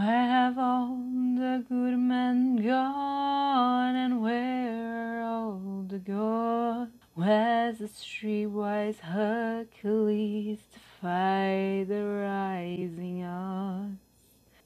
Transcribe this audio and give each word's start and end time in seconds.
Where 0.00 0.28
have 0.28 0.58
all 0.58 0.96
the 1.36 1.62
good 1.68 1.98
men 1.98 2.56
gone, 2.56 3.96
and 3.96 4.22
where 4.22 5.22
all 5.22 5.84
the 5.86 5.98
gods? 5.98 6.92
Where's 7.14 7.80
the 7.80 7.88
streetwise 7.88 9.00
Hercules 9.00 10.60
to 10.72 10.80
fight 11.02 11.84
the 11.90 12.02
rising 12.06 13.24
odds? 13.26 13.98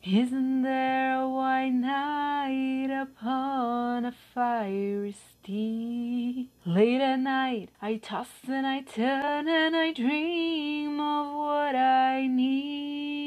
Isn't 0.05 0.63
there 0.63 1.21
a 1.21 1.29
white 1.29 1.71
knight 1.71 2.93
upon 2.93 4.05
a 4.05 4.13
fiery 4.13 5.17
steed? 5.41 6.49
Late 6.65 7.01
at 7.01 7.19
night, 7.19 7.71
I 7.83 7.97
toss 7.97 8.29
and 8.49 8.67
I 8.67 8.83
turn 8.83 9.49
and 9.49 9.77
I 9.77 9.93
dream 9.93 11.01
of 11.01 11.35
what 11.37 11.77
I 11.77 12.29
need. 12.29 13.24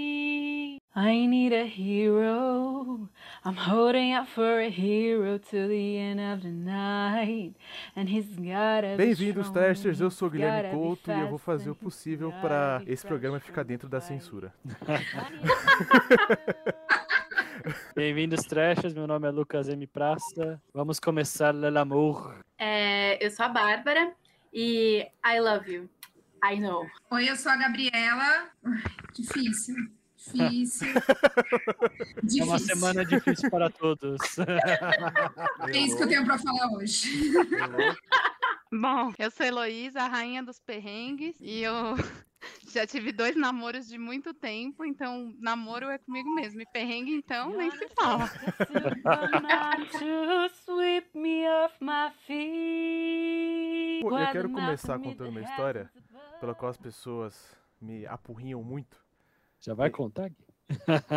I 0.99 1.27
need 1.27 1.53
a 1.53 1.67
hero. 1.67 3.07
I'm 3.45 3.55
holding 3.55 4.13
out 4.13 4.27
for 4.29 4.61
a 4.61 4.67
hero 4.67 5.37
till 5.37 5.67
the 5.67 5.99
end 5.99 6.19
of 6.19 6.41
the 6.41 6.49
night. 6.49 7.53
And 7.95 8.09
he's 8.09 8.25
gotta 8.25 8.95
be 8.97 9.05
Bem-vindos, 9.05 9.51
Trashers. 9.51 10.01
Eu 10.01 10.09
sou 10.09 10.27
Guilherme 10.27 10.71
Couto 10.71 11.11
e 11.11 11.19
eu 11.19 11.29
vou 11.29 11.37
fazer 11.37 11.69
o 11.69 11.75
possível 11.75 12.31
para 12.41 12.81
esse 12.87 13.05
programa 13.05 13.39
ficar 13.39 13.61
dentro 13.61 13.87
da 13.87 14.01
censura. 14.01 14.51
Bem-vindos, 17.95 18.43
Trashers. 18.45 18.95
Meu 18.95 19.05
nome 19.05 19.27
é 19.27 19.31
Lucas 19.31 19.69
M. 19.69 19.85
Praça. 19.85 20.59
Vamos 20.73 20.99
começar 20.99 21.53
l'amour. 21.53 22.39
É, 22.57 23.23
eu 23.23 23.29
sou 23.29 23.45
a 23.45 23.49
Bárbara 23.49 24.13
e 24.51 25.05
I 25.23 25.39
love 25.39 25.71
you. 25.71 25.87
I 26.43 26.59
know. 26.59 26.87
Oi, 27.11 27.29
eu 27.29 27.35
sou 27.35 27.51
a 27.51 27.55
Gabriela. 27.55 28.49
Ui, 28.63 28.81
Difícil. 30.33 30.87
Difícil. 32.23 32.41
É 32.41 32.45
uma 32.45 32.59
semana 32.59 33.05
difícil 33.05 33.49
para 33.49 33.69
todos. 33.69 34.17
É 35.67 35.77
isso 35.77 35.97
que 35.97 36.03
eu 36.03 36.07
tenho 36.07 36.25
pra 36.25 36.37
falar 36.37 36.71
hoje. 36.73 37.09
Bom, 38.71 39.13
eu 39.17 39.31
sou 39.31 39.45
Heloísa, 39.45 40.01
a 40.01 40.07
rainha 40.07 40.43
dos 40.43 40.59
perrengues, 40.59 41.35
e 41.39 41.61
eu 41.63 41.73
já 42.73 42.85
tive 42.85 43.11
dois 43.11 43.35
namoros 43.35 43.87
de 43.87 43.97
muito 43.97 44.33
tempo, 44.33 44.83
então 44.83 45.33
namoro 45.39 45.89
é 45.89 45.97
comigo 45.97 46.29
mesmo. 46.35 46.61
E 46.61 46.65
perrengue, 46.65 47.11
então, 47.11 47.55
nem 47.55 47.71
se 47.71 47.87
fala. 47.89 48.29
Eu 54.01 54.31
quero 54.31 54.49
começar 54.49 54.99
contando 54.99 55.29
uma 55.29 55.41
história 55.41 55.89
pela 56.39 56.53
qual 56.53 56.69
as 56.69 56.77
pessoas 56.77 57.57
me 57.81 58.05
apurrinham 58.05 58.61
muito. 58.61 59.06
Já 59.61 59.73
vai 59.73 59.89
contar? 59.89 60.29
Gui? 60.29 60.35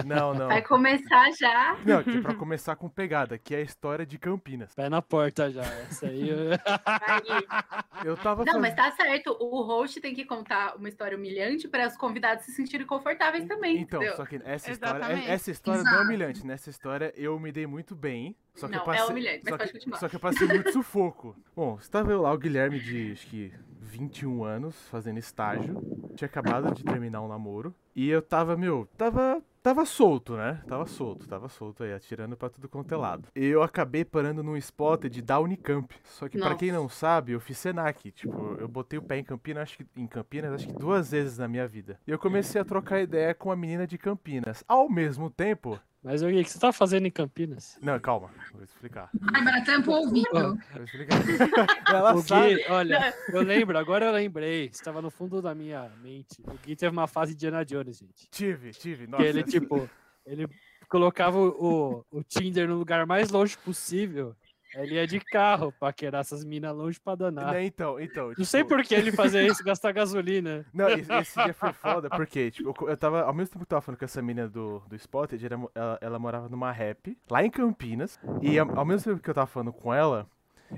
Não, 0.06 0.32
não. 0.32 0.46
Vai 0.46 0.62
começar 0.62 1.28
já. 1.32 1.76
Não, 1.84 2.04
que 2.04 2.18
é 2.18 2.20
pra 2.20 2.34
começar 2.36 2.76
com 2.76 2.88
pegada, 2.88 3.36
que 3.36 3.52
é 3.52 3.58
a 3.58 3.62
história 3.62 4.06
de 4.06 4.16
Campinas. 4.16 4.72
Pé 4.76 4.88
na 4.88 5.02
porta 5.02 5.50
já. 5.50 5.62
Essa 5.62 6.06
aí. 6.06 6.28
eu- 6.30 6.50
Vai. 6.50 8.06
Eu 8.06 8.16
tava 8.16 8.44
Não, 8.44 8.52
faz- 8.52 8.62
mas 8.62 8.74
tá 8.76 8.92
certo. 8.92 9.36
O 9.40 9.60
host 9.62 10.00
tem 10.00 10.14
que 10.14 10.24
contar 10.24 10.76
uma 10.76 10.88
história 10.88 11.18
humilhante 11.18 11.66
para 11.66 11.86
os 11.88 11.96
convidados 11.96 12.44
se 12.44 12.52
sentirem 12.52 12.86
confortáveis 12.86 13.44
também. 13.46 13.78
Então, 13.80 13.98
entendeu? 14.00 14.16
só 14.16 14.24
que 14.24 14.36
essa 14.44 14.70
história, 14.70 14.98
Exatamente. 14.98 15.28
essa 15.30 15.50
história 15.50 15.82
não 15.82 15.94
é 15.94 16.02
humilhante. 16.02 16.46
Nessa 16.46 16.70
história 16.70 17.12
eu 17.16 17.38
me 17.40 17.50
dei 17.50 17.66
muito 17.66 17.96
bem. 17.96 18.36
Só 18.54 18.66
que 18.68 18.72
Não, 18.76 18.78
eu 18.78 18.82
é 18.92 18.96
passei, 18.96 19.10
humilhante, 19.10 19.40
mas 19.44 19.50
só, 19.50 19.58
pode 19.58 19.72
que, 19.72 19.78
continuar. 19.78 19.98
só 19.98 20.08
que 20.08 20.16
eu 20.16 20.20
passei 20.20 20.46
muito 20.46 20.72
sufoco. 20.72 21.36
Bom, 21.56 21.76
estava 21.80 22.12
eu 22.12 22.22
lá, 22.22 22.32
o 22.32 22.38
Guilherme 22.38 22.78
de 22.78 23.12
acho 23.12 23.26
que 23.26 23.52
21 23.90 24.44
anos, 24.44 24.76
fazendo 24.88 25.18
estágio. 25.18 25.82
Tinha 26.14 26.26
acabado 26.26 26.72
de 26.72 26.84
terminar 26.84 27.20
um 27.20 27.28
namoro. 27.28 27.74
E 27.94 28.08
eu 28.08 28.22
tava, 28.22 28.56
meu, 28.56 28.88
tava. 28.96 29.42
Tava 29.62 29.84
solto, 29.84 30.38
né? 30.38 30.62
Tava 30.66 30.86
solto, 30.86 31.28
tava 31.28 31.46
solto 31.46 31.82
aí, 31.82 31.92
atirando 31.92 32.34
pra 32.34 32.48
tudo 32.48 32.66
quanto 32.66 32.94
é 32.94 32.96
lado. 32.96 33.28
E 33.36 33.44
eu 33.44 33.62
acabei 33.62 34.06
parando 34.06 34.42
num 34.42 34.56
spotted 34.56 35.20
da 35.20 35.38
Unicamp. 35.38 35.94
Só 36.02 36.30
que 36.30 36.38
pra 36.38 36.48
Nossa. 36.48 36.58
quem 36.58 36.72
não 36.72 36.88
sabe, 36.88 37.32
eu 37.32 37.40
fiz 37.40 37.58
Senac. 37.58 38.10
Tipo, 38.10 38.56
eu 38.58 38.66
botei 38.66 38.98
o 38.98 39.02
pé 39.02 39.18
em 39.18 39.22
Campinas, 39.24 39.64
acho 39.64 39.76
que 39.76 39.86
em 39.98 40.06
Campinas, 40.06 40.54
acho 40.54 40.66
que 40.66 40.72
duas 40.72 41.10
vezes 41.10 41.36
na 41.36 41.46
minha 41.46 41.68
vida. 41.68 42.00
E 42.06 42.10
eu 42.10 42.18
comecei 42.18 42.58
a 42.58 42.64
trocar 42.64 43.02
ideia 43.02 43.34
com 43.34 43.52
a 43.52 43.56
menina 43.56 43.86
de 43.86 43.98
Campinas. 43.98 44.64
Ao 44.66 44.88
mesmo 44.88 45.28
tempo. 45.28 45.78
Mas 46.02 46.22
o 46.22 46.28
que 46.28 46.44
você 46.44 46.58
tá 46.58 46.72
fazendo 46.72 47.06
em 47.06 47.10
Campinas? 47.10 47.76
Não, 47.82 48.00
calma, 48.00 48.30
vou 48.52 48.62
explicar. 48.62 49.10
Bárbara, 49.12 49.62
tampa 49.62 49.90
o 49.90 49.94
ouvido. 49.94 50.58
Vou 50.72 50.82
explicar. 50.84 51.20
Ela 51.94 52.14
O 52.14 52.22
sabe. 52.22 52.54
Gui, 52.54 52.64
olha, 52.70 53.14
eu 53.28 53.42
lembro, 53.42 53.76
agora 53.76 54.06
eu 54.06 54.12
lembrei. 54.12 54.66
Estava 54.72 55.02
no 55.02 55.10
fundo 55.10 55.42
da 55.42 55.54
minha 55.54 55.90
mente. 56.02 56.40
O 56.42 56.54
Gui 56.66 56.74
teve 56.74 56.90
uma 56.92 57.06
fase 57.06 57.34
de 57.34 57.40
Diana 57.40 57.64
Jones, 57.66 57.98
gente. 57.98 58.28
Tive, 58.30 58.70
tive. 58.70 59.06
Nossa, 59.06 59.24
que 59.24 59.28
ele, 59.28 59.42
tipo, 59.42 59.90
ele 60.24 60.48
colocava 60.88 61.38
o, 61.38 62.04
o 62.10 62.22
Tinder 62.24 62.66
no 62.66 62.76
lugar 62.76 63.04
mais 63.06 63.30
longe 63.30 63.58
possível. 63.58 64.34
Ele 64.74 64.94
ia 64.94 65.06
de 65.06 65.18
carro 65.20 65.72
pra 65.78 65.92
querer 65.92 66.16
essas 66.18 66.44
minas 66.44 66.74
longe 66.76 67.00
pra 67.00 67.14
danar. 67.14 67.52
Né, 67.54 67.64
então, 67.64 67.98
então. 68.00 68.32
Não 68.36 68.44
sei 68.44 68.62
tipo, 68.62 68.74
por 68.76 68.84
que 68.84 68.94
ele 68.94 69.10
fazia 69.12 69.42
isso, 69.46 69.64
gastar 69.64 69.92
gasolina. 69.92 70.64
Não, 70.72 70.88
esse, 70.88 71.12
esse 71.12 71.42
dia 71.42 71.52
foi 71.54 71.72
foda, 71.72 72.08
porque, 72.10 72.50
tipo, 72.50 72.74
eu- 72.84 72.88
eu 72.90 72.96
tava, 72.96 73.22
ao 73.22 73.32
mesmo 73.34 73.52
tempo 73.52 73.58
que 73.58 73.64
eu 73.64 73.68
tava 73.76 73.80
falando 73.82 73.98
com 73.98 74.04
essa 74.04 74.22
menina 74.22 74.48
do, 74.48 74.80
do 74.88 74.94
Spotted, 74.96 75.44
ela, 75.74 75.98
ela 76.00 76.18
morava 76.18 76.48
numa 76.48 76.70
rap, 76.70 77.16
lá 77.30 77.44
em 77.44 77.50
Campinas, 77.50 78.18
e 78.40 78.58
ao, 78.58 78.78
ao 78.78 78.84
mesmo 78.84 79.10
tempo 79.12 79.22
que 79.22 79.30
eu 79.30 79.34
tava 79.34 79.46
falando 79.46 79.72
com 79.72 79.92
ela, 79.92 80.26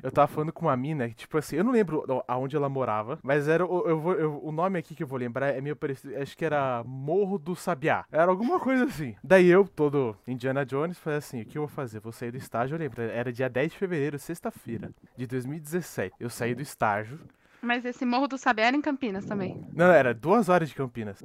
eu 0.03 0.11
tava 0.13 0.29
falando 0.29 0.53
com 0.53 0.67
uma 0.67 0.77
mina, 0.77 1.09
tipo 1.11 1.37
assim, 1.39 1.57
eu 1.57 1.65
não 1.65 1.73
lembro 1.73 2.05
aonde 2.29 2.55
ela 2.57 2.69
morava, 2.69 3.19
mas 3.23 3.49
era, 3.49 3.67
o- 3.67 3.89
eu 3.89 3.99
vou, 4.01 4.15
eu- 4.15 4.41
o 4.45 4.53
nome 4.53 4.79
aqui 4.79 4.95
que 4.95 5.03
eu 5.03 5.07
vou 5.07 5.19
lembrar 5.19 5.49
é 5.49 5.61
meio 5.61 5.75
parecido, 5.75 6.17
acho 6.17 6.37
que 6.37 6.45
era 6.45 6.83
Morro 6.85 7.39
do 7.39 7.57
Sabiá, 7.57 8.05
era 8.13 8.31
alguma 8.31 8.61
coisa 8.61 8.85
assim. 8.85 9.15
Daí 9.23 9.49
eu, 9.49 9.67
todo 9.67 10.17
Indiana 10.27 10.65
Jones, 10.65 10.99
falei 10.99 11.19
assim, 11.19 11.43
o 11.43 11.45
que 11.47 11.59
eu 11.59 11.63
vou 11.63 11.69
fazer? 11.69 12.01
Vou 12.01 12.13
sair 12.13 12.31
do 12.31 12.37
estágio, 12.39 12.75
eu 12.75 12.79
lembro, 12.79 13.03
era 13.03 13.33
dia 13.33 13.49
10 13.49 13.73
de 13.73 13.79
fevereiro, 13.79 14.19
sexta-feira, 14.19 14.91
de 15.17 15.27
2017. 15.27 16.15
Eu 16.21 16.31
saí 16.31 16.55
do 16.55 16.63
estágio, 16.63 17.19
Mas 17.63 17.85
esse 17.85 18.05
Morro 18.05 18.27
do 18.27 18.37
Sabiá 18.37 18.67
era 18.67 18.77
em 18.77 18.81
Campinas 18.81 19.25
também. 19.25 19.65
não, 19.73 19.87
era 19.93 20.13
duas 20.13 20.49
horas 20.49 20.69
de 20.69 20.75
Campinas. 20.75 21.23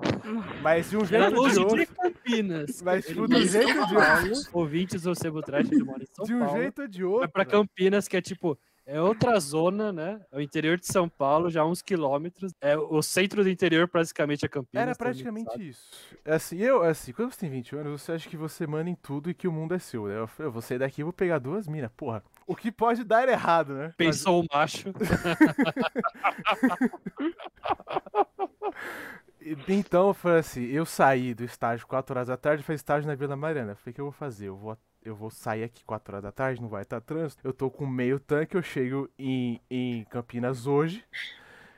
Mas 0.62 0.90
de 0.90 0.98
um 0.98 1.02
Era 1.02 1.08
jeito 1.30 1.36
ou 1.36 1.42
longe 1.44 1.56
de 1.56 1.60
de 1.60 1.66
outro. 1.66 1.96
Campinas. 1.96 2.82
Mas, 2.84 3.06
tipo, 3.08 3.28
do 3.28 3.38
em 3.38 3.48
jeito 3.48 3.88
de 3.88 3.94
Paulo. 3.96 4.32
Ouvintes 4.54 5.02
do 5.02 5.16
Sebo 5.16 5.42
Trash, 5.42 5.72
ele 5.72 5.84
mora 5.84 6.04
em 6.04 6.08
São 6.14 6.26
De 6.26 6.34
um 6.36 6.40
Paulo. 6.40 6.58
jeito 6.62 6.82
ou 6.84 6.88
de 6.88 7.02
Vai 7.04 7.12
outro. 7.12 7.30
pra 7.32 7.44
Campinas, 7.46 8.08
que 8.08 8.16
é 8.18 8.22
tipo, 8.22 8.58
é 8.88 9.02
outra 9.02 9.38
zona, 9.40 9.92
né? 9.92 10.22
É 10.32 10.38
o 10.38 10.42
interior 10.42 10.80
de 10.80 10.88
São 10.88 11.10
Paulo, 11.10 11.50
já 11.52 11.66
uns 11.66 11.82
quilômetros. 11.82 12.54
É 12.62 12.78
o 12.78 13.02
centro 13.02 13.44
do 13.44 13.50
interior, 13.50 13.86
praticamente, 13.88 14.46
é 14.46 14.48
Campinas. 14.48 14.82
Era 14.82 14.96
praticamente 14.96 15.52
sabe. 15.52 15.68
isso. 15.68 15.92
É 16.24 16.34
Assim, 16.36 16.58
eu, 16.58 16.82
assim, 16.82 17.12
quando 17.12 17.34
você 17.34 17.40
tem 17.42 17.50
20 17.50 17.76
anos, 17.76 18.02
você 18.02 18.14
acha 18.14 18.30
que 18.30 18.38
você 18.38 18.66
manda 18.66 18.90
em 18.90 18.96
tudo 18.96 19.30
e 19.30 19.34
que 19.34 19.48
o 19.48 19.52
mundo 19.52 19.76
é 19.76 19.80
seu, 19.80 20.08
né? 20.08 20.18
Eu, 20.18 20.30
eu 20.40 20.52
vou 20.52 20.62
sair 20.62 20.80
daqui 20.80 21.02
e 21.02 21.04
vou 21.04 21.12
pegar 21.12 21.38
duas 21.40 21.68
minas. 21.68 21.92
Porra, 21.98 22.24
o 22.48 22.56
que 22.56 22.72
pode 22.72 23.04
dar 23.04 23.28
errado, 23.28 23.74
né? 23.74 23.88
Mas- 23.88 23.96
Pensou 23.98 24.42
o 24.42 24.46
macho. 24.54 24.94
Então, 29.68 30.08
eu 30.10 30.14
falei 30.14 30.40
assim, 30.40 30.64
eu 30.66 30.86
saí 30.86 31.34
do 31.34 31.44
estágio 31.44 31.86
4 31.88 32.14
horas 32.16 32.28
da 32.28 32.38
tarde, 32.38 32.64
fiz 32.64 32.76
estágio 32.76 33.08
na 33.08 33.16
Vila 33.16 33.36
Mariana. 33.36 33.72
Eu 33.74 33.76
falei, 33.76 33.92
o 33.92 33.96
que 33.96 34.02
eu 34.02 34.06
vou 34.06 34.12
fazer? 34.12 34.48
Eu 34.48 34.56
vou, 34.58 34.78
eu 35.04 35.16
vou 35.16 35.30
sair 35.30 35.64
aqui 35.64 35.84
4 35.86 36.14
horas 36.14 36.24
da 36.24 36.32
tarde, 36.32 36.62
não 36.62 36.70
vai 36.70 36.82
estar 36.84 37.02
trânsito. 37.02 37.42
Eu 37.48 37.54
tô 37.54 37.70
com 37.70 37.86
meio 37.86 38.20
tanque, 38.20 38.56
eu 38.58 38.62
chego 38.62 39.10
em, 39.18 39.60
em 39.70 40.04
Campinas 40.06 40.68
hoje. 40.68 41.04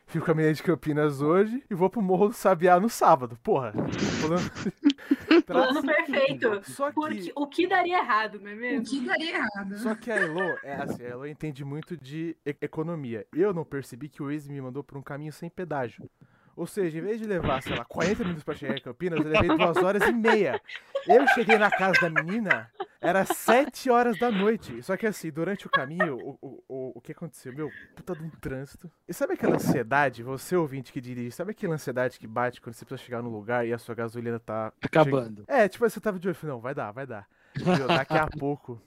Fico 0.08 0.26
com 0.26 0.32
a 0.32 0.34
menina 0.34 0.54
de 0.56 0.64
Campinas 0.64 1.22
hoje 1.22 1.64
e 1.70 1.76
vou 1.76 1.88
pro 1.88 2.02
Morro 2.02 2.30
do 2.30 2.34
Sabiá 2.34 2.80
no 2.80 2.90
sábado. 2.90 3.38
Porra. 3.44 3.74
Plano, 5.46 5.84
perfeito. 5.84 6.62
Só 6.72 6.88
que, 6.90 6.96
Porque 6.96 7.32
o 7.36 7.46
que 7.48 7.68
daria 7.68 8.00
errado, 8.00 8.40
não 8.40 8.50
é 8.50 8.54
O 8.56 8.58
mesmo? 8.58 8.86
que 8.86 9.06
daria 9.06 9.36
errado? 9.36 9.78
só 9.78 9.94
que 9.94 10.12
a 10.12 10.16
Elo, 10.16 10.58
é 10.64 10.74
assim, 10.82 11.04
a 11.04 11.10
Elo 11.10 11.28
entende 11.28 11.64
muito 11.64 11.96
de 11.96 12.36
economia. 12.44 13.26
Eu 13.32 13.54
não 13.54 13.64
percebi 13.64 14.10
que 14.10 14.24
o 14.24 14.32
Waze 14.32 14.52
me 14.52 14.60
mandou 14.60 14.84
por 14.84 14.98
um 14.98 15.02
caminho 15.04 15.32
sem 15.32 15.48
pedágio. 15.48 16.10
Ou 16.60 16.68
seja, 16.68 16.98
em 16.98 17.02
vez 17.02 17.18
de 17.18 17.26
levar, 17.26 17.64
sei 17.64 17.74
lá, 17.74 17.86
40 17.86 18.22
minutos 18.22 18.44
pra 18.44 18.54
chegar 18.54 18.78
em 18.78 18.82
Campinas, 18.82 19.18
eu 19.18 19.32
levei 19.32 19.48
duas 19.48 19.78
horas 19.78 20.04
e 20.04 20.12
meia. 20.12 20.62
Eu 21.08 21.26
cheguei 21.30 21.58
na 21.58 21.72
casa 21.72 22.02
da 22.02 22.10
menina, 22.10 22.70
era 23.00 23.24
7 23.24 23.90
horas 23.90 24.20
da 24.20 24.30
noite. 24.30 24.84
Só 24.84 24.98
que 24.98 25.08
assim, 25.08 25.32
durante 25.32 25.66
o 25.68 25.70
caminho, 25.70 26.18
o, 26.18 26.38
o, 26.42 26.64
o, 26.68 26.92
o 26.98 27.02
que 27.02 27.14
aconteceu? 27.14 27.54
Meu, 27.54 27.72
puta 27.96 28.14
de 28.14 28.24
um 28.24 28.30
trânsito. 28.30 28.92
E 29.08 29.14
sabe 29.14 29.36
aquela 29.36 29.56
ansiedade, 29.56 30.22
você 30.22 30.54
ouvinte 30.58 30.92
que 30.92 31.00
dirige, 31.00 31.32
sabe 31.32 31.52
aquela 31.52 31.76
ansiedade 31.76 32.20
que 32.20 32.28
bate 32.28 32.60
quando 32.60 32.74
você 32.74 32.84
precisa 32.84 33.06
chegar 33.06 33.22
no 33.22 33.30
lugar 33.30 33.66
e 33.66 33.72
a 33.72 33.78
sua 33.78 33.96
gasolina 33.96 34.38
tá 34.38 34.74
Acabando. 34.82 35.46
é, 35.48 35.66
tipo, 35.70 35.90
você 35.90 36.02
tava 36.02 36.20
de 36.20 36.28
olho, 36.28 36.38
não, 36.44 36.60
vai 36.60 36.76
dar, 36.76 36.92
vai 36.92 37.08
dar. 37.08 37.26
Viu, 37.56 37.88
Daqui 37.88 38.18
a 38.18 38.28
pouco, 38.38 38.82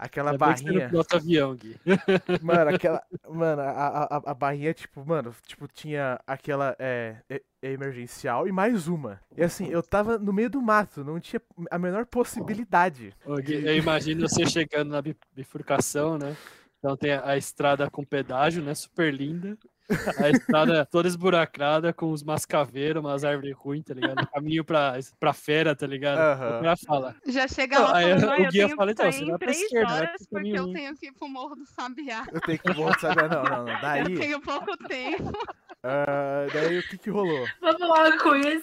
aquela 0.00 0.30
Ainda 0.32 0.46
bem 0.46 0.54
que 0.54 0.62
você 0.62 0.72
barrinha, 0.88 1.02
avião, 1.12 1.54
Gui. 1.54 1.76
mano, 2.42 2.70
aquela, 2.70 3.02
mano, 3.28 3.62
a, 3.62 4.04
a, 4.04 4.30
a 4.30 4.34
barrinha, 4.34 4.72
tipo, 4.72 5.04
mano, 5.04 5.34
tipo, 5.46 5.68
tinha 5.68 6.18
aquela, 6.26 6.74
é, 6.78 7.16
emergencial 7.62 8.48
e 8.48 8.52
mais 8.52 8.88
uma. 8.88 9.20
E 9.36 9.42
assim, 9.42 9.68
eu 9.68 9.82
tava 9.82 10.18
no 10.18 10.32
meio 10.32 10.48
do 10.48 10.62
mato, 10.62 11.04
não 11.04 11.20
tinha 11.20 11.40
a 11.70 11.78
menor 11.78 12.06
possibilidade. 12.06 13.14
Ô, 13.24 13.36
Gui, 13.36 13.64
Eu 13.66 13.76
imagino 13.76 14.26
você 14.26 14.46
chegando 14.46 14.90
na 14.90 15.02
bi- 15.02 15.16
bifurcação, 15.34 16.16
né? 16.16 16.34
Então 16.78 16.96
tem 16.96 17.12
a, 17.12 17.30
a 17.32 17.36
estrada 17.36 17.90
com 17.90 18.02
pedágio, 18.02 18.62
né? 18.62 18.74
Super 18.74 19.12
linda. 19.12 19.56
A 20.24 20.30
estrada 20.30 20.86
toda 20.86 21.08
esburacada, 21.08 21.92
com 21.92 22.12
os 22.12 22.22
mascaveiros, 22.22 23.00
umas 23.02 23.24
árvores 23.24 23.54
ruins, 23.56 23.84
tá 23.84 23.94
ligado? 23.94 24.26
Caminho 24.28 24.64
pra, 24.64 24.94
pra 25.18 25.32
fera, 25.32 25.74
tá 25.74 25.86
ligado? 25.86 26.18
Aham. 26.18 26.48
O 26.58 26.62
cara 26.62 26.76
fala. 26.76 27.16
Já 27.26 27.48
chega 27.48 27.78
Não, 27.78 27.84
lá 27.86 27.96
aí 27.96 28.12
o 28.12 28.30
"Ai, 28.30 28.44
eu 28.46 28.50
guia 28.50 28.68
fala, 28.76 28.92
então, 28.92 29.10
você 29.10 29.18
vai 29.20 29.28
pra 29.30 29.38
três 29.38 29.60
esquerda, 29.62 29.92
vai 29.94 30.06
pro 30.06 30.18
porque 30.18 30.34
caminho 30.34 30.56
eu 30.56 30.62
ruim." 30.64 30.72
tenho 30.74 30.96
que 30.96 31.06
ir 31.06 31.12
pro 31.12 31.28
Morro 31.28 31.56
do 31.56 31.66
Sabiá. 31.66 32.24
Eu 32.32 32.40
tenho 32.40 32.58
que 32.58 32.72
voltar. 32.72 33.16
Não, 33.16 33.28
não, 33.28 33.64
não. 33.64 33.68
Eu 33.74 33.80
Daí, 33.80 34.18
tenho 34.18 34.40
pouco 34.40 34.76
tempo. 34.88 35.32
ah, 35.82 36.46
daí 36.52 36.78
o 36.78 36.82
que 36.88 36.98
que 36.98 37.10
rolou? 37.10 37.46
Vamos 37.60 37.80
logo 37.88 38.18
com 38.18 38.36
isso. 38.36 38.62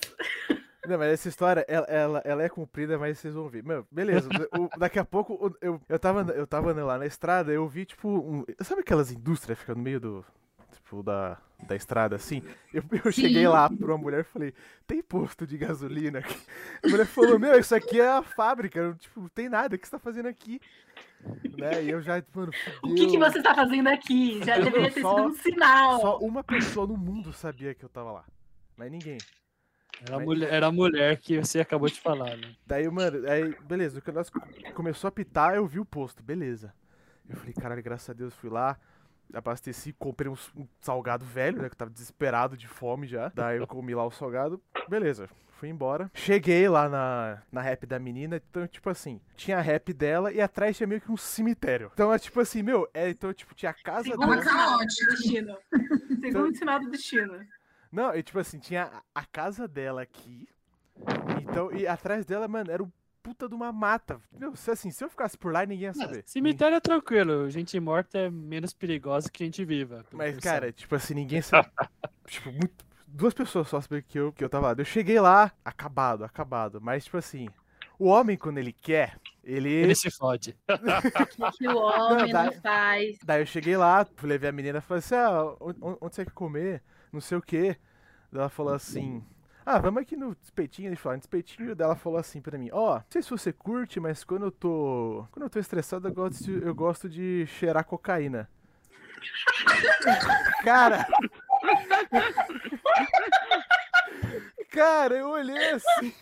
Não, 0.87 0.97
mas 0.97 1.09
essa 1.11 1.27
história, 1.27 1.65
ela, 1.67 1.85
ela, 1.87 2.21
ela 2.23 2.43
é 2.43 2.47
comprida, 2.47 2.97
mas 2.97 3.19
vocês 3.19 3.33
vão 3.33 3.49
ver. 3.49 3.61
Meu, 3.61 3.85
beleza. 3.91 4.29
o- 4.57 4.69
daqui 4.79 4.97
a 4.97 5.03
pouco, 5.03 5.53
eu, 5.61 5.81
eu, 5.89 5.99
tava, 5.99 6.21
eu 6.31 6.47
tava 6.47 6.71
andando 6.71 6.85
lá 6.87 6.97
na 6.97 7.05
estrada, 7.05 7.51
eu 7.51 7.67
vi, 7.67 7.83
tipo, 7.85 8.07
um, 8.07 8.45
sabe 8.61 8.79
aquelas 8.81 9.11
indústrias 9.11 9.57
que 9.57 9.63
ficam 9.65 9.75
no 9.75 9.81
meio 9.81 9.99
do, 9.99 10.25
tipo, 10.87 11.03
da, 11.03 11.37
da 11.67 11.75
estrada, 11.75 12.15
assim? 12.15 12.41
Eu, 12.73 12.81
eu 13.03 13.11
cheguei 13.11 13.45
lá 13.47 13.69
pra 13.69 13.87
uma 13.87 13.97
mulher 13.97 14.21
e 14.21 14.23
falei, 14.23 14.53
tem 14.87 15.01
posto 15.01 15.45
de 15.45 15.57
gasolina 15.57 16.19
aqui? 16.19 16.39
A 16.83 16.87
mulher 16.87 17.05
falou, 17.05 17.37
meu, 17.37 17.59
isso 17.59 17.75
aqui 17.75 17.99
é 17.99 18.07
a 18.09 18.23
fábrica, 18.23 18.79
eu, 18.79 18.95
tipo, 18.95 19.19
não 19.19 19.27
tem 19.27 19.49
nada, 19.49 19.75
o 19.75 19.79
que 19.79 19.85
você 19.85 19.91
tá 19.91 19.99
fazendo 19.99 20.27
aqui? 20.27 20.61
Né? 21.57 21.83
E 21.83 21.89
eu 21.89 22.01
já, 22.01 22.23
mano, 22.33 22.51
O 22.83 22.87
que, 22.93 23.05
que 23.07 23.13
fudeu. 23.13 23.19
você 23.31 23.37
está 23.39 23.53
fazendo 23.53 23.87
aqui? 23.87 24.41
Já 24.45 24.57
Eu 24.57 24.65
deveria 24.65 24.91
ter 24.91 25.01
só- 25.01 25.15
sido 25.17 25.27
um 25.27 25.33
sinal. 25.35 25.99
Só 25.99 26.17
uma 26.19 26.43
pessoa 26.43 26.87
no 26.87 26.95
mundo 26.95 27.33
sabia 27.33 27.73
que 27.73 27.83
eu 27.83 27.89
tava 27.89 28.11
lá. 28.11 28.25
Mas 28.77 28.89
ninguém. 28.91 29.17
Era 30.01 30.13
a 30.15 30.17
Mas- 30.19 30.25
mulher, 30.25 30.53
era 30.53 30.67
a 30.67 30.71
mulher 30.71 31.17
que 31.17 31.37
você 31.39 31.59
acabou 31.59 31.89
de 31.89 31.99
falar, 31.99 32.37
né? 32.37 32.53
Daí, 32.65 32.87
mano, 32.89 33.27
aí, 33.29 33.53
beleza, 33.63 33.99
quando 33.99 34.17
nós 34.17 34.29
co- 34.29 34.39
começou 34.75 35.07
a 35.07 35.11
pitar, 35.11 35.55
eu 35.55 35.65
vi 35.65 35.79
o 35.79 35.85
posto, 35.85 36.21
beleza. 36.23 36.71
Eu 37.27 37.35
falei, 37.35 37.53
caralho, 37.53 37.83
graças 37.83 38.09
a 38.09 38.13
Deus, 38.13 38.33
fui 38.35 38.49
lá, 38.49 38.77
abasteci, 39.33 39.93
comprei 39.93 40.31
uns- 40.31 40.51
um, 40.55 40.65
salgado 40.79 41.25
velho, 41.25 41.61
né, 41.61 41.69
que 41.69 41.73
eu 41.73 41.77
tava 41.77 41.91
desesperado 41.91 42.55
de 42.57 42.67
fome 42.67 43.07
já. 43.07 43.31
Daí 43.33 43.57
eu 43.57 43.67
comi 43.67 43.93
lá 43.95 44.05
o 44.05 44.11
salgado, 44.11 44.61
beleza, 44.87 45.29
fui 45.59 45.69
embora. 45.69 46.09
Cheguei 46.13 46.67
lá 46.69 46.87
na, 46.87 47.41
na 47.51 47.61
rap 47.61 47.85
da 47.85 47.97
menina, 47.99 48.37
então, 48.49 48.67
tipo 48.67 48.89
assim, 48.89 49.19
tinha 49.35 49.57
a 49.57 49.61
rap 49.61 49.91
dela 49.93 50.31
e 50.31 50.39
atrás 50.41 50.77
tinha 50.77 50.87
meio 50.87 51.01
que 51.01 51.11
um 51.11 51.17
cemitério. 51.17 51.91
Então, 51.93 52.13
é 52.13 52.19
tipo 52.19 52.39
assim, 52.39 52.61
meu, 52.61 52.87
é, 52.93 53.09
então, 53.09 53.33
tipo, 53.33 53.53
tinha 53.55 53.71
a 53.71 53.73
casa 53.73 54.09
Segundo 54.09 54.29
dela. 54.29 54.41
do 54.43 54.49
caótico. 54.49 55.11
destino. 55.11 55.57
Segundo 56.21 56.55
sinal 56.57 56.79
do 56.79 56.89
destino. 56.89 57.39
Não, 57.91 58.13
e 58.15 58.21
tipo 58.21 58.37
assim, 58.39 58.59
tinha 58.59 58.83
a- 58.83 59.01
a 59.21 59.25
casa 59.25 59.67
dela 59.67 60.01
aqui. 60.01 60.47
Então, 61.41 61.71
e 61.71 61.87
atrás 61.87 62.25
dela, 62.25 62.47
mano, 62.47 62.71
era 62.71 62.83
um 62.83 62.91
puta 63.27 63.49
de 63.49 63.53
uma 63.53 63.73
mata. 63.73 64.21
Meu, 64.31 64.55
se 64.55 64.71
assim, 64.71 64.89
se 64.89 65.03
eu 65.03 65.09
ficasse 65.09 65.37
por 65.37 65.51
lá, 65.51 65.65
ninguém 65.65 65.87
ia 65.87 65.93
saber. 65.93 66.23
Cemitério 66.25 66.77
é 66.77 66.79
tranquilo, 66.79 67.49
gente 67.49 67.77
morta 67.77 68.17
é 68.17 68.29
menos 68.29 68.73
perigosa 68.73 69.29
que 69.29 69.43
gente 69.43 69.65
viva. 69.65 70.05
Mas, 70.13 70.39
cara, 70.39 70.71
tipo 70.71 70.95
assim, 70.95 71.13
ninguém 71.13 71.41
sabe. 71.41 71.69
tipo, 72.25 72.49
muito. 72.53 72.87
Duas 73.05 73.33
pessoas 73.33 73.67
só 73.67 73.81
sabiam 73.81 74.01
que 74.07 74.17
eu, 74.17 74.31
que 74.31 74.41
eu 74.41 74.47
tava 74.49 74.67
lá. 74.67 74.75
Eu 74.77 74.85
cheguei 74.85 75.19
lá, 75.19 75.51
acabado, 75.65 76.23
acabado. 76.23 76.79
Mas, 76.79 77.03
tipo 77.03 77.17
assim, 77.17 77.49
o 77.99 78.05
homem, 78.05 78.37
quando 78.37 78.59
ele 78.59 78.71
quer, 78.71 79.19
ele. 79.43 79.69
Ele 79.69 79.95
se 79.95 80.09
fode. 80.09 80.55
O 80.69 80.77
que 81.51 81.67
o 81.67 81.77
homem 81.77 82.31
Não, 82.31 82.43
não, 82.43 82.51
dá- 82.51 82.51
faz. 82.61 83.17
Daí 83.25 83.41
eu 83.41 83.45
cheguei 83.45 83.75
lá, 83.75 84.07
levei 84.23 84.49
a 84.49 84.53
menina 84.53 84.77
e 84.77 84.81
falei 84.81 84.99
assim: 84.99 85.15
ah, 85.15 85.53
onde, 85.59 85.79
onde 85.81 86.15
você 86.15 86.23
quer 86.23 86.31
comer? 86.31 86.81
Não 87.11 87.19
sei 87.19 87.37
o 87.37 87.41
quê. 87.41 87.75
Daí 88.31 88.39
ela 88.39 88.49
falou 88.49 88.73
assim. 88.73 89.21
Ah, 89.69 89.79
vamos 89.79 90.01
aqui 90.01 90.15
no 90.15 90.31
espetinho, 90.41 90.87
deixa 90.87 91.01
eu 91.01 91.03
falar, 91.03 91.17
no 91.17 91.19
espetinho 91.19 91.75
dela 91.75 91.93
falou 91.93 92.17
assim 92.17 92.39
pra 92.39 92.57
mim, 92.57 92.69
ó, 92.71 92.99
não 92.99 93.03
sei 93.09 93.21
se 93.21 93.29
você 93.29 93.51
curte, 93.51 93.99
mas 93.99 94.23
quando 94.23 94.45
eu 94.45 94.51
tô. 94.51 95.27
Quando 95.29 95.43
eu 95.43 95.49
tô 95.49 95.59
estressado, 95.59 96.07
eu 96.07 96.13
gosto 96.13 96.41
de, 96.41 96.65
eu 96.65 96.73
gosto 96.73 97.09
de 97.09 97.45
cheirar 97.47 97.83
cocaína. 97.83 98.49
Cara! 100.63 101.05
Cara, 104.71 105.17
eu 105.17 105.31
olhei 105.31 105.71
assim. 105.71 106.13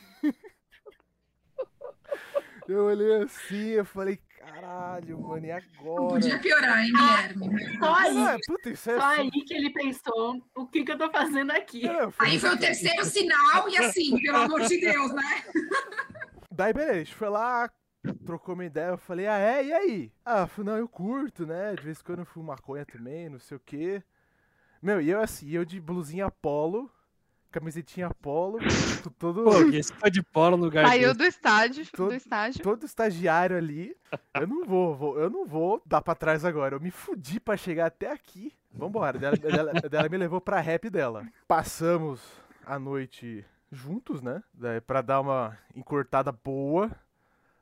Eu 2.68 2.86
olhei 2.86 3.22
assim, 3.22 3.68
eu 3.68 3.86
falei, 3.86 4.20
caralho, 4.46 5.20
mano, 5.20 5.46
e 5.46 5.50
Não 5.50 5.56
agora? 5.58 6.08
podia 6.10 6.40
piorar, 6.40 6.84
hein, 6.84 6.92
Guilherme? 6.94 7.78
Só 7.80 7.94
aí. 7.96 8.18
Ah, 8.18 8.38
puta, 8.46 8.70
isso 8.70 8.92
é 8.92 9.00
Só 9.00 9.06
aí 9.08 9.30
que 9.32 9.54
ele 9.54 9.70
pensou, 9.72 10.46
o 10.56 10.68
que, 10.68 10.84
que 10.84 10.92
eu 10.92 10.98
tô 10.98 11.10
fazendo 11.10 11.52
aqui? 11.52 11.84
Não, 11.84 12.12
foi- 12.12 12.28
Aí 12.28 12.40
foi 12.40 12.50
o 12.52 12.60
terceiro 12.60 13.04
sinal 13.06 13.70
e 13.70 13.78
assim, 13.78 14.20
pelo 14.22 14.38
amor 14.38 14.62
de 14.62 14.80
Deus, 14.80 15.12
né? 15.14 15.24
Daí, 16.52 16.72
beleza, 16.74 16.92
a 16.94 16.98
gente 17.00 17.16
foi 17.16 17.30
lá, 17.30 17.70
trocou 18.26 18.54
uma 18.54 18.66
ideia, 18.66 18.90
eu 18.90 18.98
falei, 18.98 19.28
ah, 19.28 19.38
é, 19.38 19.66
e 19.66 19.74
aí? 19.74 20.12
Ah, 20.24 20.42
eu 20.42 20.48
falei, 20.48 20.72
não, 20.72 20.78
eu 20.78 20.88
curto, 20.88 21.46
né, 21.46 21.76
de 21.76 21.84
vez 21.84 22.00
em 22.00 22.04
quando 22.04 22.20
eu 22.20 22.26
fumo 22.26 22.46
maconha 22.48 22.86
também, 22.86 23.28
não 23.30 23.40
sei 23.40 23.58
o 23.58 23.62
quê. 23.66 24.02
Meu, 24.82 25.02
e 25.02 25.10
eu 25.10 25.20
assim, 25.20 25.50
eu 25.50 25.66
de 25.66 25.82
blusinha 25.82 26.30
polo, 26.30 26.90
camisetinha 27.60 28.10
polo, 28.22 28.60
tipo, 28.60 29.10
todo, 29.12 29.44
Pô, 29.46 29.52
você 29.52 29.94
foi 29.94 30.12
de 30.12 30.22
polo 30.22 30.58
no 30.58 30.66
lugar 30.66 30.86
Saiu 30.88 31.14
do 31.14 31.24
estádio, 31.24 31.86
Todo- 31.92 32.10
do 32.10 32.16
estágio. 32.16 32.62
todo 32.62 32.86
estagiário 32.86 33.56
ali. 33.58 33.96
Eu 34.34 34.46
não 34.46 34.66
vou, 34.66 34.96
vou- 34.96 35.20
eu 35.20 35.30
não 35.30 35.46
vou 35.46 35.82
dar 35.86 36.02
pra 36.02 36.14
trás 36.16 36.44
agora, 36.44 36.76
eu 36.76 36.80
me 36.82 36.92
fudi 36.92 37.40
pra 37.40 37.56
chegar 37.56 37.86
até 37.86 38.12
aqui. 38.12 38.52
Vambora, 38.74 39.18
dela, 39.18 39.38
dela, 39.38 39.72
dela 39.74 40.10
me 40.10 40.18
levou 40.18 40.42
pra 40.42 40.60
rap 40.60 40.90
dela. 40.90 41.26
Passamos 41.48 42.22
a 42.66 42.78
noite 42.78 43.46
juntos, 43.72 44.22
né, 44.22 44.44
daí 44.54 44.82
pra 44.82 45.02
dar 45.02 45.22
uma 45.22 45.58
encurtada 45.74 46.32
boa 46.32 46.92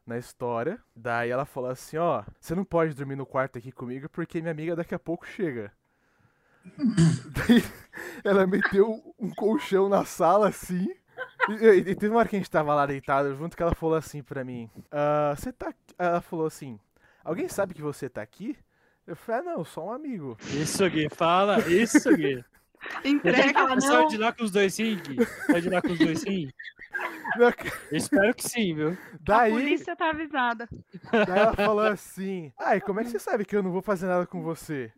na 0.05 0.17
história. 0.17 0.79
Daí 0.95 1.29
ela 1.29 1.45
falou 1.45 1.69
assim, 1.69 1.97
ó, 1.97 2.23
você 2.39 2.53
não 2.55 2.65
pode 2.65 2.93
dormir 2.95 3.15
no 3.15 3.25
quarto 3.25 3.57
aqui 3.59 3.71
comigo 3.71 4.09
porque 4.09 4.41
minha 4.41 4.51
amiga 4.51 4.75
daqui 4.75 4.93
a 4.95 4.99
pouco 4.99 5.25
chega. 5.27 5.71
Daí 7.31 7.63
ela 8.23 8.47
meteu 8.47 9.01
um 9.19 9.29
colchão 9.31 9.89
na 9.89 10.05
sala 10.05 10.49
assim. 10.49 10.87
E, 11.49 11.53
e- 11.53 11.77
e 11.91 11.95
teve 11.95 12.09
uma 12.09 12.19
hora 12.19 12.27
que 12.29 12.35
a 12.35 12.39
gente 12.39 12.49
tava 12.49 12.73
lá 12.73 12.85
deitado 12.85 13.35
junto 13.35 13.55
que 13.55 13.63
ela 13.63 13.75
falou 13.75 13.95
assim 13.95 14.23
pra 14.23 14.43
mim: 14.43 14.69
"Ah, 14.91 15.33
Você 15.37 15.51
tá. 15.51 15.69
aqui?" 15.69 15.79
Ela 15.97 16.21
falou 16.21 16.45
assim: 16.47 16.79
Alguém 17.23 17.47
sabe 17.47 17.73
que 17.73 17.81
você 17.81 18.09
tá 18.09 18.21
aqui? 18.21 18.57
Eu 19.05 19.15
falei: 19.15 19.41
Ah, 19.41 19.43
não, 19.43 19.65
só 19.65 19.85
um 19.87 19.91
amigo. 19.91 20.37
Isso, 20.53 20.89
Gui, 20.89 21.07
fala. 21.09 21.59
Isso, 21.69 22.09
Gui. 22.15 22.43
Entrega. 23.05 23.79
Sai 23.81 24.07
de 24.07 24.17
lá 24.17 24.33
com 24.33 24.43
os 24.43 24.51
dois 24.51 24.73
sim, 24.73 24.95
Gui? 24.95 25.25
Sai 25.45 25.61
de 25.61 25.69
lá 25.69 25.81
com 25.81 25.91
os 25.93 25.99
dois 25.99 26.19
sim? 26.19 26.49
Eu 27.37 27.51
espero 27.97 28.33
que 28.35 28.43
sim, 28.47 28.75
viu? 28.75 28.91
A 28.91 29.17
Daí, 29.21 29.51
polícia 29.51 29.95
tá 29.95 30.09
avisada. 30.09 30.67
daí 31.11 31.39
ela 31.39 31.53
falou 31.55 31.85
assim: 31.85 32.51
Ai, 32.59 32.79
como 32.81 32.99
é 32.99 33.03
que 33.03 33.09
você 33.09 33.19
sabe 33.19 33.45
que 33.45 33.55
eu 33.55 33.63
não 33.63 33.71
vou 33.71 33.81
fazer 33.81 34.05
nada 34.07 34.25
com 34.27 34.41
você? 34.43 34.91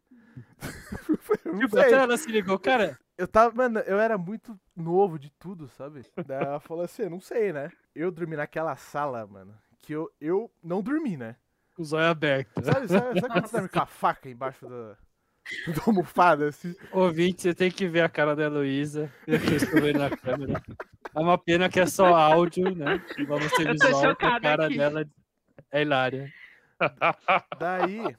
Eu 1.10 1.18
falei, 1.20 1.42
"Eu 1.46 1.54
não 1.54 1.60
Tipo, 1.60 1.76
sei." 1.78 1.86
até 1.86 1.94
ela 1.96 2.18
se 2.18 2.30
ligou, 2.32 2.60
cara. 2.60 2.98
Eu 3.18 3.28
tava, 3.28 3.56
mano, 3.56 3.80
eu 3.80 3.98
era 4.00 4.18
muito 4.18 4.60
novo 4.76 5.18
de 5.18 5.30
tudo, 5.40 5.68
sabe? 5.70 6.02
Daí 6.26 6.44
ela 6.44 6.60
falou 6.60 6.84
assim, 6.84 7.04
eu 7.04 7.10
não 7.10 7.22
sei, 7.22 7.54
né? 7.54 7.72
Eu 7.96 8.12
dormi 8.12 8.36
naquela 8.36 8.76
sala, 8.76 9.26
mano, 9.26 9.56
que 9.82 9.94
eu, 9.94 10.12
eu 10.20 10.52
não 10.62 10.82
dormi, 10.82 11.16
né? 11.16 11.38
Com 11.76 11.82
os 11.82 11.94
olhos 11.94 12.08
abertos. 12.10 12.66
Sabe, 12.66 12.88
sabe, 12.90 13.20
sabe 13.22 13.34
quando 13.34 13.48
você 13.48 13.54
dorme 13.54 13.70
com 13.70 13.80
a 13.80 13.86
faca 13.86 14.30
embaixo 14.30 14.68
da, 14.68 14.98
da 15.74 15.84
almofada, 15.88 16.50
assim? 16.50 16.76
Ouvinte, 16.92 17.42
você 17.44 17.54
tem 17.54 17.72
que 17.72 17.88
ver 17.88 18.02
a 18.02 18.10
cara 18.10 18.36
da 18.36 18.44
Heloísa. 18.44 19.10
Eu 19.26 19.36
estou 19.38 19.82
vendo 19.82 20.00
na 20.00 20.10
câmera. 20.10 20.62
É 21.16 21.20
uma 21.20 21.38
pena 21.38 21.70
que 21.70 21.80
é 21.80 21.86
só 21.86 22.14
áudio, 22.14 22.76
né? 22.76 23.02
Não 23.18 23.26
Vamos 23.28 23.50
tô 23.54 23.64
visual, 23.64 24.14
que 24.18 24.26
a 24.26 24.40
cara 24.42 24.66
aqui. 24.66 24.78
dela 24.78 25.06
é 25.72 25.82
hilária. 25.82 26.34
Daí, 27.60 28.16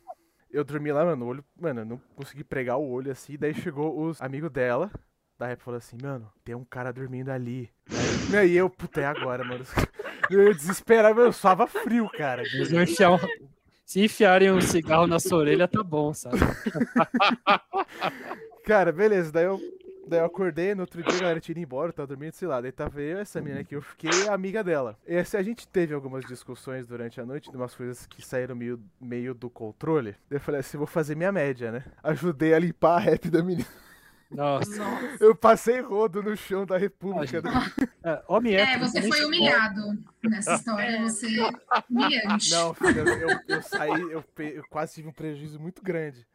eu 0.57 0.65
dormi 0.65 0.91
lá, 0.91 1.05
mano, 1.05 1.27
o 1.27 1.29
olho, 1.29 1.45
mano, 1.61 1.83
eu 1.83 1.85
não 1.85 2.01
consegui 2.15 2.43
pregar 2.43 2.79
o 2.79 2.89
olho 2.89 3.13
assim, 3.13 3.37
daí 3.37 3.53
chegou 3.53 4.07
os 4.07 4.23
amigos 4.23 4.51
dela, 4.51 4.91
da 5.39 5.47
rap 5.47 5.61
falou 5.61 5.77
assim, 5.77 5.99
mano, 6.03 6.33
tem 6.43 6.55
um 6.55 6.65
cara 6.65 6.93
dormindo 6.93 7.29
ali. 7.29 7.69
Aí, 8.35 8.53
e 8.53 8.57
eu, 8.57 8.71
puta, 8.71 9.03
é 9.03 9.05
agora, 9.05 9.45
mano. 9.45 9.65
Eu 10.29 10.53
desesperado, 10.53 11.15
meu, 11.15 11.27
eu 11.27 11.33
suava 11.33 11.69
frio, 11.69 12.11
cara. 12.11 12.43
Enfiar. 12.43 13.21
Se 13.85 14.05
enfiarem 14.05 14.51
um 14.51 14.61
cigarro 14.61 15.07
na 15.07 15.21
sua 15.21 15.39
orelha, 15.39 15.69
tá 15.69 15.85
bom, 15.85 16.13
sabe? 16.13 16.39
Cara, 18.67 18.91
beleza, 18.91 19.31
daí 19.31 19.45
eu, 19.45 19.61
daí 20.07 20.21
eu 20.21 20.25
acordei, 20.25 20.75
no 20.75 20.83
outro 20.83 21.03
dia 21.03 21.13
a 21.13 21.19
galera 21.21 21.41
tinha 21.41 21.53
ido 21.53 21.61
embora, 21.61 21.93
tava 21.93 22.07
dormindo, 22.07 22.33
sei 22.33 22.49
lá, 22.49 22.61
daí 22.61 22.73
tava 22.73 23.01
eu 23.01 23.19
essa 23.19 23.41
menina 23.41 23.61
aqui, 23.61 23.75
eu 23.75 23.83
fiquei 23.83 24.29
amiga 24.29 24.63
dela. 24.63 24.99
E 25.07 25.17
assim, 25.17 25.37
a 25.37 25.43
gente 25.43 25.67
teve 25.67 25.95
algumas 25.95 26.25
discussões 26.25 26.87
durante 26.87 27.21
a 27.21 27.27
noite, 27.27 27.51
de 27.51 27.57
umas 27.57 27.75
coisas 27.75 28.07
que 28.07 28.23
saíram 28.23 28.55
meio, 28.55 28.81
meio 29.01 29.35
do 29.35 29.51
controle. 29.51 30.13
Daí 30.29 30.37
eu 30.37 30.41
falei 30.41 30.61
assim, 30.61 30.77
vou 30.79 30.87
fazer 30.87 31.15
minha 31.15 31.33
média, 31.33 31.73
né? 31.73 31.85
Ajudei 32.03 32.55
a 32.55 32.59
limpar 32.59 32.97
a 32.97 33.01
rap 33.01 33.29
da 33.29 33.43
menina. 33.43 33.67
Nossa. 34.31 34.83
Eu 35.21 35.35
passei 35.35 35.81
rodo 35.81 36.23
no 36.23 36.37
chão 36.37 36.67
da 36.67 36.77
República. 36.77 37.41
Ah, 38.03 38.13
É, 38.13 38.23
homem 38.29 38.55
É, 38.55 38.63
hétero 38.63 38.89
você 38.89 39.03
foi 39.03 39.25
humilhado 39.25 39.99
nessa 40.23 40.55
história. 40.55 41.03
Você 41.03 41.27
humilhante. 41.89 42.51
Não, 42.51 42.75
filho, 42.75 43.09
eu, 43.09 43.41
eu, 43.49 43.63
saí, 43.63 44.01
eu, 44.03 44.25
eu 44.39 44.65
quase 44.69 44.95
tive 44.95 45.09
um 45.09 45.13
prejuízo 45.13 45.61
muito 45.61 45.83
grande. 45.83 46.27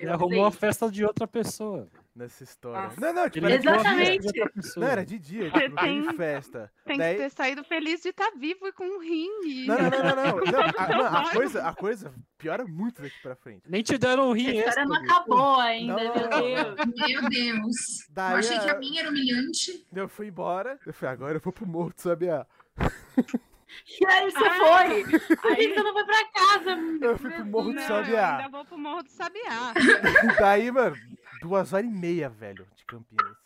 Ele 0.00 0.08
Eu 0.10 0.14
arrumou 0.14 0.46
a 0.46 0.50
festa 0.50 0.90
de 0.90 1.04
outra 1.04 1.26
pessoa. 1.28 1.86
Nessa 2.16 2.42
história. 2.42 2.82
Nossa. 2.88 3.00
Não, 3.00 3.12
não, 3.14 3.30
tipo, 3.30 3.46
era 3.46 3.54
a 3.54 3.58
Exatamente. 3.58 4.20
de 4.20 4.26
outra 4.40 4.50
pessoa. 4.50 4.84
Não, 4.84 4.92
era 4.92 5.06
de 5.06 5.18
dia, 5.18 5.48
Você 5.50 5.60
tipo, 5.60 5.80
tem- 5.80 6.12
festa. 6.16 6.72
Tem 6.84 6.98
Daí- 6.98 7.14
que 7.16 7.22
ter 7.22 7.30
saído 7.30 7.64
feliz 7.64 8.02
de 8.02 8.08
estar 8.08 8.30
vivo 8.36 8.66
e 8.66 8.72
com 8.72 8.84
um 8.84 8.98
ringue. 8.98 9.66
Não, 9.66 9.76
não, 9.78 9.90
não, 9.90 10.00
não, 10.02 10.14
não. 10.16 10.40
Não, 10.52 10.60
a, 10.76 10.88
mano, 10.88 11.16
a 11.28 11.30
coisa, 11.32 11.68
a 11.68 11.74
coisa 11.74 12.12
piora 12.36 12.66
muito 12.66 13.00
daqui 13.00 13.14
pra 13.22 13.36
frente. 13.36 13.62
Nem 13.68 13.82
te 13.82 13.96
deram 13.96 14.28
um 14.28 14.32
A 14.32 14.34
rim 14.34 14.42
história 14.48 14.66
extra. 14.68 14.84
não 14.86 14.96
acabou 14.96 15.60
ainda, 15.60 15.94
Não. 15.94 16.14
meu 16.14 16.28
Deus. 16.28 16.76
Meu 16.96 17.28
Deus. 17.30 18.00
Eu 18.08 18.14
Daí 18.14 18.34
achei 18.38 18.58
que 18.58 18.68
a- 18.68 18.74
a 18.74 18.78
minha 18.78 19.00
era 19.02 19.08
humilhante. 19.10 19.86
eu 19.94 20.08
fui 20.08 20.26
embora. 20.28 20.78
Eu 20.84 20.92
falei, 20.92 21.12
agora 21.14 21.36
eu 21.36 21.40
vou 21.40 21.52
pro 21.52 21.66
morro 21.66 21.92
do 21.94 22.00
Sabiá. 22.02 22.44
E 24.00 24.06
aí 24.06 24.30
você 24.30 24.50
foi. 24.50 25.04
Por 25.36 25.56
que 25.56 25.68
você 25.74 25.82
não 25.82 25.92
foi 25.92 26.04
pra 26.04 26.24
casa? 26.32 26.70
Eu 27.00 27.18
fui 27.18 27.30
pro 27.30 27.44
morro 27.46 27.68
do 27.68 27.74
Não, 27.74 27.82
Sabiá. 27.86 28.36
ainda 28.36 28.48
vou 28.48 28.64
pro 28.64 28.78
Morro 28.78 29.02
do 29.02 29.10
Sabiá. 29.10 29.72
Daí, 30.38 30.70
mano, 30.70 30.96
duas 31.40 31.72
horas 31.72 31.86
e 31.86 31.90
meia, 31.92 32.28
velho, 32.28 32.66
de 32.76 32.84
Campinas. 32.84 33.36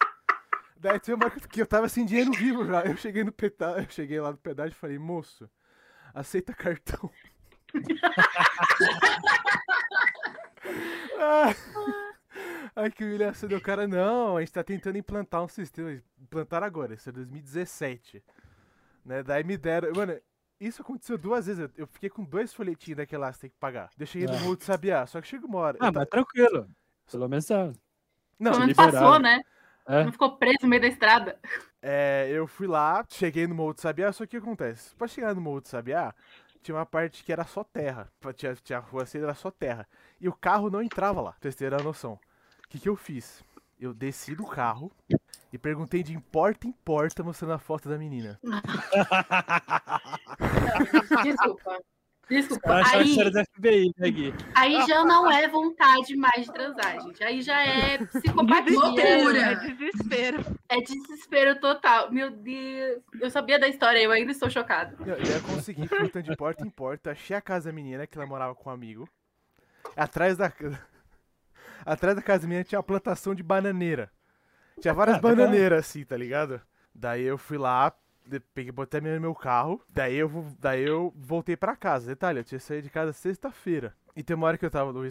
Daí 0.76 0.98
tinha 1.00 1.14
uma 1.16 1.26
hora 1.26 1.40
que 1.40 1.60
eu 1.60 1.66
tava 1.66 1.88
sem 1.88 2.04
dinheiro 2.04 2.32
vivo 2.32 2.66
já. 2.66 2.82
Eu 2.84 2.96
cheguei 2.96 3.22
no 3.24 3.32
pedágio, 3.32 3.82
eu 3.84 3.90
cheguei 3.90 4.20
lá 4.20 4.30
no 4.32 4.36
pedágio 4.38 4.72
e 4.72 4.78
falei, 4.78 4.98
moço, 4.98 5.48
aceita 6.14 6.52
cartão. 6.54 7.10
Ah, 11.18 11.54
Ai, 12.76 12.90
que 12.90 13.04
humilhação 13.04 13.48
do 13.48 13.60
cara. 13.60 13.86
Não, 13.86 14.36
a 14.36 14.40
gente 14.40 14.52
tá 14.52 14.64
tentando 14.64 14.98
implantar 14.98 15.42
um 15.44 15.48
sistema. 15.48 15.92
Implantar 16.20 16.62
agora, 16.62 16.94
isso 16.94 17.08
é 17.08 17.12
2017. 17.12 18.22
Né? 19.04 19.22
Daí 19.22 19.44
me 19.44 19.56
deram. 19.56 19.92
Mano, 19.94 20.18
isso 20.60 20.82
aconteceu 20.82 21.18
duas 21.18 21.46
vezes. 21.46 21.68
Eu- 21.76 21.86
fiquei 21.86 22.08
com 22.08 22.24
dois 22.24 22.52
folhetinhos 22.54 22.96
daquela 22.96 23.26
lá, 23.26 23.32
você 23.32 23.40
tem 23.42 23.50
que 23.50 23.56
pagar. 23.58 23.90
Daí 23.96 24.02
Eu 24.02 24.06
cheguei 24.06 24.28
no 24.28 24.34
É. 24.34 24.40
Morro 24.40 24.56
de 24.56 24.64
Sabiá, 24.64 25.06
só 25.06 25.20
que 25.20 25.26
chega 25.28 25.46
uma 25.46 25.58
hora. 25.58 25.78
Ah, 25.80 25.92
mas 25.92 26.08
tranquilo. 26.08 26.68
Pelo 27.10 27.28
menos 27.28 27.44
tá. 27.46 27.72
Não, 28.38 28.52
Pelo 28.52 28.60
menos 28.60 28.76
passou, 28.76 29.18
né? 29.18 29.40
É. 29.86 30.04
Não 30.04 30.12
ficou 30.12 30.36
preso 30.38 30.58
no 30.62 30.68
meio 30.68 30.80
da 30.80 30.88
estrada. 30.88 31.38
É, 31.82 32.28
eu 32.32 32.46
fui 32.46 32.66
lá, 32.66 33.04
cheguei 33.10 33.46
no 33.46 33.54
Morro 33.54 33.74
do 33.74 33.80
Sabiá, 33.82 34.10
só 34.12 34.24
que 34.24 34.36
o 34.36 34.40
que 34.40 34.46
acontece? 34.46 34.94
Pra 34.96 35.06
chegar 35.06 35.34
no 35.34 35.40
Morro 35.42 35.60
do 35.60 35.68
Sabiá, 35.68 36.14
tinha 36.62 36.74
uma 36.74 36.86
parte 36.86 37.22
que 37.22 37.30
era 37.30 37.44
só 37.44 37.62
terra. 37.62 38.10
Tinha, 38.34 38.54
tinha 38.56 38.78
a 38.78 38.80
rua 38.80 39.02
assim, 39.02 39.18
era 39.18 39.34
só 39.34 39.50
terra. 39.50 39.86
E 40.18 40.26
o 40.26 40.32
carro 40.32 40.70
não 40.70 40.80
entrava 40.82 41.20
lá, 41.20 41.32
pra 41.32 41.40
vocês 41.42 41.54
terem 41.54 41.78
a 41.78 41.82
noção. 41.82 42.14
O 42.64 42.68
que, 42.70 42.78
que 42.80 42.88
eu 42.88 42.96
fiz? 42.96 43.44
Eu 43.78 43.92
desci 43.92 44.34
do 44.34 44.46
carro 44.46 44.90
e 45.54 45.58
perguntei 45.58 46.02
de 46.02 46.18
porta 46.32 46.66
em 46.66 46.72
porta 46.72 47.22
mostrando 47.22 47.52
a 47.52 47.60
foto 47.60 47.88
da 47.88 47.96
menina. 47.96 48.40
Desculpa. 51.22 51.78
Desculpa. 52.28 52.82
Que 52.82 52.96
Aí, 52.96 53.14
FBI, 53.14 53.92
né, 53.96 54.10
Gui? 54.10 54.34
aí 54.52 54.84
já 54.88 55.04
não 55.04 55.30
é 55.30 55.46
vontade 55.46 56.16
mais 56.16 56.46
de 56.46 56.52
transar, 56.52 57.00
gente. 57.02 57.22
Aí 57.22 57.40
já 57.40 57.62
é 57.62 57.98
psicopatia. 57.98 58.80
Loucura. 58.80 59.38
É 59.38 59.54
desespero. 59.54 60.44
É 60.68 60.80
desespero 60.80 61.60
total. 61.60 62.10
Meu 62.10 62.32
Deus. 62.32 63.00
Eu 63.20 63.30
sabia 63.30 63.56
da 63.56 63.68
história, 63.68 64.00
eu 64.00 64.10
ainda 64.10 64.32
estou 64.32 64.50
chocada. 64.50 64.96
Eu, 65.06 65.14
eu 65.14 65.40
consegui, 65.42 65.86
perguntando 65.86 66.28
de 66.28 66.36
porta 66.36 66.66
em 66.66 66.70
porta, 66.70 67.12
achei 67.12 67.36
a 67.36 67.40
casa 67.40 67.70
da 67.70 67.72
menina, 67.72 68.08
que 68.08 68.18
ela 68.18 68.26
morava 68.26 68.56
com 68.56 68.70
um 68.70 68.72
amigo. 68.72 69.08
Atrás 69.96 70.36
da. 70.36 70.50
Atrás 71.86 72.16
da 72.16 72.22
casa 72.22 72.40
da 72.40 72.48
menina 72.48 72.64
tinha 72.64 72.80
uma 72.80 72.82
plantação 72.82 73.36
de 73.36 73.44
bananeira. 73.44 74.10
Tinha 74.80 74.94
várias 74.94 75.16
bananeiras 75.20 75.80
assim, 75.80 76.04
tá 76.04 76.16
ligado? 76.16 76.60
Daí 76.94 77.22
eu 77.22 77.36
fui 77.38 77.58
lá, 77.58 77.92
peguei, 78.54 78.72
botei 78.72 78.98
a 78.98 79.00
menina 79.02 79.16
no 79.20 79.26
meu 79.26 79.34
carro, 79.34 79.80
daí 79.88 80.14
eu, 80.16 80.46
daí 80.58 80.82
eu 80.84 81.12
voltei 81.16 81.56
pra 81.56 81.76
casa. 81.76 82.06
Detalhe, 82.06 82.38
eu 82.40 82.44
tinha 82.44 82.60
saído 82.60 82.82
de 82.84 82.90
casa 82.90 83.12
sexta-feira. 83.12 83.94
E 84.16 84.22
tem 84.22 84.36
uma 84.36 84.46
hora 84.46 84.56
que 84.56 84.64
eu 84.64 84.70
tava 84.70 84.92
no 84.92 85.02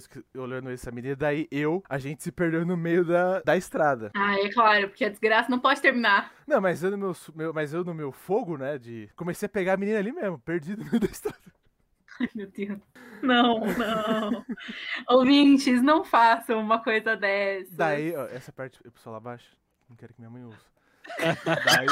olhando 0.41 0.69
essa 0.69 0.89
menina, 0.89 1.13
daí 1.13 1.45
eu, 1.51 1.83
a 1.89 1.97
gente 1.97 2.23
se 2.23 2.31
perdeu 2.31 2.65
no 2.65 2.77
meio 2.77 3.03
da, 3.03 3.41
da 3.41 3.57
estrada. 3.57 4.11
Ah, 4.15 4.39
é 4.39 4.49
claro, 4.49 4.87
porque 4.87 5.03
a 5.03 5.09
desgraça 5.09 5.49
não 5.49 5.59
pode 5.59 5.81
terminar. 5.81 6.31
Não, 6.47 6.61
mas 6.61 6.81
eu 6.81 6.91
no 6.91 6.97
meu, 6.97 7.15
meu- 7.35 7.53
mas 7.53 7.73
eu 7.73 7.83
no 7.83 7.93
meu 7.93 8.13
fogo, 8.13 8.57
né, 8.57 8.77
de... 8.77 9.09
Comecei 9.15 9.45
a 9.45 9.49
pegar 9.49 9.73
a 9.73 9.77
menina 9.77 9.99
ali 9.99 10.13
mesmo, 10.13 10.39
perdido 10.39 10.83
no 10.85 10.89
meio 10.89 11.01
da 11.01 11.07
estrada. 11.07 11.37
Ai, 12.19 12.29
meu 12.35 12.47
Deus. 12.51 12.79
Não, 13.21 13.59
não. 13.59 14.45
Ouvintes, 15.09 15.81
não 15.81 16.03
façam 16.03 16.59
uma 16.59 16.81
coisa 16.83 17.15
dessa. 17.15 17.75
Daí, 17.75 18.15
ó, 18.15 18.25
essa 18.27 18.51
parte, 18.51 18.79
eu 18.83 18.91
pessoal 18.91 19.13
lá 19.13 19.17
abaixo, 19.17 19.55
não 19.89 19.95
quero 19.95 20.13
que 20.13 20.19
minha 20.21 20.29
mãe 20.29 20.43
ouça. 20.43 20.57
daí, 21.45 21.87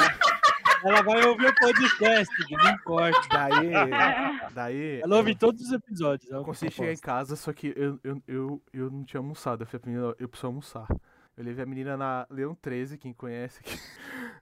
Ela 0.84 1.02
vai 1.02 1.24
ouvir 1.24 1.46
o 1.46 1.54
podcast, 1.54 2.34
não 2.50 2.70
importa. 2.70 3.28
daí, 3.30 3.70
daí, 4.52 5.00
Ela 5.02 5.16
ouve 5.16 5.34
todos 5.34 5.60
os 5.62 5.72
episódios. 5.72 6.30
é 6.30 6.34
eu 6.34 6.44
consegui 6.44 6.72
eu 6.72 6.76
chegar 6.76 6.92
em 6.92 6.96
casa, 6.98 7.36
só 7.36 7.52
que 7.52 7.72
eu, 7.76 7.98
eu, 8.04 8.22
eu, 8.26 8.62
eu 8.72 8.90
não 8.90 9.04
tinha 9.04 9.20
almoçado. 9.20 9.62
Eu 9.62 9.66
falei 9.66 9.80
pra 9.80 9.90
menina, 9.90 10.14
eu 10.18 10.28
preciso 10.28 10.46
almoçar. 10.48 10.86
Eu 11.36 11.44
levei 11.44 11.62
a 11.64 11.66
menina 11.66 11.96
na 11.96 12.26
Leão 12.28 12.54
13, 12.54 12.98
quem 12.98 13.12
conhece 13.14 13.60
aqui. 13.60 13.78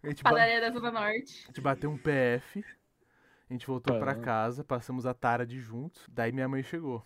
A 0.02 0.08
gente, 0.08 0.22
ba- 0.24 0.30
Padaria 0.30 0.60
da 0.60 0.70
Zona 0.70 0.90
Norte. 0.90 1.42
a 1.44 1.46
gente 1.46 1.60
bateu 1.60 1.88
um 1.90 1.96
PF, 1.96 2.64
a 3.50 3.52
gente 3.52 3.66
voltou 3.66 3.98
pra 3.98 4.14
Caramba. 4.14 4.24
casa, 4.24 4.64
passamos 4.64 5.04
a 5.06 5.12
tarde 5.14 5.58
juntos, 5.60 6.06
daí 6.08 6.32
minha 6.32 6.48
mãe 6.48 6.62
chegou. 6.62 7.04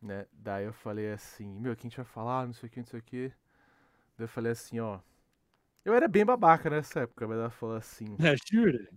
Né? 0.00 0.26
Daí 0.32 0.64
eu 0.64 0.72
falei 0.72 1.12
assim, 1.12 1.58
meu, 1.60 1.72
o 1.72 1.76
que 1.76 1.86
a 1.86 1.88
gente 1.90 1.96
vai 1.96 2.04
falar, 2.04 2.46
não 2.46 2.52
sei 2.52 2.68
o 2.68 2.70
que, 2.70 2.80
não 2.80 2.86
sei 2.86 3.00
o 3.00 3.02
que. 3.02 3.28
Daí 4.18 4.24
eu 4.24 4.28
falei 4.28 4.52
assim, 4.52 4.80
ó. 4.80 5.00
Eu 5.84 5.94
era 5.94 6.08
bem 6.08 6.24
babaca 6.24 6.70
nessa 6.70 7.00
época, 7.00 7.26
mas 7.28 7.38
ela 7.38 7.50
falou 7.50 7.76
assim. 7.76 8.16
É, 8.20 8.34
jura? 8.50 8.88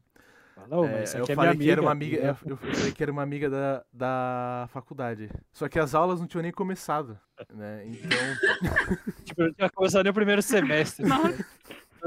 Ô, 0.70 0.86
É, 0.86 0.92
mas 1.01 1.10
isso 1.10 1.18
eu 1.18 1.25
é 1.27 1.36
falei 1.36 1.54
minha 1.54 1.66
que 1.66 1.72
era 1.72 1.82
uma 1.82 1.92
amiga. 1.92 2.18
Eu, 2.18 2.38
eu 2.51 2.58
falei 2.58 2.92
que 2.92 3.04
era 3.04 3.12
uma 3.12 3.24
amiga 3.24 3.50
da, 3.50 3.86
da 3.94 4.68
faculdade. 4.72 5.30
Só 5.54 5.70
que 5.70 5.80
as 5.80 5.94
aulas 5.96 6.20
não 6.20 6.27
tinham 6.27 6.42
nem 6.42 6.51
começado. 6.51 7.20
Né? 7.54 7.86
Então. 7.88 8.18
Tipo, 9.24 9.44
eu 9.44 9.54
tinha 9.54 9.70
começado 9.70 10.04
nem 10.04 10.12
o 10.12 10.13
primeiro 10.16 10.42
semestre. 10.42 11.06
Nossa. 11.06 11.46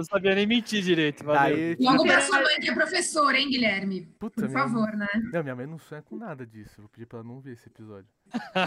Não 0.01 0.05
sabia 0.05 0.35
nem 0.35 0.47
mentir 0.47 0.83
direito. 0.83 1.25
Valeu. 1.25 1.57
Daí. 1.57 1.77
tipo, 1.77 1.91
Logo 1.91 2.05
pra 2.05 2.21
sua 2.21 2.43
mãe 2.43 2.61
que 2.61 2.71
é 2.71 2.75
professora, 2.75 3.39
hein, 3.39 3.51
Guilherme? 3.51 4.07
Puta, 4.19 4.43
Por 4.43 4.51
favor, 4.51 4.93
né? 4.93 5.09
Não, 5.33 5.43
minha 5.43 5.55
mãe 5.55 5.67
não 5.67 5.79
sonha 5.79 6.03
com 6.03 6.17
nada 6.17 6.47
disso. 6.47 6.75
Eu 6.79 6.83
vou 6.83 6.89
pedir 6.89 7.07
pra 7.07 7.19
ela 7.19 7.29
não 7.29 7.41
ver 7.41 7.53
esse 7.53 7.69
episódio. 7.69 8.09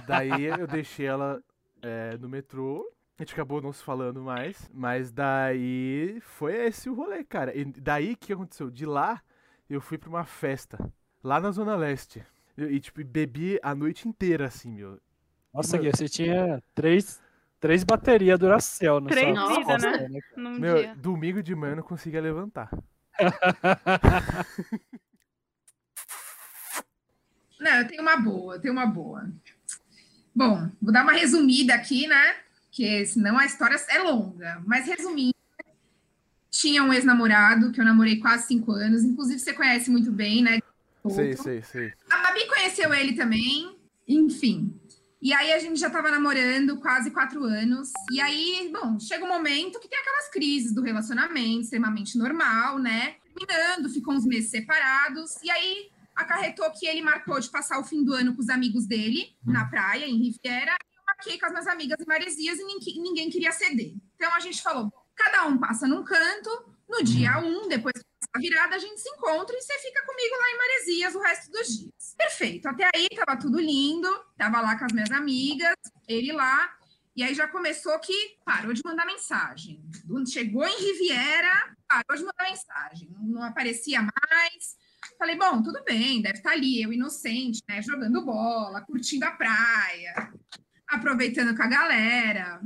Daí 0.08 0.46
eu 0.46 0.68
deixei 0.68 1.06
ela 1.06 1.42
é, 1.82 2.18
no 2.18 2.30
metrô. 2.30 2.90
A 3.18 3.24
gente 3.24 3.34
acabou 3.34 3.62
não 3.62 3.74
se 3.74 3.84
falando 3.84 4.22
mais. 4.22 4.70
Mas 4.74 5.12
daí 5.12 6.20
foi 6.22 6.54
esse 6.68 6.90
o 6.90 6.94
rolê, 6.94 7.24
cara. 7.24 7.56
E 7.58 7.66
daí 7.66 8.14
o 8.14 8.18
que 8.18 8.34
aconteceu? 8.34 8.70
De 8.70 8.86
lá 8.86 9.22
eu 9.70 9.82
fui 9.82 9.98
pra 9.98 10.10
uma 10.10 10.26
festa. 10.26 10.78
Lá 11.24 11.40
na 11.40 11.52
Zona 11.52 11.76
Leste. 11.76 12.24
E, 12.58 12.64
e, 12.64 12.80
tipo, 12.80 13.04
bebi 13.04 13.60
a 13.64 13.74
noite 13.74 14.08
inteira, 14.08 14.46
assim, 14.46 14.72
meu. 14.72 15.00
Nossa, 15.54 15.78
Gui, 15.78 15.90
você 15.90 16.10
tinha 16.10 16.62
três, 16.74 17.22
três 17.64 17.82
baterias 17.86 18.38
Duracell 18.38 19.00
no 19.00 19.08
Três 19.08 19.40
costa, 19.40 19.78
né? 19.78 20.10
né? 20.10 20.20
Meu, 20.60 20.76
dia. 20.76 20.94
domingo 20.98 21.42
de 21.42 21.56
manhã 21.56 21.72
eu 21.72 21.78
não 21.78 21.84
conseguia 21.84 22.20
levantar. 22.20 22.70
Não, 27.58 27.72
eu 27.78 27.88
tenho 27.88 28.02
uma 28.02 28.18
boa, 28.18 28.56
eu 28.56 28.60
tenho 28.60 28.74
uma 28.74 28.86
boa. 28.86 29.32
Bom, 30.36 30.70
vou 30.82 30.92
dar 30.92 31.04
uma 31.04 31.14
resumida 31.14 31.74
aqui, 31.74 32.06
né? 32.08 32.36
Porque 32.66 33.06
senão 33.06 33.40
a 33.40 33.46
história 33.46 33.78
é 33.88 34.00
longa. 34.00 34.62
Mas 34.66 34.86
resumindo, 34.86 35.34
tinha 36.52 36.84
um 36.84 36.92
ex-namorado 36.92 37.72
que 37.72 37.80
eu 37.80 37.86
namorei 37.86 38.20
quase 38.20 38.48
cinco 38.48 38.74
anos. 38.74 39.06
Inclusive, 39.06 39.40
você 39.40 39.54
conhece 39.54 39.90
muito 39.90 40.12
bem, 40.12 40.44
né? 40.44 40.60
Sei, 41.10 41.30
Outro. 41.30 41.44
sei, 41.44 41.62
sei. 41.62 41.94
A 42.10 42.18
Babi 42.24 42.46
conheceu 42.48 42.94
ele 42.94 43.14
também, 43.14 43.78
enfim. 44.06 44.78
E 45.24 45.32
aí 45.32 45.54
a 45.54 45.60
gente 45.60 45.80
já 45.80 45.90
tava 45.90 46.12
namorando 46.12 46.82
quase 46.82 47.10
quatro 47.10 47.46
anos. 47.46 47.90
E 48.12 48.20
aí, 48.20 48.70
bom, 48.74 49.00
chega 49.00 49.24
um 49.24 49.30
momento 49.30 49.80
que 49.80 49.88
tem 49.88 49.98
aquelas 49.98 50.30
crises 50.30 50.74
do 50.74 50.82
relacionamento, 50.82 51.62
extremamente 51.62 52.18
normal, 52.18 52.78
né? 52.78 53.16
Terminando, 53.34 53.90
ficou 53.90 54.16
uns 54.16 54.26
meses 54.26 54.52
separados. 54.52 55.42
E 55.42 55.50
aí 55.50 55.90
acarretou 56.14 56.70
que 56.72 56.86
ele 56.86 57.02
marcou 57.02 57.40
de 57.40 57.50
passar 57.50 57.80
o 57.80 57.86
fim 57.86 58.04
do 58.04 58.14
ano 58.14 58.36
com 58.36 58.42
os 58.42 58.50
amigos 58.50 58.86
dele 58.86 59.34
na 59.46 59.64
praia, 59.64 60.06
em 60.06 60.18
Riviera. 60.18 60.76
E 60.92 60.98
eu 60.98 61.04
marquei 61.08 61.40
com 61.40 61.46
as 61.46 61.52
minhas 61.54 61.68
amigas 61.68 62.02
em 62.02 62.06
Maresias 62.06 62.60
e 62.60 63.00
ninguém, 63.00 63.30
queria 63.30 63.54
ceder. 63.54 63.94
Então 64.16 64.30
a 64.36 64.42
gente 64.42 64.62
falou: 64.62 64.92
cada 65.16 65.48
um 65.48 65.58
passa 65.58 65.88
num 65.88 66.04
canto. 66.04 66.50
No 66.90 67.02
dia 67.02 67.40
um, 67.40 67.70
depois 67.70 67.94
que 67.94 68.13
a 68.34 68.40
virada, 68.40 68.76
a 68.76 68.80
gente 68.80 69.00
se 69.00 69.10
encontra 69.10 69.56
e 69.56 69.62
você 69.62 69.78
fica 69.80 70.04
comigo 70.06 70.36
lá 70.36 70.50
em 70.50 70.58
Maresias 70.58 71.16
o 71.16 71.22
resto 71.22 71.52
dos 71.52 71.68
dias. 71.68 72.16
Perfeito. 72.18 72.68
Até 72.68 72.90
aí 72.94 73.08
tava 73.10 73.40
tudo 73.40 73.60
lindo. 73.60 74.10
Tava 74.36 74.60
lá 74.60 74.78
com 74.78 74.86
as 74.86 74.92
minhas 74.92 75.12
amigas, 75.12 75.76
ele 76.08 76.32
lá. 76.32 76.76
E 77.16 77.24
aí 77.24 77.36
já 77.36 77.48
começou 77.48 77.98
que 78.00 78.38
parou 78.44 78.74
de 78.74 78.82
mandar 78.84 79.06
mensagem. 79.06 79.84
Chegou 80.28 80.66
em 80.66 80.80
Riviera, 80.80 81.76
parou 81.88 82.18
de 82.18 82.24
mandar 82.24 82.50
mensagem. 82.50 83.08
Não, 83.12 83.24
não 83.24 83.44
aparecia 83.44 84.02
mais. 84.02 84.78
Falei, 85.20 85.38
bom, 85.38 85.62
tudo 85.62 85.84
bem, 85.84 86.22
deve 86.22 86.40
estar 86.40 86.52
ali, 86.52 86.82
eu 86.82 86.92
inocente, 86.92 87.62
né? 87.70 87.84
Jogando 87.84 88.26
bola, 88.26 88.82
curtindo 88.82 89.26
a 89.26 89.32
praia, 89.32 90.34
aproveitando 90.88 91.56
com 91.56 91.62
a 91.62 91.68
galera. 91.68 92.62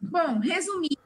Bom, 0.00 0.38
resumindo, 0.38 1.00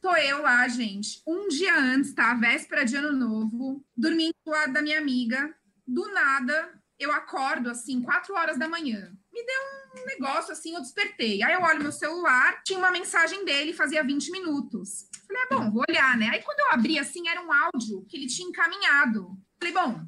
tô 0.00 0.14
eu 0.16 0.42
lá, 0.42 0.66
gente, 0.68 1.22
um 1.26 1.48
dia 1.48 1.78
antes, 1.78 2.14
tá? 2.14 2.34
Véspera 2.34 2.84
de 2.84 2.96
ano 2.96 3.12
novo, 3.12 3.84
dormindo 3.96 4.34
do 4.44 4.50
lado 4.50 4.72
da 4.72 4.82
minha 4.82 4.98
amiga. 4.98 5.54
Do 5.86 6.08
nada, 6.12 6.80
eu 6.98 7.10
acordo 7.12 7.70
assim, 7.70 8.02
quatro 8.02 8.34
horas 8.34 8.58
da 8.58 8.68
manhã. 8.68 9.12
me 9.32 9.44
deu 9.44 10.02
um 10.02 10.06
negócio 10.06 10.52
assim, 10.52 10.74
eu 10.74 10.80
despertei. 10.80 11.42
Aí 11.42 11.52
eu 11.54 11.62
olho 11.62 11.82
meu 11.82 11.92
celular, 11.92 12.62
tinha 12.62 12.78
uma 12.78 12.90
mensagem 12.90 13.44
dele, 13.44 13.72
fazia 13.72 14.04
20 14.04 14.30
minutos. 14.30 15.08
Falei, 15.26 15.42
ah, 15.42 15.48
bom, 15.50 15.70
vou 15.70 15.84
olhar, 15.88 16.16
né? 16.16 16.28
Aí 16.28 16.42
quando 16.42 16.60
eu 16.60 16.72
abri 16.72 16.98
assim, 16.98 17.28
era 17.28 17.42
um 17.42 17.52
áudio 17.52 18.04
que 18.08 18.16
ele 18.16 18.26
tinha 18.26 18.48
encaminhado. 18.48 19.36
Falei, 19.58 19.74
bom, 19.74 20.00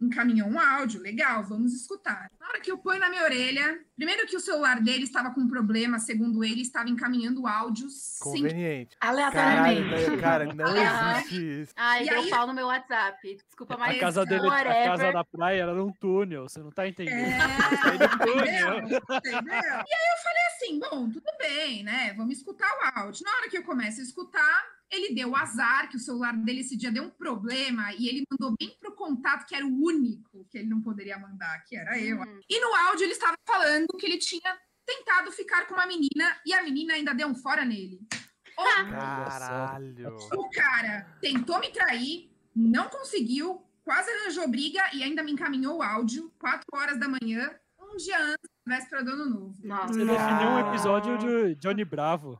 encaminhou 0.00 0.48
um 0.48 0.58
áudio, 0.58 1.00
legal, 1.00 1.42
vamos 1.44 1.74
escutar. 1.74 2.30
Na 2.40 2.48
hora 2.48 2.60
que 2.60 2.70
eu 2.70 2.78
ponho 2.78 2.98
na 3.00 3.10
minha 3.10 3.22
orelha, 3.22 3.78
primeiro 3.96 4.26
que 4.26 4.36
o 4.36 4.40
celular 4.40 4.80
dele 4.80 5.04
estava 5.04 5.30
com 5.32 5.46
problema, 5.46 5.98
segundo 5.98 6.42
ele, 6.42 6.62
estava 6.62 6.88
encaminhando 6.88 7.46
áudios 7.46 7.92
sem 7.94 8.42
Conveniente. 8.42 8.96
Aleatoriamente. 9.00 9.80
Caralho, 10.20 10.54
né, 10.54 10.64
cara, 10.64 10.84
não 11.04 11.14
existe 11.16 11.62
isso. 11.62 11.72
Ai, 11.76 12.04
E 12.04 12.08
deu 12.08 12.20
aí- 12.20 12.30
pau 12.30 12.46
no 12.46 12.54
meu 12.54 12.66
WhatsApp. 12.66 13.36
Desculpa, 13.46 13.74
A 13.74 13.78
mas 13.78 14.00
casa 14.00 14.24
dele, 14.24 14.46
a 14.48 14.64
casa 14.84 15.12
da 15.12 15.24
praia 15.24 15.62
era 15.62 15.74
num 15.74 15.92
túnel, 15.92 16.48
você 16.48 16.60
não 16.60 16.70
tá 16.70 16.88
entendendo. 16.88 17.18
É, 17.18 17.38
foi, 17.82 17.94
entendeu? 17.94 18.78
Entendeu? 18.78 19.52
E 19.52 19.94
aí 19.94 20.08
eu 20.12 20.22
falei 20.22 20.46
assim, 20.54 20.78
bom, 20.80 21.10
tudo 21.10 21.26
bem, 21.38 21.82
né? 21.82 22.14
Vamos 22.16 22.36
escutar 22.38 22.66
o 22.68 22.98
áudio. 23.00 23.24
Na 23.24 23.32
hora 23.36 23.48
que 23.50 23.58
eu 23.58 23.62
começo 23.62 24.00
a 24.00 24.04
escutar, 24.04 24.64
ele 24.90 25.14
deu 25.14 25.36
azar, 25.36 25.88
que 25.88 25.96
o 25.96 26.00
celular 26.00 26.36
dele 26.36 26.60
esse 26.60 26.76
dia 26.76 26.90
deu 26.90 27.04
um 27.04 27.10
problema, 27.10 27.92
e 27.94 28.08
ele 28.08 28.24
mandou 28.30 28.54
bem 28.58 28.76
pro 28.80 28.94
contato, 28.94 29.46
que 29.46 29.54
era 29.54 29.64
o 29.64 29.82
único 29.82 30.46
que 30.50 30.58
ele 30.58 30.68
não 30.68 30.80
poderia 30.82 31.18
mandar, 31.18 31.62
que 31.64 31.76
era 31.76 31.98
eu. 31.98 32.20
Hum. 32.20 32.40
E 32.48 32.60
no 32.60 32.74
áudio 32.74 33.04
ele 33.04 33.12
estava 33.12 33.36
falando 33.46 33.86
que 33.98 34.06
ele 34.06 34.18
tinha 34.18 34.58
tentado 34.84 35.30
ficar 35.30 35.66
com 35.66 35.74
uma 35.74 35.86
menina, 35.86 36.40
e 36.44 36.52
a 36.52 36.62
menina 36.62 36.94
ainda 36.94 37.14
deu 37.14 37.28
um 37.28 37.34
fora 37.34 37.64
nele. 37.64 38.00
Caralho. 38.56 40.16
o 40.34 40.50
cara 40.50 41.16
tentou 41.20 41.60
me 41.60 41.70
trair, 41.70 42.30
não 42.54 42.88
conseguiu, 42.88 43.64
quase 43.84 44.10
arranjou 44.10 44.48
briga 44.48 44.82
e 44.92 45.02
ainda 45.02 45.22
me 45.22 45.32
encaminhou 45.32 45.78
o 45.78 45.82
áudio, 45.82 46.32
4 46.38 46.64
horas 46.74 46.98
da 46.98 47.08
manhã, 47.08 47.54
um 47.78 47.96
dia 47.96 48.18
antes 48.18 48.49
véspera 48.66 49.04
do 49.04 49.10
ano 49.10 49.28
novo. 49.28 49.54
Nossa. 49.62 49.92
Você 49.92 50.04
definiu 50.04 50.48
um 50.48 50.68
episódio 50.68 51.18
de 51.18 51.54
Johnny 51.56 51.84
Bravo. 51.84 52.38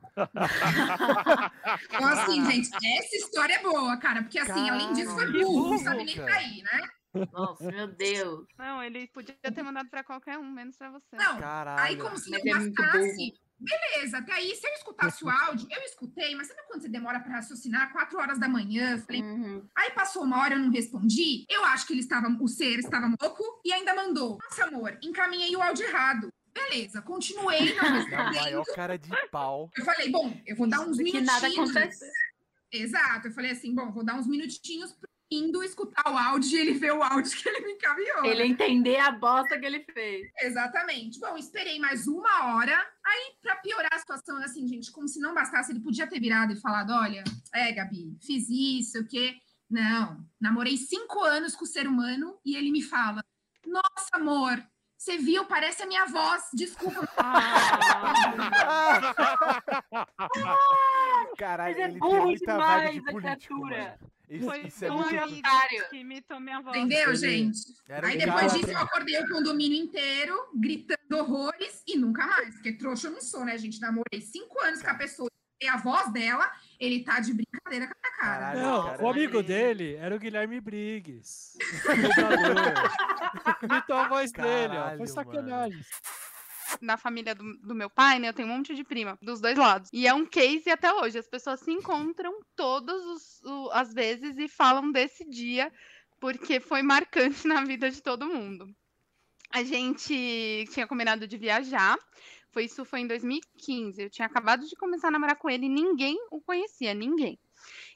Então, 1.93 2.07
assim, 2.07 2.45
gente, 2.45 2.69
essa 2.97 3.15
história 3.15 3.53
é 3.55 3.61
boa, 3.61 3.97
cara, 3.97 4.23
porque 4.23 4.39
assim, 4.39 4.69
além 4.69 4.93
disso, 4.93 5.13
foi 5.13 5.31
burro, 5.31 5.71
não 5.71 5.77
sabe 5.79 6.03
nem 6.03 6.15
trair, 6.15 6.63
né? 6.63 7.27
Nossa, 7.33 7.69
meu 7.71 7.87
Deus. 7.87 8.45
Não, 8.57 8.81
ele 8.81 9.07
podia 9.07 9.35
ter 9.35 9.63
mandado 9.63 9.89
pra 9.89 10.03
qualquer 10.03 10.37
um, 10.37 10.49
menos 10.49 10.77
pra 10.77 10.89
você. 10.91 11.15
Não, 11.15 11.37
Caralho. 11.39 11.81
aí 11.81 11.97
como 11.97 12.17
se 12.17 12.31
não 12.31 12.39
é 12.39 12.41
bastasse. 12.41 13.33
Beleza, 13.61 14.17
até 14.17 14.33
aí, 14.33 14.55
se 14.55 14.65
eu 14.67 14.73
escutasse 14.73 15.23
o 15.23 15.29
áudio, 15.29 15.67
eu 15.69 15.81
escutei, 15.83 16.33
mas 16.35 16.47
sabe 16.47 16.61
quando 16.67 16.81
você 16.81 16.89
demora 16.89 17.19
pra 17.19 17.33
raciocinar? 17.33 17.91
4 17.93 18.17
horas 18.19 18.39
da 18.39 18.47
manhã, 18.47 18.97
falei, 19.05 19.21
Uhum. 19.21 19.67
Aí 19.75 19.91
passou 19.91 20.23
uma 20.23 20.39
hora, 20.41 20.55
eu 20.55 20.59
não 20.59 20.71
respondi. 20.71 21.45
Eu 21.47 21.63
acho 21.65 21.85
que 21.85 21.93
ele 21.93 21.99
estava, 21.99 22.27
o 22.27 22.47
ser 22.47 22.79
estava 22.79 23.13
louco 23.21 23.43
e 23.63 23.71
ainda 23.71 23.93
mandou. 23.93 24.39
Nossa, 24.43 24.65
amor, 24.65 24.97
encaminhei 25.03 25.55
o 25.55 25.61
áudio 25.61 25.85
errado. 25.85 26.29
Beleza, 26.53 27.01
continuei 27.03 27.73
não 27.75 27.83
respondendo. 27.93 28.41
maior 28.41 28.65
cara 28.75 28.97
de 28.97 29.09
pau. 29.29 29.69
Eu 29.77 29.85
falei, 29.85 30.09
bom, 30.09 30.35
eu 30.45 30.55
vou 30.55 30.67
dar 30.67 30.81
uns 30.81 30.97
Que 30.97 31.03
minutinhos. 31.03 31.27
nada 31.27 31.47
aconteceu. 31.47 32.07
Exato, 32.71 33.27
eu 33.27 33.31
falei 33.33 33.51
assim, 33.51 33.73
bom, 33.75 33.91
vou 33.91 34.03
dar 34.03 34.15
uns 34.15 34.27
minutinhos 34.27 34.91
pro 34.93 35.07
indo 35.31 35.63
escutar 35.63 36.11
o 36.11 36.17
áudio 36.17 36.57
e 36.57 36.61
ele 36.61 36.73
ver 36.73 36.91
o 36.91 37.01
áudio 37.01 37.37
que 37.37 37.47
ele 37.47 37.65
me 37.65 37.71
encaminhou. 37.73 38.25
Ele 38.25 38.43
entender 38.43 38.97
a 38.97 39.11
bosta 39.11 39.57
que 39.57 39.65
ele 39.65 39.85
fez. 39.93 40.29
Exatamente. 40.41 41.19
Bom, 41.19 41.37
esperei 41.37 41.79
mais 41.79 42.05
uma 42.05 42.53
hora. 42.53 42.75
Aí, 43.05 43.33
pra 43.41 43.55
piorar 43.55 43.93
a 43.93 43.99
situação, 43.99 44.37
assim, 44.43 44.67
gente, 44.67 44.91
como 44.91 45.07
se 45.07 45.19
não 45.19 45.33
bastasse, 45.33 45.71
ele 45.71 45.79
podia 45.79 46.05
ter 46.05 46.19
virado 46.19 46.51
e 46.51 46.59
falado: 46.59 46.91
olha, 46.91 47.23
é, 47.53 47.71
Gabi, 47.71 48.17
fiz 48.21 48.49
isso, 48.49 48.99
o 48.99 49.07
quê? 49.07 49.35
Não, 49.69 50.19
namorei 50.39 50.75
cinco 50.75 51.23
anos 51.23 51.55
com 51.55 51.63
o 51.63 51.67
ser 51.67 51.87
humano 51.87 52.37
e 52.45 52.57
ele 52.57 52.69
me 52.69 52.81
fala: 52.81 53.23
Nossa, 53.65 54.09
amor, 54.11 54.61
você 54.97 55.17
viu? 55.17 55.45
Parece 55.45 55.81
a 55.81 55.87
minha 55.87 56.05
voz. 56.07 56.43
Desculpa. 56.53 57.07
Caralho, 61.37 61.73
Mas 61.73 61.81
é 61.81 61.85
ele 61.85 61.93
tem 61.93 61.99
burro 61.99 62.35
demais 62.35 62.91
de 62.91 62.99
a 62.99 63.13
criatura. 63.13 63.97
Mano. 64.31 64.37
Isso, 64.37 64.45
Foi 64.45 64.61
isso 64.67 64.85
é 64.85 64.91
um 64.91 64.97
muito... 64.97 65.17
amigo 65.19 65.47
que 65.89 65.97
imitou 65.97 66.39
minha 66.39 66.61
voz. 66.61 66.77
Entendeu, 66.77 67.15
gente? 67.15 67.59
Era 67.89 68.07
Aí 68.07 68.15
um 68.15 68.19
depois 68.19 68.45
cara- 68.47 68.53
disso 68.59 68.71
eu 68.71 68.77
acordei 68.77 69.19
o 69.21 69.27
condomínio 69.27 69.83
inteiro, 69.83 70.35
gritando 70.55 71.17
horrores 71.17 71.83
e 71.87 71.97
nunca 71.97 72.25
mais. 72.25 72.53
Porque 72.55 72.73
trouxa 72.73 73.07
eu 73.07 73.11
não 73.11 73.21
sou, 73.21 73.43
né, 73.45 73.57
gente? 73.57 73.79
Namorei 73.81 74.21
cinco 74.21 74.59
anos 74.63 74.81
com 74.81 74.89
a 74.89 74.95
pessoa 74.95 75.29
e 75.61 75.67
a 75.67 75.77
voz 75.77 76.11
dela, 76.11 76.51
ele 76.79 77.03
tá 77.03 77.19
de 77.19 77.33
brincadeira 77.33 77.85
com 77.85 77.93
a 77.93 77.97
minha 78.01 78.17
cara. 78.19 78.39
Caralho, 78.39 78.59
Não, 78.61 78.83
cara, 78.83 79.03
o 79.03 79.09
amigo 79.09 79.37
ele- 79.39 79.47
dele 79.47 79.95
era 79.95 80.15
o 80.15 80.19
Guilherme 80.19 80.59
Briggs. 80.59 81.55
Imitou 83.61 83.95
a 83.95 84.07
voz 84.07 84.31
dele, 84.31 84.47
ó. 84.47 84.69
Caralho, 84.75 84.97
Foi 84.97 85.07
sacanagem. 85.07 85.81
Na 86.79 86.97
família 86.97 87.35
do, 87.35 87.57
do 87.57 87.75
meu 87.75 87.89
pai, 87.89 88.19
né? 88.19 88.29
Eu 88.29 88.33
tenho 88.33 88.47
um 88.47 88.57
monte 88.57 88.73
de 88.75 88.83
prima 88.83 89.17
dos 89.21 89.41
dois 89.41 89.57
lados. 89.57 89.89
E 89.91 90.07
é 90.07 90.13
um 90.13 90.25
case 90.25 90.69
até 90.69 90.93
hoje. 90.93 91.17
As 91.17 91.27
pessoas 91.27 91.59
se 91.59 91.71
encontram 91.71 92.39
todas 92.55 93.41
as 93.71 93.93
vezes 93.93 94.37
e 94.37 94.47
falam 94.47 94.91
desse 94.91 95.27
dia, 95.29 95.71
porque 96.19 96.59
foi 96.59 96.81
marcante 96.81 97.45
na 97.47 97.63
vida 97.63 97.89
de 97.89 98.01
todo 98.01 98.27
mundo. 98.27 98.73
A 99.51 99.63
gente 99.63 100.65
tinha 100.71 100.87
combinado 100.87 101.27
de 101.27 101.37
viajar. 101.37 101.97
Foi 102.51 102.65
isso 102.65 102.85
foi 102.85 103.01
em 103.01 103.07
2015. 103.07 104.01
Eu 104.01 104.09
tinha 104.09 104.25
acabado 104.25 104.65
de 104.67 104.75
começar 104.75 105.09
a 105.09 105.11
namorar 105.11 105.37
com 105.37 105.49
ele 105.49 105.65
e 105.65 105.69
ninguém 105.69 106.17
o 106.29 106.41
conhecia, 106.41 106.93
ninguém. 106.93 107.39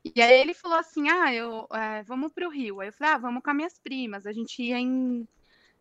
E 0.04 0.22
aí 0.22 0.40
ele 0.40 0.54
falou 0.54 0.78
assim: 0.78 1.10
Ah, 1.10 1.34
eu, 1.34 1.68
é, 1.74 2.04
vamos 2.04 2.32
pro 2.32 2.50
Rio. 2.50 2.80
Aí 2.80 2.90
eu 2.90 2.94
falei: 2.94 3.14
Ah, 3.14 3.18
vamos 3.18 3.42
com 3.42 3.50
as 3.50 3.56
minhas 3.56 3.80
primas. 3.80 4.26
A 4.26 4.32
gente 4.32 4.62
ia 4.62 4.78
em 4.78 5.28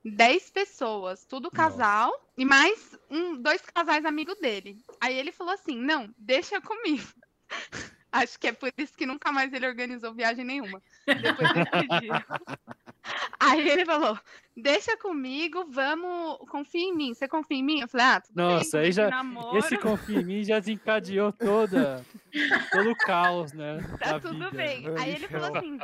10 0.05 0.51
pessoas, 0.51 1.25
tudo 1.25 1.51
casal, 1.51 2.13
e 2.37 2.45
mais 2.45 2.99
um, 3.11 3.41
dois 3.41 3.63
casais 3.63 4.05
amigos 4.05 4.39
dele. 4.39 4.77
Aí 5.01 5.17
ele 5.19 5.33
falou 5.33 5.55
assim: 5.55 5.77
não, 5.77 6.13
deixa 6.19 6.61
comigo. 6.61 7.07
Acho 8.13 8.39
que 8.39 8.47
é 8.47 8.53
por 8.53 8.71
isso 8.79 8.95
que 8.97 9.07
nunca 9.07 9.33
mais 9.33 9.53
ele 9.53 9.67
organizou 9.67 10.15
viagem 10.15 10.45
nenhuma. 10.45 10.81
Depois 11.07 11.49
desse 11.53 12.01
dia. 12.01 12.25
Aí 13.41 13.69
ele 13.69 13.85
falou: 13.85 14.19
deixa 14.57 14.97
comigo, 14.97 15.67
vamos, 15.69 16.39
confia 16.49 16.81
em 16.83 16.95
mim. 16.95 17.13
Você 17.13 17.27
confia 17.27 17.57
em 17.57 17.63
mim? 17.63 17.81
Eu 17.81 17.89
falei: 17.89 18.07
ah, 18.07 18.21
tudo 18.21 18.35
bem, 18.37 18.47
Nossa, 18.47 18.79
aí 18.79 18.93
já- 18.93 19.11
namoro, 19.11 19.59
Esse 19.59 19.77
confia 19.77 20.21
em 20.21 20.25
mim 20.25 20.45
já 20.45 20.59
desencadeou 20.59 21.33
toda, 21.33 22.05
todo 22.73 22.91
o 22.93 22.97
caos, 22.97 23.53
né? 23.53 23.79
Tá 23.99 24.21
tudo 24.21 24.51
vida. 24.51 24.51
bem. 24.53 24.85
Aí 24.99 25.15
ele 25.15 25.29
falou 25.29 25.55
assim: 25.57 25.79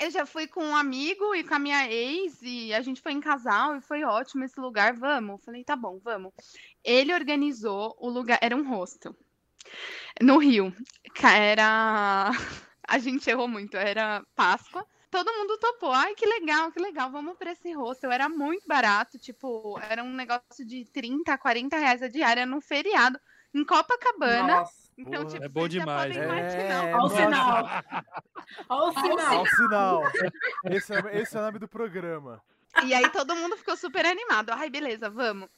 eu 0.00 0.10
já 0.10 0.26
fui 0.26 0.46
com 0.46 0.62
um 0.62 0.76
amigo 0.76 1.34
e 1.34 1.44
com 1.44 1.54
a 1.54 1.58
minha 1.58 1.88
ex, 1.90 2.40
e 2.42 2.74
a 2.74 2.82
gente 2.82 3.00
foi 3.00 3.12
em 3.12 3.20
casal, 3.20 3.76
e 3.76 3.80
foi 3.80 4.04
ótimo 4.04 4.44
esse 4.44 4.58
lugar, 4.60 4.94
vamos. 4.94 5.44
Falei, 5.44 5.64
tá 5.64 5.76
bom, 5.76 5.98
vamos. 6.02 6.32
Ele 6.82 7.14
organizou 7.14 7.96
o 7.98 8.08
lugar, 8.08 8.38
era 8.42 8.56
um 8.56 8.68
hostel 8.68 9.16
no 10.20 10.38
Rio. 10.38 10.74
Era. 11.22 12.30
A 12.86 12.98
gente 12.98 13.28
errou 13.30 13.48
muito, 13.48 13.76
era 13.76 14.22
Páscoa. 14.34 14.86
Todo 15.10 15.32
mundo 15.32 15.56
topou. 15.58 15.90
Ai, 15.90 16.14
que 16.14 16.26
legal, 16.26 16.70
que 16.70 16.78
legal. 16.78 17.10
Vamos 17.10 17.38
pra 17.38 17.52
esse 17.52 17.72
hostel. 17.72 18.12
Era 18.12 18.28
muito 18.28 18.66
barato. 18.66 19.16
Tipo, 19.16 19.78
era 19.88 20.02
um 20.02 20.12
negócio 20.12 20.66
de 20.66 20.84
30, 20.92 21.38
40 21.38 21.78
reais 21.78 22.02
a 22.02 22.08
diária 22.08 22.44
no 22.44 22.60
feriado, 22.60 23.18
em 23.54 23.64
Copacabana. 23.64 24.58
Nossa. 24.58 24.83
Então, 24.96 25.22
Porra. 25.22 25.32
tipo, 25.32 25.44
É 25.44 25.48
bom 25.48 25.68
demais, 25.68 26.16
né? 26.16 26.68
É, 26.70 26.94
Olha 26.94 27.04
o 27.04 27.08
sinal. 27.08 27.64
Olha 28.68 28.90
o 28.90 28.92
sinal. 29.00 29.36
Ó 29.38 29.42
o 29.42 29.46
sinal. 29.46 30.02
Esse 30.70 30.94
é, 30.94 31.20
esse 31.20 31.36
é 31.36 31.40
o 31.40 31.42
nome 31.42 31.58
do 31.58 31.68
programa. 31.68 32.40
E 32.84 32.92
aí 32.92 33.08
todo 33.10 33.36
mundo 33.36 33.56
ficou 33.56 33.76
super 33.76 34.04
animado. 34.04 34.50
Ai, 34.50 34.68
beleza, 34.68 35.08
vamos. 35.08 35.48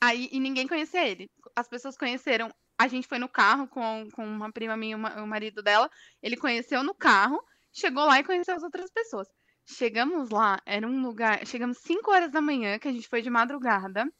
Aí, 0.00 0.28
e 0.32 0.38
ninguém 0.40 0.66
conhecia 0.68 1.06
ele. 1.08 1.30
As 1.56 1.68
pessoas 1.68 1.96
conheceram. 1.96 2.52
A 2.78 2.86
gente 2.88 3.06
foi 3.08 3.18
no 3.18 3.28
carro 3.28 3.66
com, 3.68 4.08
com 4.12 4.24
uma 4.24 4.50
prima 4.52 4.76
minha 4.76 4.92
e 4.92 4.94
uma- 4.94 5.22
o 5.22 5.26
marido 5.26 5.62
dela. 5.62 5.90
Ele 6.22 6.36
conheceu 6.36 6.82
no 6.82 6.94
carro, 6.94 7.42
chegou 7.72 8.04
lá 8.06 8.18
e 8.20 8.24
conheceu 8.24 8.54
as 8.54 8.62
outras 8.62 8.90
pessoas. 8.90 9.28
Chegamos 9.66 10.30
lá, 10.30 10.58
era 10.64 10.86
um 10.86 11.02
lugar. 11.02 11.44
Chegamos 11.46 11.78
5 11.78 12.10
horas 12.10 12.30
da 12.30 12.40
manhã, 12.40 12.78
que 12.78 12.88
a 12.88 12.92
gente 12.92 13.06
foi 13.08 13.20
de 13.22 13.30
madrugada. 13.30 14.10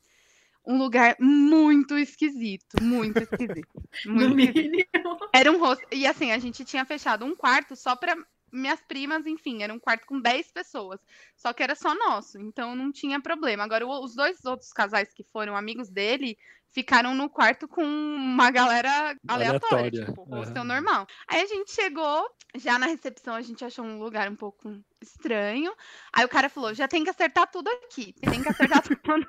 Um 0.70 0.78
lugar 0.78 1.16
muito 1.18 1.98
esquisito, 1.98 2.80
muito 2.80 3.18
esquisito. 3.18 3.68
No 4.06 4.14
Muito 4.14 4.38
esquisito. 4.38 4.88
mínimo. 4.94 5.18
Era 5.34 5.50
um 5.50 5.58
rosto. 5.58 5.84
E 5.90 6.06
assim, 6.06 6.30
a 6.30 6.38
gente 6.38 6.64
tinha 6.64 6.84
fechado 6.84 7.24
um 7.24 7.34
quarto 7.34 7.74
só 7.74 7.96
pra 7.96 8.16
minhas 8.52 8.80
primas, 8.80 9.26
enfim, 9.26 9.64
era 9.64 9.74
um 9.74 9.80
quarto 9.80 10.06
com 10.06 10.20
10 10.20 10.52
pessoas. 10.52 11.00
Só 11.36 11.52
que 11.52 11.62
era 11.62 11.74
só 11.74 11.92
nosso, 11.94 12.38
então 12.38 12.76
não 12.76 12.92
tinha 12.92 13.20
problema. 13.20 13.64
Agora, 13.64 13.84
os 13.84 14.14
dois 14.14 14.44
outros 14.44 14.72
casais 14.72 15.12
que 15.12 15.24
foram 15.24 15.56
amigos 15.56 15.90
dele 15.90 16.38
ficaram 16.72 17.14
no 17.14 17.28
quarto 17.28 17.66
com 17.66 17.82
uma 17.84 18.50
galera 18.52 19.16
aleatória, 19.26 19.88
Aleatória, 19.88 20.04
tipo, 20.06 20.22
aham. 20.22 20.38
hostel 20.38 20.64
normal. 20.64 21.06
Aí 21.26 21.40
a 21.42 21.46
gente 21.46 21.72
chegou, 21.72 22.28
já 22.54 22.78
na 22.78 22.86
recepção 22.86 23.34
a 23.34 23.42
gente 23.42 23.64
achou 23.64 23.84
um 23.84 23.98
lugar 23.98 24.30
um 24.30 24.36
pouco 24.36 24.78
estranho. 25.02 25.74
Aí 26.12 26.24
o 26.24 26.28
cara 26.28 26.48
falou: 26.48 26.72
já 26.74 26.86
tem 26.86 27.02
que 27.02 27.10
acertar 27.10 27.50
tudo 27.50 27.68
aqui. 27.68 28.14
Tem 28.20 28.40
que 28.40 28.48
acertar 28.48 28.82
tudo. 28.86 29.26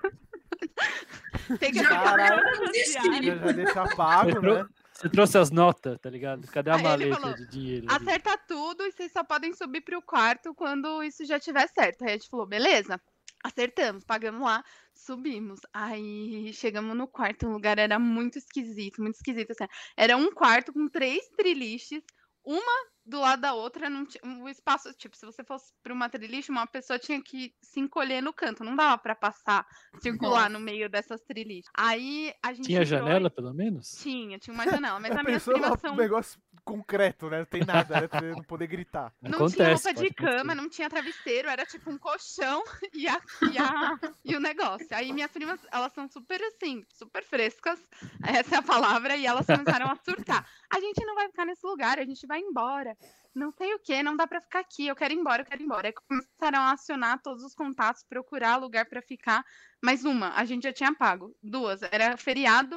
Tem 1.60 1.72
que 1.72 1.80
Já 1.80 1.84
acertar 1.84 2.04
Caralho. 2.04 2.42
tudo 2.52 2.66
no 2.66 2.72
diário. 2.72 3.24
Já, 3.24 3.36
já 3.48 3.52
deixa 3.52 3.96
pago, 3.96 4.40
né? 4.42 4.66
Você 4.94 5.10
trouxe 5.10 5.38
as 5.38 5.50
notas, 5.50 5.98
tá 6.00 6.10
ligado? 6.10 6.48
Cadê 6.48 6.70
a 6.70 6.76
Aí 6.76 6.84
maleta 6.84 7.16
falou, 7.20 7.36
de 7.36 7.48
dinheiro? 7.48 7.88
ali? 7.90 8.04
acerta 8.04 8.38
tudo 8.48 8.84
e 8.86 8.92
vocês 8.92 9.12
só 9.12 9.24
podem 9.24 9.54
subir 9.54 9.82
pro 9.82 10.02
quarto 10.02 10.54
quando 10.54 11.02
isso 11.04 11.26
já 11.26 11.40
tiver 11.40 11.68
certo. 11.70 12.04
Aí 12.04 12.10
a 12.10 12.14
gente 12.14 12.30
falou, 12.30 12.46
beleza. 12.46 13.02
Acertamos, 13.44 14.04
pagamos 14.04 14.42
lá, 14.44 14.64
subimos. 14.94 15.62
Aí 15.74 16.54
chegamos 16.54 16.96
no 16.96 17.08
quarto, 17.08 17.48
o 17.48 17.52
lugar 17.52 17.80
era 17.80 17.98
muito 17.98 18.38
esquisito, 18.38 19.02
muito 19.02 19.16
esquisito. 19.16 19.52
Assim. 19.52 19.66
Era 19.98 20.16
um 20.16 20.32
quarto 20.32 20.72
com 20.72 20.88
três 20.88 21.28
triliches, 21.36 22.04
uma 22.46 22.92
do 23.06 23.20
lado 23.20 23.42
da 23.42 23.54
outra, 23.54 23.90
não 23.90 24.06
tinha, 24.06 24.22
o 24.42 24.48
espaço, 24.48 24.94
tipo, 24.94 25.16
se 25.18 25.26
você 25.26 25.44
fosse 25.44 25.74
para 25.82 25.92
uma 25.94 26.08
triliche, 26.10 26.52
uma 26.52 26.68
pessoa 26.68 27.00
tinha 27.00 27.22
que 27.22 27.54
se 27.62 27.80
encolher 27.80 28.22
no 28.22 28.32
canto, 28.32 28.64
não 28.64 28.76
dava 28.76 28.98
para 28.98 29.16
passar, 29.16 29.66
circular 30.00 30.50
no 30.50 30.60
meio 30.60 30.90
dessas 30.90 31.22
triliches. 31.22 31.70
Aí 31.76 32.34
a 32.44 32.54
gente 32.54 32.66
Tinha 32.68 32.82
entrou 32.84 33.00
e- 33.00 33.02
janela, 33.02 33.30
pelo 33.30 33.54
menos? 33.54 33.90
Tinha, 34.02 34.38
tinha 34.38 34.54
uma 34.54 34.64
janela, 34.86 35.00
mas 35.00 35.12
a 35.16 35.24
minha 35.24 35.40
primas 35.40 35.80
são 35.82 35.96
negócio 35.96 36.40
concreto, 36.64 37.30
né? 37.30 37.40
Não 37.40 37.46
tem 37.46 37.66
nada, 37.66 38.02
né? 38.02 38.08
Pra 38.08 38.20
você 38.20 38.32
não 38.32 38.44
poder 38.44 38.68
gritar. 38.68 39.14
Não 39.22 39.32
Acontece, 39.32 39.56
tinha 39.56 39.68
roupa 39.74 39.94
de 39.94 40.08
acontecer. 40.08 40.38
cama, 40.38 40.56
não 40.56 40.70
tinha 40.70 40.90
travesseiro, 40.90 41.50
era 41.50 41.66
tipo 41.66 41.90
um 41.90 41.98
colchão 41.98 42.64
e, 42.94 43.08
a, 43.08 43.20
e, 43.52 43.58
a- 43.58 44.00
e 44.24 44.36
o 44.36 44.40
negócio. 44.40 44.88
Aí 44.92 45.12
minhas 45.12 45.32
primas, 45.32 45.60
elas 45.72 45.92
são 45.94 46.08
super 46.08 46.42
assim, 46.44 46.86
super 46.90 47.24
frescas, 47.24 47.80
essa 48.26 48.56
é 48.56 48.58
a 48.60 48.62
palavra, 48.62 49.16
e 49.16 49.26
elas 49.26 49.46
começaram 49.46 49.88
a 49.90 49.96
surtar. 49.96 50.48
A 50.70 50.80
gente 50.80 51.04
não 51.06 51.16
vai 51.16 51.28
ficar 51.28 51.46
nesse 51.46 51.66
lugar, 51.66 52.00
a 52.00 52.06
gente 52.06 52.26
vai 52.28 52.40
embora. 52.40 52.96
Não 53.34 53.52
sei 53.52 53.74
o 53.74 53.80
que, 53.80 54.04
não 54.04 54.16
dá 54.16 54.28
pra 54.28 54.42
ficar 54.42 54.60
aqui, 54.60 54.88
eu 54.88 54.96
quero 54.96 55.14
ir 55.14 55.18
embora, 55.18 55.42
eu 55.42 55.46
quero 55.46 55.62
ir 55.62 55.66
embora. 55.66 55.88
Aí 55.88 55.94
começaram 55.94 56.60
a 56.60 56.72
acionar 56.74 57.22
todos 57.22 57.44
os 57.44 57.56
contatos, 57.56 58.04
procurar 58.04 58.58
lugar 58.58 58.86
pra 58.86 59.02
ficar. 59.02 59.46
Mas 59.82 60.04
uma, 60.04 60.34
a 60.36 60.44
gente 60.44 60.64
já 60.64 60.74
tinha 60.74 60.94
pago. 60.94 61.36
Duas, 61.42 61.82
era 61.82 62.18
feriado 62.18 62.76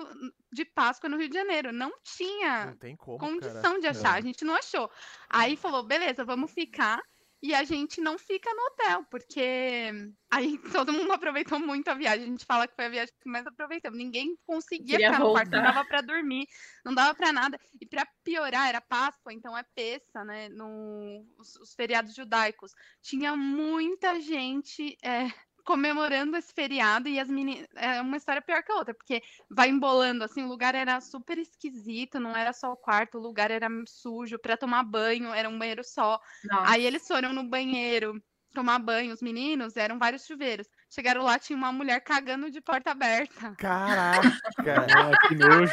de 0.53 0.65
Páscoa 0.65 1.09
no 1.09 1.17
Rio 1.19 1.29
de 1.29 1.35
Janeiro. 1.35 1.73
Não 1.73 1.93
tinha 2.03 2.67
Não 2.67 2.77
tem 2.77 2.97
como, 2.97 3.19
cara. 3.19 3.33
condição 3.33 3.79
de 3.81 3.87
achar, 3.89 4.15
a 4.15 4.21
gente 4.21 4.45
não 4.45 4.55
achou. 4.55 4.89
Aí 5.29 5.57
falou, 5.57 5.83
beleza, 5.83 6.25
vamos 6.25 6.53
ficar. 6.53 7.01
E 7.45 7.55
a 7.55 7.63
gente 7.63 8.01
não 8.01 8.17
fica 8.17 8.49
no 8.55 8.63
hotel, 8.69 9.05
porque 9.11 9.93
aí 10.31 10.59
todo 10.89 10.95
mundo 10.95 11.13
aproveitou 11.13 11.61
muito 11.61 11.87
a 11.89 11.95
viagem. 11.95 12.25
A 12.25 12.27
gente 12.31 12.47
fala 12.47 12.67
que 12.67 12.75
foi 12.75 12.87
a 12.87 12.89
viagem 12.89 13.15
que 13.21 13.29
mais 13.29 13.47
aproveitamos. 13.47 13.99
Ninguém 13.99 14.35
conseguia 14.47 14.97
Queria 14.97 15.13
ficar 15.13 15.23
no 15.23 15.33
quarto, 15.33 15.51
não 15.51 15.63
dava 15.63 15.85
pra 15.85 16.01
dormir, 16.01 16.49
não 16.83 16.95
dava 16.95 17.15
pra 17.15 17.35
nada. 17.35 17.61
E 17.79 17.87
pra 17.87 18.09
piorar, 18.25 18.71
era 18.71 18.81
Páscoa, 18.81 19.31
então 19.31 19.55
é 19.59 19.63
peça, 19.75 20.25
né? 20.25 20.49
No, 20.49 21.23
os, 21.37 21.55
os 21.57 21.75
feriados 21.75 22.15
judaicos. 22.15 22.73
Tinha 23.03 23.37
muita 23.37 24.19
gente 24.23 24.97
é, 25.03 25.31
comemorando 25.65 26.37
esse 26.37 26.53
feriado 26.53 27.09
e 27.09 27.19
as 27.19 27.29
meninas. 27.29 27.67
É 27.75 28.01
uma 28.01 28.17
história 28.17 28.43
pior 28.43 28.63
que 28.63 28.71
a 28.71 28.77
outra, 28.77 28.95
porque 28.95 29.23
vai 29.51 29.69
embolando, 29.69 30.23
assim, 30.23 30.43
o 30.45 30.49
lugar 30.49 30.75
era 30.75 31.01
super 31.01 31.39
esquisito, 31.39 32.21
não 32.21 32.37
era 32.37 32.53
só 32.53 32.73
o 32.73 32.77
quarto, 32.77 33.19
o 33.19 33.23
lugar 33.23 33.51
era 33.51 33.69
sujo, 33.87 34.39
pra 34.39 34.57
tomar 34.57 34.85
banho, 34.85 35.33
era 35.33 35.49
um 35.49 35.59
banheiro 35.59 35.83
só. 35.83 36.21
Nossa. 36.45 36.73
Aí 36.73 36.85
eles 36.85 37.07
foram 37.07 37.33
no 37.33 37.45
banheiro 37.45 38.23
tomar 38.53 38.79
banho, 38.79 39.13
os 39.13 39.21
meninos, 39.21 39.77
eram 39.77 39.99
vários 39.99 40.25
chuveiros. 40.25 40.69
Chegaram 40.95 41.23
lá, 41.25 41.39
tinha 41.41 41.57
uma 41.57 41.73
mulher 41.73 41.99
cagando 42.01 42.49
de 42.51 42.61
porta 42.61 42.93
aberta. 42.93 43.53
Caraca, 43.59 44.21
que 45.29 45.35
nojo. 45.35 45.73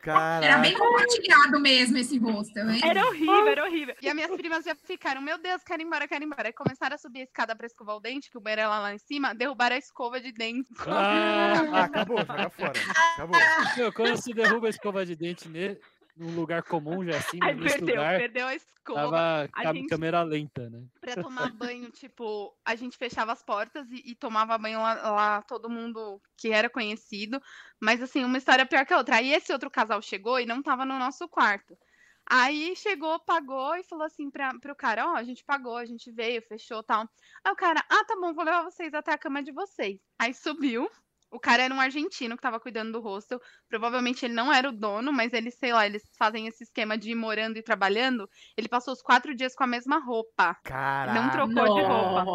caraca. 0.00 0.40
Era 0.44 0.58
bem 0.58 0.74
compartilhado 0.76 1.60
mesmo 1.60 1.96
esse 1.98 2.18
hostel, 2.18 2.68
hein? 2.68 2.80
Era 2.82 3.06
horrível, 3.06 3.46
era 3.46 3.64
horrível. 3.64 3.94
E 4.02 4.08
as 4.08 4.14
minhas 4.14 4.30
primas 4.32 4.64
já 4.64 4.74
ficaram, 4.74 5.20
meu 5.22 5.38
Deus, 5.38 5.62
quero 5.62 5.80
ir 5.80 5.84
embora, 5.84 6.08
quero 6.08 6.24
ir 6.24 6.26
embora. 6.26 6.48
Aí 6.48 6.52
começaram 6.52 6.94
a 6.96 6.98
subir 6.98 7.20
a 7.20 7.24
escada 7.24 7.54
pra 7.54 7.66
escovar 7.66 7.94
o 7.96 8.00
dente, 8.00 8.30
que 8.30 8.36
o 8.36 8.40
banheiro 8.40 8.62
era 8.62 8.78
lá 8.80 8.92
em 8.92 8.98
cima, 8.98 9.32
derrubaram 9.32 9.76
a 9.76 9.78
escova 9.78 10.20
de 10.20 10.32
dente. 10.32 10.68
Ah, 10.88 11.62
Ah, 11.72 11.84
acabou, 11.84 12.18
joga 12.18 12.50
fora. 12.50 12.72
Acabou. 13.14 13.40
meu, 13.76 13.92
quando 13.92 14.16
se 14.20 14.32
derruba 14.34 14.66
a 14.66 14.70
escova 14.70 15.06
de 15.06 15.14
dente 15.14 15.48
ne- 15.48 15.78
num 16.16 16.34
lugar 16.34 16.62
comum, 16.62 17.04
já 17.04 17.16
assim, 17.16 17.38
Aí 17.42 17.54
nesse 17.54 17.76
perdeu, 17.78 17.96
lugar, 17.96 18.18
perdeu 18.18 18.46
a 18.46 18.54
escova. 18.54 19.00
tava 19.00 19.50
a 19.70 19.72
gente- 19.72 19.88
câmera 19.88 20.22
lenta, 20.22 20.68
né? 20.68 20.84
Pra 21.00 21.14
tomar 21.14 21.50
banho, 21.52 21.90
tipo, 21.90 22.54
a 22.64 22.74
gente 22.74 22.96
fechava 22.96 23.32
as 23.32 23.42
portas 23.42 23.90
e, 23.90 24.02
e 24.12 24.14
tomava 24.14 24.58
banho 24.58 24.80
lá, 24.80 24.94
lá, 25.10 25.42
todo 25.42 25.70
mundo 25.70 26.20
que 26.36 26.52
era 26.52 26.68
conhecido. 26.68 27.40
Mas, 27.80 28.02
assim, 28.02 28.24
uma 28.24 28.38
história 28.38 28.66
pior 28.66 28.84
que 28.84 28.92
a 28.92 28.98
outra. 28.98 29.16
Aí 29.16 29.32
esse 29.32 29.52
outro 29.52 29.70
casal 29.70 30.00
chegou 30.02 30.38
e 30.38 30.46
não 30.46 30.62
tava 30.62 30.84
no 30.84 30.98
nosso 30.98 31.28
quarto. 31.28 31.76
Aí 32.24 32.76
chegou, 32.76 33.18
pagou 33.20 33.74
e 33.76 33.82
falou 33.82 34.06
assim 34.06 34.30
pra, 34.30 34.56
pro 34.60 34.76
cara: 34.76 35.10
Ó, 35.10 35.16
a 35.16 35.24
gente 35.24 35.44
pagou, 35.44 35.76
a 35.76 35.84
gente 35.84 36.10
veio, 36.12 36.40
fechou 36.42 36.80
tal. 36.82 37.08
Aí 37.44 37.52
o 37.52 37.56
cara: 37.56 37.84
Ah, 37.90 38.04
tá 38.04 38.14
bom, 38.14 38.32
vou 38.32 38.44
levar 38.44 38.62
vocês 38.62 38.94
até 38.94 39.12
a 39.12 39.18
cama 39.18 39.42
de 39.42 39.50
vocês. 39.50 39.98
Aí 40.18 40.32
subiu. 40.32 40.88
O 41.32 41.40
cara 41.40 41.62
era 41.62 41.74
um 41.74 41.80
argentino 41.80 42.36
que 42.36 42.42
tava 42.42 42.60
cuidando 42.60 42.92
do 42.92 43.00
hostel. 43.00 43.40
Provavelmente 43.68 44.24
ele 44.24 44.34
não 44.34 44.52
era 44.52 44.68
o 44.68 44.72
dono, 44.72 45.12
mas 45.12 45.32
eles, 45.32 45.56
sei 45.58 45.72
lá, 45.72 45.86
eles 45.86 46.02
fazem 46.18 46.46
esse 46.46 46.62
esquema 46.62 46.96
de 46.96 47.10
ir 47.10 47.14
morando 47.14 47.56
e 47.56 47.62
trabalhando. 47.62 48.28
Ele 48.56 48.68
passou 48.68 48.92
os 48.92 49.02
quatro 49.02 49.34
dias 49.34 49.54
com 49.54 49.64
a 49.64 49.66
mesma 49.66 49.98
roupa. 49.98 50.54
Caraca. 50.62 51.20
Não 51.20 51.30
trocou 51.30 51.74
de 51.74 51.82
roupa. 51.82 52.26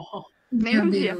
Nem 0.51 0.81
um 0.81 0.89
dia. 0.89 1.15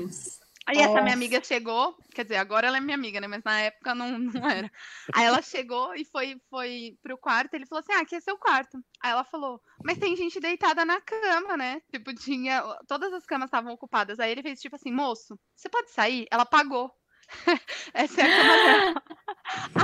Aí 0.67 0.79
essa 0.79 0.89
minha 0.95 1.03
Nossa. 1.03 1.13
amiga 1.13 1.41
chegou, 1.41 1.95
quer 2.13 2.23
dizer, 2.23 2.35
agora 2.35 2.67
ela 2.67 2.75
é 2.75 2.81
minha 2.81 2.97
amiga, 2.97 3.21
né? 3.21 3.27
Mas 3.27 3.41
na 3.41 3.61
época 3.61 3.95
não, 3.95 4.19
não 4.19 4.49
era. 4.49 4.69
Aí 5.15 5.23
ela 5.23 5.41
chegou 5.41 5.95
e 5.95 6.03
foi, 6.03 6.35
foi 6.49 6.97
pro 7.01 7.17
quarto, 7.17 7.53
ele 7.53 7.65
falou 7.65 7.79
assim: 7.79 7.93
Ah, 7.93 8.01
aqui 8.01 8.15
é 8.15 8.19
seu 8.19 8.37
quarto. 8.37 8.77
Aí 9.01 9.11
ela 9.11 9.23
falou, 9.23 9.61
mas 9.81 9.97
tem 9.97 10.13
gente 10.17 10.41
deitada 10.41 10.83
na 10.83 10.99
cama, 10.99 11.55
né? 11.55 11.81
Tipo, 11.89 12.13
tinha. 12.13 12.61
Todas 12.85 13.13
as 13.13 13.25
camas 13.25 13.47
estavam 13.47 13.71
ocupadas. 13.71 14.19
Aí 14.19 14.29
ele 14.29 14.41
fez 14.41 14.59
tipo 14.59 14.75
assim, 14.75 14.91
moço, 14.91 15.39
você 15.55 15.69
pode 15.69 15.89
sair? 15.91 16.27
Ela 16.29 16.45
pagou. 16.45 16.91
Essa 17.93 18.21
é 18.21 18.25
a 18.25 18.37
cama 18.37 18.57
dela. 18.57 19.03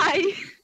Aí 0.03 0.35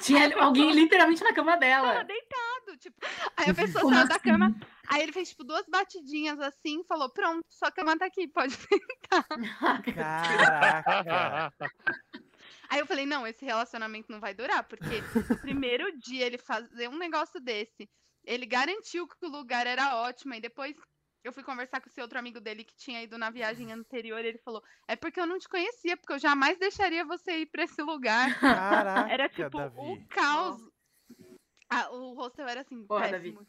Tinha 0.00 0.34
alguém 0.42 0.72
literalmente 0.72 1.22
na 1.22 1.32
cama 1.32 1.52
tava 1.52 1.60
dela. 1.60 2.02
deitado, 2.04 2.76
tipo. 2.78 2.96
Aí 3.36 3.50
a 3.50 3.54
pessoa 3.54 3.82
Como 3.82 3.94
saiu 3.96 4.08
da 4.08 4.16
assim? 4.16 4.30
cama. 4.30 4.54
Aí 4.88 5.02
ele 5.02 5.12
fez, 5.12 5.28
tipo, 5.30 5.44
duas 5.44 5.66
batidinhas 5.68 6.38
assim 6.40 6.80
e 6.80 6.84
falou: 6.84 7.10
Pronto, 7.10 7.44
sua 7.50 7.70
cama 7.70 7.98
tá 7.98 8.06
aqui, 8.06 8.26
pode 8.28 8.56
Caraca. 9.10 9.92
Aí 12.68 12.78
eu 12.78 12.86
falei, 12.86 13.04
não, 13.04 13.26
esse 13.26 13.44
relacionamento 13.44 14.10
não 14.10 14.18
vai 14.18 14.32
durar, 14.34 14.64
porque 14.64 15.02
o 15.30 15.36
primeiro 15.38 15.94
dia 15.98 16.24
ele 16.24 16.38
fazer 16.38 16.88
um 16.88 16.96
negócio 16.96 17.38
desse, 17.38 17.86
ele 18.24 18.46
garantiu 18.46 19.06
que 19.06 19.26
o 19.26 19.28
lugar 19.28 19.66
era 19.66 19.96
ótimo, 19.96 20.32
e 20.34 20.40
depois 20.40 20.74
eu 21.24 21.32
fui 21.32 21.42
conversar 21.42 21.80
com 21.80 21.88
esse 21.88 22.00
outro 22.00 22.18
amigo 22.18 22.40
dele 22.40 22.64
que 22.64 22.74
tinha 22.76 23.02
ido 23.02 23.16
na 23.16 23.30
viagem 23.30 23.72
anterior, 23.72 24.24
e 24.24 24.28
ele 24.28 24.38
falou, 24.38 24.62
é 24.88 24.96
porque 24.96 25.20
eu 25.20 25.26
não 25.26 25.38
te 25.38 25.48
conhecia, 25.48 25.96
porque 25.96 26.14
eu 26.14 26.18
jamais 26.18 26.58
deixaria 26.58 27.04
você 27.04 27.38
ir 27.38 27.46
pra 27.46 27.64
esse 27.64 27.80
lugar. 27.82 28.28
Caraca, 28.40 29.12
Era 29.12 29.28
tipo 29.28 29.56
o 29.56 29.60
Davi. 29.60 30.06
caos. 30.08 30.60
Ah, 31.70 31.90
o 31.90 32.14
hostel 32.14 32.46
era 32.46 32.60
assim, 32.60 32.84
Porra, 32.86 33.08
péssimo. 33.08 33.46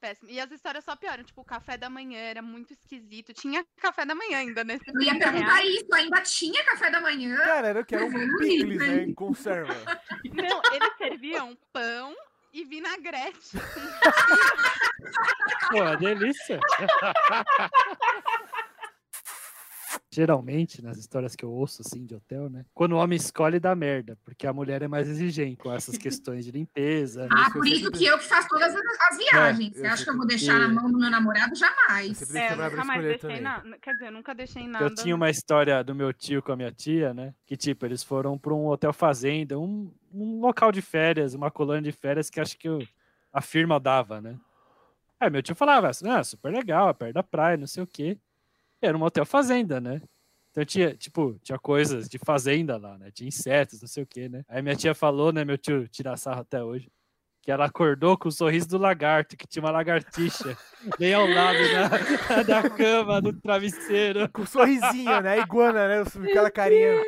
Péssimo. 0.00 0.30
E 0.30 0.38
as 0.38 0.50
histórias 0.50 0.84
só 0.84 0.94
pioram. 0.94 1.24
Tipo, 1.24 1.40
o 1.40 1.44
café 1.46 1.78
da 1.78 1.88
manhã 1.88 2.18
era 2.18 2.42
muito 2.42 2.74
esquisito. 2.74 3.32
Tinha 3.32 3.64
café 3.76 4.04
da 4.04 4.14
manhã 4.14 4.36
ainda, 4.36 4.62
né? 4.62 4.78
Eu 4.86 5.00
ia 5.00 5.18
perguntar 5.18 5.64
isso, 5.64 5.86
ainda 5.94 6.20
tinha 6.20 6.62
café 6.66 6.90
da 6.90 7.00
manhã? 7.00 7.34
Cara, 7.38 7.68
era 7.68 7.84
que 7.84 7.94
era 7.94 8.04
um 8.04 8.36
picles, 8.36 8.78
né? 8.78 9.04
Em 9.04 9.14
conserva. 9.14 9.72
Não, 10.24 10.60
eles 10.74 10.96
serviam 10.98 11.56
pão 11.72 12.14
e 12.54 12.64
vinagrete. 12.64 13.58
Pô, 15.70 15.82
é 15.82 15.96
delícia. 15.96 16.60
Geralmente, 20.14 20.80
nas 20.80 20.96
histórias 20.96 21.34
que 21.34 21.44
eu 21.44 21.50
ouço, 21.50 21.82
assim, 21.84 22.06
de 22.06 22.14
hotel, 22.14 22.48
né? 22.48 22.64
Quando 22.72 22.92
o 22.92 22.98
homem 22.98 23.16
escolhe, 23.16 23.58
dá 23.58 23.74
merda. 23.74 24.16
Porque 24.24 24.46
a 24.46 24.52
mulher 24.52 24.80
é 24.80 24.86
mais 24.86 25.08
exigente 25.08 25.56
com 25.56 25.72
essas 25.72 25.98
questões 25.98 26.44
de 26.44 26.52
limpeza. 26.52 27.26
Ah, 27.32 27.40
Isso 27.42 27.48
eu 27.48 27.52
por 27.54 27.66
isso 27.66 27.84
sempre- 27.86 27.98
que 27.98 28.04
eu 28.06 28.18
que 28.18 28.24
faço 28.24 28.48
todas 28.48 28.72
as, 28.72 28.82
as 29.10 29.18
viagens. 29.18 29.74
eu 29.74 29.80
Você 29.80 29.86
acha 29.88 30.04
que 30.04 30.10
eu 30.10 30.16
vou 30.16 30.24
deixar 30.24 30.56
na 30.60 30.68
mão 30.68 30.88
do 30.88 30.96
meu 30.98 31.10
namorado? 31.10 31.52
Jamais. 31.56 32.32
É, 32.32 32.52
eu 32.52 32.56
nunca 32.56 32.84
mais 32.84 33.02
deixei 33.02 33.40
nada. 33.40 33.78
Quer 33.82 33.92
dizer, 33.94 34.06
eu 34.06 34.12
nunca 34.12 34.34
deixei 34.36 34.68
nada. 34.68 34.84
Eu 34.84 34.94
tinha 34.94 35.16
uma 35.16 35.30
história 35.30 35.82
do 35.82 35.94
meu 35.96 36.12
tio 36.12 36.40
com 36.40 36.52
a 36.52 36.56
minha 36.56 36.70
tia, 36.70 37.12
né? 37.12 37.34
Que, 37.44 37.56
tipo, 37.56 37.84
eles 37.84 38.04
foram 38.04 38.38
para 38.38 38.54
um 38.54 38.68
hotel 38.68 38.92
fazenda, 38.92 39.58
um, 39.58 39.92
um 40.12 40.40
local 40.40 40.70
de 40.70 40.80
férias, 40.80 41.34
uma 41.34 41.50
colônia 41.50 41.82
de 41.82 41.90
férias 41.90 42.30
que 42.30 42.38
acho 42.38 42.56
que 42.56 42.68
o- 42.68 42.86
a 43.32 43.40
firma 43.40 43.80
dava, 43.80 44.20
né? 44.20 44.36
Aí 45.18 45.28
meu 45.28 45.42
tio 45.42 45.56
falava, 45.56 45.90
ah, 45.90 46.22
super 46.24 46.52
legal, 46.52 46.88
é 46.90 46.92
perto 46.92 47.14
da 47.14 47.22
praia, 47.24 47.56
não 47.56 47.66
sei 47.66 47.82
o 47.82 47.86
quê. 47.86 48.16
Era 48.84 48.96
um 48.96 49.02
hotel 49.02 49.24
fazenda, 49.26 49.80
né? 49.80 50.00
Então 50.50 50.64
tinha, 50.64 50.94
tipo, 50.94 51.36
tinha 51.42 51.58
coisas 51.58 52.08
de 52.08 52.18
fazenda 52.18 52.76
lá, 52.76 52.96
né? 52.96 53.10
Tinha 53.12 53.26
insetos, 53.28 53.80
não 53.80 53.88
sei 53.88 54.04
o 54.04 54.06
quê, 54.06 54.28
né? 54.28 54.44
Aí 54.48 54.62
minha 54.62 54.76
tia 54.76 54.94
falou, 54.94 55.32
né? 55.32 55.44
Meu 55.44 55.58
tio 55.58 55.88
tira 55.88 56.16
sarro 56.16 56.42
até 56.42 56.62
hoje. 56.62 56.88
Que 57.42 57.50
ela 57.50 57.66
acordou 57.66 58.16
com 58.16 58.28
o 58.28 58.32
sorriso 58.32 58.66
do 58.68 58.78
lagarto, 58.78 59.36
que 59.36 59.46
tinha 59.46 59.62
uma 59.62 59.70
lagartixa 59.70 60.56
bem 60.98 61.12
ao 61.12 61.26
lado 61.26 61.58
da, 62.38 62.42
da 62.62 62.70
cama, 62.70 63.20
do 63.20 63.32
travesseiro. 63.34 64.26
Com 64.32 64.42
um 64.42 64.46
sorrisinho, 64.46 65.20
né? 65.20 65.40
Iguana, 65.40 65.88
né? 65.88 66.04
Aquela 66.30 66.50
carinha. 66.50 67.02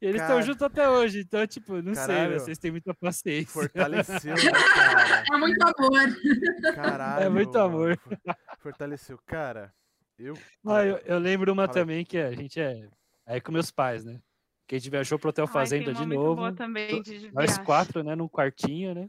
E 0.00 0.06
eles 0.06 0.22
estão 0.22 0.40
juntos 0.40 0.62
até 0.62 0.88
hoje, 0.88 1.20
então, 1.20 1.46
tipo, 1.46 1.82
não 1.82 1.94
sei, 1.94 2.06
Caralho. 2.06 2.30
né, 2.32 2.38
vocês 2.38 2.58
têm 2.58 2.70
muita 2.70 2.94
paciência. 2.94 3.52
Fortaleceu, 3.52 4.34
né, 4.34 4.52
cara? 4.74 5.24
É 5.32 5.36
muito 5.36 5.62
amor. 5.62 6.74
Caralho. 6.74 7.24
É 7.24 7.28
muito 7.28 7.58
amor. 7.58 7.98
For- 7.98 8.18
Fortaleceu. 8.60 9.18
Cara, 9.26 9.72
eu. 10.18 10.34
Ah, 10.66 10.84
eu, 10.84 10.96
eu 10.98 11.18
lembro 11.18 11.52
uma 11.52 11.68
também 11.68 12.04
que 12.04 12.18
a 12.18 12.32
gente 12.32 12.60
é. 12.60 12.88
Aí 13.26 13.40
com 13.40 13.52
meus 13.52 13.70
pais, 13.70 14.04
né? 14.04 14.20
Que 14.66 14.76
a 14.76 14.78
gente 14.78 14.90
viajou 14.90 15.18
pro 15.18 15.30
Hotel 15.30 15.46
Ai, 15.46 15.52
Fazenda 15.52 15.92
de 15.92 16.06
novo. 16.06 16.36
boa 16.36 16.52
também 16.52 17.02
de 17.02 17.30
Nós 17.32 17.46
viagem. 17.46 17.64
quatro, 17.64 18.02
né, 18.02 18.14
num 18.14 18.28
quartinho, 18.28 18.94
né? 18.94 19.08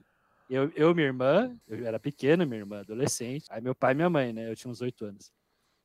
Eu, 0.50 0.72
eu, 0.76 0.94
minha 0.94 1.08
irmã, 1.08 1.58
eu 1.68 1.86
era 1.86 2.00
pequeno, 2.00 2.46
minha 2.46 2.60
irmã, 2.60 2.80
adolescente. 2.82 3.46
Aí 3.50 3.62
meu 3.62 3.74
pai 3.74 3.94
e 3.94 3.96
minha 3.96 4.10
mãe, 4.10 4.32
né? 4.32 4.50
Eu 4.50 4.56
tinha 4.56 4.70
uns 4.70 4.82
oito 4.82 5.06
anos. 5.06 5.32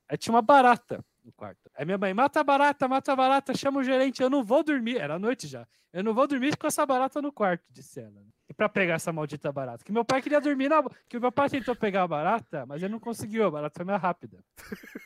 Aí 0.09 0.19
tinha 0.19 0.35
uma 0.35 0.43
barata 0.43 1.05
no 1.25 1.33
quarto. 1.33 1.71
Aí 1.75 1.85
minha 1.85 1.99
mãe, 1.99 2.15
mata 2.15 2.41
a 2.41 2.45
barata, 2.45 2.89
mata 2.89 3.13
a 3.13 3.17
barata, 3.17 3.55
chama 3.55 3.81
o 3.81 3.85
gerente, 3.85 4.23
eu 4.23 4.31
não 4.31 4.43
vou 4.45 4.63
dormir. 4.63 4.99
Era 4.99 5.19
noite 5.19 5.47
já. 5.47 5.67
Eu 5.93 6.05
não 6.05 6.15
vou 6.15 6.27
dormir 6.27 6.57
com 6.57 6.67
essa 6.67 6.87
barata 6.87 7.21
no 7.21 7.33
quarto, 7.33 7.65
disse 7.71 8.01
ela. 8.01 8.23
E 8.49 8.55
pra 8.55 8.69
pegar 8.69 8.95
essa 8.95 9.13
maldita 9.13 9.53
barata. 9.53 9.85
Que 9.85 9.93
meu 9.93 10.05
pai 10.05 10.21
queria 10.21 10.41
dormir 10.41 10.69
na. 10.69 10.83
Que 11.09 11.19
meu 11.19 11.31
pai 11.31 11.49
tentou 11.49 11.75
pegar 11.77 12.03
a 12.03 12.09
barata, 12.09 12.67
mas 12.67 12.83
ele 12.83 12.93
não 12.93 13.01
conseguiu. 13.01 13.45
A 13.47 13.51
barata 13.51 13.79
foi 13.79 13.85
mais 13.85 14.03
rápida. 14.03 14.43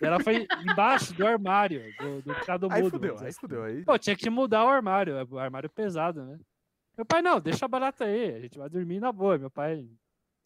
E 0.01 0.05
ela 0.05 0.19
foi 0.19 0.47
embaixo 0.63 1.13
do 1.15 1.27
armário, 1.27 1.83
do, 1.99 2.23
do 2.23 2.35
criado 2.37 2.69
Aí 2.71 2.83
mudo. 2.83 2.93
fudeu, 2.93 3.19
aí 3.19 3.27
assim. 3.29 3.41
fudeu. 3.41 3.65
Aí... 3.65 3.85
Pô, 3.85 3.99
tinha 3.99 4.17
que 4.17 4.31
mudar 4.31 4.65
o 4.65 4.69
armário, 4.69 5.15
o 5.31 5.39
armário 5.39 5.69
pesado, 5.69 6.25
né? 6.25 6.39
Meu 6.97 7.05
pai, 7.05 7.21
não, 7.21 7.41
deixa 7.41 7.65
a 7.65 7.69
barata 7.69 8.05
aí, 8.05 8.35
a 8.35 8.41
gente 8.41 8.57
vai 8.57 8.69
dormir 8.69 9.01
na 9.01 9.13
boa. 9.13 9.37
Meu 9.37 9.51
pai 9.51 9.87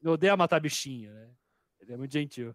odeia 0.04 0.36
matar 0.36 0.60
bichinho, 0.60 1.12
né? 1.12 1.28
Ele 1.80 1.92
é 1.92 1.96
muito 1.96 2.12
gentil. 2.12 2.54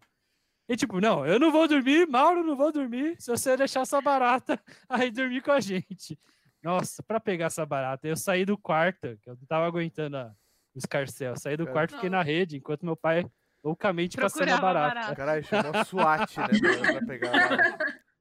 E 0.68 0.76
tipo, 0.76 1.02
não, 1.02 1.26
eu 1.26 1.40
não 1.40 1.52
vou 1.52 1.68
dormir, 1.68 2.08
Mauro, 2.08 2.44
não 2.44 2.56
vou 2.56 2.72
dormir, 2.72 3.16
se 3.20 3.30
você 3.30 3.58
deixar 3.58 3.82
essa 3.82 4.02
barata 4.02 4.60
aí 4.88 5.12
dormir 5.12 5.42
com 5.42 5.52
a 5.52 5.60
gente. 5.60 6.18
Nossa, 6.62 7.04
pra 7.04 7.20
pegar 7.20 7.48
essa 7.48 7.66
barata, 7.66 8.08
eu 8.08 8.16
saí 8.16 8.46
do 8.46 8.58
quarto, 8.58 9.18
que 9.22 9.30
eu 9.30 9.36
não 9.36 9.46
tava 9.46 9.66
aguentando 9.66 10.16
a, 10.16 10.34
o 10.74 10.78
escarcel. 10.78 11.36
Saí 11.36 11.58
do 11.58 11.66
Cara. 11.66 11.74
quarto, 11.74 11.96
fiquei 11.96 12.10
na 12.10 12.24
rede, 12.24 12.58
enquanto 12.58 12.86
meu 12.86 12.96
pai 12.96 13.26
loucamente 13.62 14.16
passando 14.16 14.44
a 14.44 14.58
Procurava 14.58 14.70
a 14.70 14.74
barata. 14.74 14.96
barata. 14.96 15.16
Caralho, 15.16 15.44
chamou 15.44 15.72
a 15.76 15.84
SWAT, 15.84 16.38
né, 16.38 16.48
mano, 16.62 16.94
pra 16.94 17.06
pegar 17.06 17.32
lá. 17.32 17.78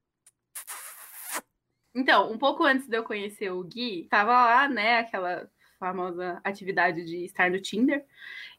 Então, 1.95 2.31
um 2.31 2.39
pouco 2.39 2.63
antes 2.63 2.87
de 2.87 2.97
eu 2.97 3.03
conhecer 3.03 3.51
o 3.51 3.63
Gui, 3.63 4.07
tava 4.09 4.31
lá, 4.31 4.67
né, 4.67 4.97
aquela 4.97 5.47
famosa 5.79 6.41
atividade 6.43 7.05
de 7.05 7.25
estar 7.25 7.51
no 7.51 7.61
Tinder. 7.61 8.03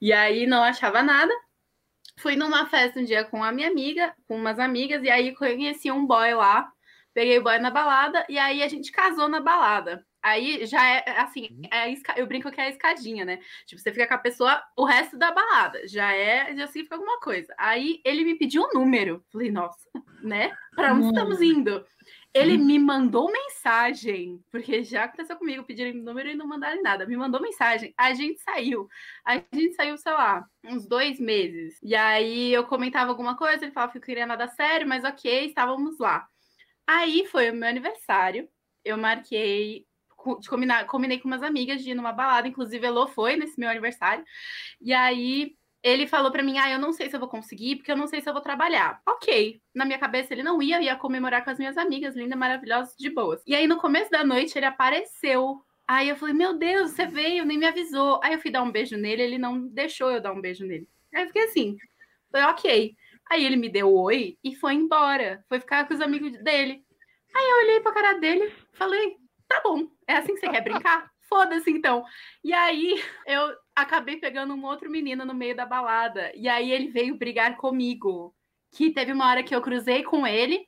E 0.01 0.12
aí 0.12 0.47
não 0.47 0.62
achava 0.62 1.03
nada. 1.03 1.33
Fui 2.18 2.37
numa 2.37 2.66
festa 2.66 3.00
um 3.00 3.05
dia 3.05 3.24
com 3.24 3.42
a 3.42 3.50
minha 3.53 3.68
amiga, 3.68 4.14
com 4.29 4.37
umas 4.37 4.59
amigas, 4.59 5.03
e 5.03 5.11
aí 5.11 5.35
conheci 5.35 5.90
um 5.90 6.07
boy 6.07 6.35
lá. 6.35 6.70
Peguei 7.12 7.38
o 7.38 7.42
boy 7.42 7.59
na 7.59 7.70
balada, 7.70 8.24
e 8.29 8.38
aí 8.38 8.62
a 8.62 8.68
gente 8.68 8.90
casou 8.90 9.29
na 9.29 9.40
balada. 9.40 10.05
Aí 10.22 10.64
já 10.66 10.85
é 10.85 11.05
assim, 11.20 11.61
é 11.70 11.81
a 11.81 11.88
esca- 11.88 12.14
eu 12.16 12.27
brinco 12.27 12.50
que 12.50 12.61
é 12.61 12.64
a 12.64 12.68
escadinha, 12.70 13.24
né? 13.24 13.40
Tipo, 13.66 13.81
você 13.81 13.92
fica 13.92 14.07
com 14.07 14.14
a 14.14 14.18
pessoa 14.18 14.62
o 14.77 14.85
resto 14.85 15.18
da 15.18 15.31
balada. 15.31 15.87
Já 15.87 16.12
é, 16.14 16.55
já 16.57 16.66
significa 16.66 16.94
alguma 16.94 17.20
coisa. 17.20 17.55
Aí 17.59 18.00
ele 18.05 18.24
me 18.24 18.37
pediu 18.37 18.62
um 18.62 18.72
número. 18.81 19.22
Falei, 19.31 19.50
nossa, 19.50 19.87
né? 20.22 20.57
Pra 20.74 20.94
onde 20.94 21.05
Hum. 21.05 21.09
estamos 21.09 21.42
indo? 21.42 21.85
Ele 22.35 22.59
me 22.59 22.81
mandou 22.81 23.31
mensagem, 23.31 24.42
porque 24.51 24.83
já 24.83 25.05
aconteceu 25.05 25.37
comigo, 25.37 25.62
pedirem 25.62 25.94
número 25.94 26.29
e 26.29 26.35
não 26.35 26.49
mandaram 26.49 26.83
nada. 26.83 27.07
Me 27.07 27.16
mandou 27.16 27.40
mensagem. 27.40 27.94
A 27.97 28.12
gente 28.12 28.40
saiu. 28.40 28.88
A 29.25 29.37
gente 29.37 29.75
saiu, 29.75 29.97
sei 29.97 30.12
lá, 30.12 30.44
uns 30.64 30.85
dois 30.85 31.20
meses. 31.20 31.79
E 31.81 31.94
aí 31.94 32.53
eu 32.53 32.66
comentava 32.66 33.11
alguma 33.11 33.37
coisa, 33.37 33.64
ele 33.64 33.73
falava 33.73 33.92
que 33.92 33.99
eu 33.99 34.03
queria 34.03 34.27
nada 34.27 34.49
sério, 34.49 34.88
mas 34.88 35.05
ok, 35.05 35.47
estávamos 35.47 35.97
lá. 36.01 36.27
Aí 36.87 37.25
foi 37.27 37.51
o 37.51 37.55
meu 37.55 37.68
aniversário. 37.68 38.49
Eu 38.85 38.99
marquei, 38.99 39.87
de 40.40 40.49
combinar, 40.49 40.87
combinei 40.87 41.20
com 41.20 41.29
umas 41.29 41.42
amigas 41.42 41.83
de 41.83 41.90
ir 41.90 41.94
numa 41.94 42.12
balada, 42.12 42.49
inclusive 42.49 42.85
Elô 42.85 43.07
foi 43.07 43.37
nesse 43.37 43.59
meu 43.61 43.70
aniversário. 43.70 44.25
E 44.81 44.92
aí 44.92 45.57
ele 45.85 46.07
falou 46.07 46.33
pra 46.33 46.42
mim: 46.42 46.59
"Ah, 46.59 46.70
eu 46.70 46.79
não 46.79 46.92
sei 46.92 47.11
se 47.11 47.14
eu 47.14 47.20
vou 47.20 47.29
conseguir, 47.29 47.77
porque 47.77 47.92
eu 47.92 47.97
não 47.97 48.07
sei 48.07 48.20
se 48.23 48.29
eu 48.29 48.33
vou 48.33 48.42
trabalhar". 48.42 49.01
OK. 49.07 49.61
Na 49.75 49.85
minha 49.85 49.99
cabeça 49.99 50.33
ele 50.33 50.42
não 50.42 50.62
ia, 50.62 50.79
eu 50.79 50.83
ia 50.83 50.97
comemorar 50.97 51.44
com 51.44 51.51
as 51.51 51.59
minhas 51.59 51.77
amigas, 51.77 52.16
linda, 52.16 52.35
maravilhosa, 52.35 52.94
de 52.99 53.11
boas. 53.11 53.42
E 53.47 53.55
aí 53.55 53.66
no 53.66 53.77
começo 53.77 54.11
da 54.11 54.25
noite 54.25 54.57
ele 54.59 54.66
apareceu. 54.66 55.61
Aí 55.87 56.09
eu 56.09 56.16
falei: 56.16 56.35
"Meu 56.35 56.55
Deus, 56.59 56.92
você 56.92 57.07
veio, 57.07 57.44
nem 57.44 57.59
me 57.59 57.66
avisou". 57.66 58.18
Aí 58.25 58.33
eu 58.35 58.40
fui 58.40 58.51
dar 58.51 58.62
um 58.62 58.73
beijo 58.73 58.97
nele, 58.97 59.23
ele 59.23 59.38
não 59.38 59.61
deixou 59.68 60.11
eu 60.11 60.20
dar 60.20 60.33
um 60.33 60.40
beijo 60.40 60.64
nele. 60.66 60.88
Aí 61.14 61.23
eu 61.25 61.27
fiquei 61.29 61.44
assim: 61.44 61.77
"Falei, 62.33 62.47
OK". 62.49 62.97
Aí 63.31 63.44
ele 63.44 63.57
me 63.57 63.68
deu 63.68 63.92
oi 63.94 64.38
e 64.44 64.55
foi 64.57 64.75
embora. 64.75 65.44
Foi 65.49 65.61
ficar 65.61 65.87
com 65.87 65.94
os 65.94 66.01
amigos 66.01 66.33
dele. 66.42 66.83
Aí 67.35 67.51
eu 67.51 67.57
olhei 67.59 67.81
pra 67.81 67.92
cara 67.92 68.14
dele, 68.18 68.53
falei: 68.73 69.16
"Tá 69.49 69.61
bom. 69.62 69.88
É 70.09 70.16
assim 70.16 70.35
que 70.35 70.40
você 70.40 70.49
quer 70.49 70.62
brincar?" 70.62 71.11
Foda-se 71.29 71.70
então. 71.70 72.05
E 72.44 72.53
aí 72.53 73.03
eu 73.27 73.55
acabei 73.74 74.16
pegando 74.16 74.54
um 74.54 74.64
outro 74.64 74.90
menino 74.90 75.24
no 75.24 75.34
meio 75.34 75.56
da 75.56 75.66
balada. 75.66 76.32
E 76.34 76.48
aí 76.48 76.70
ele 76.70 76.88
veio 76.90 77.16
brigar 77.16 77.56
comigo. 77.56 78.34
Que 78.72 78.90
teve 78.90 79.12
uma 79.12 79.28
hora 79.28 79.42
que 79.42 79.54
eu 79.54 79.62
cruzei 79.62 80.02
com 80.02 80.26
ele. 80.26 80.66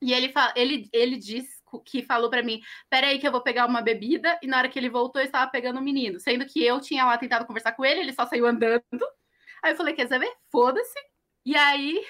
E 0.00 0.12
ele, 0.12 0.32
ele, 0.56 0.88
ele 0.92 1.16
disse 1.16 1.58
que 1.84 2.02
falou 2.02 2.30
pra 2.30 2.42
mim: 2.42 2.60
Peraí, 2.90 3.18
que 3.18 3.26
eu 3.26 3.32
vou 3.32 3.42
pegar 3.42 3.66
uma 3.66 3.82
bebida. 3.82 4.38
E 4.42 4.46
na 4.46 4.58
hora 4.58 4.68
que 4.68 4.78
ele 4.78 4.90
voltou, 4.90 5.20
eu 5.20 5.26
estava 5.26 5.50
pegando 5.50 5.78
um 5.78 5.82
menino. 5.82 6.18
Sendo 6.20 6.46
que 6.46 6.64
eu 6.64 6.80
tinha 6.80 7.04
lá 7.04 7.16
tentado 7.18 7.46
conversar 7.46 7.72
com 7.72 7.84
ele, 7.84 8.00
ele 8.00 8.12
só 8.12 8.26
saiu 8.26 8.46
andando. 8.46 8.82
Aí 9.62 9.72
eu 9.72 9.76
falei: 9.76 9.94
Quer 9.94 10.08
saber? 10.08 10.32
Foda-se. 10.50 10.98
E 11.44 11.56
aí 11.56 12.04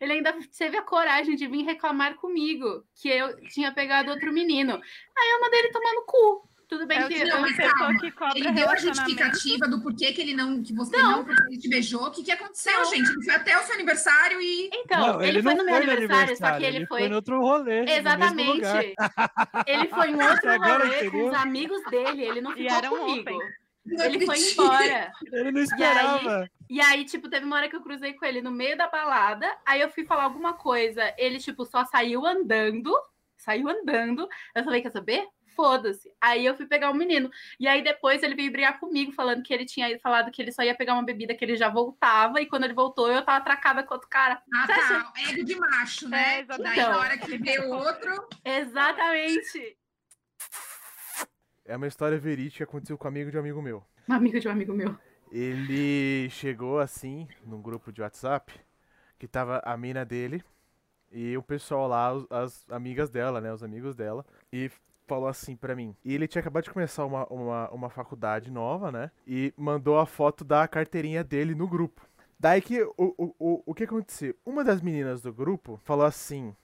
ele 0.00 0.14
ainda 0.14 0.34
teve 0.56 0.76
a 0.76 0.82
coragem 0.82 1.36
de 1.36 1.46
vir 1.46 1.64
reclamar 1.64 2.16
comigo 2.16 2.84
que 2.94 3.08
eu 3.08 3.36
tinha 3.48 3.72
pegado 3.72 4.10
outro 4.10 4.32
menino. 4.32 4.74
Aí 4.74 5.30
eu 5.32 5.40
mandei 5.40 5.60
ele 5.60 5.72
tomar 5.72 5.92
no 5.94 6.04
cu. 6.04 6.48
Tudo 6.68 6.84
bem 6.86 6.98
É 6.98 7.06
que 7.06 7.14
tipo 7.14 7.28
Não, 7.28 7.40
mas 7.42 7.56
calma. 7.56 7.98
que 8.00 8.10
cobra 8.10 8.38
Ele 8.38 8.50
deu 8.52 8.68
a 8.68 8.76
justificativa 8.76 9.68
do 9.68 9.80
porquê 9.80 10.12
que 10.12 10.20
ele 10.20 10.34
não, 10.34 10.62
que 10.62 10.74
você 10.74 10.96
não, 10.96 11.24
porque 11.24 11.42
ele 11.48 11.58
te 11.58 11.68
beijou. 11.68 12.06
O 12.06 12.10
que, 12.10 12.24
que 12.24 12.32
aconteceu, 12.32 12.84
gente? 12.86 13.08
Ele 13.08 13.22
foi 13.24 13.34
até 13.34 13.56
o 13.56 13.62
seu 13.62 13.74
aniversário 13.76 14.40
e. 14.40 14.68
Então, 14.72 14.98
Não, 15.14 15.22
ele, 15.22 15.42
foi 15.42 15.54
não 15.54 15.64
no 15.64 15.70
meu 15.70 15.76
aniversário, 15.76 16.36
só 16.36 16.58
que 16.58 16.64
ele, 16.64 16.76
ele 16.78 16.86
foi. 16.86 17.08
no 17.08 17.14
outro 17.16 17.40
rolê. 17.40 17.80
no 17.80 17.86
mesmo 17.86 17.98
Exatamente. 18.00 18.52
lugar. 18.52 18.84
Ele 19.66 19.88
foi 19.88 20.10
em 20.10 20.22
outro 20.22 20.50
Agora 20.50 20.84
rolê 20.86 21.10
com 21.10 21.28
os 21.28 21.34
amigos 21.34 21.82
dele. 21.90 22.22
Ele 22.24 22.40
não 22.40 22.52
E 22.52 22.62
ficou 22.62 22.76
era 22.76 22.90
um 22.92 22.98
comigo. 22.98 23.20
open. 23.20 23.38
Não 23.86 24.04
Ele 24.04 24.26
foi 24.26 24.38
embora. 24.38 25.12
Ele 25.32 25.52
não 25.52 25.60
esperava. 25.62 26.50
E 26.68 26.80
aí, 26.80 27.04
tipo, 27.04 27.28
teve 27.28 27.46
uma 27.46 27.56
hora 27.56 27.68
que 27.68 27.76
eu 27.76 27.80
cruzei 27.82 28.12
com 28.14 28.24
ele 28.24 28.42
no 28.42 28.50
meio 28.50 28.76
da 28.76 28.88
balada. 28.88 29.48
Aí 29.64 29.80
eu 29.80 29.88
fui 29.88 30.04
falar 30.04 30.24
alguma 30.24 30.54
coisa. 30.54 31.14
Ele, 31.16 31.38
tipo, 31.38 31.64
só 31.64 31.84
saiu 31.84 32.26
andando. 32.26 32.92
Saiu 33.36 33.68
andando. 33.68 34.28
Eu 34.54 34.64
falei, 34.64 34.82
quer 34.82 34.90
saber? 34.90 35.24
Foda-se. 35.56 36.12
Aí 36.20 36.44
eu 36.44 36.54
fui 36.54 36.66
pegar 36.66 36.90
o 36.90 36.94
menino. 36.94 37.30
E 37.58 37.66
aí 37.66 37.82
depois 37.82 38.22
ele 38.22 38.34
veio 38.34 38.52
brigar 38.52 38.78
comigo, 38.78 39.10
falando 39.12 39.42
que 39.42 39.52
ele 39.54 39.64
tinha 39.64 39.98
falado 39.98 40.30
que 40.30 40.40
ele 40.42 40.52
só 40.52 40.62
ia 40.62 40.74
pegar 40.76 40.92
uma 40.92 41.02
bebida, 41.04 41.34
que 41.34 41.42
ele 41.44 41.56
já 41.56 41.68
voltava. 41.70 42.40
E 42.42 42.46
quando 42.46 42.64
ele 42.64 42.74
voltou, 42.74 43.10
eu 43.10 43.24
tava 43.24 43.38
atracada 43.38 43.82
com 43.82 43.94
outro 43.94 44.08
cara. 44.08 44.42
Ah, 44.54 44.66
Você 44.66 44.72
acha- 44.72 45.04
tá. 45.04 45.12
Ego 45.30 45.44
de 45.44 45.56
macho, 45.56 46.08
né? 46.08 46.36
É, 46.36 46.40
exatamente. 46.42 46.76
Daí, 46.76 46.86
na 46.88 46.98
hora 46.98 47.18
que 47.18 47.38
vê 47.38 47.58
o 47.60 47.70
outro. 47.70 48.28
Exatamente. 48.44 49.76
É 51.64 51.76
uma 51.76 51.86
história 51.86 52.18
verídica 52.18 52.58
que 52.58 52.62
aconteceu 52.62 52.96
com 52.96 53.06
um 53.06 53.08
amigo 53.08 53.30
de 53.30 53.36
um 53.36 53.40
amigo 53.40 53.60
meu. 53.62 53.84
Um 54.08 54.12
amigo 54.14 54.38
de 54.38 54.46
um 54.46 54.50
amigo 54.52 54.72
meu. 54.72 54.96
Ele 55.32 56.30
chegou 56.30 56.78
assim, 56.78 57.26
num 57.44 57.60
grupo 57.60 57.90
de 57.92 58.00
WhatsApp, 58.00 58.52
que 59.18 59.26
tava 59.26 59.60
a 59.64 59.76
mina 59.76 60.04
dele 60.04 60.44
e 61.10 61.36
o 61.36 61.42
pessoal 61.42 61.88
lá, 61.88 62.12
as 62.30 62.64
amigas 62.70 63.10
dela, 63.10 63.40
né? 63.40 63.52
Os 63.52 63.62
amigos 63.64 63.96
dela. 63.96 64.24
E 64.52 64.70
falou 65.06 65.28
assim 65.28 65.56
pra 65.56 65.74
mim. 65.74 65.96
E 66.04 66.14
ele 66.14 66.28
tinha 66.28 66.40
acabado 66.40 66.64
de 66.64 66.70
começar 66.70 67.04
uma, 67.04 67.26
uma, 67.26 67.70
uma 67.70 67.90
faculdade 67.90 68.50
nova, 68.50 68.90
né? 68.90 69.10
E 69.26 69.54
mandou 69.56 69.98
a 69.98 70.06
foto 70.06 70.44
da 70.44 70.66
carteirinha 70.66 71.22
dele 71.22 71.54
no 71.54 71.68
grupo. 71.68 72.06
Daí 72.38 72.60
que 72.60 72.82
o, 72.82 72.92
o, 72.96 73.34
o, 73.38 73.62
o 73.66 73.74
que 73.74 73.84
aconteceu? 73.84 74.34
Uma 74.44 74.62
das 74.62 74.82
meninas 74.82 75.22
do 75.22 75.32
grupo 75.32 75.80
falou 75.84 76.04
assim: 76.04 76.54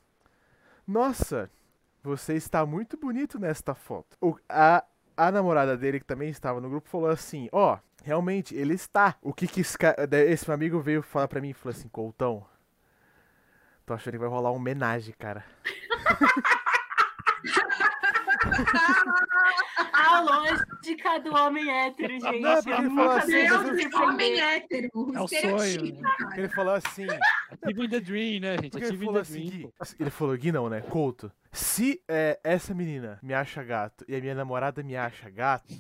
Nossa, 0.87 1.51
você 2.03 2.35
está 2.35 2.67
muito 2.67 2.97
bonito 2.97 3.39
nesta 3.39 3.75
foto. 3.75 4.17
O, 4.21 4.37
a, 4.49 4.85
a 5.17 5.33
namorada 5.33 5.77
dele, 5.77 6.01
que 6.01 6.05
também 6.05 6.29
estava 6.29 6.61
no 6.61 6.69
grupo, 6.69 6.89
falou 6.89 7.09
assim: 7.09 7.49
Ó, 7.53 7.79
realmente, 8.03 8.55
ele 8.55 8.75
está. 8.75 9.17
O 9.23 9.33
que 9.33 9.47
que 9.47 9.63
esse, 9.63 9.79
esse 10.29 10.47
meu 10.47 10.55
amigo 10.55 10.81
veio 10.81 11.03
falar 11.03 11.29
pra 11.29 11.41
mim 11.41 11.51
e 11.51 11.55
falou 11.55 11.75
assim: 11.75 11.89
Coltão, 11.89 12.45
tô 13.87 13.95
achando 13.95 14.13
que 14.13 14.19
vai 14.19 14.29
rolar 14.29 14.51
uma 14.51 14.59
homenagem, 14.59 15.15
cara. 15.19 15.45
A 19.93 20.21
lógica 20.21 21.19
do 21.21 21.35
homem 21.35 21.71
hétero, 21.71 22.13
gente. 22.21 22.41
Não, 22.41 22.55
porque 22.63 22.71
ele 22.71 22.91
falou 22.91 23.11
assim, 23.13 23.33
eu- 23.33 23.79
se 23.91 23.97
Homem 23.97 24.41
hétero. 24.41 24.91
É 25.15 25.21
o 25.21 25.29
sonho, 25.29 26.01
cara. 26.03 26.39
Ele 26.39 26.49
falou 26.49 26.75
assim: 26.75 27.07
Achieving 27.63 27.89
the 27.89 28.01
Dream, 28.01 28.41
né, 28.41 28.57
gente? 28.59 28.71
Porque 28.71 28.87
ele 28.87 29.05
falou 29.05 29.21
assim. 29.21 29.51
Gui, 29.51 29.63
pô. 29.63 29.73
ele 30.01 30.11
falou, 30.11 30.37
Gui 30.37 30.53
não, 30.53 30.69
né? 30.69 30.81
Couto, 30.81 31.31
se 31.53 32.03
é, 32.09 32.41
essa 32.43 32.75
menina 32.75 33.19
me 33.23 33.35
acha 33.35 33.63
gato 33.63 34.05
e 34.09 34.17
a 34.17 34.21
minha 34.21 34.35
namorada 34.35 34.83
me 34.83 34.97
acha 34.97 35.31
gato, 35.31 35.73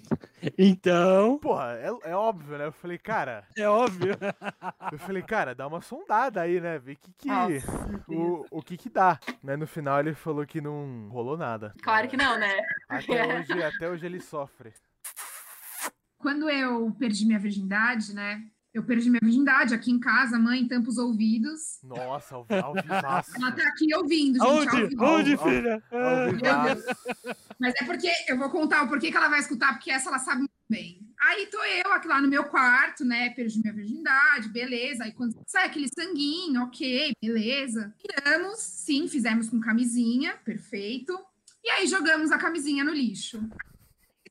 Então, 0.59 1.39
porra, 1.39 1.75
é, 1.75 2.11
é 2.11 2.17
óbvio, 2.17 2.59
né? 2.59 2.67
Eu 2.67 2.73
falei, 2.73 2.99
cara, 2.99 3.47
é 3.57 3.69
óbvio. 3.69 4.17
eu 4.91 4.99
falei, 4.99 5.23
cara, 5.23 5.55
dá 5.55 5.67
uma 5.67 5.81
sondada 5.81 6.41
aí, 6.41 6.61
né? 6.61 6.79
Vê 6.79 6.97
que 6.97 7.13
que, 7.13 7.29
Nossa, 7.29 8.03
o, 8.09 8.45
o 8.51 8.63
que 8.63 8.77
que 8.77 8.89
dá. 8.89 9.19
Né? 9.43 9.57
No 9.57 9.67
final 9.67 10.01
ele 10.01 10.15
falou 10.15 10.45
que 10.45 10.61
não 10.61 11.09
rolou 11.11 11.37
nada. 11.37 11.73
Claro 11.83 12.09
que 12.09 12.17
não, 12.17 12.39
né? 12.39 12.59
Até 12.89 13.23
hoje, 13.39 13.63
até 13.63 13.89
hoje 13.89 14.07
ele 14.07 14.21
sofre. 14.21 14.73
Quando 16.19 16.49
eu 16.51 16.91
perdi 16.99 17.27
minha 17.27 17.39
virgindade, 17.39 18.15
né? 18.15 18.43
Eu 18.75 18.83
perdi 18.83 19.11
minha 19.11 19.21
virgindade 19.23 19.75
aqui 19.75 19.91
em 19.91 20.01
casa, 20.01 20.39
mãe, 20.39 20.67
tampa 20.67 20.89
os 20.89 20.97
ouvidos. 20.97 21.79
Nossa, 21.83 22.37
ao, 22.37 22.47
ao 22.63 22.73
vivaço. 22.73 23.37
Ela 23.37 23.53
tá 23.53 23.69
aqui 23.69 23.95
ouvindo, 23.95 24.39
gente. 24.39 24.75
Onde? 24.75 24.97
Onde, 24.99 25.37
filha? 25.37 25.83
Ao 25.91 25.99
Ah. 26.01 27.35
Mas 27.61 27.75
é 27.77 27.85
porque 27.85 28.11
eu 28.29 28.39
vou 28.39 28.49
contar 28.49 28.83
o 28.83 28.89
porquê 28.89 29.11
que 29.11 29.17
ela 29.17 29.29
vai 29.29 29.41
escutar, 29.41 29.75
porque 29.75 29.91
essa 29.91 30.09
ela 30.09 30.19
sabe 30.19 30.39
muito 30.39 30.53
bem. 30.69 31.07
Aí 31.21 31.47
tô 31.47 31.63
eu 31.63 31.93
aqui 31.93 32.09
lá 32.09 32.21
no 32.21 32.29
meu 32.29 32.45
quarto, 32.45 33.05
né? 33.05 33.31
Perdi 33.31 33.61
minha 33.61 33.75
virgindade, 33.75 34.49
beleza. 34.49 35.05
Aí 35.05 35.13
quando 35.13 35.37
sai 35.47 35.67
aquele 35.67 35.89
sanguinho, 35.89 36.63
ok, 36.63 37.13
beleza. 37.21 37.95
Tiramos, 37.99 38.59
sim, 38.59 39.07
fizemos 39.07 39.51
com 39.51 39.61
camisinha, 39.61 40.35
perfeito. 40.45 41.17
E 41.63 41.71
aí 41.71 41.87
jogamos 41.87 42.33
a 42.33 42.39
camisinha 42.39 42.83
no 42.83 42.93
lixo. 42.93 43.41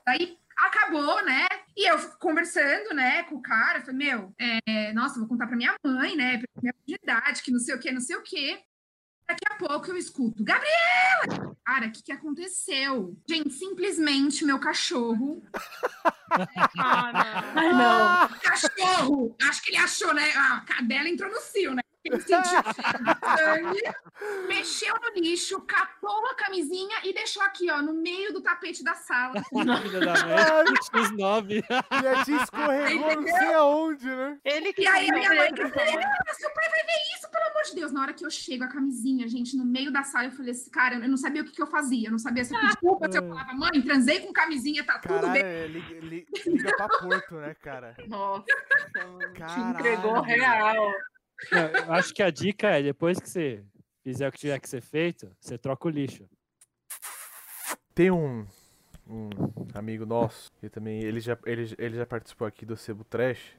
Aí 0.06 0.38
acabou, 0.58 1.24
né? 1.26 1.48
E 1.76 1.90
eu 1.90 1.98
conversando, 2.20 2.94
né, 2.94 3.24
com 3.24 3.36
o 3.36 3.42
cara, 3.42 3.82
falei, 3.82 3.96
meu, 3.96 4.34
é, 4.40 4.94
nossa, 4.94 5.20
vou 5.20 5.28
contar 5.28 5.48
pra 5.48 5.56
minha 5.56 5.76
mãe, 5.84 6.16
né? 6.16 6.34
Perdi 6.34 6.48
minha 6.62 6.74
virgindade, 6.86 7.42
que 7.42 7.52
não 7.52 7.60
sei 7.60 7.76
o 7.76 7.80
que, 7.80 7.92
não 7.92 8.02
sei 8.02 8.16
o 8.16 8.24
que. 8.24 8.60
Daqui 9.28 9.46
a 9.50 9.56
pouco 9.56 9.90
eu 9.90 9.98
escuto, 9.98 10.44
Gabriela! 10.44 11.56
Cara, 11.66 11.88
o 11.88 11.92
que, 11.92 12.04
que 12.04 12.12
aconteceu? 12.12 13.16
Gente, 13.30 13.52
simplesmente 13.52 14.44
meu 14.46 14.60
cachorro. 14.60 15.42
Ah, 16.78 17.12
não. 17.12 17.62
Ai, 17.62 17.74
não. 17.74 18.40
Cachorro! 18.40 19.36
Acho 19.42 19.62
que 19.62 19.72
ele 19.72 19.78
achou, 19.78 20.14
né? 20.14 20.32
A 20.32 20.62
cadela 20.62 21.10
entrou 21.10 21.30
no 21.30 21.42
cio, 21.42 21.76
né? 21.76 21.82
Ele 22.04 22.20
sangue, 22.20 23.82
mexeu 24.48 24.94
no 24.96 25.22
lixo, 25.22 25.62
catou 25.62 26.26
a 26.28 26.36
camisinha 26.36 26.98
e 27.04 27.14
deixou 27.14 27.42
aqui, 27.44 27.70
ó, 27.70 27.82
no 27.82 27.94
meio 27.94 28.34
do 28.34 28.42
tapete 28.42 28.84
da 28.84 28.96
sala. 28.96 29.34
Filha 29.52 30.00
da 30.00 30.14
mãe. 30.26 30.74
X9. 30.92 31.64
E 32.04 32.08
a 32.08 32.24
tia 32.26 32.38
escorregou 32.38 33.22
não 33.22 33.28
sei 33.28 33.54
aonde, 33.54 34.08
né? 34.08 34.38
Ele 34.44 34.74
que 34.74 34.82
E 34.82 34.88
aí 34.88 35.10
a 35.10 35.14
minha 35.14 35.30
mãe. 35.30 35.52
Gabriela, 35.54 36.02
seu 36.34 36.50
pai 36.54 36.70
vai 36.70 36.80
ver 36.86 37.18
isso, 37.18 37.30
pelo 37.32 37.44
amor 37.50 37.64
de 37.64 37.76
Deus. 37.76 37.92
Na 37.92 38.02
hora 38.02 38.14
que 38.14 38.26
eu 38.26 38.30
chego, 38.32 38.64
a 38.64 38.68
camisinha, 38.68 39.28
gente, 39.28 39.56
no 39.56 39.66
meio 39.66 39.92
da 39.92 40.04
sala, 40.04 40.26
eu 40.26 40.32
falei 40.32 40.52
assim, 40.52 40.70
cara, 40.72 40.96
eu 40.96 41.10
não 41.10 41.18
sabia 41.18 41.42
o 41.42 41.46
que, 41.46 41.52
que 41.52 41.62
eu 41.62 41.68
fazia. 41.68 42.08
Eu 42.08 42.12
não 42.12 42.20
sabia 42.20 42.44
se 42.44 42.54
eu 42.54 42.58
pedia 42.60 42.70
desculpa, 42.72 43.12
se 43.12 43.18
eu 43.20 43.28
falava, 43.28 43.54
mãe, 43.54 43.82
transei 43.82 44.20
com 44.22 44.34
camisinha, 44.34 44.84
tá 44.84 44.98
tudo 45.00 45.22
Caralho, 45.22 45.34
bem. 45.34 45.44
é, 45.44 45.68
liga, 45.68 46.00
li- 46.00 46.28
liga 46.48 46.76
pra 46.76 46.88
Porto, 46.90 47.36
né, 47.36 47.56
cara? 47.62 47.96
Nossa, 48.08 48.46
mano. 48.96 49.20
Te 49.34 49.40
Caralho. 49.40 49.70
entregou 49.80 50.22
real. 50.22 50.94
Não, 51.52 51.68
eu 51.68 51.94
acho 51.94 52.14
que 52.14 52.22
a 52.22 52.30
dica 52.30 52.70
é, 52.70 52.84
depois 52.84 53.20
que 53.20 53.30
você 53.30 53.64
fizer 54.04 54.28
o 54.28 54.32
que 54.32 54.40
tiver 54.40 54.60
que 54.60 54.70
ser 54.70 54.82
feito, 54.82 55.32
você 55.40 55.58
troca 55.58 55.88
o 55.88 55.92
lixo. 55.92 56.28
Tem 57.94 58.12
um, 58.12 58.46
um 59.08 59.30
amigo 59.74 60.06
nosso, 60.06 60.52
que 60.54 60.70
também, 60.70 61.02
ele 61.02 61.20
já, 61.20 61.38
ele, 61.46 61.76
ele 61.78 61.98
já 61.98 62.06
participou 62.06 62.48
aqui 62.48 62.66
do 62.66 62.78
Sebo 62.78 63.04
Trash. 63.04 63.58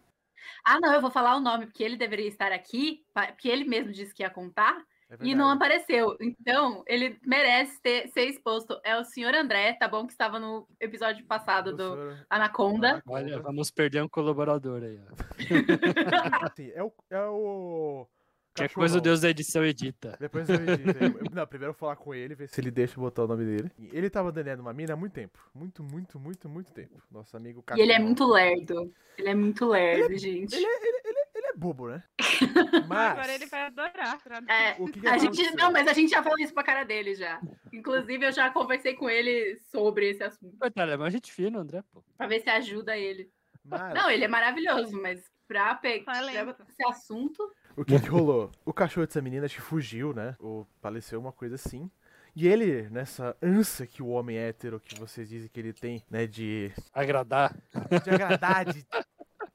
Ah, 0.65 0.79
não, 0.81 0.93
eu 0.93 1.01
vou 1.01 1.11
falar 1.11 1.37
o 1.37 1.41
nome, 1.41 1.67
porque 1.67 1.83
ele 1.83 1.97
deveria 1.97 2.29
estar 2.29 2.53
aqui, 2.53 3.05
porque 3.13 3.49
ele 3.49 3.65
mesmo 3.65 3.93
disse 3.93 4.15
que 4.15 4.23
ia 4.23 4.31
contar, 4.31 4.85
É 5.13 5.17
e 5.27 5.35
não 5.35 5.51
apareceu. 5.51 6.17
Então, 6.21 6.83
ele 6.87 7.19
merece 7.27 7.81
ter, 7.83 8.09
ser 8.09 8.27
exposto. 8.27 8.81
É 8.83 8.97
o 8.99 9.05
senhor 9.05 9.35
André, 9.35 9.75
tá 9.75 9.87
bom? 9.87 10.07
Que 10.07 10.13
estava 10.13 10.39
no 10.39 10.67
episódio 10.81 11.25
passado 11.27 11.77
do 11.77 11.93
senhor- 11.95 12.27
Anaconda. 12.31 13.03
Olha, 13.07 13.39
vamos 13.41 13.71
perder 13.71 14.03
um 14.03 14.09
colaborador 14.09 14.83
aí. 14.83 14.99
Ó. 15.11 15.15
É 16.75 16.83
o. 16.83 16.93
É 17.11 17.21
o 17.27 18.07
Que 18.55 18.69
coisa 18.69 18.99
o. 18.99 19.01
Deus 19.01 19.21
da 19.21 19.31
edição 19.31 19.65
edita. 19.65 20.17
Depois 20.21 20.49
eu 20.49 20.57
edito. 20.57 20.99
Não, 21.35 21.47
primeiro 21.47 21.71
eu 21.71 21.75
vou 21.75 21.79
falar 21.79 21.97
com 21.97 22.15
ele, 22.15 22.35
ver 22.35 22.49
se 22.49 22.61
ele 22.61 22.71
deixa 22.71 23.01
botar 23.01 23.25
o 23.25 23.27
nome 23.27 23.45
dele. 23.45 23.71
Ele 23.93 24.11
tava 24.11 24.31
dando 24.31 24.61
uma 24.61 24.73
mina 24.73 24.93
há 24.93 24.97
muito 24.97 25.13
tempo. 25.13 25.39
Muito, 25.55 25.83
muito, 25.83 26.19
muito, 26.19 26.49
muito 26.49 26.71
tempo. 26.73 27.03
Nosso 27.11 27.37
amigo 27.37 27.65
E 27.77 27.81
ele 27.81 27.93
é 27.93 27.99
muito 27.99 28.27
lerdo. 28.27 28.93
Ele 29.19 29.29
é 29.29 29.35
muito 29.35 29.67
lerdo, 29.67 30.17
gente. 30.19 30.55
Ele 30.55 30.65
é, 30.67 30.69
ele, 30.69 30.89
ele- 30.89 31.03
ele 31.05 31.22
é 31.53 31.57
bobo, 31.57 31.89
né? 31.89 32.03
Mas. 32.89 33.13
Agora 33.13 33.35
ele 33.35 33.47
vai 33.47 33.63
adorar. 33.63 34.19
É, 34.49 34.77
O 34.83 34.87
que 34.87 35.01
que 35.01 35.07
a 35.09 35.19
gente, 35.19 35.55
não, 35.55 35.71
mas 35.73 35.87
a 35.87 35.93
gente 35.93 36.11
já 36.11 36.23
falou 36.23 36.39
isso 36.39 36.53
pra 36.55 36.63
cara 36.63 36.85
dele 36.85 37.15
já. 37.15 37.41
Inclusive, 37.73 38.27
eu 38.27 38.33
já 38.33 38.51
conversei 38.51 38.95
com 38.95 39.09
ele 39.09 39.59
sobre 39.71 40.11
esse 40.11 40.23
assunto. 40.23 40.57
Coitado, 40.59 40.91
é 40.93 40.97
mais 40.97 41.13
gente 41.13 41.33
fina, 41.33 41.59
André, 41.59 41.83
pô. 41.93 42.03
Pra 42.17 42.27
ver 42.27 42.41
se 42.41 42.51
ajuda 42.51 42.97
ele. 42.97 43.31
mas 43.65 43.95
Não, 43.95 44.11
ele 44.11 44.25
é 44.25 44.29
maravilhoso, 44.29 45.01
mas 45.01 45.23
pra 45.47 45.75
pegar 45.75 46.15
Valeu. 46.15 46.51
esse 46.69 46.85
assunto. 46.89 47.53
O 47.77 47.85
que, 47.85 47.99
que 48.01 48.09
rolou? 48.09 48.51
O 48.65 48.73
cachorro 48.73 49.07
dessa 49.07 49.21
menina 49.23 49.47
acho 49.47 49.57
que 49.57 49.61
fugiu, 49.63 50.13
né? 50.13 50.37
Ou 50.39 50.67
faleceu, 50.81 51.21
uma 51.21 51.33
coisa 51.33 51.55
assim. 51.55 51.91
E 52.35 52.49
ele, 52.49 52.89
nessa 52.89 53.37
ânsia 53.43 53.87
que 53.87 54.03
o 54.03 54.09
homem 54.09 54.39
hétero 54.39 54.81
que 54.81 54.99
vocês 54.99 55.29
dizem 55.29 55.51
que 55.51 55.61
ele 55.61 55.73
tem, 55.75 56.03
né, 56.11 56.27
de, 56.27 56.73
Agradar. 56.93 57.55
de 58.03 58.11
agradar, 58.11 58.65
de, 58.73 58.87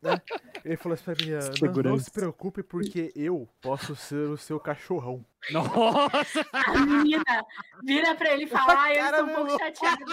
né? 0.02 0.22
Ele 0.64 0.78
falou 0.78 0.94
assim 0.94 1.04
pra 1.04 1.16
menina, 1.16 1.40
não, 1.40 1.48
não 1.48 1.56
Segurança. 1.56 2.04
se 2.04 2.12
preocupe 2.12 2.62
porque 2.64 3.12
eu 3.16 3.48
posso 3.62 3.96
ser 3.96 4.30
o 4.30 4.38
seu 4.38 4.60
cachorrão. 4.60 5.26
Nossa! 5.52 6.46
A 6.52 6.78
menina 6.80 7.24
vira 7.84 8.14
pra 8.16 8.34
ele 8.34 8.44
e 8.44 8.48
fala: 8.48 8.84
ah, 8.84 8.94
eu 8.94 9.06
estou 9.06 9.26
um 9.26 9.34
pouco 9.36 9.60
chateada. 9.60 10.06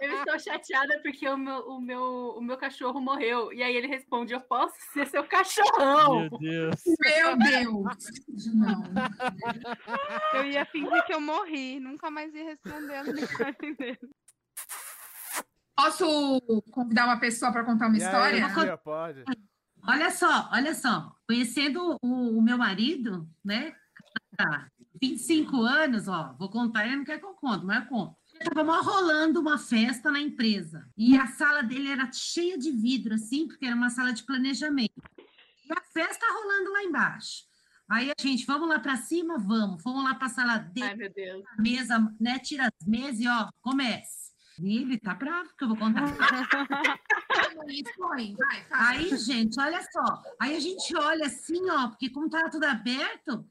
Eu 0.00 0.18
estou 0.18 0.38
chateada 0.38 1.00
porque 1.02 1.28
o 1.28 1.36
meu, 1.36 1.58
o, 1.60 1.80
meu, 1.80 2.02
o 2.36 2.40
meu 2.42 2.56
cachorro 2.56 3.00
morreu. 3.00 3.52
E 3.52 3.62
aí 3.62 3.74
ele 3.74 3.86
responde: 3.86 4.34
Eu 4.34 4.40
posso 4.40 4.74
ser 4.92 5.06
seu 5.06 5.24
cachorrão. 5.24 6.28
Meu 6.28 6.38
Deus. 6.38 6.82
Meu 7.00 7.38
Deus! 7.38 8.54
Não. 8.54 8.82
Eu 10.34 10.44
ia 10.46 10.64
fingir 10.66 11.04
que 11.06 11.14
eu 11.14 11.20
morri. 11.20 11.80
Nunca 11.80 12.10
mais 12.10 12.34
ia 12.34 12.44
responder 12.44 12.94
as 12.96 13.06
mensagens 13.06 13.76
dele. 13.76 13.98
Posso 15.76 16.62
convidar 16.72 17.04
uma 17.04 17.18
pessoa 17.20 17.52
para 17.52 17.64
contar 17.64 17.88
uma 17.88 17.96
E 17.98 18.02
aí, 18.02 18.06
história? 18.06 18.54
tia, 18.54 18.76
pode? 18.78 19.24
Olha 19.86 20.10
só, 20.10 20.48
olha 20.52 20.74
só. 20.74 21.14
Conhecendo 21.28 21.98
o, 22.02 22.38
o 22.38 22.42
meu 22.42 22.56
marido, 22.58 23.28
né? 23.44 23.74
Tá, 24.36 24.70
25 25.00 25.60
anos, 25.62 26.08
ó. 26.08 26.34
Vou 26.38 26.48
contar, 26.50 26.86
ele 26.86 26.96
não 26.96 27.04
quer 27.04 27.18
que 27.18 27.24
eu 27.26 27.34
conte, 27.34 27.64
mas 27.64 27.82
eu 27.84 27.88
conto. 27.88 28.16
Estava 28.32 28.64
mó 28.64 28.80
rolando 28.82 29.40
uma 29.40 29.58
festa 29.58 30.10
na 30.10 30.20
empresa. 30.20 30.88
E 30.96 31.16
a 31.16 31.26
sala 31.26 31.62
dele 31.62 31.90
era 31.90 32.10
cheia 32.12 32.58
de 32.58 32.70
vidro, 32.70 33.14
assim, 33.14 33.46
porque 33.46 33.64
era 33.64 33.74
uma 33.76 33.90
sala 33.90 34.12
de 34.12 34.24
planejamento. 34.24 34.92
E 35.18 35.72
a 35.72 35.80
festa 35.92 36.24
rolando 36.32 36.72
lá 36.72 36.82
embaixo. 36.82 37.44
Aí 37.88 38.10
a 38.10 38.20
gente, 38.20 38.44
vamos 38.46 38.68
lá 38.68 38.78
para 38.80 38.96
cima? 38.96 39.38
Vamos. 39.38 39.82
Fomos 39.82 40.02
lá 40.04 40.14
para 40.14 40.26
a 40.26 40.30
sala 40.30 40.58
dele 40.58 40.86
Ai, 40.86 40.96
meu 40.96 41.12
Deus. 41.12 41.44
a 41.56 41.62
mesa, 41.62 42.14
né? 42.20 42.38
Tira 42.38 42.66
as 42.66 42.86
mesas 42.86 43.20
e 43.20 43.28
ó, 43.28 43.48
comece. 43.60 44.25
E 44.58 44.78
ele 44.78 44.98
tá 44.98 45.14
bravo 45.14 45.50
que 45.56 45.64
eu 45.64 45.68
vou 45.68 45.76
contar. 45.76 46.04
Aí, 48.70 49.16
gente, 49.18 49.58
olha 49.60 49.82
só. 49.92 50.22
Aí 50.40 50.56
a 50.56 50.60
gente 50.60 50.96
olha 50.96 51.26
assim, 51.26 51.68
ó, 51.70 51.88
porque 51.88 52.10
como 52.10 52.28
tava 52.30 52.50
tudo 52.50 52.64
aberto, 52.64 53.46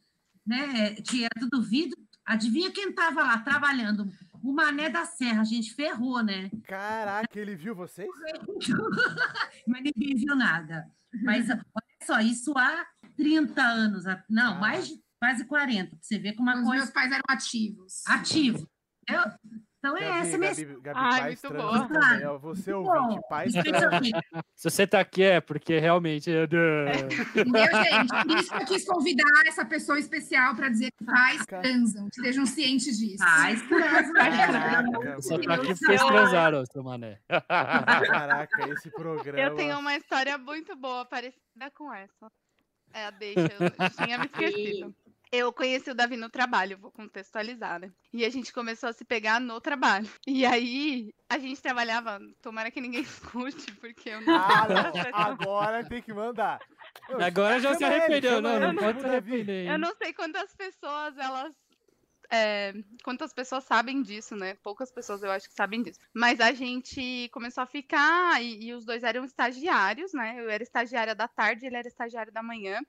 né? 0.45 0.95
Que 0.95 1.23
era 1.23 1.33
tudo 1.39 1.61
vidro. 1.61 1.97
Adivinha 2.25 2.71
quem 2.71 2.91
tava 2.91 3.21
lá 3.23 3.37
trabalhando? 3.39 4.09
O 4.41 4.51
Mané 4.51 4.89
da 4.89 5.05
Serra, 5.05 5.41
a 5.41 5.45
gente 5.45 5.73
ferrou, 5.73 6.23
né? 6.23 6.49
Caraca, 6.67 7.39
ele 7.39 7.55
viu 7.55 7.75
vocês? 7.75 8.09
Mas 9.67 9.83
ninguém 9.83 10.15
viu 10.15 10.35
nada. 10.35 10.87
Mas 11.23 11.49
olha 11.49 11.63
só, 12.03 12.19
isso 12.19 12.53
há 12.57 12.85
30 13.15 13.61
anos, 13.61 14.05
a- 14.07 14.23
não, 14.29 14.55
Ah. 14.55 14.59
mais 14.59 14.87
de 14.87 14.99
quase 15.19 15.45
40, 15.45 15.91
pra 15.91 15.99
você 16.01 16.17
ver 16.19 16.33
como 16.33 16.49
uma 16.49 16.59
Os 16.59 16.65
coisa 16.67 16.83
meus 16.83 16.89
pais 16.93 17.11
eram 17.11 17.23
ativos. 17.27 18.03
ativo. 18.07 18.69
Eu- 19.07 19.23
então 19.85 19.97
é 19.97 20.01
Gabi, 20.01 20.19
essa 20.27 20.37
mesmo. 20.37 20.65
Gabi, 20.65 20.81
Gabi 20.81 20.99
Ai, 20.99 21.19
Paz 21.35 21.41
muito 21.43 21.87
também, 21.93 22.25
ó. 22.25 22.37
Você 22.39 22.73
ouvinte, 22.73 23.21
Paz 23.29 23.53
transa. 23.53 23.99
Se 24.55 24.69
você 24.69 24.87
tá 24.87 24.99
aqui 24.99 25.23
é 25.23 25.39
porque 25.39 25.77
realmente. 25.79 26.31
é- 26.31 26.43
Entendeu, 26.43 27.65
gente? 27.83 28.25
Por 28.25 28.37
isso 28.37 28.49
que 28.51 28.61
eu 28.63 28.65
quis 28.65 28.85
convidar 28.85 29.43
essa 29.45 29.63
pessoa 29.65 29.99
especial 29.99 30.55
para 30.55 30.69
dizer 30.69 30.91
que 30.97 31.05
pais 31.05 31.45
transam, 31.45 32.09
que 32.09 32.19
estejam 32.19 32.45
cientes 32.45 32.97
disso. 32.97 33.23
Faz 33.23 33.61
transa. 33.67 34.13
Caraca, 34.13 35.21
Só 35.21 35.37
tá 35.39 35.53
aqui 35.53 35.67
porque 35.67 35.85
eles 35.91 36.05
transaram, 36.05 36.65
seu 36.65 36.83
mané. 36.83 37.19
Caraca, 37.47 38.69
esse 38.69 38.89
programa. 38.89 39.39
Eu 39.39 39.55
tenho 39.55 39.77
uma 39.79 39.95
história 39.95 40.37
muito 40.37 40.75
boa, 40.75 41.05
parecida 41.05 41.69
com 41.75 41.93
essa. 41.93 42.31
É 42.93 43.05
a 43.07 43.11
deixa, 43.11 43.39
eu 43.41 43.89
tinha 44.05 44.17
me 44.17 44.25
esquecido. 44.25 44.95
Eu 45.31 45.51
conheci 45.51 45.89
o 45.89 45.95
Davi 45.95 46.15
no 46.17 46.29
trabalho, 46.29 46.77
vou 46.77 46.91
contextualizar, 46.91 47.79
né? 47.79 47.91
E 48.13 48.23
a 48.23 48.29
gente 48.29 48.53
começou 48.53 48.89
a 48.89 48.93
se 48.93 49.03
pegar 49.03 49.39
no 49.39 49.59
trabalho. 49.59 50.09
E 50.25 50.45
aí, 50.45 51.13
a 51.29 51.37
gente 51.37 51.61
trabalhava, 51.61 52.19
tomara 52.41 52.71
que 52.71 52.79
ninguém 52.81 53.01
escute, 53.51 53.71
porque 53.75 54.09
eu 54.09 54.21
não. 54.21 54.33
Ah, 54.33 54.67
não. 54.67 55.21
Agora 55.23 55.83
tem 55.83 56.01
que 56.01 56.13
mandar. 56.13 56.59
Ô, 57.09 57.17
Agora 57.21 57.59
já 57.59 57.73
se 57.75 57.83
arrependeu. 57.83 58.41
Não, 58.41 58.59
não 58.59 58.67
chama 58.67 58.81
pode 58.81 59.01
se 59.01 59.07
arrepender. 59.07 59.67
Eu 59.71 59.77
não 59.79 59.95
sei 59.95 60.13
quantas 60.13 60.53
pessoas 60.55 61.17
elas. 61.17 61.53
é, 62.31 62.73
quantas 63.03 63.33
pessoas 63.33 63.63
sabem 63.65 64.01
disso, 64.01 64.35
né? 64.35 64.55
Poucas 64.63 64.91
pessoas 64.91 65.21
eu 65.23 65.31
acho 65.31 65.47
que 65.49 65.55
sabem 65.55 65.81
disso. 65.83 65.99
Mas 66.13 66.39
a 66.39 66.51
gente 66.53 67.29
começou 67.33 67.63
a 67.63 67.67
ficar 67.67 68.41
e, 68.41 68.65
e 68.67 68.73
os 68.73 68.85
dois 68.85 69.03
eram 69.03 69.23
estagiários, 69.25 70.13
né? 70.13 70.35
Eu 70.39 70.49
era 70.49 70.63
estagiária 70.63 71.13
da 71.15 71.27
tarde, 71.27 71.65
ele 71.65 71.75
era 71.77 71.87
estagiário 71.87 72.31
da 72.31 72.41
manhã. 72.43 72.79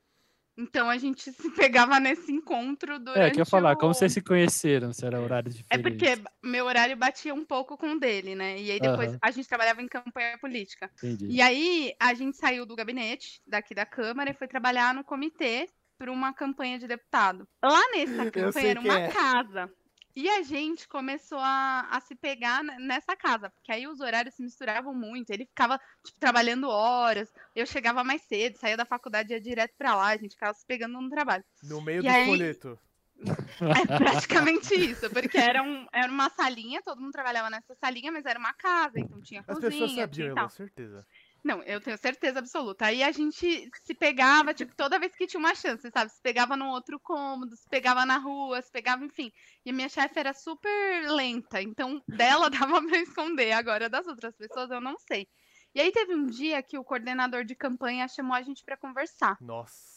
Então 0.59 0.89
a 0.89 0.97
gente 0.97 1.31
se 1.33 1.51
pegava 1.55 2.01
nesse 2.01 2.33
encontro 2.33 2.99
durante 2.99 3.19
É, 3.21 3.31
que 3.31 3.37
eu 3.37 3.43
ia 3.43 3.45
falar, 3.47 3.77
como 3.77 3.91
o- 3.91 3.95
vocês 3.95 4.13
se 4.13 4.23
conheceram, 4.23 4.93
se 4.93 5.05
era 5.05 5.21
horário 5.21 5.51
É 5.71 5.77
diferente. 5.79 5.83
porque 5.83 6.23
meu 6.43 6.65
horário 6.67 6.97
batia 6.97 7.35
um 7.35 7.45
pouco 7.45 7.77
com 7.77 7.93
o 7.93 8.01
dele, 8.01 8.35
né? 8.35 8.59
E 8.61 8.71
aí 8.71 8.81
depois 8.81 9.11
Aham. 9.11 9.19
a 9.21 9.31
gente 9.31 9.49
trabalhava 9.49 9.83
em 9.83 9.89
campanha 9.89 10.39
política. 10.39 10.91
Entendi. 10.97 11.27
E 11.29 11.43
aí 11.43 11.95
a 12.01 12.15
gente 12.15 12.37
saiu 12.37 12.65
do 12.65 12.75
gabinete, 12.77 13.41
daqui 13.47 13.75
da 13.75 13.85
Câmara, 13.85 14.31
e 14.31 14.35
foi 14.35 14.49
trabalhar 14.49 14.95
no 14.95 15.05
comitê 15.05 15.69
para 15.99 16.11
uma 16.13 16.33
campanha 16.33 16.79
de 16.79 16.87
deputado. 16.87 17.47
Lá 17.63 17.81
nessa 17.95 18.31
campanha 18.31 18.71
era 18.71 18.81
uma 18.81 18.99
é. 19.01 19.09
casa. 19.09 19.71
E 20.17 20.29
a 20.31 20.43
gente 20.43 20.89
começou 20.89 21.39
a, 21.39 21.87
a 21.91 22.01
se 22.01 22.15
pegar 22.15 22.65
ne- 22.65 22.79
nessa 22.79 23.15
casa, 23.15 23.51
porque 23.51 23.71
aí 23.71 23.87
os 23.87 24.01
horários 24.01 24.35
se 24.35 24.43
misturavam 24.43 24.95
muito. 24.95 25.29
Ele 25.31 25.45
ficava 25.45 25.79
tipo, 26.03 26.19
trabalhando 26.19 26.69
horas, 26.71 27.31
eu 27.55 27.67
chegava 27.67 28.03
mais 28.03 28.23
cedo, 28.23 28.57
saía 28.57 28.79
da 28.79 28.87
faculdade 28.87 29.31
e 29.31 29.37
ia 29.37 29.41
direto 29.41 29.75
pra 29.77 29.95
lá, 29.95 30.07
a 30.09 30.17
gente 30.17 30.33
ficava 30.33 30.55
se 30.55 30.65
pegando 30.65 30.99
no 30.99 31.11
trabalho. 31.11 31.45
No 31.63 31.83
meio 31.83 32.01
E 32.01 32.03
do 32.05 32.09
aí- 32.09 32.25
folheto. 32.27 32.79
É 33.61 33.97
praticamente 33.99 34.75
isso, 34.75 35.09
porque 35.11 35.39
era, 35.39 35.63
um, 35.63 35.87
era 35.93 36.11
uma 36.13 36.29
salinha, 36.29 36.83
todo 36.83 37.01
mundo 37.01 37.13
trabalhava 37.13 37.49
nessa 37.49 37.75
salinha, 37.75 38.13
mas 38.13 38.27
era 38.27 38.39
uma 38.39 38.53
casa, 38.53 39.01
então 39.01 39.21
tinha 39.23 39.41
As 39.41 39.47
cozinha, 39.47 39.71
pessoas 39.71 39.91
tinha 39.93 40.03
sabiam, 40.07 40.33
e 40.33 40.35
tal. 40.35 40.49
certeza. 40.51 41.07
Não, 41.47 41.63
eu 41.63 41.81
tenho 41.81 41.97
certeza 41.97 42.41
absoluta. 42.41 42.87
Aí 42.87 43.05
a 43.05 43.13
gente 43.13 43.71
se 43.85 43.95
pegava, 43.95 44.53
tipo, 44.53 44.75
toda 44.75 44.99
vez 44.99 45.15
que 45.15 45.29
tinha 45.29 45.39
uma 45.39 45.55
chance, 45.55 45.89
sabe? 45.93 46.11
Se 46.11 46.21
pegava 46.21 46.57
num 46.57 46.71
outro 46.71 46.99
cômodo, 46.99 47.55
se 47.55 47.69
pegava 47.69 48.05
na 48.05 48.19
rua, 48.19 48.61
se 48.61 48.73
pegava, 48.73 49.05
enfim. 49.05 49.31
E 49.65 49.71
a 49.71 49.73
minha 49.73 49.89
chefe 49.89 50.19
era 50.19 50.35
super 50.35 51.09
lenta, 51.09 51.63
então 51.63 52.03
dela 52.09 52.51
dava 52.51 52.83
pra 52.83 52.99
esconder. 52.99 53.53
Agora, 53.53 53.89
das 53.89 54.09
outras 54.09 54.35
pessoas, 54.35 54.73
eu 54.73 54.81
não 54.81 54.99
sei. 54.99 55.29
E 55.73 55.81
aí 55.81 55.93
teve 55.93 56.17
um 56.17 56.27
dia 56.27 56.61
que 56.65 56.77
o 56.77 56.83
coordenador 56.83 57.45
de 57.45 57.55
campanha 57.55 58.09
chamou 58.09 58.35
a 58.35 58.43
gente 58.43 58.65
pra 58.65 58.77
conversar. 58.77 59.37
Nossa. 59.41 59.95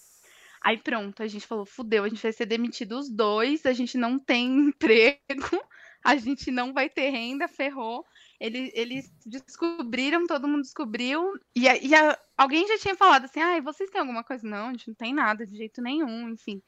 Aí 0.61 0.77
pronto, 0.77 1.23
a 1.23 1.27
gente 1.27 1.47
falou, 1.47 1.65
fudeu, 1.65 2.03
a 2.03 2.09
gente 2.09 2.21
vai 2.21 2.31
ser 2.31 2.45
demitido 2.45 2.99
os 2.99 3.09
dois, 3.09 3.65
a 3.65 3.73
gente 3.73 3.97
não 3.97 4.19
tem 4.19 4.45
emprego, 4.69 5.65
a 6.05 6.15
gente 6.15 6.51
não 6.51 6.73
vai 6.73 6.91
ter 6.91 7.09
renda, 7.09 7.47
ferrou. 7.47 8.05
Ele- 8.39 8.71
eles 8.73 9.11
descobriram, 9.25 10.25
todo 10.25 10.47
mundo 10.47 10.61
descobriu, 10.61 11.33
e, 11.53 11.67
a- 11.67 11.77
e 11.77 11.93
a- 11.93 12.17
alguém 12.37 12.65
já 12.67 12.77
tinha 12.77 12.95
falado 12.95 13.25
assim, 13.25 13.41
ai, 13.41 13.59
vocês 13.59 13.89
têm 13.89 13.99
alguma 13.99 14.23
coisa? 14.23 14.47
Não, 14.47 14.67
a 14.67 14.71
gente 14.71 14.87
não 14.87 14.95
tem 14.95 15.13
nada, 15.13 15.45
de 15.45 15.57
jeito 15.57 15.81
nenhum, 15.81 16.29
enfim. 16.29 16.61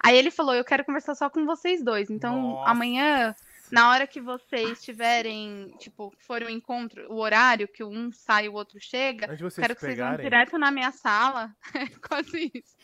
Aí 0.00 0.16
ele 0.16 0.30
falou, 0.30 0.54
eu 0.54 0.64
quero 0.64 0.84
conversar 0.84 1.16
só 1.16 1.28
com 1.28 1.44
vocês 1.44 1.82
dois, 1.82 2.08
então 2.08 2.40
Nossa. 2.40 2.70
amanhã, 2.70 3.34
na 3.70 3.90
hora 3.90 4.06
que 4.06 4.20
vocês 4.20 4.82
tiverem, 4.82 5.74
tipo, 5.78 6.12
for 6.18 6.42
o 6.42 6.48
encontro, 6.50 7.10
o 7.12 7.18
horário 7.20 7.68
que 7.68 7.82
um 7.84 8.10
sai 8.12 8.46
e 8.46 8.48
o 8.48 8.54
outro 8.54 8.78
chega, 8.80 9.26
quero 9.26 9.74
que 9.74 9.80
vocês 9.80 9.96
vão 9.96 10.06
pegarem. 10.06 10.24
direto 10.24 10.58
na 10.58 10.70
minha 10.70 10.92
sala. 10.92 11.54
É 11.74 11.86
quase 12.08 12.50
isso. 12.54 12.76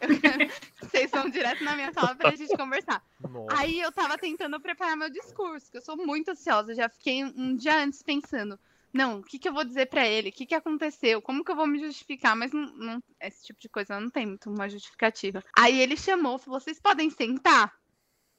Eu 0.00 0.20
quero 0.20 0.48
que 0.48 0.86
vocês 0.86 1.10
vão 1.10 1.28
direto 1.30 1.64
na 1.64 1.74
minha 1.74 1.92
sala 1.92 2.14
pra 2.14 2.34
gente 2.34 2.56
conversar. 2.56 3.02
Nossa. 3.20 3.56
Aí 3.60 3.80
eu 3.80 3.90
tava 3.92 4.18
tentando 4.18 4.60
preparar 4.60 4.96
meu 4.96 5.10
discurso, 5.10 5.70
que 5.70 5.78
eu 5.78 5.82
sou 5.82 5.96
muito 5.96 6.30
ansiosa. 6.30 6.74
Já 6.74 6.88
fiquei 6.88 7.24
um 7.24 7.56
dia 7.56 7.78
antes 7.82 8.02
pensando. 8.02 8.58
Não, 8.92 9.18
o 9.18 9.22
que, 9.24 9.40
que 9.40 9.48
eu 9.48 9.52
vou 9.52 9.64
dizer 9.64 9.86
pra 9.86 10.06
ele? 10.06 10.28
O 10.28 10.32
que, 10.32 10.46
que 10.46 10.54
aconteceu? 10.54 11.20
Como 11.20 11.44
que 11.44 11.50
eu 11.50 11.56
vou 11.56 11.66
me 11.66 11.80
justificar? 11.80 12.36
Mas 12.36 12.52
não, 12.52 12.66
não- 12.76 13.02
esse 13.20 13.44
tipo 13.46 13.60
de 13.60 13.68
coisa 13.68 13.98
não 13.98 14.08
tem 14.08 14.24
muito 14.24 14.48
uma 14.48 14.68
justificativa. 14.68 15.42
Aí 15.58 15.80
ele 15.80 15.96
chamou, 15.96 16.38
falou: 16.38 16.60
vocês 16.60 16.78
podem 16.78 17.10
sentar? 17.10 17.72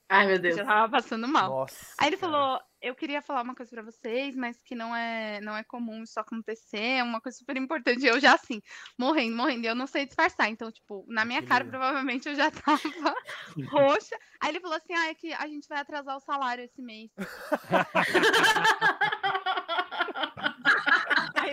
Ai, 0.07 0.27
meu 0.27 0.35
Eu 0.35 0.41
Deus. 0.41 0.55
já 0.55 0.65
tava 0.65 0.91
passando 0.91 1.27
mal. 1.27 1.49
Nossa. 1.49 1.95
Aí 1.99 2.09
ele 2.09 2.17
cara. 2.17 2.31
falou, 2.31 2.61
eu 2.81 2.93
queria 2.93 3.21
falar 3.21 3.41
uma 3.41 3.55
coisa 3.55 3.71
pra 3.71 3.81
vocês, 3.81 4.35
mas 4.35 4.61
que 4.63 4.75
não 4.75 4.95
é, 4.95 5.41
não 5.41 5.57
é 5.57 5.63
comum 5.63 6.03
isso 6.03 6.19
acontecer, 6.19 6.97
é 6.99 7.03
uma 7.03 7.19
coisa 7.19 7.35
super 7.37 7.57
importante. 7.57 8.05
Eu 8.05 8.19
já 8.19 8.35
assim, 8.35 8.61
morrendo, 8.99 9.35
morrendo, 9.35 9.65
eu 9.65 9.73
não 9.73 9.87
sei 9.87 10.05
disfarçar. 10.05 10.49
Então, 10.49 10.71
tipo, 10.71 11.03
na 11.07 11.25
minha 11.25 11.41
cara, 11.41 11.65
provavelmente 11.65 12.29
eu 12.29 12.35
já 12.35 12.51
tava 12.51 12.79
roxa. 13.71 14.15
Aí 14.39 14.49
ele 14.49 14.59
falou 14.59 14.77
assim: 14.77 14.93
ah, 14.93 15.07
é 15.07 15.15
que 15.15 15.33
a 15.33 15.47
gente 15.47 15.67
vai 15.67 15.79
atrasar 15.79 16.15
o 16.15 16.21
salário 16.21 16.63
esse 16.63 16.81
mês. 16.81 17.09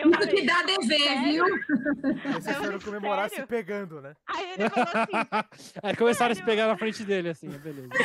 Eu 0.03 0.11
Isso 0.11 0.19
falei, 0.19 0.35
que 0.35 0.47
dá 0.47 0.63
dever, 0.63 0.99
sério? 0.99 1.45
viu? 1.45 1.45
Vocês 2.33 2.57
Eu 2.57 2.65
foram 2.65 2.79
comemorar 2.81 3.29
se 3.29 3.37
sério? 3.37 3.49
pegando, 3.49 4.01
né? 4.01 4.15
aí 4.27 4.53
ele 4.53 4.69
falou 4.71 4.89
assim, 4.89 5.13
Aí 5.83 5.97
começaram 5.97 6.33
a 6.33 6.35
se 6.35 6.43
pegar 6.43 6.67
na 6.67 6.77
frente 6.77 7.05
dele, 7.05 7.29
assim, 7.31 7.49
beleza. 7.51 7.89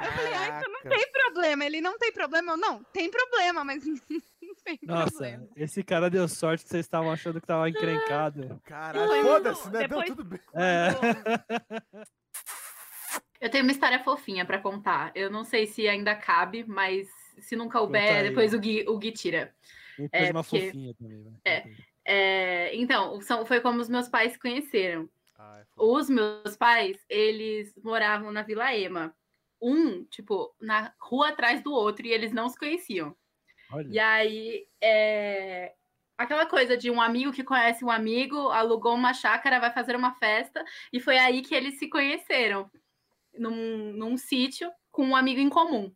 eu 0.00 0.12
falei, 0.12 0.34
ah, 0.34 0.48
então 0.58 0.72
não 0.72 0.82
tem 0.90 1.12
problema. 1.12 1.64
Ele 1.64 1.80
não 1.80 1.98
tem 1.98 2.12
problema, 2.12 2.52
eu 2.52 2.56
não, 2.56 2.82
tem 2.84 3.10
problema, 3.10 3.64
mas 3.64 3.84
não 4.10 4.54
tem 4.64 4.78
Nossa, 4.82 5.10
problema. 5.10 5.48
esse 5.56 5.82
cara 5.82 6.08
deu 6.08 6.26
sorte 6.28 6.64
que 6.64 6.70
vocês 6.70 6.86
estavam 6.86 7.10
achando 7.12 7.40
que 7.40 7.46
tava 7.46 7.68
encrencado. 7.68 8.60
Caralho, 8.64 9.22
foda-se, 9.22 9.70
né? 9.70 9.80
Depois- 9.80 10.08
tudo 10.08 10.24
bem. 10.24 10.40
É. 10.54 10.88
Eu 13.40 13.50
tenho 13.50 13.64
uma 13.64 13.70
história 13.72 14.02
fofinha 14.02 14.44
pra 14.44 14.58
contar. 14.58 15.12
Eu 15.14 15.30
não 15.30 15.44
sei 15.44 15.66
se 15.66 15.86
ainda 15.86 16.14
cabe, 16.16 16.64
mas 16.66 17.08
se 17.40 17.56
não 17.56 17.66
Conta 17.66 17.78
couber, 17.80 18.22
depois 18.22 18.52
o 18.54 18.58
Gui, 18.58 18.84
o 18.88 18.98
Gui 18.98 19.12
tira. 19.12 19.54
Ele 19.98 20.08
É, 20.12 20.30
uma 20.30 20.44
porque- 20.44 20.66
fofinha 20.66 20.94
também, 20.94 21.22
vai. 21.22 21.32
É. 21.44 21.64
É, 22.10 22.76
então, 22.76 23.20
são, 23.20 23.44
foi 23.44 23.60
como 23.60 23.80
os 23.80 23.88
meus 23.88 24.08
pais 24.08 24.32
se 24.32 24.38
conheceram. 24.38 25.08
Ai, 25.36 25.62
foda. 25.74 25.92
Os 25.92 26.08
meus 26.08 26.56
pais, 26.56 26.96
eles 27.08 27.74
moravam 27.82 28.32
na 28.32 28.42
Vila 28.42 28.74
Ema. 28.74 29.14
Um, 29.60 30.04
tipo, 30.04 30.54
na 30.60 30.92
rua 31.00 31.28
atrás 31.28 31.62
do 31.62 31.72
outro, 31.72 32.06
e 32.06 32.12
eles 32.12 32.32
não 32.32 32.48
se 32.48 32.58
conheciam. 32.58 33.14
Olha. 33.70 33.88
E 33.90 33.98
aí, 33.98 34.66
é... 34.80 35.74
aquela 36.16 36.46
coisa 36.46 36.76
de 36.76 36.90
um 36.90 37.00
amigo 37.00 37.32
que 37.32 37.44
conhece 37.44 37.84
um 37.84 37.90
amigo, 37.90 38.48
alugou 38.48 38.94
uma 38.94 39.12
chácara, 39.12 39.60
vai 39.60 39.72
fazer 39.72 39.94
uma 39.94 40.14
festa, 40.14 40.64
e 40.92 41.00
foi 41.00 41.18
aí 41.18 41.42
que 41.42 41.54
eles 41.54 41.78
se 41.78 41.88
conheceram, 41.88 42.70
num, 43.36 43.92
num 43.92 44.16
sítio, 44.16 44.70
com 44.90 45.04
um 45.04 45.16
amigo 45.16 45.40
em 45.40 45.50
comum. 45.50 45.92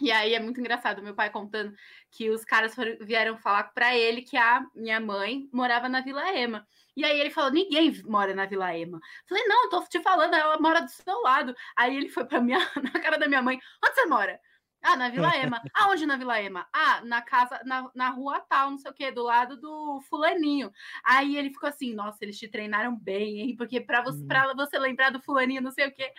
E 0.00 0.10
aí 0.10 0.34
é 0.34 0.40
muito 0.40 0.58
engraçado, 0.58 1.02
meu 1.02 1.14
pai 1.14 1.30
contando 1.30 1.74
que 2.10 2.30
os 2.30 2.44
caras 2.44 2.74
foram- 2.74 2.96
vieram 3.00 3.36
falar 3.36 3.64
pra 3.74 3.96
ele 3.96 4.22
que 4.22 4.36
a 4.36 4.64
minha 4.74 4.98
mãe 5.00 5.48
morava 5.52 5.88
na 5.88 6.00
Vila 6.00 6.34
Ema. 6.36 6.66
E 6.96 7.04
aí 7.04 7.20
ele 7.20 7.30
falou: 7.30 7.50
ninguém 7.50 7.92
mora 8.04 8.34
na 8.34 8.46
Vila 8.46 8.74
Ema. 8.76 8.98
Falei, 9.28 9.44
não, 9.46 9.64
eu 9.64 9.70
tô 9.70 9.84
te 9.86 10.00
falando, 10.02 10.34
ela 10.34 10.58
mora 10.58 10.80
do 10.80 10.90
seu 10.90 11.20
lado. 11.22 11.54
Aí 11.76 11.94
ele 11.96 12.08
foi 12.08 12.24
pra 12.24 12.40
minha, 12.40 12.58
na 12.82 13.00
cara 13.00 13.18
da 13.18 13.28
minha 13.28 13.42
mãe: 13.42 13.58
onde 13.84 13.94
você 13.94 14.06
mora? 14.06 14.40
Ah, 14.82 14.96
na 14.96 15.08
Vila 15.08 15.34
Ema. 15.36 15.64
Aonde 15.74 16.04
na 16.06 16.16
Vila 16.16 16.40
Ema? 16.42 16.68
Ah, 16.72 17.00
na 17.04 17.22
casa, 17.22 17.60
na, 17.64 17.90
na 17.94 18.10
rua 18.10 18.40
tal, 18.40 18.70
não 18.70 18.78
sei 18.78 18.90
o 18.90 18.94
quê, 18.94 19.10
do 19.12 19.22
lado 19.22 19.56
do 19.60 20.00
fulaninho. 20.08 20.72
Aí 21.04 21.36
ele 21.36 21.50
ficou 21.50 21.68
assim, 21.68 21.94
nossa, 21.94 22.18
eles 22.22 22.38
te 22.38 22.48
treinaram 22.48 22.96
bem, 22.96 23.40
hein? 23.40 23.56
Porque 23.56 23.80
pra 23.80 24.02
você, 24.02 24.20
Uhum. 24.22 24.28
pra 24.28 24.52
você 24.54 24.78
lembrar 24.78 25.10
do 25.10 25.22
fulaninho, 25.22 25.62
não 25.62 25.70
sei 25.70 25.86
o 25.88 25.92
quê, 25.94 26.12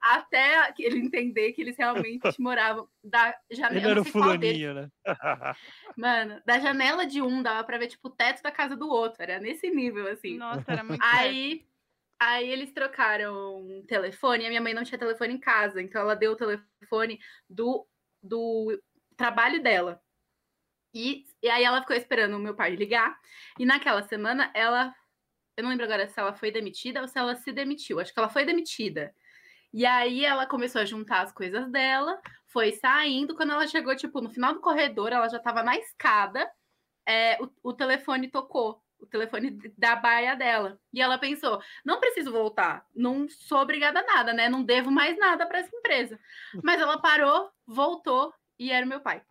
até 0.00 0.72
que 0.72 0.82
ele 0.84 0.98
entender 1.00 1.52
que 1.52 1.62
eles 1.62 1.76
realmente 1.76 2.40
moravam 2.40 2.88
da 3.02 3.34
janela. 3.50 3.78
Ele 3.80 3.90
era 3.90 4.00
o 4.00 4.04
fulaninho, 4.04 4.74
né? 4.74 4.88
Mano, 5.96 6.42
da 6.44 6.58
janela 6.58 7.06
de 7.06 7.22
um 7.22 7.42
dava 7.42 7.64
pra 7.64 7.78
ver, 7.78 7.88
tipo, 7.88 8.08
o 8.08 8.10
teto 8.10 8.42
da 8.42 8.50
casa 8.50 8.76
do 8.76 8.88
outro. 8.88 9.22
Era 9.22 9.38
nesse 9.40 9.70
nível, 9.70 10.08
assim. 10.10 10.36
Nossa, 10.36 10.72
era 10.72 10.84
muito. 10.84 11.02
Aí, 11.02 11.64
aí 12.20 12.48
eles 12.50 12.72
trocaram 12.72 13.58
um 13.60 13.84
telefone 13.86 14.46
a 14.46 14.48
minha 14.48 14.60
mãe 14.60 14.74
não 14.74 14.84
tinha 14.84 14.98
telefone 14.98 15.34
em 15.34 15.40
casa. 15.40 15.80
Então 15.82 16.00
ela 16.00 16.16
deu 16.16 16.32
o 16.32 16.36
telefone 16.36 17.18
do, 17.48 17.86
do 18.24 18.80
trabalho 19.16 19.62
dela. 19.62 20.02
E, 20.94 21.26
e 21.42 21.48
aí 21.48 21.64
ela 21.64 21.80
ficou 21.80 21.96
esperando 21.96 22.36
o 22.36 22.40
meu 22.40 22.54
pai 22.54 22.74
ligar. 22.76 23.18
E 23.58 23.66
naquela 23.66 24.02
semana 24.02 24.50
ela. 24.54 24.94
Eu 25.56 25.62
não 25.64 25.70
lembro 25.70 25.84
agora 25.84 26.08
se 26.08 26.18
ela 26.18 26.34
foi 26.34 26.50
demitida 26.50 27.00
ou 27.00 27.08
se 27.08 27.18
ela 27.18 27.36
se 27.36 27.52
demitiu. 27.52 28.00
Acho 28.00 28.12
que 28.12 28.18
ela 28.18 28.28
foi 28.28 28.44
demitida. 28.44 29.14
E 29.72 29.86
aí 29.86 30.24
ela 30.24 30.46
começou 30.46 30.80
a 30.80 30.84
juntar 30.84 31.22
as 31.22 31.32
coisas 31.32 31.70
dela, 31.70 32.20
foi 32.46 32.72
saindo. 32.72 33.34
Quando 33.36 33.52
ela 33.52 33.66
chegou, 33.66 33.96
tipo, 33.96 34.20
no 34.20 34.30
final 34.30 34.54
do 34.54 34.60
corredor, 34.60 35.12
ela 35.12 35.28
já 35.28 35.38
estava 35.38 35.62
na 35.64 35.76
escada. 35.76 36.48
é, 37.06 37.42
o, 37.42 37.70
o 37.70 37.72
telefone 37.74 38.30
tocou. 38.30 38.83
O 39.00 39.06
telefone 39.06 39.60
da 39.76 39.96
baia 39.96 40.34
dela. 40.34 40.78
E 40.92 41.00
ela 41.02 41.18
pensou: 41.18 41.60
não 41.84 42.00
preciso 42.00 42.32
voltar, 42.32 42.86
não 42.94 43.28
sou 43.28 43.58
obrigada 43.58 44.00
a 44.00 44.04
nada, 44.04 44.32
né? 44.32 44.48
Não 44.48 44.62
devo 44.62 44.90
mais 44.90 45.18
nada 45.18 45.46
para 45.46 45.58
essa 45.58 45.76
empresa. 45.76 46.18
Mas 46.62 46.80
ela 46.80 46.98
parou, 47.00 47.50
voltou 47.66 48.32
e 48.58 48.70
era 48.70 48.84
o 48.86 48.88
meu 48.88 49.00
pai. 49.00 49.22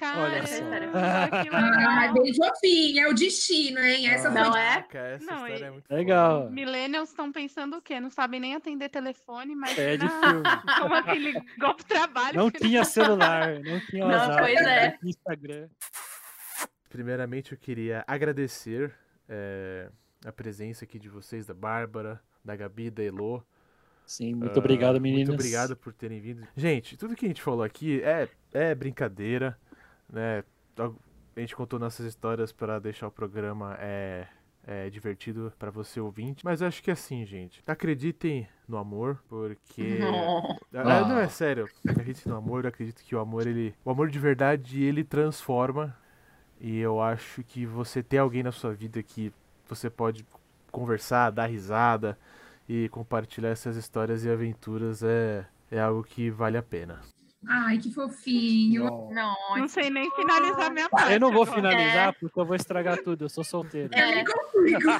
Olha 0.00 0.42
Caramba, 0.42 0.46
só. 0.46 0.54
que 1.42 1.48
Ah, 1.54 2.00
legal. 2.00 2.14
bem 2.14 2.34
fofinho, 2.34 3.04
é 3.04 3.08
o 3.08 3.12
destino, 3.14 3.78
hein? 3.80 4.08
Essa 4.08 4.28
Ah, 4.28 4.32
foi 4.32 4.40
Não 4.40 4.56
é? 4.56 4.86
Essa 4.90 5.26
Não, 5.26 5.34
história 5.46 5.58
e- 5.58 5.62
é 5.64 5.70
muito 5.70 5.90
Legal. 5.90 6.50
Millennials 6.50 7.10
estão 7.10 7.30
pensando 7.30 7.76
o 7.76 7.82
quê? 7.82 8.00
Não 8.00 8.08
sabem 8.08 8.40
nem 8.40 8.54
atender 8.54 8.88
telefone, 8.88 9.54
mas. 9.54 9.78
É 9.78 9.98
de 9.98 10.06
não, 10.06 10.20
filme. 10.22 10.42
Como 10.80 11.14
ligou 11.14 11.74
pro 11.74 11.84
trabalho? 11.84 12.38
Não 12.38 12.50
tinha 12.50 12.82
celular, 12.86 13.60
não 13.60 13.78
tinha 13.80 14.06
Não, 14.06 14.14
WhatsApp, 14.16 14.38
pois 14.42 14.60
é. 14.66 14.90
não 14.90 14.98
tinha 14.98 15.10
Instagram. 15.10 15.68
Primeiramente, 16.92 17.52
eu 17.52 17.58
queria 17.58 18.04
agradecer 18.06 18.92
é, 19.26 19.88
a 20.26 20.30
presença 20.30 20.84
aqui 20.84 20.98
de 20.98 21.08
vocês, 21.08 21.46
da 21.46 21.54
Bárbara, 21.54 22.20
da 22.44 22.54
Gabi, 22.54 22.90
da 22.90 23.02
Elo. 23.02 23.42
Sim, 24.04 24.34
muito 24.34 24.56
Ah, 24.56 24.58
obrigado, 24.58 25.00
meninas. 25.00 25.28
Muito 25.28 25.40
obrigado 25.40 25.74
por 25.74 25.94
terem 25.94 26.20
vindo. 26.20 26.46
Gente, 26.54 26.96
tudo 26.98 27.16
que 27.16 27.24
a 27.24 27.28
gente 27.28 27.40
falou 27.40 27.62
aqui 27.62 28.02
é, 28.02 28.28
é 28.52 28.74
brincadeira, 28.74 29.58
né? 30.12 30.44
A 30.76 31.40
gente 31.40 31.56
contou 31.56 31.78
nossas 31.78 32.04
histórias 32.04 32.52
para 32.52 32.78
deixar 32.78 33.06
o 33.06 33.10
programa 33.10 33.74
é, 33.80 34.26
é, 34.66 34.90
divertido 34.90 35.50
pra 35.58 35.70
você 35.70 35.98
ouvinte. 35.98 36.44
Mas 36.44 36.60
eu 36.60 36.68
acho 36.68 36.82
que 36.82 36.90
é 36.90 36.92
assim, 36.92 37.24
gente. 37.24 37.62
Acreditem 37.66 38.46
no 38.68 38.76
amor, 38.76 39.22
porque. 39.28 39.98
Ah, 40.74 41.06
Não, 41.06 41.18
é 41.18 41.28
sério. 41.28 41.68
Acreditem 41.86 42.32
no 42.32 42.38
amor, 42.38 42.64
eu 42.64 42.68
acredito 42.68 43.02
que 43.04 43.14
o 43.14 43.18
amor, 43.20 43.46
ele. 43.46 43.74
O 43.84 43.90
amor 43.90 44.08
de 44.08 44.18
verdade, 44.18 44.82
ele 44.82 45.04
transforma. 45.04 45.96
E 46.64 46.78
eu 46.78 47.02
acho 47.02 47.42
que 47.42 47.66
você 47.66 48.04
ter 48.04 48.18
alguém 48.18 48.44
na 48.44 48.52
sua 48.52 48.72
vida 48.72 49.02
que 49.02 49.32
você 49.68 49.90
pode 49.90 50.24
conversar, 50.70 51.30
dar 51.30 51.46
risada 51.46 52.16
e 52.68 52.88
compartilhar 52.90 53.48
essas 53.48 53.76
histórias 53.76 54.24
e 54.24 54.30
aventuras 54.30 55.02
é, 55.02 55.44
é 55.72 55.80
algo 55.80 56.04
que 56.04 56.30
vale 56.30 56.56
a 56.56 56.62
pena. 56.62 57.00
Ai, 57.48 57.78
que 57.78 57.92
fofinho. 57.92 58.84
Não, 59.12 59.36
Não 59.56 59.66
sei 59.66 59.90
nem 59.90 60.08
finalizar 60.12 60.70
minha 60.70 60.88
parte. 60.88 61.12
Eu 61.12 61.18
não 61.18 61.32
vou 61.32 61.44
finalizar 61.44 62.14
porque 62.20 62.38
eu 62.38 62.44
vou 62.44 62.54
estragar 62.54 63.02
tudo. 63.02 63.24
Eu 63.24 63.28
sou 63.28 63.42
solteiro. 63.42 63.90
Eu 63.92 64.14
me 64.14 64.24
complico. 64.24 64.90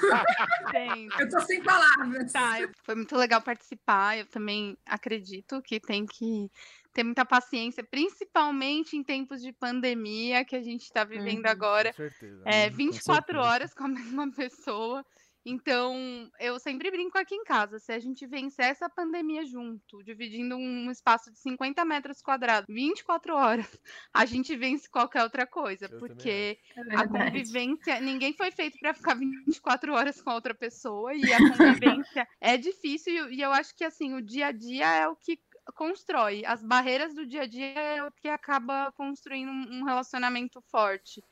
Gente, 0.72 1.20
Eu 1.20 1.28
tô 1.28 1.40
sem 1.42 1.62
palavras. 1.62 2.32
Tá, 2.32 2.68
foi 2.82 2.96
muito 2.96 3.16
legal 3.16 3.40
participar. 3.40 4.18
Eu 4.18 4.26
também 4.26 4.76
acredito 4.84 5.62
que 5.62 5.78
tem 5.78 6.04
que 6.04 6.50
ter 6.92 7.04
muita 7.04 7.24
paciência, 7.24 7.84
principalmente 7.84 8.96
em 8.96 9.02
tempos 9.04 9.40
de 9.42 9.52
pandemia 9.52 10.44
que 10.44 10.56
a 10.56 10.62
gente 10.62 10.82
está 10.82 11.04
vivendo 11.04 11.46
Uhum. 11.46 11.50
agora. 11.50 11.92
Com 11.92 11.92
certeza. 11.92 12.44
É, 12.44 12.68
com 12.88 13.00
24 13.00 13.00
certeza. 13.00 13.42
horas 13.42 13.74
com 13.74 13.84
a 13.84 13.88
mesma 14.14 14.30
pessoa. 14.32 15.04
Então, 15.44 16.30
eu 16.38 16.56
sempre 16.60 16.88
brinco 16.88 17.18
aqui 17.18 17.34
em 17.34 17.42
casa, 17.42 17.80
se 17.80 17.92
a 17.92 17.98
gente 17.98 18.24
vencer 18.28 18.66
essa 18.66 18.88
pandemia 18.88 19.44
junto, 19.44 20.00
dividindo 20.04 20.56
um 20.56 20.88
espaço 20.88 21.32
de 21.32 21.38
50 21.40 21.84
metros 21.84 22.22
quadrados, 22.22 22.72
24 22.72 23.34
horas, 23.34 23.66
a 24.14 24.24
gente 24.24 24.54
vence 24.56 24.88
qualquer 24.88 25.24
outra 25.24 25.44
coisa, 25.44 25.88
Eu 25.88 25.98
porque 25.98 26.58
É 26.76 26.82
a 26.92 27.04
convivência, 27.04 28.00
ninguém 28.00 28.32
foi 28.34 28.52
feito 28.52 28.78
para 28.78 28.94
ficar 28.94 29.14
24 29.16 29.92
horas 29.94 30.20
com 30.22 30.30
a 30.30 30.34
outra 30.34 30.54
pessoa 30.54 31.12
e 31.14 31.32
a 31.32 31.42
convivência 31.42 32.24
é 32.40 32.56
difícil 32.56 33.28
e 33.32 33.40
eu 33.40 33.50
acho 33.52 33.74
que 33.76 33.84
assim, 33.84 34.14
o 34.14 34.22
dia 34.22 34.46
a 34.48 34.52
dia 34.52 34.86
é 34.94 35.08
o 35.08 35.16
que 35.16 35.38
constrói, 35.74 36.44
as 36.44 36.62
barreiras 36.62 37.14
do 37.14 37.26
dia 37.26 37.42
a 37.42 37.46
dia 37.46 37.78
é 37.78 38.02
o 38.04 38.10
que 38.10 38.28
acaba 38.28 38.90
construindo 38.92 39.50
um 39.50 39.84
relacionamento 39.84 40.60
forte. 40.62 41.22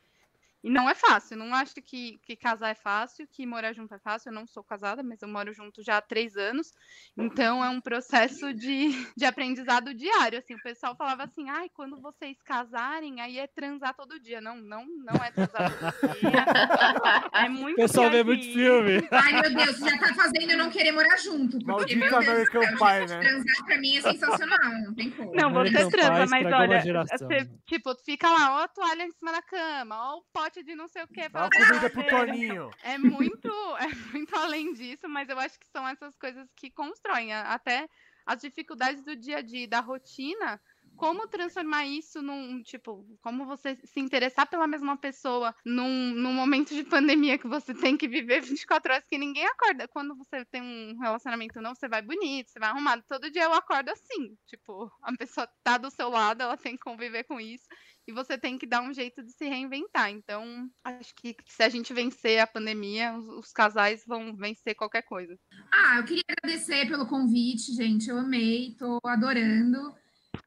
E 0.62 0.68
não 0.68 0.88
é 0.90 0.94
fácil, 0.94 1.38
não 1.38 1.54
acho 1.54 1.74
que, 1.76 2.18
que 2.22 2.36
casar 2.36 2.70
é 2.70 2.74
fácil, 2.74 3.26
que 3.26 3.46
morar 3.46 3.72
junto 3.72 3.94
é 3.94 3.98
fácil. 3.98 4.28
Eu 4.28 4.34
não 4.34 4.46
sou 4.46 4.62
casada, 4.62 5.02
mas 5.02 5.22
eu 5.22 5.28
moro 5.28 5.52
junto 5.54 5.82
já 5.82 5.96
há 5.96 6.02
três 6.02 6.36
anos. 6.36 6.72
Então 7.16 7.64
é 7.64 7.70
um 7.70 7.80
processo 7.80 8.52
de, 8.52 8.90
de 9.16 9.24
aprendizado 9.24 9.94
diário. 9.94 10.38
Assim, 10.38 10.54
o 10.54 10.62
pessoal 10.62 10.94
falava 10.94 11.24
assim, 11.24 11.48
ai, 11.48 11.70
quando 11.70 11.98
vocês 12.00 12.36
casarem, 12.42 13.20
aí 13.22 13.38
é 13.38 13.46
transar 13.46 13.94
todo 13.94 14.20
dia. 14.20 14.40
Não, 14.40 14.56
não, 14.56 14.84
não 14.86 15.14
é 15.24 15.30
transar 15.30 15.72
todo 15.98 16.18
dia. 16.18 16.44
É 17.32 17.46
O 17.46 17.52
muito 17.52 17.76
pessoal 17.76 18.10
pior 18.10 18.18
vê 18.18 18.24
muito 18.24 18.52
filme. 18.52 19.08
Ai, 19.10 19.40
meu 19.40 19.54
Deus, 19.54 19.78
já 19.78 19.98
tá 19.98 20.14
fazendo 20.14 20.50
eu 20.50 20.58
não 20.58 20.70
querer 20.70 20.92
morar 20.92 21.16
junto. 21.16 21.52
Porque, 21.58 21.96
Maldito 21.96 21.98
meu 22.00 22.10
Deus 22.10 22.28
American 22.28 22.62
Pie, 22.62 23.06
né? 23.08 23.20
Transar 23.20 23.64
pra 23.64 23.78
mim 23.78 23.96
é 23.96 24.02
sensacional, 24.02 24.72
não 24.84 24.94
tem 24.94 25.10
como. 25.10 25.34
Não, 25.34 25.52
você 25.52 25.88
transa, 25.88 26.26
mas 26.26 26.46
olha, 26.52 26.82
você, 27.06 27.50
tipo, 27.66 27.94
fica 28.04 28.28
lá, 28.28 28.56
ó 28.56 28.64
a 28.64 28.68
toalha 28.68 29.04
em 29.04 29.12
cima 29.12 29.32
da 29.32 29.42
cama, 29.42 29.96
ó 29.96 30.18
o 30.18 30.24
pote 30.32 30.49
de 30.58 30.74
não 30.74 30.88
sei 30.88 31.02
o 31.04 31.08
que. 31.08 31.28
Dá 31.28 31.42
uma 31.42 31.50
comida 31.50 31.90
pro 31.90 32.06
Toninho. 32.06 32.70
É 32.82 32.98
muito, 32.98 33.48
é 33.78 33.94
muito 34.12 34.34
além 34.36 34.72
disso, 34.72 35.08
mas 35.08 35.28
eu 35.28 35.38
acho 35.38 35.58
que 35.58 35.68
são 35.68 35.86
essas 35.86 36.16
coisas 36.16 36.48
que 36.56 36.70
constroem 36.70 37.32
até 37.32 37.88
as 38.26 38.40
dificuldades 38.40 39.02
do 39.02 39.14
dia 39.16 39.38
a 39.38 39.42
dia, 39.42 39.68
da 39.68 39.80
rotina. 39.80 40.60
Como 40.96 41.26
transformar 41.26 41.86
isso 41.86 42.20
num, 42.20 42.62
tipo, 42.62 43.06
como 43.22 43.46
você 43.46 43.74
se 43.84 44.00
interessar 44.00 44.46
pela 44.46 44.66
mesma 44.66 44.98
pessoa 44.98 45.54
num, 45.64 46.12
num 46.12 46.34
momento 46.34 46.74
de 46.74 46.84
pandemia 46.84 47.38
que 47.38 47.48
você 47.48 47.72
tem 47.72 47.96
que 47.96 48.06
viver 48.06 48.42
24 48.68 48.92
horas, 48.92 49.08
que 49.08 49.16
ninguém 49.16 49.46
acorda. 49.46 49.88
Quando 49.88 50.14
você 50.14 50.44
tem 50.44 50.60
um 50.60 50.98
relacionamento 50.98 51.58
não, 51.62 51.74
você 51.74 51.88
vai 51.88 52.02
bonito, 52.02 52.50
você 52.50 52.58
vai 52.58 52.68
arrumado. 52.68 53.02
Todo 53.08 53.30
dia 53.30 53.44
eu 53.44 53.54
acordo 53.54 53.88
assim, 53.88 54.36
tipo, 54.46 54.92
a 55.02 55.16
pessoa 55.16 55.48
tá 55.62 55.78
do 55.78 55.90
seu 55.90 56.10
lado, 56.10 56.42
ela 56.42 56.56
tem 56.56 56.76
que 56.76 56.82
conviver 56.82 57.24
com 57.24 57.40
isso 57.40 57.66
e 58.06 58.12
você 58.12 58.36
tem 58.36 58.58
que 58.58 58.66
dar 58.66 58.82
um 58.82 58.92
jeito 58.92 59.22
de 59.22 59.32
se 59.32 59.48
reinventar. 59.48 60.10
Então, 60.10 60.68
acho 60.84 61.14
que 61.14 61.36
se 61.46 61.62
a 61.62 61.68
gente 61.68 61.92
vencer 61.92 62.40
a 62.40 62.46
pandemia, 62.46 63.16
os, 63.16 63.52
casais 63.52 64.02
vão 64.06 64.34
vencer 64.36 64.74
qualquer 64.74 65.02
coisa. 65.02 65.38
Ah, 65.72 65.98
eu 65.98 66.04
queria 66.04 66.24
agradecer 66.28 66.88
pelo 66.88 67.06
convite, 67.06 67.72
gente. 67.72 68.08
Eu 68.08 68.18
amei, 68.18 68.74
tô 68.78 68.98
adorando. 69.04 69.94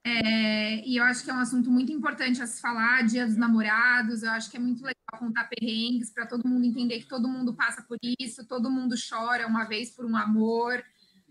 É, 0.06 0.86
e 0.88 0.98
eu 0.98 1.04
acho 1.04 1.24
que 1.24 1.32
é 1.32 1.34
um 1.34 1.40
assunto 1.40 1.70
muito 1.72 1.92
importante 1.92 2.42
a 2.42 2.48
se 2.48 2.62
falar, 2.62 3.04
Dia 3.04 3.26
dos 3.26 3.38
Namorados. 3.38 4.24
Eu 4.24 4.32
acho 4.32 4.50
que 4.50 4.58
é 4.58 4.60
muito 4.60 4.82
legal 4.82 5.20
contar 5.20 5.46
perrengues 5.46 6.12
para 6.12 6.26
todo 6.26 6.48
mundo 6.48 6.66
entender 6.66 7.00
que 7.00 7.08
todo 7.08 7.28
mundo 7.28 7.54
passa 7.54 7.82
por 7.84 7.98
isso, 8.20 8.48
todo 8.48 8.72
mundo 8.72 8.96
chora 9.10 9.48
uma 9.48 9.66
vez 9.66 9.92
por 9.92 10.06
um 10.06 10.18
amor, 10.18 10.84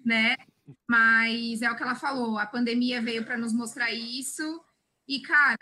né? 0.04 0.36
Mas 0.88 1.60
é 1.62 1.70
o 1.70 1.76
que 1.76 1.82
ela 1.82 1.94
falou, 1.94 2.38
a 2.38 2.46
pandemia 2.46 3.02
veio 3.02 3.24
para 3.24 3.36
nos 3.36 3.52
mostrar 3.52 3.92
isso. 3.92 4.62
E, 5.08 5.20
cara, 5.20 5.56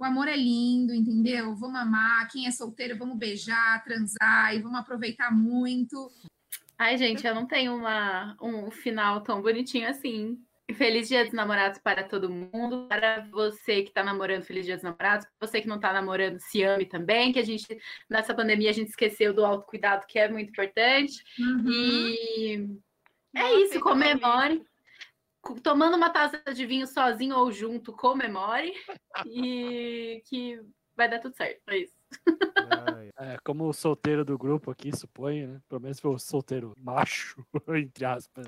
o 0.00 0.04
amor 0.04 0.28
é 0.28 0.36
lindo, 0.36 0.94
entendeu? 0.94 1.54
Vamos 1.54 1.78
amar. 1.78 2.26
Quem 2.28 2.46
é 2.46 2.50
solteiro, 2.50 2.96
vamos 2.96 3.18
beijar, 3.18 3.84
transar 3.84 4.56
e 4.56 4.58
vamos 4.58 4.80
aproveitar 4.80 5.30
muito. 5.30 6.10
Ai, 6.78 6.96
gente, 6.96 7.26
eu 7.26 7.34
não 7.34 7.46
tenho 7.46 7.76
uma, 7.76 8.34
um 8.40 8.70
final 8.70 9.20
tão 9.20 9.42
bonitinho 9.42 9.86
assim. 9.86 10.38
Feliz 10.72 11.06
Dia 11.06 11.24
dos 11.24 11.34
Namorados 11.34 11.78
para 11.80 12.02
todo 12.02 12.30
mundo. 12.30 12.86
Para 12.88 13.26
você 13.30 13.82
que 13.82 13.92
tá 13.92 14.02
namorando, 14.02 14.44
Feliz 14.44 14.64
Dia 14.64 14.76
dos 14.76 14.84
Namorados. 14.84 15.26
Para 15.26 15.46
você 15.46 15.60
que 15.60 15.68
não 15.68 15.78
tá 15.78 15.92
namorando, 15.92 16.38
se 16.38 16.62
ame 16.62 16.86
também. 16.86 17.30
Que 17.30 17.38
a 17.38 17.44
gente, 17.44 17.66
nessa 18.08 18.32
pandemia, 18.32 18.70
a 18.70 18.72
gente 18.72 18.88
esqueceu 18.88 19.34
do 19.34 19.44
autocuidado, 19.44 20.06
que 20.06 20.18
é 20.18 20.30
muito 20.30 20.48
importante. 20.48 21.22
Uhum. 21.38 21.68
E 21.68 22.54
é 23.34 23.42
Nossa, 23.42 23.54
isso, 23.56 23.76
então, 23.76 23.82
comemore. 23.82 24.64
Tomando 25.62 25.96
uma 25.96 26.10
taça 26.10 26.42
de 26.52 26.66
vinho 26.66 26.86
sozinho 26.86 27.36
ou 27.36 27.50
junto, 27.50 27.92
comemore. 27.92 28.72
E 29.26 30.22
que 30.26 30.60
vai 30.96 31.08
dar 31.08 31.18
tudo 31.18 31.34
certo. 31.34 31.60
É 31.68 31.78
isso. 31.78 31.94
Ai, 32.86 33.10
É, 33.18 33.38
como 33.44 33.68
o 33.68 33.72
solteiro 33.72 34.24
do 34.24 34.36
grupo 34.36 34.70
aqui, 34.70 34.94
suponho, 34.94 35.48
né? 35.48 35.60
Pelo 35.68 35.80
menos 35.80 36.00
foi 36.00 36.10
o 36.10 36.18
solteiro 36.18 36.72
macho, 36.78 37.44
entre 37.68 38.04
aspas. 38.04 38.46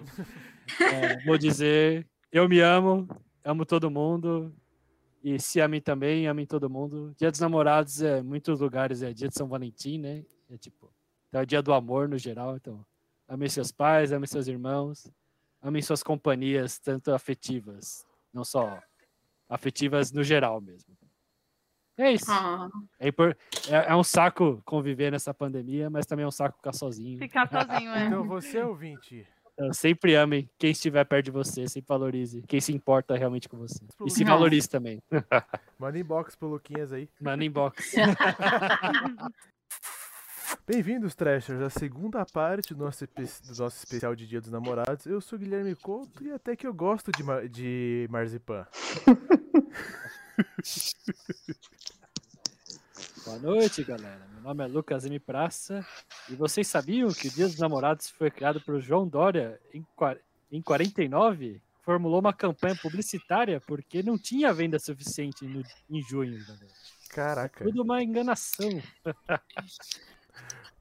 É, 0.80 1.24
vou 1.24 1.38
dizer, 1.38 2.06
eu 2.30 2.48
me 2.48 2.60
amo, 2.60 3.08
amo 3.44 3.64
todo 3.64 3.90
mundo. 3.90 4.54
E 5.22 5.38
se 5.38 5.60
amem 5.60 5.80
também, 5.80 6.26
amem 6.26 6.44
todo 6.46 6.68
mundo. 6.68 7.14
Dia 7.16 7.30
dos 7.30 7.40
namorados, 7.40 8.02
é, 8.02 8.22
muitos 8.22 8.60
lugares 8.60 9.02
é 9.02 9.12
dia 9.12 9.28
de 9.28 9.34
São 9.34 9.48
Valentim, 9.48 9.98
né? 9.98 10.24
É 10.50 10.58
tipo, 10.58 10.92
é 11.32 11.40
o 11.40 11.46
dia 11.46 11.62
do 11.62 11.72
amor 11.72 12.08
no 12.08 12.18
geral. 12.18 12.56
Então, 12.56 12.84
amem 13.28 13.48
seus 13.48 13.70
pais, 13.70 14.12
amem 14.12 14.26
seus 14.26 14.48
irmãos, 14.48 15.10
amem 15.62 15.80
suas 15.80 16.02
companhias, 16.02 16.78
tanto 16.78 17.12
afetivas, 17.12 18.04
não 18.32 18.44
só 18.44 18.82
afetivas 19.48 20.12
no 20.12 20.22
geral 20.24 20.60
mesmo. 20.60 20.94
É 21.96 22.10
isso. 22.12 22.30
Ah, 22.30 22.68
É, 22.98 23.08
é- 23.08 23.90
é 23.90 23.94
um 23.96 24.02
saco 24.02 24.62
conviver 24.64 25.10
nessa 25.12 25.32
pandemia, 25.34 25.88
mas 25.90 26.06
também 26.06 26.24
é 26.24 26.26
um 26.26 26.30
saco 26.32 26.56
ficar 26.56 26.72
sozinho. 26.72 27.18
Ficar 27.18 27.46
sozinho, 27.48 27.90
é. 27.92 28.06
Então 28.06 28.26
você, 28.26 28.62
ouvinte, 28.62 29.26
Então, 29.54 29.70
sempre 29.74 30.14
amem 30.16 30.48
quem 30.58 30.70
estiver 30.70 31.04
perto 31.04 31.26
de 31.26 31.30
você, 31.30 31.68
sempre 31.68 31.86
valorize 31.88 32.42
quem 32.48 32.58
se 32.60 32.72
importa 32.72 33.14
realmente 33.14 33.48
com 33.50 33.58
você. 33.58 33.84
E 34.04 34.10
se 34.10 34.24
valorize 34.24 34.66
também. 34.68 35.02
manda 35.78 35.98
inbox 35.98 36.34
pro 36.34 36.48
Luquinhas 36.48 36.90
aí. 36.92 37.06
Manda 37.20 37.44
inbox. 37.44 37.92
Bem-vindos, 40.66 41.14
Trashers, 41.14 41.60
à 41.60 41.70
segunda 41.70 42.24
parte 42.24 42.72
do 42.74 42.84
nosso, 42.84 43.04
do 43.06 43.56
nosso 43.58 43.76
especial 43.78 44.14
de 44.14 44.26
Dia 44.26 44.40
dos 44.40 44.50
Namorados. 44.50 45.06
Eu 45.06 45.20
sou 45.20 45.36
o 45.36 45.40
Guilherme 45.40 45.74
Couto 45.74 46.22
e 46.24 46.30
até 46.30 46.54
que 46.54 46.66
eu 46.66 46.72
gosto 46.74 47.10
de, 47.12 47.22
ma- 47.24 47.42
de 47.46 48.06
marzipan. 48.10 48.66
Boa 53.24 53.38
noite, 53.38 53.82
galera. 53.84 54.26
Meu 54.34 54.42
nome 54.42 54.64
é 54.64 54.66
Lucas 54.66 55.04
M. 55.04 55.18
Praça. 55.18 55.84
E 56.28 56.34
vocês 56.34 56.66
sabiam 56.68 57.12
que 57.12 57.28
o 57.28 57.30
Dia 57.30 57.46
dos 57.46 57.58
Namorados 57.58 58.10
foi 58.10 58.30
criado 58.30 58.60
por 58.60 58.80
João 58.80 59.06
Dória 59.08 59.60
em, 59.74 59.84
em 60.50 60.62
49? 60.62 61.60
Formulou 61.82 62.20
uma 62.20 62.32
campanha 62.32 62.76
publicitária 62.76 63.60
porque 63.60 64.02
não 64.02 64.16
tinha 64.16 64.52
venda 64.52 64.78
suficiente 64.78 65.44
no- 65.44 65.62
em 65.90 66.02
junho. 66.02 66.38
galera. 66.46 66.66
Caraca, 67.10 67.64
Tudo 67.64 67.82
uma 67.82 68.02
enganação. 68.02 68.80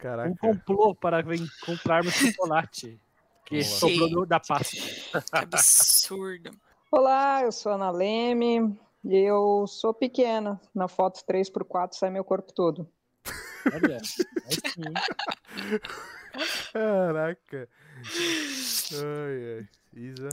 Um 0.02 0.04
caraca. 0.04 0.36
complô 0.40 0.96
para 0.96 1.24
comprarmos 1.64 2.14
chocolate. 2.14 3.00
Que 3.46 3.64
Boa. 3.64 3.64
sobrou 3.64 4.26
da 4.26 4.40
Páscoa. 4.40 5.22
Que 5.22 5.38
absurdo. 5.38 6.52
Olá, 6.92 7.44
eu 7.44 7.52
sou 7.52 7.72
a 7.72 7.76
Ana 7.76 7.92
Leme 7.92 8.76
e 9.06 9.16
eu 9.16 9.68
sou 9.68 9.94
pequena. 9.94 10.60
Na 10.74 10.88
foto 10.88 11.24
3x4 11.26 11.94
sai 11.94 12.10
meu 12.10 12.24
corpo 12.24 12.52
todo. 12.52 12.90
Olha, 13.72 13.98
aí 13.98 14.04
sim. 14.72 14.82
Caraca. 16.74 17.70
Ai, 18.94 19.60
ai. 19.60 19.70
Isa. 19.94 20.30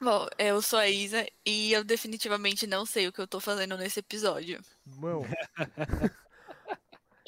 Bom, 0.00 0.26
eu 0.38 0.62
sou 0.62 0.78
a 0.78 0.88
Isa 0.88 1.26
e 1.44 1.72
eu 1.72 1.82
definitivamente 1.82 2.66
não 2.66 2.86
sei 2.86 3.08
o 3.08 3.12
que 3.12 3.20
eu 3.20 3.26
tô 3.26 3.40
fazendo 3.40 3.76
nesse 3.76 3.98
episódio. 3.98 4.60
Mão. 4.86 5.22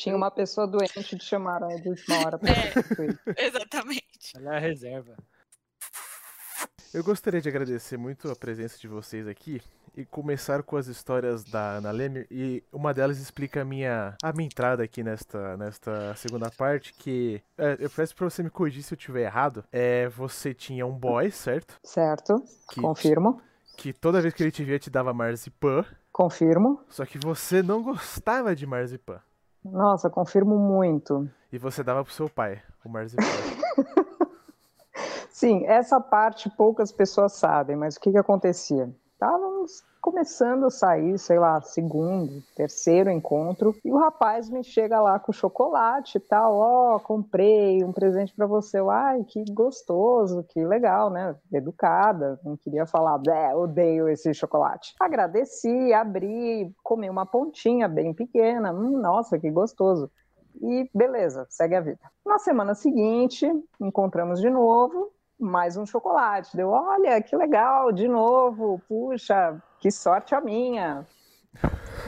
Tinha 0.03 0.17
uma 0.17 0.33
pessoa 0.33 0.67
doente 0.67 1.15
de 1.15 1.23
chamaram 1.25 1.69
de 1.69 1.89
última 1.89 2.19
hora 2.27 2.37
pra 2.37 2.51
É. 2.51 3.47
Exatamente. 3.47 4.33
Ela 4.37 4.55
é 4.55 4.57
a 4.57 4.61
reserva. 4.61 5.15
Eu 6.93 7.05
gostaria 7.05 7.41
de 7.41 7.49
agradecer 7.49 7.97
muito 7.97 8.29
a 8.29 8.35
presença 8.35 8.77
de 8.79 8.89
vocês 8.89 9.29
aqui 9.29 9.63
e 9.97 10.05
começar 10.05 10.65
com 10.65 10.77
as 10.77 10.89
histórias 10.89 11.45
da 11.45 11.77
Ana 11.77 11.93
Leme 11.93 12.27
e 12.29 12.65
uma 12.73 12.93
delas 12.93 13.19
explica 13.21 13.63
a 13.63 13.65
minha, 13.65 14.17
a 14.21 14.33
minha 14.33 14.47
entrada 14.47 14.83
aqui 14.83 15.05
nesta, 15.05 15.57
nesta 15.57 16.17
segunda 16.17 16.51
parte 16.51 16.93
que 16.95 17.41
é, 17.57 17.77
eu 17.79 17.89
peço 17.89 18.13
pra 18.17 18.29
você 18.29 18.43
me 18.43 18.51
corrigir 18.51 18.83
se 18.83 18.93
eu 18.95 18.99
estiver 18.99 19.23
errado. 19.23 19.65
É, 19.71 20.09
você 20.09 20.53
tinha 20.53 20.85
um 20.85 20.99
boy, 20.99 21.31
certo? 21.31 21.79
Certo, 21.85 22.35
Que, 22.73 22.81
confirmo. 22.81 23.41
que 23.77 23.93
toda 23.93 24.21
vez 24.21 24.35
que 24.35 24.43
ele 24.43 24.51
te 24.51 24.65
via 24.65 24.81
te 24.81 24.91
dava 24.91 25.15
marzipan, 25.15 25.85
Confirmo. 26.11 26.83
só 26.89 27.07
que 27.07 27.19
você 27.19 27.63
não 27.63 27.85
gostava 27.85 28.57
de 28.57 28.67
marzipan. 28.67 29.21
Nossa, 29.65 30.11
confirmo 30.11 30.59
muito. 30.59 31.29
E 31.53 31.59
você 31.59 31.83
dava 31.83 32.05
pro 32.05 32.13
seu 32.13 32.29
pai 32.29 32.61
o 32.85 32.89
marzipan. 32.89 33.23
Sim, 35.31 35.65
essa 35.67 36.01
parte 36.01 36.51
poucas 36.51 36.93
pessoas 36.93 37.33
sabem, 37.33 37.77
mas 37.77 37.97
o 37.97 38.01
que 38.01 38.13
que 38.13 38.19
acontecia? 38.19 38.95
Estávamos 39.13 39.85
começando 40.03 40.67
a 40.67 40.71
sair, 40.71 41.17
sei 41.17 41.39
lá, 41.39 41.63
segundo, 41.63 42.43
terceiro 42.57 43.09
encontro, 43.09 43.75
e 43.85 43.93
o 43.93 43.97
rapaz 43.97 44.51
me 44.51 44.65
chega 44.65 45.01
lá 45.01 45.17
com 45.21 45.33
chocolate 45.33 46.19
e 46.19 46.21
tal, 46.21 46.57
ó, 46.57 46.99
comprei 46.99 47.85
um 47.85 47.93
presente 47.93 48.35
para 48.35 48.45
você. 48.45 48.79
Ai, 48.91 49.23
que 49.23 49.45
gostoso, 49.53 50.45
que 50.49 50.65
legal, 50.65 51.09
né? 51.09 51.37
Educada, 51.53 52.39
não 52.45 52.57
queria 52.57 52.85
falar, 52.85 53.21
é, 53.29 53.55
odeio 53.55 54.09
esse 54.09 54.35
chocolate. 54.35 54.93
Agradeci, 54.99 55.93
abri, 55.93 56.75
comi 56.83 57.09
uma 57.09 57.25
pontinha 57.25 57.87
bem 57.87 58.13
pequena, 58.13 58.73
hum, 58.73 58.99
nossa, 58.99 59.39
que 59.39 59.51
gostoso. 59.51 60.11
E 60.61 60.91
beleza, 60.93 61.47
segue 61.49 61.77
a 61.77 61.81
vida. 61.81 62.01
Na 62.27 62.41
semana 62.41 62.75
seguinte, 62.75 63.47
encontramos 63.81 64.41
de 64.41 64.51
novo, 64.51 65.13
mais 65.43 65.77
um 65.77 65.85
chocolate. 65.85 66.57
Deu, 66.57 66.71
olha, 66.71 67.21
que 67.21 67.37
legal, 67.37 67.93
de 67.93 68.07
novo, 68.07 68.81
puxa, 68.89 69.61
que 69.81 69.91
sorte 69.91 70.35
a 70.35 70.41
minha. 70.41 71.07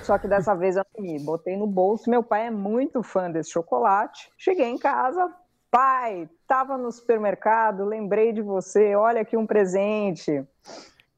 Só 0.02 0.16
que 0.18 0.28
dessa 0.28 0.54
vez 0.54 0.76
eu 0.76 0.84
me 0.98 1.18
botei 1.18 1.56
no 1.56 1.66
bolso. 1.66 2.08
Meu 2.08 2.22
pai 2.22 2.46
é 2.46 2.50
muito 2.50 3.02
fã 3.02 3.30
desse 3.30 3.50
chocolate. 3.50 4.30
Cheguei 4.38 4.66
em 4.66 4.78
casa, 4.78 5.30
pai, 5.70 6.28
tava 6.46 6.78
no 6.78 6.90
supermercado, 6.92 7.84
lembrei 7.84 8.32
de 8.32 8.40
você, 8.40 8.94
olha 8.94 9.22
aqui 9.22 9.36
um 9.36 9.46
presente. 9.46 10.44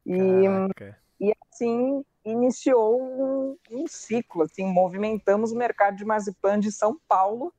E 0.05 0.43
Caraca. 0.43 0.97
e 1.19 1.33
assim 1.51 2.03
iniciou 2.25 3.01
um, 3.01 3.57
um 3.71 3.87
ciclo, 3.87 4.43
assim, 4.43 4.65
movimentamos 4.65 5.51
o 5.51 5.55
mercado 5.55 5.95
de 5.95 6.03
marzipan 6.03 6.59
de 6.59 6.71
São 6.71 6.97
Paulo. 7.07 7.53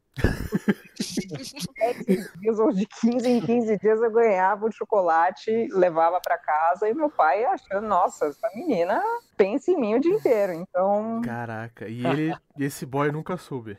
De 0.95 1.67
10 2.05 2.33
dias 2.41 2.59
ou 2.59 2.73
de 2.73 2.87
15 2.87 3.29
em 3.29 3.41
15 3.41 3.79
dias 3.79 4.01
eu 4.01 4.11
ganhava 4.11 4.67
o 4.67 4.73
chocolate, 4.73 5.69
levava 5.73 6.21
para 6.21 6.37
casa 6.39 6.89
e 6.89 6.95
meu 6.95 7.11
pai 7.11 7.45
achando, 7.45 7.87
nossa, 7.87 8.27
essa 8.27 8.49
menina 8.55 9.03
pensa 9.37 9.71
em 9.71 9.81
mim 9.81 9.95
o 9.95 10.01
dia 10.01 10.13
inteiro. 10.15 10.53
Então, 10.53 11.21
Caraca. 11.23 11.89
E 11.89 12.05
ele, 12.07 12.35
esse 12.59 12.85
boy 12.85 13.13
nunca 13.13 13.37
soube. 13.37 13.79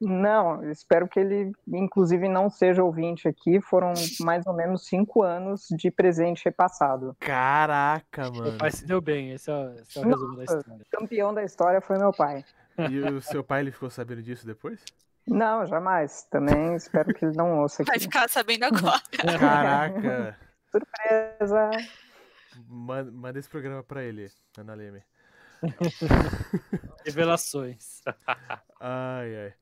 não, 0.00 0.68
espero 0.70 1.06
que 1.08 1.20
ele, 1.20 1.52
inclusive, 1.68 2.28
não 2.28 2.48
seja 2.48 2.82
ouvinte 2.82 3.28
aqui. 3.28 3.60
Foram 3.60 3.92
mais 4.20 4.46
ou 4.46 4.54
menos 4.54 4.86
cinco 4.86 5.22
anos 5.22 5.66
de 5.70 5.90
presente 5.90 6.44
repassado. 6.44 7.14
Caraca, 7.20 8.30
Meu 8.30 8.42
mano. 8.44 8.58
pai 8.58 8.70
se 8.72 8.86
deu 8.86 9.00
bem, 9.00 9.32
esse 9.32 9.50
é, 9.50 9.54
o- 9.54 9.74
esse 9.74 9.98
é 9.98 10.02
o 10.02 10.04
resumo 10.08 10.36
da 10.36 10.42
Nossa. 10.44 10.56
história. 10.58 10.84
Campeão 10.90 11.34
da 11.34 11.44
história 11.44 11.80
foi 11.80 11.98
meu 11.98 12.12
pai. 12.12 12.44
E 12.78 12.98
o 13.00 13.20
seu 13.20 13.44
pai 13.44 13.60
ele 13.60 13.70
ficou 13.72 13.90
sabendo 13.90 14.22
disso 14.22 14.46
depois? 14.46 14.82
Não, 15.30 15.64
jamais. 15.64 16.24
Também 16.24 16.74
espero 16.74 17.14
que 17.14 17.24
ele 17.24 17.36
não 17.36 17.60
ouça 17.60 17.84
Vai 17.84 17.96
aqui. 17.96 18.04
ficar 18.04 18.28
sabendo 18.28 18.64
agora. 18.64 19.00
Caraca. 19.38 20.36
Surpresa! 20.70 21.70
Manda, 22.68 23.10
manda 23.10 23.38
esse 23.38 23.48
programa 23.48 23.82
pra 23.82 24.02
ele, 24.02 24.28
Ana 24.58 24.74
Leme. 24.74 25.02
Revelações. 27.04 28.02
Ai, 28.80 29.36
ai. 29.36 29.54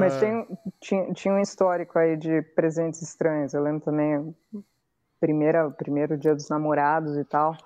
Mas 0.00 0.14
Ah, 0.14 0.20
tem, 0.20 0.58
tinha, 0.80 1.12
tinha 1.12 1.34
um 1.34 1.40
histórico 1.40 1.98
aí 1.98 2.16
de 2.16 2.42
presentes 2.42 3.02
estranhos. 3.02 3.54
Eu 3.54 3.62
lembro 3.62 3.80
também, 3.84 4.34
primeira, 5.20 5.70
primeiro 5.70 6.16
dia 6.16 6.34
dos 6.34 6.48
namorados 6.48 7.16
e 7.16 7.24
tal. 7.24 7.56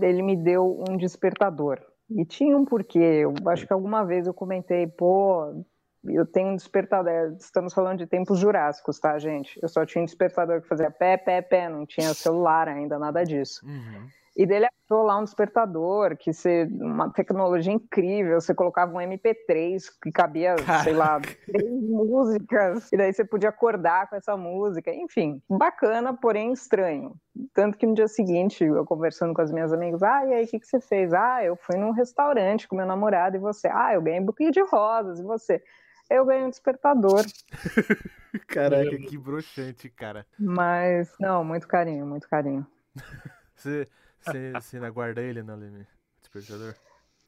Ele 0.00 0.22
me 0.22 0.36
deu 0.36 0.84
um 0.88 0.96
despertador. 0.96 1.80
E 2.10 2.24
tinha 2.24 2.56
um 2.56 2.64
porquê. 2.64 2.98
Eu 2.98 3.34
acho 3.48 3.66
que 3.66 3.72
alguma 3.72 4.04
vez 4.04 4.26
eu 4.26 4.34
comentei, 4.34 4.86
pô, 4.86 5.64
eu 6.04 6.26
tenho 6.26 6.48
um 6.48 6.56
despertador. 6.56 7.36
Estamos 7.38 7.72
falando 7.72 7.98
de 7.98 8.06
tempos 8.06 8.38
jurássicos, 8.38 8.98
tá, 8.98 9.18
gente? 9.18 9.58
Eu 9.62 9.68
só 9.68 9.84
tinha 9.86 10.02
um 10.02 10.04
despertador 10.04 10.60
que 10.60 10.68
fazia 10.68 10.90
pé, 10.90 11.16
pé, 11.16 11.40
pé, 11.40 11.68
não 11.68 11.86
tinha 11.86 12.12
celular 12.14 12.68
ainda, 12.68 12.98
nada 12.98 13.24
disso. 13.24 13.60
uhum. 13.64 14.06
E 14.36 14.44
dele 14.44 14.66
achou 14.66 15.04
lá 15.04 15.16
um 15.16 15.24
despertador, 15.24 16.16
que 16.16 16.32
você, 16.32 16.68
uma 16.72 17.08
tecnologia 17.10 17.72
incrível, 17.72 18.40
você 18.40 18.52
colocava 18.52 18.92
um 18.92 19.00
MP3 19.00 19.80
que 20.02 20.10
cabia, 20.10 20.56
sei 20.82 20.92
lá, 20.92 21.20
três 21.20 21.70
músicas, 21.82 22.92
e 22.92 22.96
daí 22.96 23.12
você 23.12 23.24
podia 23.24 23.50
acordar 23.50 24.08
com 24.08 24.16
essa 24.16 24.36
música, 24.36 24.92
enfim, 24.92 25.40
bacana, 25.48 26.12
porém 26.12 26.52
estranho. 26.52 27.14
Tanto 27.52 27.78
que 27.78 27.86
no 27.86 27.94
dia 27.94 28.08
seguinte, 28.08 28.64
eu 28.64 28.84
conversando 28.84 29.32
com 29.34 29.40
as 29.40 29.52
minhas 29.52 29.72
amigas, 29.72 30.02
ah, 30.02 30.26
e 30.26 30.34
aí, 30.34 30.44
o 30.44 30.48
que, 30.48 30.58
que 30.58 30.66
você 30.66 30.80
fez? 30.80 31.12
Ah, 31.12 31.44
eu 31.44 31.54
fui 31.54 31.76
num 31.76 31.92
restaurante 31.92 32.66
com 32.66 32.74
meu 32.74 32.86
namorado, 32.86 33.36
e 33.36 33.40
você? 33.40 33.68
Ah, 33.68 33.94
eu 33.94 34.02
ganhei 34.02 34.20
um 34.20 34.24
buquê 34.26 34.50
de 34.50 34.62
rosas, 34.62 35.20
e 35.20 35.22
você? 35.22 35.62
Eu 36.10 36.26
ganhei 36.26 36.44
um 36.44 36.50
despertador, 36.50 37.24
Caraca, 38.48 38.96
que 38.98 39.16
broxante, 39.16 39.88
cara. 39.88 40.26
mas, 40.38 41.14
não, 41.20 41.44
muito 41.44 41.68
carinho, 41.68 42.04
muito 42.04 42.28
carinho. 42.28 42.66
Você, 43.54 43.88
você, 44.24 44.52
você 44.52 44.76
ainda 44.76 44.90
guarda 44.90 45.22
ele, 45.22 45.40
Ana 45.40 45.54
Leme? 45.54 45.86
Despertador? 46.20 46.74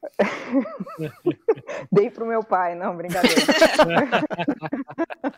Dei 1.91 2.09
pro 2.09 2.25
meu 2.25 2.43
pai, 2.43 2.75
não, 2.75 2.95
brincadeira. 2.95 3.35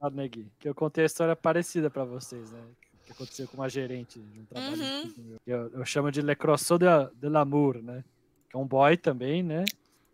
Ah, 0.00 0.10
Negui, 0.10 0.52
que 0.58 0.68
eu 0.68 0.74
contei 0.74 1.04
a 1.04 1.06
história 1.06 1.34
parecida 1.34 1.88
pra 1.88 2.04
vocês, 2.04 2.50
né? 2.50 2.60
Que 3.06 3.12
aconteceu 3.12 3.48
com 3.48 3.56
uma 3.56 3.70
gerente 3.70 4.20
de 4.20 4.38
um 4.38 4.44
trabalho. 4.44 4.76
Uhum. 4.76 5.38
Eu, 5.46 5.70
eu 5.70 5.84
chamo 5.86 6.12
de 6.12 6.20
Le 6.20 6.36
Croissant 6.36 6.78
de, 6.78 6.84
de 7.18 7.26
l'amour, 7.26 7.82
né? 7.82 8.04
Que 8.50 8.54
é 8.54 8.60
um 8.60 8.66
boy 8.66 8.98
também, 8.98 9.42
né? 9.42 9.64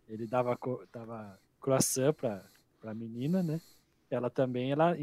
Ele 0.07 0.25
dava, 0.25 0.57
dava 0.93 1.37
croissant 1.59 2.13
pra, 2.13 2.41
pra 2.79 2.93
menina, 2.93 3.43
né? 3.43 3.59
Ela 4.11 4.29
também, 4.29 4.71
ela 4.73 4.95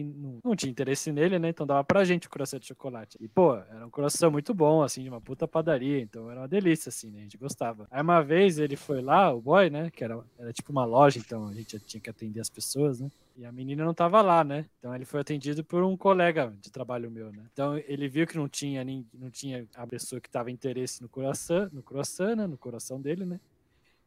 não, 0.45 0.55
tinha 0.55 0.71
interesse 0.71 1.11
nele, 1.11 1.39
né? 1.39 1.49
Então 1.49 1.67
dava 1.67 1.83
pra 1.83 2.05
gente 2.05 2.27
o 2.27 2.31
croissant 2.31 2.59
de 2.61 2.67
chocolate. 2.67 3.17
E, 3.21 3.27
pô, 3.27 3.55
era 3.57 3.87
um 3.87 3.91
croissant 3.91 4.31
muito 4.31 4.53
bom, 4.53 4.83
assim, 4.83 5.03
de 5.03 5.09
uma 5.09 5.21
puta 5.21 5.49
padaria. 5.49 5.99
Então 6.01 6.31
era 6.31 6.41
uma 6.41 6.49
delícia, 6.49 6.91
assim, 6.91 7.11
né? 7.11 7.21
A 7.21 7.23
gente 7.23 7.39
gostava. 7.39 7.87
Aí 7.91 8.03
uma 8.03 8.21
vez 8.23 8.59
ele 8.59 8.77
foi 8.77 9.01
lá, 9.01 9.33
o 9.33 9.41
boy, 9.41 9.71
né? 9.71 9.91
Que 9.91 10.05
era, 10.05 10.23
era 10.39 10.53
tipo 10.53 10.71
uma 10.71 10.85
loja, 10.85 11.19
então 11.19 11.49
a 11.49 11.55
gente 11.55 11.79
tinha 11.81 12.01
que 12.01 12.11
atender 12.11 12.41
as 12.41 12.51
pessoas, 12.51 13.01
né? 13.01 13.09
E 13.37 13.45
a 13.47 13.53
menina 13.53 13.85
não 13.85 13.95
tava 13.95 14.21
lá, 14.21 14.45
né? 14.45 14.67
Então 14.79 14.95
ele 14.95 15.05
foi 15.05 15.21
atendido 15.21 15.65
por 15.65 15.83
um 15.83 15.97
colega 15.97 16.53
de 16.61 16.71
trabalho 16.71 17.11
meu, 17.11 17.33
né? 17.33 17.45
Então 17.53 17.79
ele 17.79 18.09
viu 18.09 18.27
que 18.27 18.37
não 18.37 18.49
tinha 18.49 18.85
nin- 18.85 19.07
não 19.15 19.31
tinha 19.31 19.67
a 19.75 19.87
pessoa 19.87 20.21
que 20.21 20.29
tava 20.29 20.51
interesse 20.51 21.01
no 21.01 21.09
coração, 21.09 21.69
no 21.73 21.83
croissant, 21.83 22.37
né? 22.37 22.47
No 22.47 22.59
coração 22.59 23.01
dele, 23.01 23.25
né? 23.25 23.41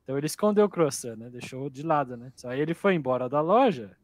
Então 0.04 0.18
ele 0.18 0.28
escondeu 0.28 0.66
o 0.66 0.70
croissant, 0.70 1.16
né? 1.18 1.30
Deixou 1.30 1.70
de 1.70 1.84
lado, 1.84 2.18
né? 2.18 2.32
Só 2.36 2.49
aí 2.49 2.60
ele 2.60 2.74
foi 2.74 2.93
embora 2.95 3.30
da 3.30 3.41
loja 3.41 3.95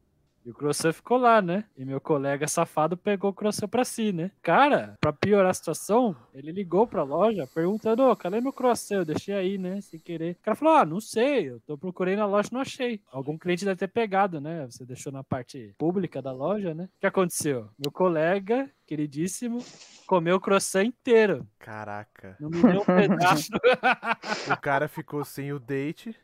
e 0.48 0.50
o 0.50 0.54
croissant 0.54 0.93
ficou 0.93 1.18
lá, 1.18 1.41
né? 1.41 1.66
E 1.78 1.84
meu 1.84 2.00
colega 2.00 2.48
safado 2.48 2.95
pegou 2.95 3.32
o 3.32 3.34
croissant 3.34 3.68
pra 3.68 3.84
si, 3.84 4.14
né? 4.14 4.32
Cara, 4.41 4.95
pra 5.02 5.12
piorar 5.12 5.52
a 5.52 5.54
situação, 5.54 6.16
ele 6.34 6.54
ligou 6.54 6.88
pra 6.88 7.04
loja 7.04 7.45
perguntando: 7.54 8.04
Ô, 8.10 8.16
cadê 8.16 8.39
meu 8.39 8.54
croissant? 8.54 9.00
Eu 9.00 9.06
deixei 9.06 9.36
aí, 9.36 9.58
né? 9.58 9.82
Sem 9.82 10.00
querer. 10.00 10.38
O 10.39 10.43
cara 10.43 10.56
falou: 10.56 10.74
Ah, 10.76 10.86
não 10.86 11.02
sei, 11.02 11.50
eu 11.50 11.60
tô 11.60 11.78
procurei 11.78 12.16
na 12.16 12.26
loja 12.26 12.48
e 12.50 12.54
não 12.54 12.62
achei. 12.62 13.02
Algum 13.12 13.38
cliente 13.38 13.66
deve 13.66 13.78
ter 13.78 13.89
pegado, 13.89 14.39
né? 14.39 14.66
Você 14.68 14.86
deixou 14.86 15.12
na 15.12 15.22
parte 15.22 15.76
pública 15.78 16.22
da 16.22 16.32
loja, 16.32 16.74
né? 16.74 16.86
O 16.86 17.00
que 17.02 17.08
aconteceu? 17.08 17.68
Meu 17.78 17.91
colega, 17.91 18.72
queridíssimo, 18.86 19.60
comeu 20.06 20.38
o 20.38 20.39
croissant 20.39 20.86
inteiro. 20.86 21.45
Caraca. 21.60 22.38
Não 22.39 22.50
me 22.50 22.62
deu 22.62 22.80
um 22.80 22.86
pedaço. 22.86 23.52
O 24.50 24.58
cara 24.62 24.88
ficou 24.88 25.26
sem 25.26 25.52
o 25.52 25.60
date, 25.60 26.16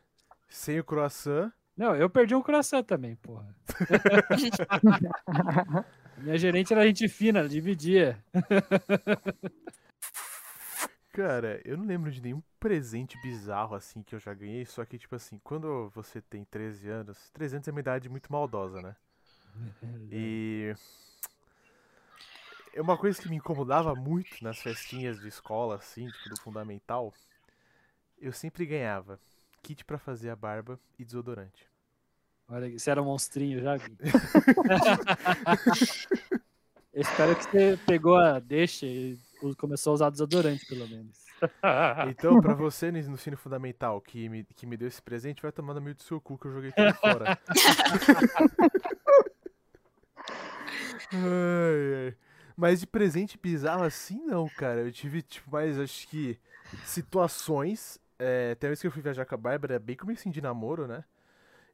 sem 0.47 0.79
o 0.79 0.83
croissant. 0.83 1.51
Não, 1.75 1.95
eu 1.95 2.09
perdi 2.09 2.35
um 2.35 2.41
croissant 2.41 2.83
também, 2.83 3.15
porra. 3.15 3.55
Minha 6.17 6.37
gerente 6.37 6.71
era 6.71 6.85
gente 6.85 7.07
fina, 7.07 7.47
dividia. 7.47 8.23
Cara, 11.11 11.61
eu 11.65 11.77
não 11.77 11.85
lembro 11.85 12.11
de 12.11 12.21
nenhum 12.21 12.41
presente 12.59 13.19
bizarro 13.21 13.75
assim 13.75 14.01
que 14.01 14.15
eu 14.15 14.19
já 14.19 14.33
ganhei, 14.33 14.65
só 14.65 14.83
que, 14.85 14.97
tipo 14.97 15.15
assim, 15.15 15.39
quando 15.43 15.89
você 15.89 16.21
tem 16.21 16.43
13 16.45 16.89
anos, 16.89 17.29
13 17.31 17.57
anos 17.57 17.67
é 17.67 17.71
uma 17.71 17.79
idade 17.79 18.09
muito 18.09 18.31
maldosa, 18.31 18.81
né? 18.81 18.95
E. 20.11 20.73
É 22.73 22.81
uma 22.81 22.97
coisa 22.97 23.21
que 23.21 23.29
me 23.29 23.35
incomodava 23.35 23.93
muito 23.93 24.43
nas 24.43 24.59
festinhas 24.59 25.19
de 25.19 25.27
escola, 25.27 25.75
assim, 25.75 26.07
tipo, 26.07 26.29
do 26.29 26.41
fundamental. 26.41 27.13
Eu 28.19 28.33
sempre 28.33 28.65
ganhava 28.65 29.19
kit 29.63 29.83
pra 29.85 29.97
fazer 29.97 30.29
a 30.29 30.35
barba 30.35 30.79
e 30.99 31.05
desodorante. 31.05 31.67
Olha, 32.47 32.77
você 32.77 32.91
era 32.91 33.01
um 33.01 33.05
monstrinho 33.05 33.61
já, 33.61 33.77
Gui? 33.77 33.97
Espero 36.93 37.35
que 37.35 37.43
você 37.45 37.79
pegou 37.87 38.17
a 38.17 38.39
deixa 38.39 38.85
e 38.85 39.17
começou 39.57 39.91
a 39.91 39.93
usar 39.95 40.09
desodorante, 40.11 40.65
pelo 40.67 40.87
menos. 40.87 41.23
Então, 42.09 42.39
pra 42.39 42.53
você 42.53 42.89
no 42.89 43.01
no 43.01 43.15
ensino 43.15 43.35
fundamental 43.35 43.99
que 43.99 44.29
me, 44.29 44.45
que 44.45 44.65
me 44.65 44.77
deu 44.77 44.87
esse 44.87 45.01
presente, 45.01 45.41
vai 45.41 45.51
tomar 45.51 45.73
no 45.73 45.81
meio 45.81 45.93
do 45.93 46.01
seu 46.01 46.21
cu 46.21 46.37
que 46.37 46.47
eu 46.47 46.53
joguei 46.53 46.71
tudo 46.71 46.93
fora. 46.93 47.37
Ai, 51.11 52.07
ai. 52.07 52.15
Mas 52.55 52.79
de 52.79 52.87
presente 52.87 53.37
bizarro 53.37 53.83
assim, 53.83 54.23
não, 54.25 54.47
cara. 54.47 54.81
Eu 54.81 54.91
tive, 54.91 55.21
tipo, 55.21 55.51
mais, 55.51 55.79
acho 55.79 56.07
que, 56.07 56.39
situações. 56.85 57.99
É, 58.23 58.51
até 58.53 58.67
vez 58.67 58.79
que 58.79 58.87
eu 58.87 58.91
fui 58.91 59.01
viajar 59.01 59.25
com 59.25 59.35
a 59.35 59.37
Bárbara, 59.37 59.79
bem 59.79 59.95
comecinho 59.95 60.33
de 60.33 60.41
namoro, 60.41 60.87
né? 60.87 61.03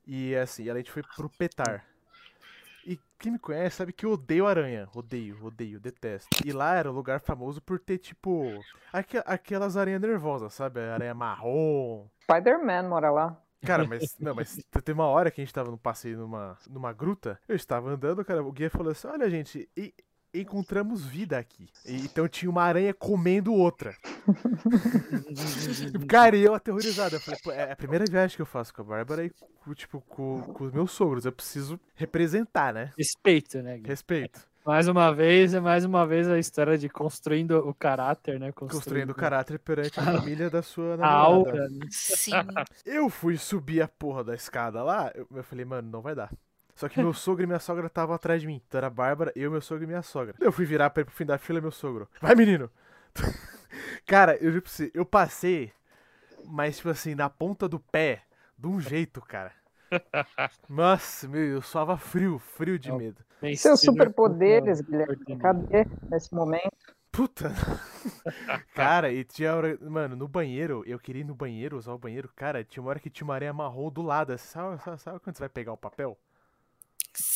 E 0.06 0.36
assim, 0.36 0.70
a 0.70 0.76
gente 0.76 0.92
foi 0.92 1.04
pro 1.16 1.30
Petar. 1.30 1.86
E 2.86 3.00
quem 3.20 3.34
me 3.34 3.40
conhece 3.40 3.76
sabe 3.78 3.94
que 3.94 4.06
eu 4.06 4.12
odeio 4.12 4.48
aranha. 4.48 4.90
Odeio, 4.96 5.38
odeio, 5.46 5.80
detesto. 5.80 6.30
E 6.46 6.52
lá 6.52 6.76
era 6.76 6.90
um 6.90 6.94
lugar 6.96 7.20
famoso 7.20 7.62
por 7.62 7.80
ter, 7.80 7.98
tipo, 8.00 8.66
aque- 8.92 9.22
aquelas 9.26 9.78
aranhas 9.78 10.02
nervosas, 10.02 10.54
sabe? 10.54 10.80
A 10.80 10.94
aranha 10.96 11.14
marrom. 11.14 12.08
Spider-Man 12.24 12.90
mora 12.90 13.12
lá. 13.12 13.44
Cara, 13.62 13.84
mas 13.88 14.18
não, 14.20 14.34
mas 14.34 14.58
tem 14.84 14.96
uma 14.96 15.06
hora 15.08 15.30
que 15.30 15.42
a 15.42 15.44
gente 15.46 15.54
tava 15.54 15.70
no 15.70 15.78
passeio 15.78 16.18
numa, 16.18 16.58
numa 16.68 16.94
gruta. 16.94 17.40
Eu 17.48 17.56
estava 17.56 17.90
andando, 17.90 18.24
cara, 18.24 18.42
o 18.44 18.52
guia 18.52 18.70
falou 18.70 18.92
assim: 18.92 19.08
Olha, 19.08 19.30
gente, 19.30 19.70
e- 19.76 19.94
encontramos 20.34 21.06
vida 21.06 21.38
aqui. 21.38 21.68
E- 21.86 21.98
então 22.06 22.28
tinha 22.28 22.50
uma 22.50 22.64
aranha 22.64 22.94
comendo 22.94 23.54
outra. 23.54 23.96
Cara, 26.08 26.36
e 26.36 26.44
eu 26.44 26.54
aterrorizado. 26.54 27.16
Eu 27.16 27.20
falei, 27.20 27.40
pô, 27.44 27.52
é 27.52 27.72
a 27.72 27.76
primeira 27.76 28.06
viagem 28.10 28.36
que 28.36 28.42
eu 28.42 28.46
faço 28.46 28.74
com 28.74 28.82
a 28.82 28.86
Bárbara 28.86 29.26
e, 29.26 29.32
com, 29.64 29.74
tipo, 29.74 30.02
com, 30.02 30.42
com 30.42 30.64
os 30.66 30.72
meus 30.74 30.92
sogros. 30.92 31.26
Eu 31.26 31.32
preciso 31.32 31.80
representar, 31.96 32.74
né? 32.74 32.92
Respeito, 32.98 33.62
né, 33.62 33.78
Gui? 33.78 33.88
Respeito. 33.88 34.48
Mais 34.66 34.88
uma 34.88 35.12
vez, 35.12 35.54
é 35.54 35.60
mais 35.60 35.84
uma 35.86 36.06
vez 36.06 36.28
a 36.30 36.38
história 36.38 36.78
de 36.78 36.90
construindo 36.90 37.58
o 37.68 37.74
caráter, 37.74 38.40
né? 38.40 38.52
Construindo 38.52 39.10
o 39.12 39.16
caráter 39.16 39.58
perante 39.58 40.00
a 40.00 40.04
família 40.04 40.50
da 40.50 40.62
sua 40.62 40.94
A 40.94 40.98
namorada. 40.98 41.24
aura, 41.24 41.70
né? 41.70 41.88
Sim. 41.90 42.32
Eu 42.86 43.10
fui 43.10 43.36
subir 43.38 43.82
a 43.82 43.88
porra 43.88 44.24
da 44.24 44.36
escada 44.36 44.84
lá, 44.84 45.12
eu, 45.16 45.26
eu 45.34 45.44
falei, 45.44 45.66
mano, 45.66 45.90
não 45.90 46.02
vai 46.02 46.14
dar. 46.14 46.30
Só 46.80 46.88
que 46.88 46.98
meu 46.98 47.14
sogro 47.14 47.44
e 47.44 47.46
minha 47.46 47.60
sogra 47.60 47.88
estavam 47.88 48.16
atrás 48.16 48.40
de 48.40 48.48
mim. 48.48 48.62
Então 48.66 48.78
era 48.78 48.88
a 48.88 48.90
Bárbara, 48.90 49.34
eu, 49.36 49.52
meu 49.52 49.60
sogro 49.60 49.84
e 49.84 49.88
minha 49.88 50.02
sogra. 50.02 50.34
Eu 50.40 50.50
fui 50.50 50.64
virar 50.64 50.90
pra 50.90 51.02
ir 51.02 51.04
pro 51.04 51.14
fim 51.14 51.26
da 51.26 51.38
fila, 51.38 51.60
meu 51.60 51.72
sogro. 51.72 52.08
Vai, 52.22 52.34
menino! 52.36 52.72
Cara, 54.08 54.38
eu 54.38 54.50
juro 54.50 54.62
pra 54.62 54.72
você, 54.72 54.90
eu 54.94 55.06
passei, 55.06 55.74
mas 56.46 56.78
tipo 56.78 56.88
assim, 56.88 57.16
na 57.16 57.30
ponta 57.30 57.68
do 57.68 57.82
pé, 57.82 58.22
de 58.58 58.66
um 58.66 58.80
jeito, 58.80 59.22
cara. 59.22 59.52
Nossa, 60.70 61.28
meu, 61.28 61.42
eu 61.42 61.62
suava 61.62 61.98
frio, 61.98 62.40
frio 62.40 62.80
de 62.80 62.90
Não. 62.90 62.98
medo. 62.98 63.22
Seus 63.58 63.82
superpoderes, 63.82 64.80
Guilherme, 64.80 65.38
cadê 65.38 65.86
nesse 66.10 66.34
momento? 66.34 66.96
Puta. 67.12 67.52
cara, 68.74 69.12
e 69.12 69.26
tinha 69.26 69.54
hora. 69.54 69.78
Mano, 69.82 70.16
no 70.16 70.30
banheiro, 70.30 70.82
eu 70.86 70.98
queria 70.98 71.24
ir 71.24 71.26
no 71.26 71.36
banheiro, 71.36 71.78
usar 71.78 71.92
o 71.92 72.00
banheiro. 72.00 72.32
Cara, 72.34 72.64
tinha 72.64 72.82
uma 72.82 72.90
hora 72.90 73.00
que 73.02 73.10
tinha 73.10 73.26
uma 73.26 73.36
aranha 73.36 73.52
marrom 73.52 73.92
do 73.92 74.02
lado. 74.02 74.38
Sabe, 74.38 74.82
sabe, 74.82 75.02
sabe 75.02 75.20
quando 75.20 75.36
você 75.36 75.42
vai 75.42 75.50
pegar 75.50 75.74
o 75.74 75.78
papel? 75.78 76.18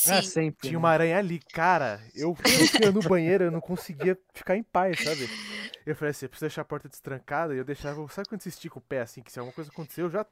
É, 0.08 0.22
Sim. 0.22 0.30
sempre. 0.30 0.62
Tinha 0.62 0.74
né? 0.74 0.78
uma 0.80 0.90
aranha 0.90 1.18
ali, 1.18 1.40
cara. 1.40 2.00
Eu 2.16 2.36
ia 2.82 2.92
no 2.92 3.02
banheiro, 3.02 3.46
eu 3.46 3.52
não 3.52 3.60
conseguia 3.62 4.18
ficar 4.34 4.56
em 4.56 4.64
paz, 4.64 5.00
sabe? 5.04 5.28
Eu 5.86 5.96
falei 5.96 6.12
assim, 6.12 6.26
eu 6.26 6.30
preciso 6.30 6.46
deixar 6.46 6.62
a 6.62 6.66
porta 6.66 6.88
destrancada. 6.88 7.54
E 7.54 7.58
eu 7.58 7.66
deixava. 7.66 8.08
Sabe 8.10 8.30
quando 8.30 8.42
você 8.42 8.50
estica 8.50 8.78
o 8.78 8.82
pé 8.82 9.02
assim, 9.02 9.22
que 9.22 9.32
se 9.32 9.40
alguma 9.40 9.54
coisa 9.54 9.70
acontecer, 9.72 10.02
eu 10.02 10.10
já, 10.10 10.26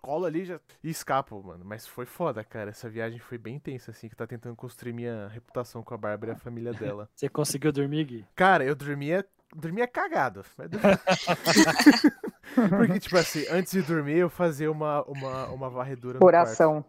colo 0.00 0.26
ali 0.26 0.44
já, 0.44 0.60
e 0.82 0.90
escapo, 0.90 1.42
mano. 1.42 1.64
Mas 1.64 1.86
foi 1.86 2.04
foda, 2.06 2.44
cara. 2.44 2.70
Essa 2.70 2.88
viagem 2.90 3.18
foi 3.18 3.38
bem 3.38 3.56
intensa, 3.56 3.90
assim, 3.90 4.08
que 4.08 4.14
tá 4.14 4.26
tentando 4.26 4.54
construir 4.54 4.92
minha 4.92 5.28
reputação 5.28 5.82
com 5.82 5.94
a 5.94 5.98
Bárbara 5.98 6.32
e 6.32 6.34
a 6.34 6.38
família 6.38 6.72
dela. 6.74 7.08
Você 7.16 7.28
conseguiu 7.28 7.72
dormir, 7.72 8.04
Gui? 8.04 8.24
Cara, 8.36 8.64
eu 8.64 8.74
dormia. 8.74 9.26
Dormia 9.56 9.86
cagado. 9.86 10.44
mas 10.58 10.68
dormia- 10.68 11.00
Porque, 12.68 13.00
tipo 13.00 13.16
assim, 13.16 13.46
antes 13.48 13.72
de 13.72 13.82
dormir, 13.82 14.18
eu 14.18 14.28
fazia 14.28 14.70
uma, 14.70 15.02
uma, 15.04 15.46
uma 15.46 15.70
varredura 15.70 16.14
no 16.14 16.20
quarto. 16.20 16.84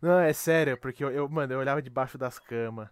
Não, 0.00 0.18
é 0.20 0.32
sério, 0.32 0.76
porque 0.78 1.02
eu, 1.04 1.10
eu- 1.10 1.28
mano, 1.28 1.52
eu 1.52 1.58
olhava 1.58 1.82
debaixo 1.82 2.18
das 2.18 2.38
camas. 2.38 2.88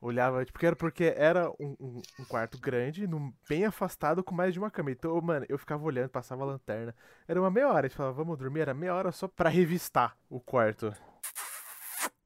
Olhava, 0.00 0.44
tipo, 0.44 0.52
porque 0.58 0.66
era 0.66 0.76
porque 0.76 1.14
era 1.16 1.50
um, 1.60 1.76
um- 1.80 2.02
um 2.20 2.24
quarto 2.26 2.58
grande, 2.58 3.06
num- 3.06 3.32
bem 3.48 3.64
afastado, 3.64 4.22
com 4.22 4.34
mais 4.34 4.52
de 4.52 4.58
uma 4.58 4.70
cama. 4.70 4.90
Então, 4.90 5.18
mano, 5.20 5.46
eu 5.48 5.58
ficava 5.58 5.82
olhando, 5.84 6.10
passava 6.10 6.42
a 6.44 6.46
lanterna. 6.46 6.94
Era 7.26 7.40
uma 7.40 7.50
meia 7.50 7.68
hora, 7.68 7.86
a 7.86 7.88
gente 7.88 7.96
falava, 7.96 8.14
vamos 8.16 8.38
dormir, 8.38 8.60
era 8.60 8.74
meia 8.74 8.94
hora 8.94 9.10
só 9.12 9.26
pra 9.26 9.48
revistar 9.48 10.16
o 10.30 10.38
quarto. 10.38 10.92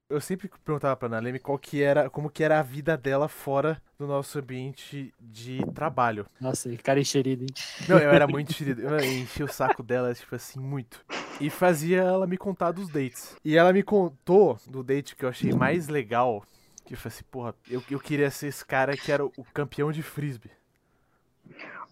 Eu 0.09 0.21
sempre 0.21 0.51
perguntava 0.65 0.97
pra 0.97 1.09
Naleme 1.09 1.39
qual 1.39 1.57
que 1.57 1.81
era, 1.83 2.11
como 2.11 2.29
que 2.29 2.43
era 2.43 2.59
a 2.59 2.63
vida 2.63 2.97
dela 2.97 3.29
fora 3.29 3.81
do 3.97 4.09
nosso 4.09 4.41
ambiente 4.41 5.15
de 5.21 5.65
trabalho. 5.73 6.27
Nossa, 6.41 6.69
cara 6.79 6.99
encherido, 6.99 7.45
hein? 7.45 7.55
Não, 7.89 7.97
eu 8.01 8.11
era 8.11 8.27
muito 8.29 8.51
enxerido. 8.51 8.83
Eu 8.83 9.05
enchi 9.05 9.45
o 9.45 9.49
saco 9.49 9.85
dela, 9.85 10.13
tipo 10.13 10.35
assim, 10.35 10.59
muito. 10.59 11.05
E 11.41 11.49
fazia 11.49 12.03
ela 12.03 12.27
me 12.27 12.37
contar 12.37 12.71
dos 12.71 12.91
dates. 12.91 13.35
E 13.43 13.57
ela 13.57 13.73
me 13.73 13.83
contou 13.83 14.59
do 14.69 14.83
date 14.83 15.17
que 15.17 15.25
eu 15.25 15.29
achei 15.29 15.53
mais 15.53 15.89
legal. 15.89 16.45
Que 16.85 16.93
eu 16.93 16.99
falei 16.99 17.17
assim, 17.17 17.25
porra, 17.31 17.55
eu, 17.71 17.83
eu 17.91 17.99
queria 17.99 18.31
ser 18.31 18.49
esse 18.49 18.65
cara 18.65 18.95
que 18.95 19.11
era 19.11 19.25
o, 19.25 19.33
campeão 19.55 19.91
de 19.91 20.03
frisbee. 20.03 20.51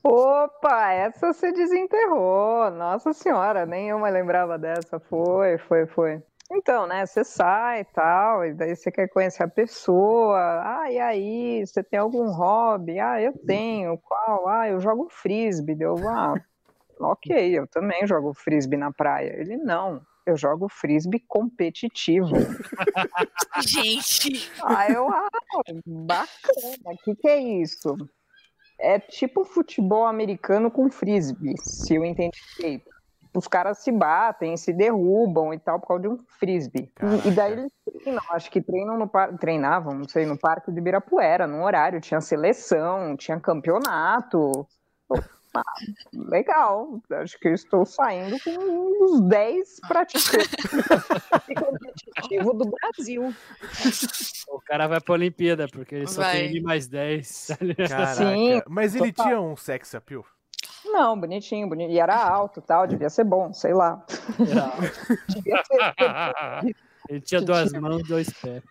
Opa, 0.04 0.92
essa 0.92 1.32
você 1.32 1.50
desenterrou. 1.50 2.70
Nossa 2.70 3.12
senhora, 3.12 3.64
me 3.64 4.10
lembrava 4.10 4.58
dessa. 4.58 5.00
Foi, 5.00 5.56
foi, 5.56 5.86
foi. 5.86 6.22
Então, 6.50 6.86
né, 6.86 7.04
você 7.04 7.24
sai 7.24 7.80
e 7.80 7.84
tal, 7.84 8.44
e 8.44 8.54
daí 8.54 8.74
você 8.74 8.90
quer 8.90 9.08
conhecer 9.08 9.42
a 9.42 9.48
pessoa. 9.48 10.38
Ah, 10.64 10.90
e 10.90 10.98
aí, 10.98 11.66
você 11.66 11.82
tem 11.82 11.98
algum 11.98 12.30
hobby? 12.30 12.98
Ah, 12.98 13.20
eu 13.20 13.32
tenho. 13.46 13.98
Qual? 13.98 14.48
Ah, 14.48 14.68
eu 14.68 14.80
jogo 14.80 15.08
frisbee. 15.10 15.74
Deu, 15.74 15.96
ah, 16.08 16.34
ok, 17.00 17.58
eu 17.58 17.66
também 17.66 18.06
jogo 18.06 18.32
frisbee 18.34 18.76
na 18.76 18.92
praia. 18.92 19.34
Ele, 19.38 19.56
não, 19.56 20.00
eu 20.28 20.36
jogo 20.36 20.68
frisbee 20.68 21.24
competitivo. 21.26 22.28
Gente. 23.66 24.50
Aí 24.62 24.92
eu, 24.92 25.08
ah, 25.08 25.28
bacana, 25.86 26.92
o 26.92 26.96
que, 27.02 27.14
que 27.14 27.28
é 27.28 27.38
isso? 27.38 27.96
É 28.78 28.98
tipo 28.98 29.44
futebol 29.44 30.06
americano 30.06 30.70
com 30.70 30.90
frisbee, 30.90 31.54
se 31.58 31.94
eu 31.94 32.04
entendi 32.04 32.38
direito. 32.56 32.88
Os 33.34 33.46
caras 33.46 33.78
se 33.78 33.92
batem, 33.92 34.56
se 34.56 34.72
derrubam 34.72 35.52
e 35.52 35.58
tal 35.58 35.80
por 35.80 35.88
causa 35.88 36.02
de 36.02 36.08
um 36.08 36.18
frisbee. 36.38 36.90
E, 37.24 37.28
e 37.28 37.30
daí 37.30 37.52
eles 37.52 37.72
treinam, 37.84 38.22
acho 38.30 38.50
que 38.50 38.60
treinam 38.60 38.98
no 38.98 39.08
par... 39.08 39.36
treinavam, 39.38 39.94
não 39.94 40.08
sei, 40.08 40.26
no 40.26 40.38
Parque 40.38 40.72
de 40.72 40.78
Ibirapuera, 40.78 41.46
num 41.46 41.62
horário, 41.62 42.00
tinha 42.00 42.20
seleção, 42.20 43.16
tinha 43.16 43.38
campeonato. 43.38 44.66
Ah, 45.54 45.62
legal, 46.12 47.00
acho 47.10 47.38
que 47.40 47.48
estou 47.48 47.84
saindo 47.86 48.36
com 48.44 48.98
dos 48.98 49.20
10 49.28 49.80
praticantes 49.88 50.48
competitivo 51.56 52.52
do 52.52 52.70
Brasil. 52.70 53.34
O 54.48 54.60
cara 54.60 54.86
vai 54.86 55.00
pra 55.00 55.14
Olimpíada, 55.14 55.66
porque 55.68 55.94
ele 55.94 56.06
só 56.06 56.20
Vai. 56.22 56.48
tem 56.48 56.62
mais 56.62 56.86
10. 56.86 57.48
Caraca. 57.88 58.14
Sim, 58.14 58.62
Mas 58.68 58.94
ele 58.94 59.12
total. 59.12 59.26
tinha 59.26 59.40
um 59.40 59.56
sex 59.56 59.94
appeal. 59.94 60.24
Não, 60.84 61.18
bonitinho, 61.18 61.68
bonitinho. 61.68 61.96
E 61.96 61.98
era 61.98 62.16
alto 62.16 62.60
tal, 62.60 62.86
devia 62.86 63.10
ser 63.10 63.24
bom, 63.24 63.52
sei 63.52 63.72
lá. 63.74 64.04
Devia 65.28 65.62
ser. 65.64 66.76
ele 67.08 67.20
tinha 67.20 67.40
duas 67.40 67.72
mãos, 67.72 68.02
dois 68.06 68.28
pés. 68.34 68.62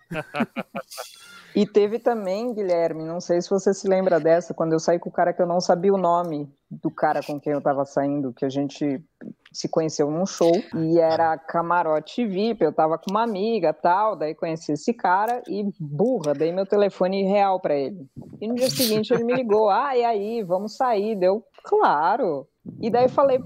E 1.58 1.66
teve 1.66 1.98
também, 1.98 2.54
Guilherme, 2.54 3.04
não 3.04 3.20
sei 3.20 3.42
se 3.42 3.50
você 3.50 3.74
se 3.74 3.88
lembra 3.88 4.20
dessa, 4.20 4.54
quando 4.54 4.74
eu 4.74 4.80
saí 4.80 5.00
com 5.00 5.10
o 5.10 5.12
cara 5.12 5.34
que 5.34 5.42
eu 5.42 5.48
não 5.48 5.60
sabia 5.60 5.92
o 5.92 5.98
nome 5.98 6.48
do 6.70 6.92
cara 6.92 7.24
com 7.24 7.40
quem 7.40 7.52
eu 7.52 7.60
tava 7.60 7.84
saindo, 7.84 8.32
que 8.32 8.46
a 8.46 8.50
gente 8.50 9.04
se 9.52 9.68
conheceu 9.68 10.12
num 10.12 10.28
show, 10.28 10.52
e 10.76 11.00
era 11.00 11.36
camarote 11.36 12.28
VIP, 12.28 12.64
eu 12.64 12.72
tava 12.72 13.00
com 13.00 13.10
uma 13.10 13.24
amiga 13.24 13.74
tal, 13.74 14.16
daí 14.16 14.36
conheci 14.36 14.74
esse 14.74 14.94
cara 14.94 15.42
e 15.48 15.68
burra, 15.80 16.36
dei 16.36 16.52
meu 16.52 16.68
telefone 16.68 17.24
real 17.24 17.60
pra 17.60 17.76
ele. 17.76 18.06
E 18.40 18.48
no 18.48 18.54
dia 18.54 18.70
seguinte 18.70 19.12
ele 19.12 19.24
me 19.24 19.34
ligou, 19.34 19.68
ah, 19.72 19.98
e 19.98 20.06
aí, 20.06 20.44
vamos 20.44 20.76
sair? 20.76 21.16
Deu, 21.16 21.44
claro. 21.64 22.48
E 22.80 22.90
daí 22.90 23.08
falei, 23.10 23.40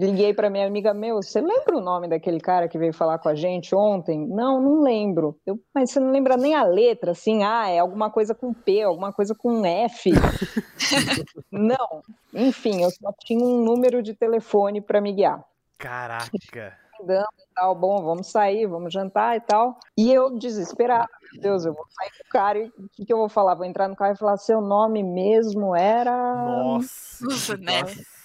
liguei 0.00 0.34
pra 0.34 0.50
minha 0.50 0.66
amiga, 0.66 0.92
meu, 0.92 1.16
você 1.16 1.40
lembra 1.40 1.76
o 1.76 1.80
nome 1.80 2.08
daquele 2.08 2.40
cara 2.40 2.68
que 2.68 2.78
veio 2.78 2.92
falar 2.92 3.18
com 3.18 3.28
a 3.28 3.34
gente 3.34 3.74
ontem? 3.74 4.26
Não, 4.26 4.60
não 4.60 4.82
lembro. 4.82 5.38
Eu, 5.46 5.60
mas 5.74 5.90
você 5.90 6.00
não 6.00 6.10
lembra 6.10 6.36
nem 6.36 6.54
a 6.54 6.64
letra, 6.64 7.12
assim, 7.12 7.44
ah, 7.44 7.68
é 7.68 7.78
alguma 7.78 8.10
coisa 8.10 8.34
com 8.34 8.52
P, 8.52 8.82
alguma 8.82 9.12
coisa 9.12 9.34
com 9.34 9.64
F. 9.64 10.10
não, 11.52 12.02
enfim, 12.34 12.82
eu 12.82 12.90
só 12.90 13.12
tinha 13.20 13.44
um 13.44 13.62
número 13.62 14.02
de 14.02 14.14
telefone 14.14 14.80
pra 14.80 15.00
me 15.00 15.12
guiar. 15.12 15.44
Caraca. 15.78 16.76
Andando 17.00 17.28
e 17.38 17.54
tal, 17.54 17.74
bom, 17.76 18.02
vamos 18.02 18.26
sair, 18.26 18.66
vamos 18.66 18.92
jantar 18.92 19.36
e 19.36 19.40
tal. 19.40 19.78
E 19.96 20.12
eu 20.12 20.36
desesperada, 20.36 21.08
meu 21.32 21.40
Deus, 21.40 21.64
eu 21.64 21.72
vou 21.72 21.86
sair 21.90 22.10
com 22.10 22.28
o 22.28 22.30
cara 22.30 22.58
e 22.58 22.66
o 22.66 22.88
que, 22.90 23.06
que 23.06 23.12
eu 23.12 23.18
vou 23.18 23.28
falar? 23.28 23.54
Vou 23.54 23.64
entrar 23.64 23.86
no 23.86 23.94
carro 23.94 24.14
e 24.14 24.18
falar, 24.18 24.36
seu 24.36 24.60
nome 24.60 25.04
mesmo 25.04 25.76
era. 25.76 26.10
Nossa. 26.44 27.56
Né? 27.56 27.82
nossa. 27.82 28.17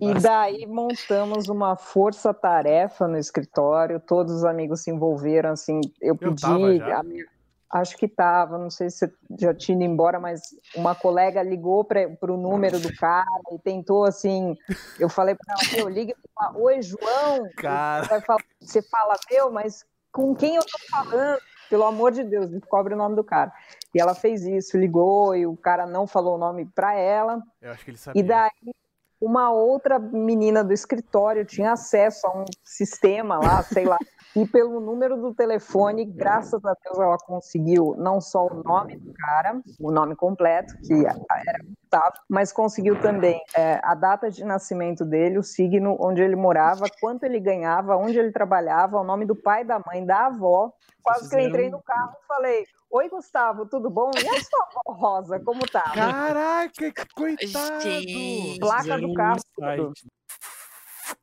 E 0.00 0.14
daí 0.14 0.66
montamos 0.66 1.48
uma 1.48 1.76
força-tarefa 1.76 3.06
no 3.06 3.18
escritório, 3.18 4.00
todos 4.00 4.32
os 4.34 4.44
amigos 4.44 4.82
se 4.82 4.90
envolveram, 4.90 5.50
assim, 5.50 5.80
eu 6.00 6.14
Eu 6.14 6.16
pedi, 6.16 6.46
a 6.82 7.02
minha- 7.02 7.26
acho 7.72 7.96
que 7.96 8.06
estava, 8.06 8.58
não 8.58 8.70
sei 8.70 8.90
se 8.90 8.98
você 9.06 9.12
já 9.38 9.54
tinha 9.54 9.76
ido 9.76 9.84
embora, 9.84 10.18
mas 10.18 10.40
uma 10.74 10.94
colega 10.94 11.42
ligou 11.42 11.84
para 11.84 12.08
o 12.32 12.36
número 12.36 12.80
do 12.80 12.92
cara 12.96 13.26
e 13.52 13.58
tentou, 13.58 14.04
assim, 14.04 14.56
eu 14.98 15.08
falei 15.08 15.34
para 15.36 15.54
ela, 15.54 15.78
meu, 15.78 15.88
liga 15.88 16.12
e 16.12 16.30
fala, 16.34 16.58
oi, 16.58 16.82
João, 16.82 17.50
Cara. 17.56 18.06
Vai 18.06 18.20
falar- 18.22 18.42
você 18.60 18.82
fala, 18.82 19.14
meu, 19.30 19.50
mas 19.52 19.84
com 20.10 20.34
quem 20.34 20.56
eu 20.56 20.62
tô 20.62 20.78
falando? 20.90 21.40
Pelo 21.70 21.84
amor 21.84 22.10
de 22.10 22.24
Deus, 22.24 22.50
descobre 22.50 22.92
o 22.92 22.96
nome 22.96 23.14
do 23.14 23.24
cara. 23.24 23.52
E 23.94 24.00
ela 24.00 24.14
fez 24.14 24.42
isso, 24.42 24.76
ligou 24.76 25.34
e 25.34 25.46
o 25.46 25.56
cara 25.56 25.86
não 25.86 26.06
falou 26.06 26.34
o 26.34 26.38
nome 26.38 26.66
para 26.66 26.94
ela. 26.94 27.40
Eu 27.62 27.70
acho 27.70 27.84
que 27.84 27.92
ele 27.92 27.96
sabia. 27.96 28.20
E 28.20 28.26
daí 28.26 28.74
uma 29.20 29.52
outra 29.52 29.98
menina 29.98 30.64
do 30.64 30.72
escritório 30.72 31.44
tinha 31.44 31.72
acesso 31.72 32.26
a 32.26 32.36
um 32.36 32.44
sistema 32.64 33.38
lá, 33.38 33.62
sei 33.62 33.84
lá. 33.84 33.98
E 34.36 34.46
pelo 34.46 34.80
número 34.80 35.16
do 35.16 35.34
telefone, 35.34 36.04
graças 36.04 36.64
a 36.64 36.74
Deus, 36.84 36.98
ela 36.98 37.18
conseguiu 37.18 37.96
não 37.98 38.20
só 38.20 38.46
o 38.46 38.62
nome 38.62 38.96
do 38.96 39.12
cara, 39.12 39.60
o 39.80 39.90
nome 39.90 40.14
completo, 40.14 40.72
que 40.86 40.94
era 41.04 41.58
Gustavo, 41.64 42.14
mas 42.28 42.52
conseguiu 42.52 43.00
também 43.00 43.40
é, 43.56 43.80
a 43.82 43.94
data 43.94 44.30
de 44.30 44.44
nascimento 44.44 45.04
dele, 45.04 45.38
o 45.38 45.42
signo, 45.42 45.96
onde 45.98 46.22
ele 46.22 46.36
morava, 46.36 46.86
quanto 47.00 47.24
ele 47.24 47.40
ganhava, 47.40 47.96
onde 47.96 48.18
ele 48.18 48.30
trabalhava, 48.30 49.00
o 49.00 49.04
nome 49.04 49.26
do 49.26 49.34
pai, 49.34 49.64
da 49.64 49.82
mãe, 49.84 50.06
da 50.06 50.26
avó. 50.26 50.72
Quase 51.02 51.28
que 51.28 51.34
eu 51.34 51.40
entrei 51.40 51.70
no 51.70 51.82
carro 51.82 52.12
e 52.12 52.26
falei: 52.26 52.64
Oi, 52.90 53.08
Gustavo, 53.08 53.66
tudo 53.66 53.90
bom? 53.90 54.10
E 54.14 54.28
a 54.28 54.40
sua 54.40 54.68
avó 54.68 54.92
Rosa, 54.92 55.40
como 55.40 55.60
tá? 55.66 55.82
Caraca, 55.92 56.70
que 56.70 56.92
coitado! 57.16 57.80
Gente. 57.80 58.58
Placa 58.60 58.98
do 58.98 59.12
carro. 59.14 59.40
site. 59.58 60.19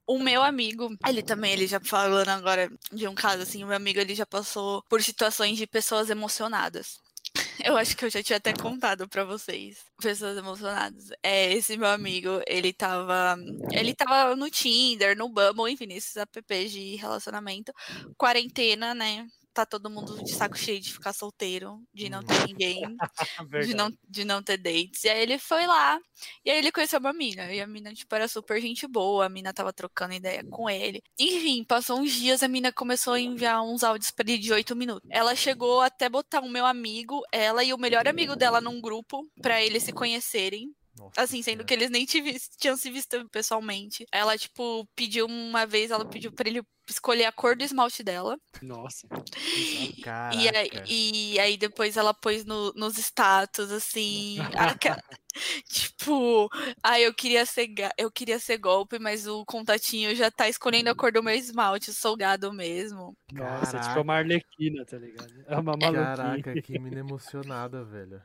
O 0.06 0.20
meu 0.20 0.42
amigo, 0.44 0.96
ele 1.08 1.22
também, 1.22 1.54
ele 1.54 1.68
já 1.68 1.80
falando 1.80 2.30
agora 2.30 2.72
de 2.92 3.08
um 3.08 3.16
caso 3.16 3.44
assim, 3.44 3.64
o 3.64 3.68
meu 3.68 3.76
amigo 3.76 4.00
ele 4.00 4.16
já 4.16 4.26
passou 4.26 4.84
por 4.90 5.02
situações 5.02 5.58
de 5.58 5.68
pessoas 5.68 6.10
emocionadas. 6.10 7.00
Eu 7.64 7.76
acho 7.76 7.98
que 7.98 8.06
eu 8.06 8.10
já 8.10 8.22
tinha 8.24 8.38
até 8.38 8.54
contado 8.54 9.08
pra 9.10 9.24
vocês. 9.24 9.80
Pessoas 10.02 10.38
emocionadas. 10.38 11.10
É, 11.24 11.52
esse 11.54 11.76
meu 11.76 11.90
amigo, 11.90 12.42
ele 12.48 12.72
tava. 12.72 13.36
Ele 13.72 13.94
tava 13.94 14.36
no 14.36 14.50
Tinder, 14.50 15.18
no 15.18 15.28
Bumble, 15.28 15.72
enfim, 15.72 15.88
nesses 15.88 16.16
apps 16.16 16.72
de 16.72 16.96
relacionamento. 16.96 17.74
Quarentena, 18.16 18.94
né? 18.94 19.28
Tá 19.58 19.66
todo 19.66 19.90
mundo 19.90 20.24
de 20.24 20.36
saco 20.36 20.56
cheio 20.56 20.80
de 20.80 20.94
ficar 20.94 21.14
solteiro, 21.14 21.82
de 21.92 22.12
não 22.12 22.22
ter 22.22 22.46
ninguém 22.46 22.80
de 23.66 23.74
não, 23.74 23.92
de 24.08 24.24
não 24.24 24.44
ter 24.44 24.56
dates. 24.56 25.04
E 25.04 25.10
aí 25.10 25.20
ele 25.20 25.40
foi 25.40 25.66
lá, 25.66 26.00
e 26.46 26.52
aí 26.52 26.60
ele 26.60 26.72
conheceu 26.72 27.00
uma 27.00 27.12
mina. 27.12 27.52
E 27.52 27.60
a 27.60 27.66
mina, 27.66 27.92
tipo, 27.92 28.14
era 28.14 28.28
super 28.28 28.62
gente 28.62 28.86
boa, 28.86 29.26
a 29.26 29.30
mina 29.30 29.52
tava 29.52 29.74
trocando 29.74 30.14
ideia 30.14 30.44
com 30.52 30.70
ele. 30.70 31.02
Enfim, 31.20 31.64
passou 31.64 32.00
uns 32.00 32.12
dias, 32.12 32.44
a 32.44 32.48
mina 32.48 32.72
começou 32.72 33.14
a 33.14 33.20
enviar 33.20 33.64
uns 33.64 33.84
áudios 33.84 34.12
pra 34.12 34.30
ele 34.30 34.38
de 34.38 34.54
oito 34.54 34.76
minutos. 34.76 35.10
Ela 35.12 35.36
chegou 35.36 35.82
até 35.82 36.08
botar 36.08 36.42
o 36.42 36.50
meu 36.50 36.68
amigo, 36.68 37.24
ela 37.32 37.64
e 37.64 37.74
o 37.74 37.80
melhor 37.80 38.08
amigo 38.08 38.36
dela 38.36 38.62
num 38.62 38.80
grupo, 38.80 39.28
pra 39.42 39.60
eles 39.60 39.82
se 39.82 39.92
conhecerem. 39.92 40.72
Nossa 40.98 41.22
Assim, 41.22 41.42
sendo 41.42 41.64
que 41.66 41.74
eles 41.74 41.90
nem 41.90 42.06
tinham 42.06 42.76
se 42.78 42.92
visto 42.92 43.28
pessoalmente. 43.30 44.06
Ela, 44.12 44.38
tipo, 44.38 44.88
pediu 44.96 45.26
uma 45.26 45.66
vez, 45.66 45.92
ela 45.92 46.06
pediu 46.06 46.32
pra 46.32 46.48
ele 46.50 46.62
escolher 46.90 47.26
a 47.26 47.32
cor 47.32 47.56
do 47.56 47.64
esmalte 47.64 48.02
dela. 48.04 48.38
Nossa. 48.62 49.08
E 50.34 50.48
aí, 50.50 50.70
e 50.86 51.40
aí 51.40 51.58
depois 51.58 51.98
ela 51.98 52.14
pôs 52.14 52.46
no- 52.46 52.72
nos 52.74 52.98
status, 52.98 53.72
assim, 53.72 54.38
aca- 54.80 55.04
tipo, 55.68 56.50
ah, 56.82 57.00
eu 57.00 57.14
queria 57.14 57.46
ser 57.46 57.70
eu 57.98 58.12
queria 58.12 58.40
ser 58.40 58.58
golpe, 58.58 58.98
mas 59.00 59.28
o 59.28 59.46
contatinho 59.46 60.16
já 60.16 60.32
tá 60.32 60.48
escolhendo 60.48 60.90
a 60.90 60.96
cor 60.96 61.12
do 61.12 61.22
meu 61.24 61.36
esmalte, 61.36 61.94
sou 61.94 62.16
gado 62.16 62.54
mesmo. 62.54 63.16
Nossa, 63.32 63.72
Caraca. 63.74 63.88
tipo 63.90 64.02
uma 64.02 64.16
arlequina, 64.16 64.86
tá 64.86 64.98
ligado? 64.98 65.34
É 65.46 65.56
uma 65.58 65.76
maluquinha. 65.76 66.16
Caraca, 66.16 66.62
que 66.62 66.80
mina 66.80 67.00
emocionada, 67.00 67.84
velho. 67.84 68.22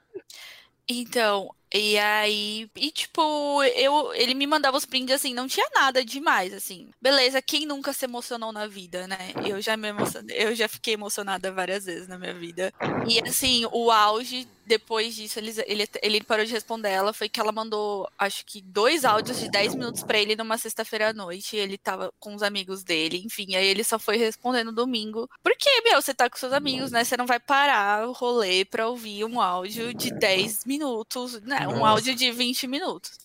Então, 0.89 1.49
e 1.73 1.99
aí, 1.99 2.71
e 2.77 2.91
tipo, 2.91 3.63
eu, 3.63 4.13
ele 4.15 4.35
me 4.35 4.47
mandava 4.47 4.77
os 4.77 4.85
prints 4.85 5.15
assim, 5.15 5.33
não 5.33 5.49
tinha 5.49 5.67
nada 5.75 6.05
demais, 6.05 6.53
assim. 6.53 6.91
Beleza, 7.01 7.41
quem 7.41 7.65
nunca 7.65 7.93
se 7.93 8.05
emocionou 8.05 8.53
na 8.53 8.67
vida, 8.67 9.07
né? 9.07 9.33
Eu 9.47 9.61
já 9.61 9.77
me 9.77 9.89
emocionei, 9.89 10.37
eu 10.39 10.55
já 10.55 10.69
fiquei 10.69 10.95
emocionada 10.95 11.51
várias 11.51 11.87
vezes 11.87 12.07
na 12.09 12.19
minha 12.19 12.35
vida. 12.35 12.73
E 13.09 13.21
assim, 13.27 13.67
o 13.73 13.91
auge, 13.91 14.47
depois 14.67 15.15
disso, 15.15 15.39
ele, 15.39 15.53
ele, 15.67 15.89
ele 16.03 16.25
parou 16.25 16.45
de 16.45 16.53
responder 16.53 16.91
ela, 16.91 17.13
foi 17.13 17.29
que 17.29 17.41
ela 17.41 17.53
mandou, 17.53 18.09
acho 18.19 18.45
que 18.45 18.61
dois 18.61 19.05
áudios 19.05 19.39
de 19.39 19.51
10 19.51 19.75
minutos 19.75 20.03
pra 20.03 20.19
ele 20.19 20.37
numa 20.37 20.59
sexta-feira 20.59 21.11
à 21.11 21.13
noite, 21.13 21.57
e 21.57 21.59
ele 21.59 21.79
tava 21.79 22.13
com 22.21 22.35
os 22.35 22.43
amigos 22.43 22.85
dele, 22.85 23.23
enfim, 23.25 23.55
aí 23.55 23.67
ele 23.67 23.83
só 23.83 23.99
foi 23.99 24.17
responder 24.17 24.63
no 24.65 24.73
domingo. 24.73 25.29
Porque, 25.43 25.69
meu, 25.83 26.01
você 26.01 26.15
tá 26.15 26.29
com 26.29 26.37
seus 26.37 26.53
amigos, 26.53 26.91
né? 26.91 27.03
Você 27.03 27.17
não 27.17 27.27
vai 27.27 27.41
parar 27.41 28.07
o 28.07 28.13
rolê 28.13 28.65
pra 28.65 28.89
ouvir 28.89 29.25
um 29.25 29.41
áudio 29.41 29.93
de 29.95 30.11
10 30.11 30.65
minutos, 30.65 31.41
né? 31.43 31.62
Um 31.69 31.79
Nossa. 31.79 31.89
áudio 31.89 32.15
de 32.15 32.31
20 32.31 32.67
minutos. 32.67 33.19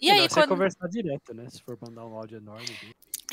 E 0.00 0.10
aí, 0.10 0.28
quando... 0.28 0.48
conversar 0.48 0.88
direto, 0.88 1.32
né? 1.32 1.48
Se 1.48 1.62
for 1.62 1.78
mandar 1.80 2.04
um 2.04 2.16
áudio 2.16 2.38
enorme. 2.38 2.66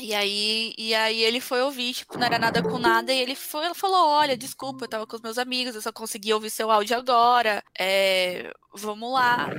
E 0.00 0.14
aí, 0.14 0.72
e 0.78 0.94
aí 0.94 1.22
ele 1.22 1.40
foi 1.40 1.60
ouvir, 1.60 1.92
tipo, 1.92 2.16
não 2.16 2.24
era 2.24 2.38
nada 2.38 2.62
com 2.62 2.78
nada, 2.78 3.12
e 3.12 3.18
ele 3.18 3.34
foi, 3.34 3.74
falou, 3.74 4.08
olha, 4.08 4.36
desculpa, 4.36 4.84
eu 4.84 4.88
tava 4.88 5.06
com 5.06 5.16
os 5.16 5.20
meus 5.20 5.36
amigos, 5.36 5.74
eu 5.74 5.82
só 5.82 5.92
consegui 5.92 6.32
ouvir 6.32 6.48
seu 6.48 6.70
áudio 6.70 6.96
agora, 6.96 7.62
é, 7.78 8.50
vamos 8.72 9.12
lá. 9.12 9.50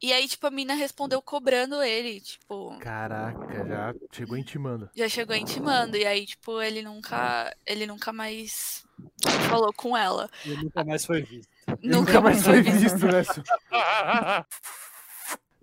E 0.00 0.12
aí, 0.12 0.26
tipo, 0.26 0.46
a 0.46 0.50
mina 0.50 0.74
respondeu 0.74 1.20
cobrando 1.20 1.82
ele, 1.82 2.20
tipo, 2.20 2.76
Caraca, 2.78 3.66
já 3.66 3.94
chegou 4.10 4.38
intimando. 4.38 4.88
já 4.96 5.08
chegou 5.08 5.36
intimando, 5.36 5.96
e 5.96 6.06
aí, 6.06 6.24
tipo, 6.24 6.62
ele 6.62 6.80
nunca, 6.80 7.54
ele 7.66 7.86
nunca 7.86 8.14
mais 8.14 8.86
falou 9.50 9.72
com 9.74 9.94
ela. 9.94 10.30
E 10.46 10.56
nunca 10.56 10.82
mais 10.84 11.04
foi 11.04 11.20
visto. 11.22 11.52
Nunca 11.82 12.20
mais 12.20 12.42
foi 12.42 12.62
visto, 12.62 13.06
né? 13.06 13.24
Su- 13.24 13.42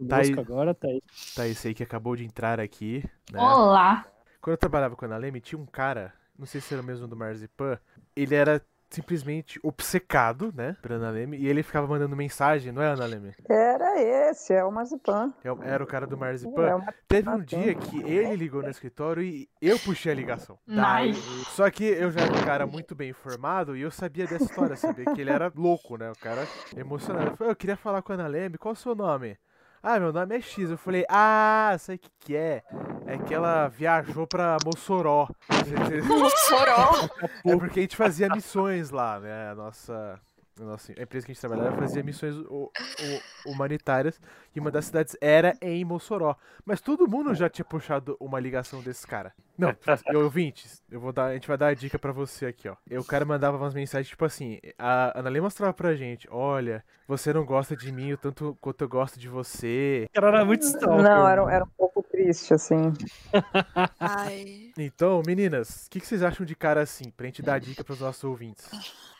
Tá 0.07 0.17
aí. 0.17 0.33
Conosco 0.33 0.39
agora 0.39 0.73
tá 0.73 0.87
aí. 0.87 1.01
Tá, 1.35 1.47
esse 1.47 1.67
aí 1.67 1.73
que 1.73 1.83
acabou 1.83 2.15
de 2.15 2.23
entrar 2.23 2.59
aqui, 2.59 3.03
né? 3.31 3.39
Olá. 3.39 4.05
Quando 4.41 4.53
eu 4.53 4.57
trabalhava 4.57 4.95
com 4.95 5.03
a 5.05 5.07
Ana 5.07 5.17
Leme, 5.17 5.41
tinha 5.41 5.59
um 5.59 5.65
cara, 5.65 6.13
não 6.37 6.45
sei 6.45 6.61
se 6.61 6.73
era 6.73 6.81
o 6.81 6.85
mesmo 6.85 7.05
do 7.07 7.15
Marzipan, 7.17 7.77
ele 8.15 8.33
era 8.33 8.61
simplesmente 8.89 9.59
obcecado, 9.63 10.51
né, 10.55 10.75
pra 10.81 10.95
Ana 10.95 11.09
Leme, 11.11 11.37
e 11.37 11.47
ele 11.47 11.61
ficava 11.63 11.87
mandando 11.87 12.15
mensagem, 12.15 12.71
não 12.71 12.81
é, 12.81 12.87
Ana 12.87 13.05
Leme? 13.05 13.33
Era 13.47 14.01
esse, 14.01 14.53
é 14.53 14.63
o 14.63 14.71
Marzipan. 14.71 15.33
É- 15.43 15.49
Era 15.69 15.83
o 15.83 15.87
cara 15.87 16.07
do 16.07 16.15
É 16.15 16.19
Marzipan. 16.19 16.77
o 16.77 16.83
Teve 17.07 17.29
um 17.29 17.39
dia 17.43 17.75
que 17.75 18.01
ele 18.01 18.35
ligou 18.35 18.61
no 18.63 18.69
escritório 18.69 19.21
e 19.23 19.47
eu 19.61 19.77
puxei 19.79 20.11
a 20.11 20.15
ligação. 20.15 20.57
Daí- 20.67 21.09
Nice. 21.09 21.45
Só 21.51 21.69
que 21.69 21.83
eu 21.83 22.09
já 22.11 22.21
era 22.21 22.31
um 22.31 22.43
cara 22.45 22.65
muito 22.67 22.95
bem 22.95 23.09
informado 23.09 23.75
e 23.75 23.81
eu 23.81 23.91
sabia 23.91 24.25
dessa 24.25 24.43
história, 24.45 24.75
sabia 24.75 25.05
que 25.05 25.21
ele 25.21 25.29
era 25.31 25.51
louco, 25.55 25.97
né? 25.97 26.11
O 26.11 26.19
cara 26.19 26.47
emocionado. 26.75 27.31
Eu 27.31 27.37
falei, 27.37 27.51
eu 27.51 27.55
queria 27.55 27.77
falar 27.77 28.01
com 28.01 28.11
a 28.11 28.15
Ana 28.15 28.27
Leme, 28.27 28.57
qual 28.57 28.73
o 28.73 28.75
seu 28.75 28.95
nome? 28.95 29.37
Ah, 29.81 29.99
meu 29.99 30.11
nome 30.11 30.35
é 30.37 30.41
X. 30.41 30.69
Eu 30.69 30.77
falei, 30.77 31.05
ah, 31.09 31.75
sei 31.79 31.95
o 31.95 31.99
que 31.99 32.09
que 32.19 32.35
é. 32.35 32.63
É 33.05 33.17
que 33.17 33.33
ela 33.33 33.67
viajou 33.67 34.27
pra 34.27 34.57
Mossoró. 34.65 35.27
Mossoró? 36.07 37.09
É 37.45 37.55
porque 37.55 37.79
a 37.79 37.81
gente 37.83 37.95
fazia 37.95 38.27
missões 38.29 38.89
lá, 38.91 39.19
né? 39.19 39.51
A 39.51 39.55
nossa, 39.55 40.19
nossa 40.65 40.91
a 40.97 41.01
empresa 41.03 41.25
que 41.25 41.31
a 41.31 41.33
gente 41.33 41.41
trabalhava 41.41 41.75
fazia 41.77 42.03
missões 42.03 42.35
hu- 42.35 42.71
hu- 42.71 43.51
humanitárias 43.51 44.19
e 44.55 44.59
uma 44.59 44.71
das 44.71 44.85
cidades 44.85 45.15
era 45.21 45.55
em 45.61 45.83
Mossoró. 45.85 46.35
Mas 46.65 46.81
todo 46.81 47.07
mundo 47.09 47.33
já 47.33 47.49
tinha 47.49 47.65
puxado 47.65 48.15
uma 48.19 48.39
ligação 48.39 48.81
desse 48.81 49.05
cara. 49.05 49.33
Não, 49.57 49.75
eu, 50.13 50.21
ouvintes, 50.23 50.81
eu 50.89 50.99
vou 51.01 51.11
dar, 51.11 51.25
a 51.25 51.33
gente 51.33 51.47
vai 51.47 51.57
dar 51.57 51.67
a 51.67 51.73
dica 51.73 51.99
pra 51.99 52.11
você 52.13 52.45
aqui, 52.45 52.69
ó. 52.69 52.75
E 52.89 52.97
o 52.97 53.03
cara 53.03 53.25
mandava 53.25 53.57
umas 53.57 53.73
mensagens 53.73 54.07
tipo 54.07 54.23
assim, 54.23 54.59
a 54.77 55.19
Ana 55.19 55.29
Lê 55.29 55.41
mostrava 55.41 55.73
pra 55.73 55.95
gente, 55.95 56.27
olha, 56.31 56.83
você 57.07 57.33
não 57.33 57.45
gosta 57.45 57.75
de 57.75 57.91
mim 57.91 58.13
o 58.13 58.17
tanto 58.17 58.57
quanto 58.61 58.81
eu 58.83 58.87
gosto 58.89 59.19
de 59.19 59.27
você. 59.27 60.07
O 60.09 60.13
cara 60.13 60.27
era 60.29 60.45
muito 60.45 60.61
stalker. 60.63 61.03
Não, 61.03 61.27
era, 61.27 61.53
era 61.53 61.65
um 61.65 61.69
pouco 61.77 62.03
triste, 62.23 62.53
assim. 62.53 62.93
Ai. 63.99 64.71
Então, 64.77 65.21
meninas, 65.25 65.85
o 65.87 65.89
que, 65.89 65.99
que 65.99 66.07
vocês 66.07 66.23
acham 66.23 66.45
de 66.45 66.55
cara 66.55 66.81
assim, 66.81 67.09
pra 67.11 67.25
gente 67.25 67.41
dar 67.41 67.59
dica 67.59 67.83
pros 67.83 67.99
nossos 67.99 68.23
ouvintes? 68.23 68.65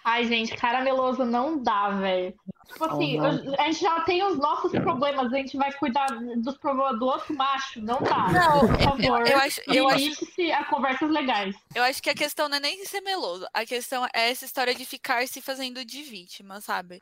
Ai, 0.03 0.25
gente, 0.25 0.55
carameloso 0.55 1.23
não 1.25 1.61
dá, 1.61 1.89
velho. 1.89 2.33
Tipo 2.67 2.85
assim, 2.85 3.19
Oh, 3.19 3.23
não. 3.23 3.43
eu- 3.45 3.59
a 3.59 3.63
gente 3.65 3.81
já 3.81 3.99
tem 4.01 4.23
os 4.23 4.37
nossos 4.37 4.71
problemas, 4.71 5.31
a 5.33 5.35
gente 5.37 5.57
vai 5.57 5.71
cuidar 5.73 6.07
dos 6.37 6.57
problemas 6.57 6.97
do 6.99 7.05
outro 7.05 7.35
macho. 7.35 7.81
Não 7.81 7.99
dá. 8.01 8.27
Não, 8.31 8.59
por 8.59 8.79
favor. 8.79 9.27
eu 9.27 9.37
acho- 9.39 9.61
eu 9.67 9.87
acho- 9.89 9.97
Limite-se 9.97 10.51
a 10.51 10.63
conversas 10.65 11.09
legais. 11.11 11.55
Eu 11.75 11.83
acho 11.83 12.01
que 12.01 12.09
a 12.09 12.15
questão 12.15 12.47
não 12.47 12.57
é 12.57 12.59
nem 12.59 12.85
ser 12.85 13.01
meloso. 13.01 13.45
A 13.53 13.65
questão 13.65 14.05
é 14.13 14.29
essa 14.29 14.45
história 14.45 14.73
de 14.73 14.85
ficar 14.85 15.27
se 15.27 15.41
fazendo 15.41 15.83
de 15.83 16.01
vítima, 16.03 16.61
sabe? 16.61 17.01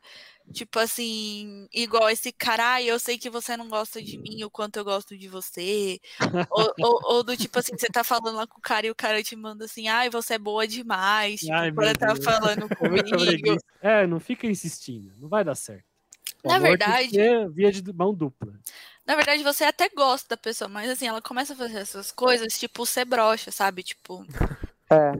Tipo 0.52 0.78
assim, 0.78 1.68
igual 1.72 2.08
esse 2.08 2.32
cara, 2.32 2.72
"Ai, 2.74 2.84
eu 2.90 2.98
sei 2.98 3.18
que 3.18 3.28
você 3.28 3.56
não 3.56 3.68
gosta 3.68 4.02
de 4.02 4.16
mim 4.18 4.42
o 4.44 4.50
quanto 4.50 4.76
eu 4.78 4.84
gosto 4.84 5.16
de 5.16 5.28
você. 5.28 6.00
ou, 6.50 6.74
ou- 6.80 7.00
ou 7.16 7.22
do 7.22 7.36
tipo 7.36 7.58
assim, 7.58 7.76
você 7.76 7.86
tá 7.88 8.02
falando 8.02 8.36
lá 8.36 8.46
com 8.46 8.58
o 8.58 8.62
cara 8.62 8.86
e 8.86 8.90
o 8.90 8.94
cara 8.94 9.22
te 9.22 9.36
manda 9.36 9.66
assim, 9.66 9.88
ai, 9.88 10.08
você 10.10 10.34
é 10.34 10.38
boa 10.38 10.66
demais. 10.66 11.40
Tipo, 11.40 11.52
Ai, 11.52 11.72
tá 11.94 12.12
Deus. 12.14 12.24
falando 12.24 12.68
comigo. 12.76 13.56
É, 13.82 14.06
não 14.06 14.18
fica 14.18 14.46
insistindo. 14.46 15.12
Não 15.18 15.28
vai 15.28 15.44
dar 15.44 15.54
certo. 15.54 15.84
O 16.42 16.48
Na 16.48 16.58
verdade- 16.58 17.10
via 17.52 17.70
de 17.72 17.92
mão 17.92 18.14
dupla. 18.14 18.52
Na 19.04 19.16
verdade, 19.16 19.42
você 19.42 19.64
até 19.64 19.88
gosta 19.88 20.28
da 20.30 20.36
pessoa, 20.36 20.68
mas 20.68 20.88
assim, 20.90 21.06
ela 21.08 21.22
começa 21.22 21.52
a 21.52 21.56
fazer 21.56 21.78
essas 21.78 22.12
coisas, 22.12 22.58
tipo, 22.58 22.84
ser 22.84 23.04
broxa, 23.06 23.50
sabe? 23.50 23.82
Tipo, 23.82 24.24
É. 24.90 25.12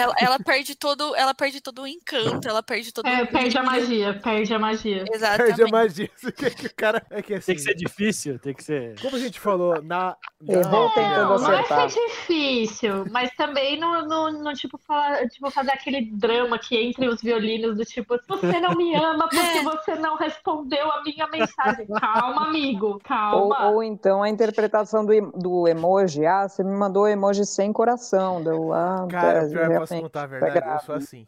ela, 0.00 0.14
ela 0.18 0.38
perde 0.38 0.74
todo, 0.74 1.14
ela 1.14 1.34
perde 1.34 1.60
todo 1.60 1.82
o 1.82 1.86
encanto, 1.86 2.48
ela 2.48 2.62
perde 2.62 2.92
todo 2.92 3.06
É, 3.06 3.22
o 3.22 3.26
perde 3.26 3.58
a 3.58 3.62
magia, 3.62 4.18
perde 4.22 4.54
a 4.54 4.58
magia. 4.58 5.04
Exatamente. 5.12 5.46
Perde 5.56 5.62
a 5.62 5.68
magia. 5.68 6.10
Quer 6.36 6.54
que 6.54 6.66
o 6.66 6.74
cara. 6.74 7.02
É 7.10 7.20
que 7.22 7.34
assim. 7.34 7.46
Tem 7.46 7.56
que 7.56 7.62
ser 7.62 7.74
difícil, 7.74 8.38
tem 8.38 8.54
que 8.54 8.64
ser. 8.64 8.98
Como 9.00 9.16
a 9.16 9.18
gente 9.18 9.38
falou, 9.38 9.82
na. 9.82 10.16
na 10.40 10.54
Errou, 10.54 10.86
opinião- 10.86 11.10
tentou 11.14 11.38
Não, 11.38 11.48
não 11.48 11.52
é 11.52 11.88
ser 11.90 12.00
difícil, 12.08 13.04
mas 13.10 13.30
também 13.36 13.78
não, 13.78 14.06
não, 14.06 14.32
não, 14.32 14.52
tipo, 14.54 14.78
falar, 14.78 15.28
tipo, 15.28 15.50
fazer 15.50 15.72
aquele 15.72 16.02
drama 16.12 16.58
que 16.58 16.76
entre 16.76 17.08
os 17.08 17.20
violinos 17.20 17.76
do 17.76 17.84
tipo, 17.84 18.16
você 18.28 18.60
não 18.60 18.74
me 18.74 18.94
ama 18.94 19.28
porque 19.28 19.36
É. 19.58 19.62
você 19.62 19.94
não 19.96 20.16
respondeu 20.16 20.90
a 20.90 21.02
minha 21.02 21.26
mensagem. 21.26 21.86
Calma, 22.00 22.46
amigo, 22.46 22.86
Ou, 22.86 22.98
calma. 23.00 23.68
ou 23.68 23.82
então 23.82 24.22
a 24.22 24.28
interpretação 24.28 25.04
do, 25.04 25.12
do 25.32 25.68
emoji. 25.68 26.24
Ah, 26.24 26.48
você 26.48 26.62
me 26.64 26.74
mandou 26.76 27.06
emoji 27.06 27.44
sem 27.44 27.72
coração. 27.72 28.42
Deu, 28.42 28.69
ah, 28.72 29.06
Cara, 29.10 29.44
é, 29.44 29.48
pior, 29.48 29.70
eu 29.70 29.80
posso 29.80 30.00
contar 30.00 30.20
a 30.20 30.22
tá 30.22 30.26
verdade, 30.26 30.68
eu 30.74 30.80
sou 30.86 30.94
assim. 30.94 31.26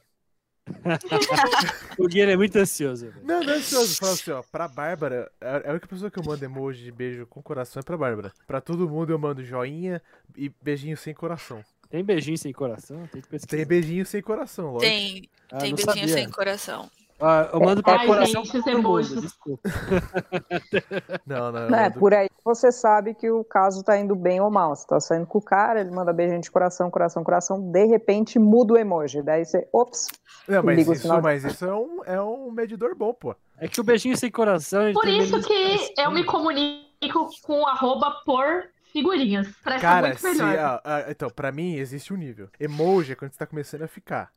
O 1.98 2.06
Guilherme 2.06 2.32
é 2.34 2.36
muito 2.36 2.56
ansioso. 2.56 3.06
velho. 3.10 3.24
Não, 3.26 3.42
não 3.42 3.52
é 3.52 3.56
ansioso. 3.56 3.96
Fala 3.96 4.12
assim, 4.12 4.30
ó, 4.30 4.42
pra 4.50 4.68
Bárbara, 4.68 5.30
a 5.40 5.68
a 5.68 5.70
única 5.72 5.86
pessoa 5.88 6.10
que 6.10 6.18
eu 6.18 6.24
mando 6.24 6.44
emoji 6.44 6.84
de 6.84 6.92
beijo 6.92 7.26
com 7.26 7.42
coração 7.42 7.80
é 7.80 7.82
pra 7.82 7.96
Bárbara. 7.96 8.32
Pra 8.46 8.60
todo 8.60 8.88
mundo 8.88 9.10
eu 9.12 9.18
mando 9.18 9.44
joinha 9.44 10.00
e 10.36 10.50
beijinho 10.62 10.96
sem 10.96 11.12
coração. 11.14 11.64
Tem 11.90 12.02
beijinho 12.04 12.38
sem 12.38 12.52
coração? 12.52 13.06
Tem 13.08 13.20
que. 13.20 13.46
Tem 13.46 13.66
beijinho 13.66 14.06
sem 14.06 14.22
coração, 14.22 14.66
lógico. 14.72 14.80
Tem, 14.90 15.28
Ah, 15.50 15.58
tem 15.58 15.74
beijinho 15.74 15.94
sabia. 15.94 16.08
sem 16.14 16.30
coração. 16.30 16.90
Ah, 17.24 17.48
eu 17.52 17.60
mando 17.60 17.82
pra 17.82 18.00
Ai, 18.00 18.06
coração 18.08 18.44
gente, 18.44 18.50
pra 18.50 18.62
todo 18.62 18.72
mundo, 18.76 18.88
emojis. 18.88 19.20
desculpa. 19.20 19.62
Não, 21.26 21.52
não, 21.52 21.60
eu 21.60 21.74
É, 21.74 21.82
mando- 21.84 21.98
por 22.00 22.12
aí 22.14 22.28
você 22.44 22.72
sabe 22.72 23.14
que 23.14 23.30
o 23.30 23.44
caso 23.44 23.82
tá 23.84 23.96
indo 23.96 24.16
bem 24.16 24.40
ou 24.40 24.50
mal. 24.50 24.74
Você 24.74 24.86
tá 24.86 24.98
saindo 24.98 25.26
com 25.26 25.38
o 25.38 25.42
cara, 25.42 25.80
ele 25.80 25.90
manda 25.92 26.12
beijinho 26.12 26.40
de 26.40 26.50
coração, 26.50 26.90
coração, 26.90 27.22
coração, 27.22 27.60
de 27.70 27.84
repente 27.84 28.38
muda 28.38 28.74
o 28.74 28.76
emoji. 28.76 29.22
Daí 29.22 29.44
você, 29.44 29.68
ops, 29.72 30.08
Não, 30.48 30.62
mas 30.62 30.80
isso, 30.80 30.94
sinal 30.96 31.22
mas 31.22 31.44
isso 31.44 31.64
é 31.64 31.72
um, 31.74 32.04
é 32.04 32.20
um 32.20 32.50
medidor 32.50 32.94
bom, 32.96 33.14
pô. 33.14 33.36
É 33.58 33.68
que 33.68 33.80
o 33.80 33.84
beijinho 33.84 34.16
sem 34.16 34.30
coração. 34.30 34.92
Por 34.92 35.06
isso 35.06 35.40
que 35.46 35.94
eu 35.96 36.10
me 36.10 36.24
comunico 36.24 37.28
com 37.42 37.60
o 37.62 37.66
arroba 37.66 38.10
por 38.26 38.64
figurinhas. 38.92 39.46
Presta 39.62 39.80
Cara, 39.80 40.08
muito 40.08 40.20
se. 40.20 40.28
melhor. 40.42 40.58
ah, 40.58 40.80
ah, 40.84 41.04
então, 41.08 41.30
pra 41.30 41.52
mim 41.52 41.76
existe 41.76 42.12
um 42.12 42.16
nível. 42.16 42.48
Emoji 42.58 43.12
é 43.12 43.14
quando 43.14 43.32
você 43.32 43.38
tá 43.38 43.46
começando 43.46 43.82
a 43.82 43.88
ficar. 43.88 44.30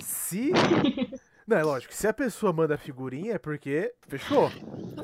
Se. 0.00 0.52
Não, 1.46 1.58
é 1.58 1.62
lógico, 1.62 1.92
se 1.92 2.06
a 2.08 2.12
pessoa 2.12 2.52
manda 2.54 2.78
figurinha 2.78 3.34
é 3.34 3.38
porque 3.38 3.92
fechou. 4.08 4.50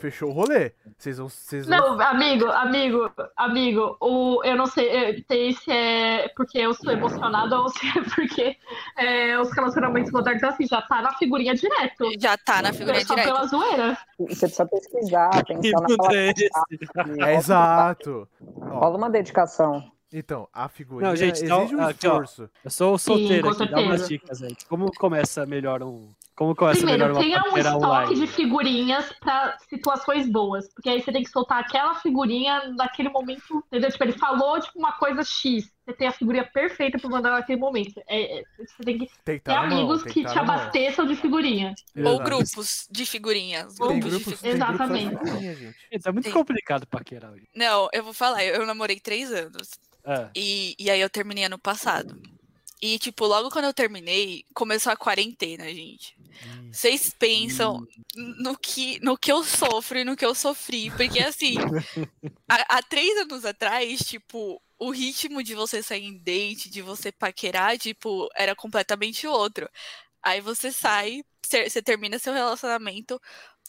Fechou 0.00 0.30
o 0.30 0.32
rolê. 0.32 0.72
Vocês 0.96 1.18
vão. 1.18 1.28
Vocês 1.28 1.66
vão... 1.66 1.76
Não, 1.96 2.00
amigo, 2.00 2.46
amigo, 2.46 3.10
amigo, 3.36 3.96
o, 4.00 4.42
eu 4.42 4.56
não 4.56 4.64
sei, 4.66 4.88
eu- 5.18 5.22
sei 5.28 5.52
se 5.52 5.70
é 5.70 6.28
porque 6.34 6.58
eu 6.58 6.72
sou 6.72 6.92
emocionada 6.92 7.60
ou 7.60 7.68
se 7.68 7.86
é 7.88 8.02
porque 8.14 8.56
é, 8.96 9.38
os 9.38 9.52
relacionamentos 9.52 10.10
modernos 10.12 10.42
assim, 10.44 10.66
já 10.66 10.80
tá 10.80 11.02
na 11.02 11.12
figurinha 11.14 11.54
direto. 11.54 12.06
Já 12.18 12.38
tá 12.38 12.62
na 12.62 12.72
figurinha 12.72 13.02
É 13.02 13.04
só 13.04 13.14
direto. 13.14 13.34
pela 13.34 13.46
zoeira. 13.46 13.98
você 14.18 14.46
precisa 14.46 14.66
pesquisar, 14.66 15.30
Que 15.44 15.54
pensar 15.54 15.80
na 15.80 15.88
mundo 15.88 15.96
palavra. 15.98 16.18
é? 16.18 17.30
É 17.32 17.34
exato. 17.36 18.28
Ó, 18.62 18.78
Rola 18.80 18.96
uma 18.96 19.10
dedicação. 19.10 19.90
então, 20.12 20.48
a 20.52 20.68
figurinha 20.68 21.10
Não, 21.10 21.16
gente, 21.16 21.44
então, 21.44 21.60
exige 21.64 21.76
um 21.76 21.82
aqui, 21.82 22.06
ó. 22.06 22.10
esforço. 22.22 22.50
Eu 22.64 22.70
sou 22.70 22.98
solteiro 22.98 23.54
com 23.54 23.62
aqui, 23.62 23.70
dá 23.72 23.80
umas 23.80 24.08
dicas, 24.08 24.38
gente. 24.38 24.64
Como 24.66 24.90
começa 24.96 25.44
melhor 25.44 25.82
um. 25.82 26.08
Como 26.40 26.56
começa 26.56 26.78
Primeiro, 26.78 27.02
melhor 27.02 27.16
uma 27.16 27.22
tenha 27.22 27.52
um 27.52 27.58
estoque 27.58 27.84
online? 27.84 28.14
de 28.14 28.26
figurinhas 28.26 29.12
pra 29.20 29.58
situações 29.68 30.26
boas. 30.26 30.72
Porque 30.72 30.88
aí 30.88 31.02
você 31.02 31.12
tem 31.12 31.22
que 31.22 31.28
soltar 31.28 31.60
aquela 31.60 31.96
figurinha 31.96 32.66
naquele 32.78 33.10
momento. 33.10 33.62
Entendeu? 33.66 33.90
Tipo, 33.90 34.04
ele 34.04 34.12
falou 34.14 34.58
tipo, 34.58 34.78
uma 34.78 34.92
coisa 34.92 35.22
X. 35.22 35.70
Você 35.84 35.92
tem 35.92 36.08
a 36.08 36.12
figurinha 36.12 36.48
perfeita 36.50 36.98
pra 36.98 37.10
mandar 37.10 37.32
naquele 37.32 37.60
momento. 37.60 38.00
É, 38.08 38.38
é, 38.38 38.42
você 38.58 38.82
tem 38.82 38.96
que 39.00 39.06
Tem 39.22 39.36
que 39.38 39.44
ter 39.44 39.52
tá 39.52 39.66
mão, 39.66 39.66
amigos 39.66 40.02
tem 40.02 40.12
que 40.14 40.22
tá 40.22 40.30
te 40.30 40.36
mão. 40.36 40.44
abasteçam 40.44 41.06
de 41.06 41.14
figurinha. 41.14 41.74
Ou 42.02 42.18
grupos 42.20 42.86
de 42.90 43.04
figurinhas. 43.04 43.74
Tem 43.74 43.86
Grupos 43.86 44.04
de 44.04 44.10
grupos, 44.24 44.40
figurinhas. 44.40 44.40
tem 44.40 44.76
grupos 44.78 44.80
Exatamente. 44.80 45.18
figurinha, 45.18 45.74
é 46.06 46.12
muito 46.12 46.24
Sim. 46.24 46.32
complicado 46.32 46.86
paquerar 46.86 47.32
hoje. 47.32 47.46
Não, 47.54 47.90
eu 47.92 48.02
vou 48.02 48.14
falar, 48.14 48.42
eu, 48.42 48.54
eu 48.62 48.66
namorei 48.66 48.98
três 48.98 49.30
anos. 49.30 49.68
É. 50.06 50.30
E, 50.34 50.74
e 50.78 50.90
aí 50.90 51.02
eu 51.02 51.10
terminei 51.10 51.44
ano 51.44 51.58
passado. 51.58 52.18
E, 52.82 52.98
tipo, 52.98 53.26
logo 53.26 53.50
quando 53.50 53.66
eu 53.66 53.74
terminei, 53.74 54.44
começou 54.54 54.92
a 54.92 54.96
quarentena, 54.96 55.64
gente. 55.64 56.16
Vocês 56.72 57.14
pensam 57.18 57.86
no 58.14 58.56
que, 58.56 58.98
no 59.00 59.18
que 59.18 59.30
eu 59.30 59.44
sofro 59.44 59.98
e 59.98 60.04
no 60.04 60.16
que 60.16 60.24
eu 60.24 60.34
sofri. 60.34 60.90
Porque, 60.92 61.18
assim, 61.18 61.56
há, 62.48 62.78
há 62.78 62.82
três 62.82 63.18
anos 63.18 63.44
atrás, 63.44 64.00
tipo, 64.00 64.60
o 64.78 64.90
ritmo 64.90 65.42
de 65.42 65.54
você 65.54 65.82
sair 65.82 66.04
em 66.04 66.16
date, 66.16 66.70
de 66.70 66.80
você 66.80 67.12
paquerar, 67.12 67.76
tipo, 67.78 68.28
era 68.34 68.56
completamente 68.56 69.26
outro. 69.26 69.68
Aí 70.22 70.40
você 70.40 70.72
sai, 70.72 71.22
você 71.44 71.82
termina 71.82 72.18
seu 72.18 72.32
relacionamento, 72.32 73.20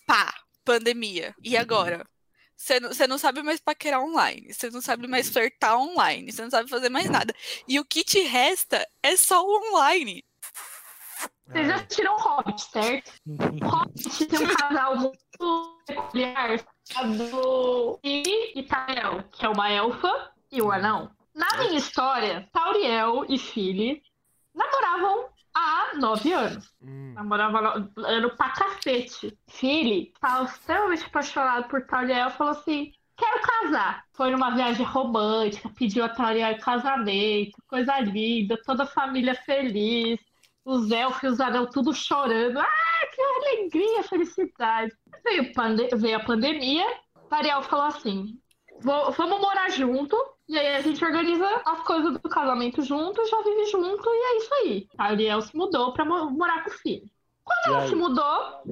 pá, 0.06 0.34
pandemia. 0.64 1.36
E 1.44 1.58
agora? 1.58 2.06
Você 2.62 2.80
não, 2.80 2.90
você 2.90 3.08
não 3.08 3.18
sabe 3.18 3.42
mais 3.42 3.60
paquerar 3.60 4.04
online, 4.04 4.54
você 4.54 4.70
não 4.70 4.82
sabe 4.82 5.08
mais 5.08 5.28
flertar 5.30 5.76
online, 5.80 6.32
você 6.32 6.44
não 6.44 6.52
sabe 6.52 6.70
fazer 6.70 6.90
mais 6.90 7.10
nada. 7.10 7.34
E 7.68 7.80
o 7.80 7.86
que 7.86 8.04
te 8.04 8.20
resta 8.20 8.88
é 9.02 9.18
só 9.18 9.44
o 9.44 9.70
online. 9.70 10.24
Vocês 11.48 11.68
já 11.68 11.76
assistiram 11.76 12.18
Hobbit, 12.20 12.62
certo? 12.62 13.12
Hobbit 13.66 14.26
tem 14.28 14.40
um 14.46 14.54
casal 14.54 14.96
muito 14.96 15.82
peculiar 15.88 16.64
chamado 16.88 18.00
Ciri 18.06 18.54
e 18.56 18.64
Tauriel, 18.64 19.24
que 19.32 19.44
é 19.44 19.50
uma 19.50 19.72
elfa 19.72 20.32
e 20.52 20.62
o 20.62 20.72
anão. 20.72 21.10
Na 21.34 21.58
minha 21.58 21.80
história, 21.80 22.48
Tauriel 22.54 23.26
e 23.28 23.40
Philly 23.40 24.04
namoravam 24.54 25.30
há 25.56 25.92
nove 25.98 26.32
anos. 26.34 26.74
Hum. 26.82 27.14
Namorava 27.14 27.62
no- 27.80 28.06
ano 28.06 28.30
pra 28.36 28.50
cacete. 28.50 29.38
Philly 29.50 30.12
estava 30.14 30.46
extremamente 30.46 31.06
apaixonado 31.06 31.68
por 31.68 31.86
Tauriel 31.86 32.28
e 32.28 32.32
falou 32.32 32.54
assim: 32.54 32.92
quero 33.18 33.42
casar. 33.42 34.04
Foi 34.14 34.32
numa 34.32 34.52
viagem 34.52 34.86
romântica, 34.86 35.70
pediu 35.70 36.04
a 36.04 36.10
Tauriel 36.10 36.58
casamento, 36.60 37.62
coisa 37.68 38.00
linda, 38.00 38.60
toda 38.66 38.84
a 38.84 38.88
família 38.88 39.36
feliz. 39.36 40.20
Os 40.64 40.92
elfos 40.92 41.24
e 41.24 41.28
os 41.28 41.40
tudo 41.68 41.92
chorando. 41.94 42.60
Ah, 42.60 43.08
que 43.16 43.22
alegria, 43.22 44.04
felicidade. 44.04 44.92
Veio, 45.24 45.52
pande- 45.54 45.90
veio 45.96 46.18
a 46.18 46.24
pandemia, 46.24 46.86
Tauriel 47.30 47.64
falou 47.64 47.86
assim: 47.86 48.26
"Vou- 48.26 48.41
vamos 48.82 49.40
morar 49.40 49.70
junto. 49.70 50.16
E 50.48 50.58
aí 50.60 50.76
a 50.76 50.82
gente 50.82 51.04
organiza 51.04 51.48
as 51.66 51.80
coisas 51.82 52.14
do 52.20 52.28
casamento 52.30 52.82
junto, 52.82 53.26
já 53.26 53.42
vive 53.42 53.66
junto 53.72 54.10
e 54.10 54.18
é 54.18 54.38
isso 54.38 54.54
aí. 54.56 54.88
A 54.98 55.06
Ariel 55.06 55.42
se 55.42 55.56
mudou 55.56 55.94
pra 55.94 56.04
mo- 56.04 56.30
morar 56.32 56.64
com 56.64 56.70
o 56.70 56.74
filho. 56.74 57.10
Quando 57.44 57.66
E 57.66 57.70
ela 57.70 57.84
aí? 57.84 57.90
se 57.90 57.96
mudou, 57.96 58.64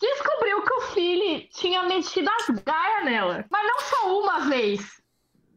descobriu 0.00 0.62
que 0.62 0.72
o 0.74 0.80
filho 0.92 1.48
tinha 1.50 1.82
metido 1.84 2.28
as 2.30 2.48
gaias 2.64 3.04
nela. 3.04 3.44
Mas 3.50 3.66
não 3.66 3.80
só 3.80 4.20
uma 4.20 4.48
vez. 4.48 5.00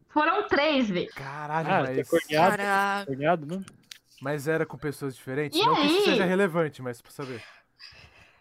Foram 0.08 0.46
três 0.46 0.90
vezes. 0.90 1.14
Caralho, 1.14 1.68
Ah, 1.70 1.80
você 1.86 1.92
é 1.92 1.96
mas, 1.96 2.08
corneado? 2.10 2.56
Caraca. 2.56 3.06
Corneado, 3.06 3.46
não? 3.46 3.64
mas 4.20 4.46
era 4.46 4.66
com 4.66 4.76
pessoas 4.78 5.16
diferentes? 5.16 5.58
E 5.60 5.64
não 5.64 5.74
que 5.74 5.82
isso 5.86 5.96
aí? 5.98 6.04
seja 6.04 6.24
relevante, 6.24 6.82
mas 6.82 7.00
pra 7.00 7.10
saber. 7.10 7.42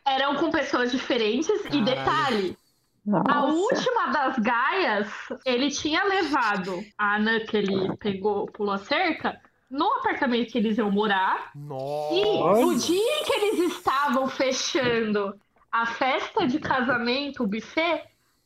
Eram 0.05 0.35
com 0.35 0.51
pessoas 0.51 0.91
diferentes 0.91 1.47
e 1.65 1.83
Caralho. 1.85 2.57
Detalhe. 3.05 3.25
A 3.27 3.41
Nossa. 3.41 3.53
última 3.53 4.07
das 4.07 4.39
gaias, 4.39 5.09
ele 5.45 5.69
tinha 5.69 6.03
levado 6.03 6.83
a 6.97 7.15
Ana 7.15 7.39
que 7.41 7.57
ele 7.57 7.95
pegou, 7.97 8.45
pulou 8.47 8.73
a 8.73 8.77
cerca, 8.77 9.39
no 9.69 9.85
apartamento 9.93 10.51
que 10.51 10.57
eles 10.57 10.77
iam 10.77 10.91
morar. 10.91 11.51
Nossa! 11.55 12.13
E 12.13 12.23
Olha. 12.25 12.65
o 12.67 12.75
dia 12.75 13.19
em 13.19 13.23
que 13.23 13.33
eles 13.33 13.73
estavam 13.73 14.27
fechando 14.27 15.33
a 15.71 15.85
festa 15.85 16.45
de 16.45 16.59
casamento, 16.59 17.43
o 17.43 17.47
buffet, 17.47 18.03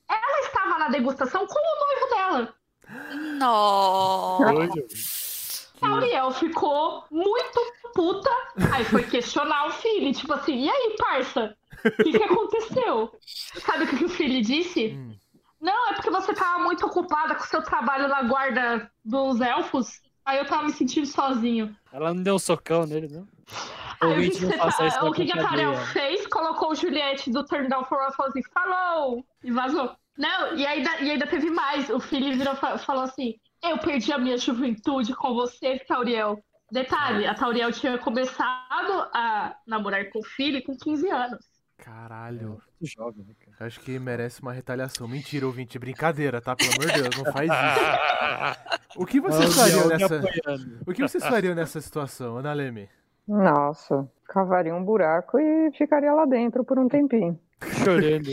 ela 0.07 0.39
estava 0.41 0.77
na 0.77 0.89
degustação 0.89 1.45
com 1.47 1.59
o 1.59 1.79
noivo 1.87 2.15
dela. 2.15 2.55
Nossa. 3.39 5.24
Ariel 5.81 6.31
ficou 6.31 7.03
muito 7.11 7.59
puta. 7.93 8.29
Aí 8.73 8.83
foi 8.85 9.03
questionar 9.03 9.67
o 9.67 9.71
filho, 9.71 10.13
tipo 10.13 10.33
assim, 10.33 10.65
e 10.65 10.69
aí, 10.69 10.95
parça? 10.97 11.55
O 11.85 12.03
que, 12.03 12.11
que 12.17 12.23
aconteceu? 12.23 13.11
Sabe 13.59 13.83
o 13.83 13.87
que, 13.87 13.97
que 13.97 14.05
o 14.05 14.09
filho 14.09 14.41
disse? 14.41 14.97
Hum. 14.97 15.15
Não, 15.61 15.89
é 15.89 15.93
porque 15.93 16.09
você 16.09 16.33
tava 16.33 16.63
muito 16.63 16.85
ocupada 16.85 17.35
com 17.35 17.43
o 17.43 17.47
seu 17.47 17.61
trabalho 17.61 18.07
na 18.07 18.23
guarda 18.23 18.91
dos 19.03 19.41
elfos. 19.41 20.01
Aí 20.23 20.37
eu 20.37 20.45
tava 20.45 20.63
me 20.63 20.71
sentindo 20.71 21.05
sozinho. 21.05 21.75
Ela 21.91 22.13
não 22.13 22.23
deu 22.23 22.35
um 22.35 22.39
socão 22.39 22.85
nele, 22.85 23.07
não? 23.07 23.27
Aí 24.01 24.29
que 24.29 24.45
não 24.45 24.51
tá... 24.51 25.05
O 25.05 25.11
que, 25.11 25.25
que 25.25 25.37
a. 25.37 25.41
Tarel 25.41 25.75
fez? 25.87 26.27
Colocou 26.27 26.71
o 26.71 26.75
Juliette 26.75 27.31
do 27.31 27.45
Turn 27.45 27.67
Down 27.67 27.85
for 27.85 27.97
falou 28.13 28.29
assim, 28.29 28.41
falou! 28.53 29.25
E 29.43 29.51
vazou. 29.51 29.95
Não, 30.17 30.55
e 30.55 30.65
ainda, 30.65 31.01
e 31.01 31.11
ainda 31.11 31.27
teve 31.27 31.49
mais. 31.49 31.89
O 31.89 31.99
filho 31.99 32.37
virou 32.37 32.55
falou 32.55 33.03
assim: 33.03 33.35
Eu 33.63 33.77
perdi 33.79 34.11
a 34.11 34.17
minha 34.17 34.37
juventude 34.37 35.15
com 35.15 35.33
você, 35.33 35.79
Tauriel. 35.79 36.39
Detalhe, 36.71 37.25
a 37.27 37.33
Tauriel 37.33 37.71
tinha 37.71 37.97
começado 37.97 39.07
a 39.13 39.55
namorar 39.67 40.09
com 40.09 40.19
o 40.19 40.23
filho 40.23 40.63
com 40.63 40.75
15 40.75 41.09
anos. 41.09 41.45
Caralho. 41.77 42.49
Muito 42.49 42.95
jovem, 42.97 43.23
né, 43.25 43.33
cara? 43.39 43.67
Acho 43.67 43.79
que 43.81 43.99
merece 43.99 44.41
uma 44.41 44.53
retaliação. 44.53 45.07
Mentira, 45.07 45.45
ouvinte. 45.45 45.77
Brincadeira, 45.77 46.41
tá? 46.41 46.55
Pelo 46.55 46.71
amor 46.71 46.91
de 46.91 47.01
Deus, 47.01 47.17
não 47.17 47.31
faz 47.31 47.49
isso. 47.51 48.75
O 48.97 49.05
que 49.05 49.19
vocês 49.19 49.53
fariam 49.53 49.87
nessa. 49.89 50.15
apoiando. 50.15 50.79
O 50.87 50.93
que 50.93 51.01
vocês 51.01 51.25
fariam 51.25 51.53
nessa 51.53 51.81
situação, 51.81 52.37
Ana 52.37 52.53
Leme? 52.53 52.89
Nossa, 53.27 54.09
cavaria 54.29 54.73
um 54.73 54.83
buraco 54.85 55.37
e 55.37 55.71
ficaria 55.77 56.13
lá 56.13 56.25
dentro 56.25 56.63
por 56.63 56.79
um 56.79 56.87
tempinho. 56.87 57.37
Chorando. 57.83 58.31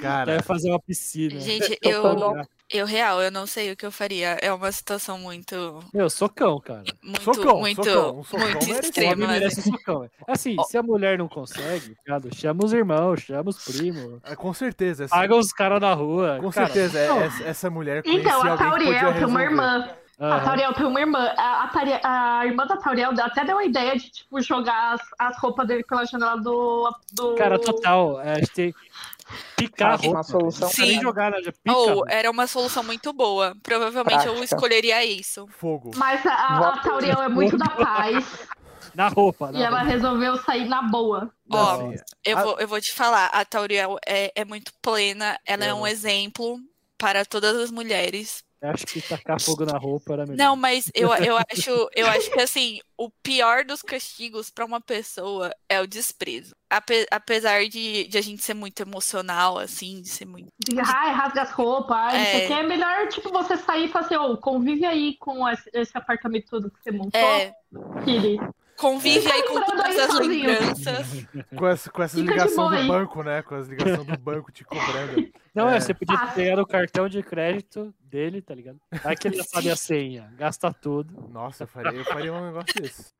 Cara, 0.00 0.36
Quer 0.36 0.42
fazer 0.42 0.70
uma 0.70 0.80
piscina. 0.80 1.38
Gente, 1.40 1.78
Eu 1.82 2.02
eu, 2.04 2.42
eu 2.70 2.84
real, 2.86 3.22
eu 3.22 3.30
não 3.30 3.46
sei 3.46 3.72
o 3.72 3.76
que 3.76 3.86
eu 3.86 3.90
faria. 3.90 4.36
É 4.42 4.52
uma 4.52 4.70
situação 4.70 5.18
muito, 5.18 5.82
Meu, 5.92 6.10
socão, 6.10 6.60
cara. 6.60 6.84
muito, 7.02 7.22
Socão, 7.22 7.58
muito, 7.60 7.84
socão, 7.84 8.18
um 8.18 8.24
socão 8.24 8.46
muito 8.50 8.66
merece. 8.66 8.80
Extrema. 8.88 9.26
merece 9.26 9.60
assim. 9.60 9.70
socão. 9.72 10.10
Assim, 10.26 10.56
Ó. 10.58 10.62
se 10.64 10.76
a 10.78 10.82
mulher 10.82 11.18
não 11.18 11.28
consegue, 11.28 11.96
cara, 12.04 12.22
chama 12.34 12.64
os 12.64 12.72
irmãos, 12.72 13.20
chama 13.22 13.50
os 13.50 13.64
primos. 13.64 14.20
é, 14.24 14.36
com 14.36 14.52
certeza. 14.52 15.04
Essa, 15.04 15.14
Paga 15.14 15.34
os 15.34 15.52
caras 15.52 15.80
na 15.80 15.94
rua. 15.94 16.38
com 16.42 16.50
cara. 16.50 16.66
certeza, 16.66 16.98
é- 16.98 17.48
essa, 17.48 17.70
mulher 17.70 18.02
Então, 18.04 18.42
a 18.42 18.56
Tauriel 18.56 19.14
tem 19.14 19.24
uma 19.24 19.42
irmã. 19.42 19.88
A 20.20 20.26
Aham. 20.34 20.44
Tauriel 20.46 20.74
tem 20.74 20.84
uma 20.84 21.00
irmã. 21.00 21.32
A, 21.36 21.62
a, 21.62 21.68
Tauriel- 21.68 22.00
a 22.02 22.44
irmã 22.44 22.66
da 22.66 22.76
Tauriel 22.76 23.12
até 23.20 23.44
deu 23.44 23.56
a 23.56 23.64
ideia 23.64 23.96
de, 23.96 24.10
tipo, 24.10 24.40
jogar 24.40 24.94
as, 24.94 25.00
as 25.16 25.38
roupas 25.38 25.64
dele 25.68 25.84
pela 25.84 26.04
janela 26.04 26.36
do. 26.36 26.92
do... 27.12 27.34
Cara, 27.36 27.56
total. 27.56 28.20
É, 28.20 28.32
a 28.32 28.38
gente 28.40 28.50
tem 28.50 28.74
picar 29.56 29.96
uma 30.00 30.06
roupa. 30.06 30.22
solução 30.22 30.68
Sim. 30.70 31.00
jogar, 31.00 31.30
né? 31.30 31.38
Pica. 31.40 31.72
Ou 31.76 32.04
era 32.08 32.30
uma 32.30 32.46
solução 32.46 32.82
muito 32.82 33.12
boa. 33.12 33.54
Provavelmente 33.62 34.26
eu 34.26 34.34
Prática. 34.34 34.44
escolheria 34.56 35.04
isso. 35.04 35.46
Fogo. 35.58 35.90
Mas 35.96 36.24
a, 36.26 36.32
a. 36.68 36.78
Tauriel 36.80 37.22
é 37.22 37.28
muito 37.28 37.56
da 37.56 37.68
paz 37.68 38.24
Na 38.94 39.08
roupa. 39.08 39.52
Na 39.52 39.58
e 39.58 39.62
ela 39.62 39.78
roupa. 39.80 39.92
resolveu 39.92 40.36
sair 40.42 40.66
na 40.66 40.82
boa. 40.82 41.30
Ó, 41.50 41.70
Assim, 41.88 41.96
Eu 42.24 42.38
a- 42.38 42.42
vou, 42.42 42.58
eu 42.60 42.66
vou 42.68 42.80
te 42.80 42.92
falar, 42.92 43.26
a 43.26 43.44
Tauriel 43.44 43.96
é, 44.06 44.32
é 44.34 44.44
muito 44.44 44.72
plena, 44.82 45.38
ela 45.46 45.64
é 45.64 45.70
Eu 45.70 45.76
um 45.76 45.80
não- 45.80 45.86
exemplo 45.86 46.58
para 46.96 47.24
todas 47.24 47.56
as 47.56 47.70
mulheres. 47.70 48.42
Eu 48.60 48.70
Acho 48.70 48.86
que 48.86 49.00
tacar 49.00 49.40
fogo 49.40 49.64
na 49.64 49.78
roupa 49.78 50.14
era 50.14 50.26
melhor. 50.26 50.36
Não, 50.36 50.56
mas 50.56 50.90
eu, 50.92 51.14
eu 51.14 51.36
acho, 51.36 51.88
eu 51.94 52.06
acho 52.08 52.30
que 52.32 52.40
assim, 52.40 52.80
o 52.96 53.08
pior 53.08 53.64
dos 53.64 53.82
castigos 53.82 54.50
para 54.50 54.64
uma 54.64 54.80
pessoa 54.80 55.54
é 55.68 55.80
o 55.80 55.86
desprezo. 55.86 56.56
Ape- 56.68 57.06
apesar 57.10 57.68
de, 57.68 58.08
de 58.08 58.18
a 58.18 58.20
gente 58.20 58.42
ser 58.42 58.54
muito 58.54 58.80
emocional, 58.82 59.58
assim, 59.58 60.02
de 60.02 60.08
ser 60.08 60.26
muito. 60.26 60.48
De, 60.58 60.76
ai, 60.80 61.12
rasga 61.12 61.42
as 61.42 61.52
roupas, 61.52 61.96
ai, 61.96 62.18
não 62.18 62.24
sei 62.26 62.34
o 62.34 62.42
É. 62.42 62.46
que. 62.48 62.52
É 62.52 62.62
melhor, 62.64 63.08
tipo, 63.08 63.30
você 63.30 63.56
sair 63.56 63.84
e 63.84 63.88
falar 63.88 64.06
assim, 64.06 64.16
ô, 64.16 64.36
convive 64.36 64.84
aí 64.84 65.16
com 65.18 65.48
esse, 65.48 65.70
esse 65.72 65.96
apartamento 65.96 66.46
todo 66.50 66.68
que 66.70 66.82
você 66.82 66.90
montou, 66.90 67.20
É, 67.20 67.54
Kiri. 68.04 68.40
Convive 68.78 69.30
aí 69.30 69.42
com 69.44 69.62
todas 69.64 69.98
as 69.98 70.06
sozinho. 70.12 70.46
lembranças. 70.48 71.26
Com 71.56 71.66
essa, 71.66 71.90
com 71.90 72.02
essa 72.02 72.16
Fica 72.16 72.26
de 72.32 72.38
ligação 72.38 72.68
boa 72.68 72.80
do 72.82 72.88
banco, 72.88 73.22
né? 73.22 73.42
Com 73.42 73.54
as 73.56 73.68
ligações 73.68 74.06
do 74.06 74.18
banco 74.18 74.50
te 74.52 74.64
cobrando. 74.64 75.28
Não, 75.54 75.68
é, 75.68 75.76
É. 75.76 75.80
você 75.80 75.92
podia 75.92 76.16
Ah. 76.16 76.28
pegar 76.28 76.60
o 76.62 76.66
cartão 76.66 77.08
de 77.08 77.22
crédito 77.22 77.92
dele, 78.00 78.40
tá 78.40 78.54
ligado? 78.54 78.78
Vai 79.02 79.16
que 79.16 79.26
ele 79.28 79.36
já 79.36 79.44
sabe 79.44 79.70
a 79.70 79.76
senha, 79.76 80.32
gasta 80.36 80.72
tudo. 80.72 81.28
Nossa, 81.28 81.64
eu 81.64 81.68
faria, 81.68 81.98
eu 81.98 82.04
faria 82.04 82.32
um 82.32 82.46
negócio 82.46 82.80
desse. 82.80 83.12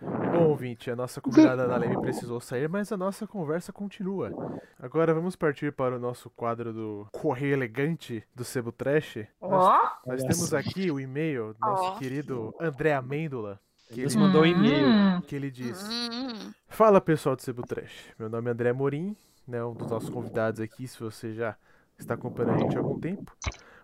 Bom, 0.00 0.44
ouvinte, 0.48 0.90
a 0.90 0.96
nossa 0.96 1.20
convidada 1.20 1.64
Ana 1.64 1.76
Leme 1.76 2.00
precisou 2.00 2.40
sair, 2.40 2.68
mas 2.68 2.90
a 2.92 2.96
nossa 2.96 3.26
conversa 3.26 3.72
continua. 3.72 4.30
Agora 4.78 5.12
vamos 5.12 5.36
partir 5.36 5.72
para 5.72 5.96
o 5.96 5.98
nosso 5.98 6.30
quadro 6.30 6.72
do 6.72 7.06
Correio 7.12 7.52
Elegante 7.54 8.22
do 8.34 8.44
Sebo 8.44 8.70
Trash. 8.72 9.16
Nós, 9.40 9.52
Ó, 9.52 9.82
nós 10.06 10.20
Olha 10.22 10.28
temos 10.28 10.54
aqui 10.54 10.90
o 10.90 11.00
e-mail 11.00 11.54
do 11.54 11.60
nosso 11.60 11.82
Ó. 11.84 11.98
querido 11.98 12.54
André 12.60 12.94
Amêndola, 12.94 13.60
que 13.92 14.00
Ele 14.00 14.08
ele, 14.08 14.16
mandou 14.16 14.42
um 14.42 14.46
e-mail. 14.46 14.86
Hum, 14.88 15.20
que 15.22 15.34
ele 15.34 15.50
diz: 15.50 15.82
Hum, 15.82 16.52
Fala 16.68 17.00
pessoal 17.00 17.36
do 17.36 17.42
Sebo 17.42 17.62
Trash, 17.62 18.14
meu 18.18 18.28
nome 18.28 18.48
é 18.48 18.52
André 18.52 18.72
Morim, 18.72 19.16
né, 19.46 19.62
um 19.64 19.74
dos 19.74 19.88
nossos 19.88 20.08
convidados 20.08 20.60
aqui, 20.60 20.86
se 20.86 20.98
você 20.98 21.34
já 21.34 21.56
está 21.98 22.14
acompanhando 22.14 22.54
a 22.54 22.58
gente 22.58 22.76
há 22.76 22.80
algum 22.80 22.98
tempo. 22.98 23.36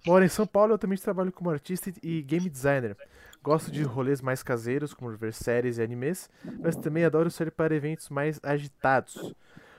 Moro 0.07 0.25
em 0.25 0.29
São 0.29 0.47
Paulo, 0.47 0.75
eu 0.75 0.79
também 0.79 0.97
trabalho 0.97 1.33
como 1.33 1.51
artista 1.51 1.93
e 2.03 2.23
game 2.23 2.49
designer. 2.49 2.97
Gosto 3.43 3.71
de 3.71 3.83
rolês 3.83 4.21
mais 4.21 4.43
caseiros, 4.43 4.95
como 4.95 5.11
ver 5.17 5.33
séries 5.35 5.79
e 5.79 5.83
animes, 5.83 6.31
mas 6.61 6.77
também 6.77 7.05
adoro 7.05 7.31
sair 7.31 7.51
para 7.51 7.75
eventos 7.75 8.09
mais 8.09 8.39
agitados. 8.43 9.35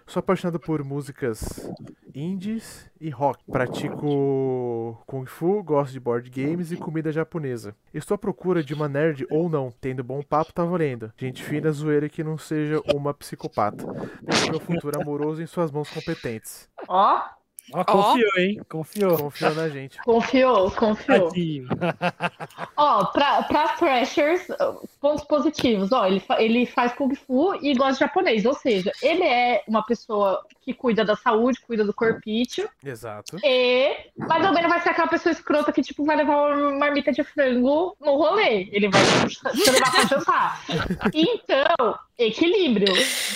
Sou 0.08 0.22
apaixonado 0.22 0.58
por 0.58 0.82
músicas 0.86 1.70
indies 2.16 2.89
e 2.99 3.10
rock. 3.10 3.43
Pratico 3.51 4.97
Kung 5.05 5.26
Fu, 5.26 5.62
gosto 5.62 5.91
de 5.91 5.99
board 5.99 6.30
games 6.30 6.72
e 6.72 6.78
comida 6.78 7.12
japonesa. 7.12 7.76
Estou 7.93 8.16
à 8.16 8.18
procura 8.18 8.64
de 8.64 8.74
uma 8.74 8.88
nerd 8.88 9.28
ou 9.30 9.49
não, 9.49 9.70
tendo 9.82 10.05
bom 10.05 10.22
papo 10.24 10.53
tá 10.53 10.64
valendo. 10.64 11.12
Gente 11.18 11.43
fina, 11.43 11.70
zoeira 11.72 12.08
que 12.08 12.24
não 12.24 12.38
seja 12.38 12.82
uma 12.95 13.14
psicopata. 13.14 13.86
Deixo 14.22 14.49
meu 14.49 14.62
futuro 14.62 14.99
amoroso 14.99 15.41
em 15.41 15.45
suas 15.45 15.72
mãos 15.72 15.89
competentes. 15.89 16.70
ó, 16.88 17.22
Ó, 17.74 17.84
confiou, 17.84 18.32
hein? 18.38 18.61
Confiou. 18.70 19.18
Confiou 19.18 19.55
na 19.55 19.70
gente. 19.70 19.97
confiou, 20.03 20.72
confiou. 20.72 21.28
Tadinho. 21.30 21.68
Ó, 22.76 23.05
pra, 23.05 23.43
pra 23.43 23.68
Thrashers, 23.70 24.47
pontos 25.01 25.24
positivos. 25.26 25.91
Ó, 25.91 26.05
ele, 26.05 26.20
fa- 26.20 26.41
ele 26.41 26.65
faz 26.65 26.93
Kung 26.93 27.13
Fu 27.15 27.55
e 27.61 27.74
gosta 27.76 27.93
de 27.93 27.99
japonês. 27.99 28.45
Ou 28.45 28.53
seja, 28.53 28.91
ele 29.01 29.24
é 29.24 29.63
uma 29.68 29.84
pessoa 29.86 30.45
que 30.61 30.74
cuida 30.74 31.03
da 31.03 31.15
saúde, 31.15 31.59
cuida 31.61 31.84
do 31.84 31.93
corpício. 31.93 32.70
Exato. 32.84 33.38
E, 33.43 33.95
mas 34.18 34.41
também 34.41 34.63
não 34.63 34.70
vai 34.70 34.80
ser 34.82 34.89
aquela 34.89 35.07
pessoa 35.07 35.32
escrota 35.34 35.72
que, 35.72 35.82
tipo, 35.82 36.05
vai 36.05 36.15
levar 36.15 36.55
uma 36.55 36.72
marmita 36.78 37.11
de 37.11 37.24
frango 37.24 37.95
no 37.99 38.15
rolê. 38.15 38.70
Ele 38.72 38.89
vai 38.89 39.01
te 39.28 39.72
levar 39.72 39.91
pra 39.91 40.05
jantar. 40.05 40.61
Então, 41.13 41.97
equilíbrio. 42.18 42.93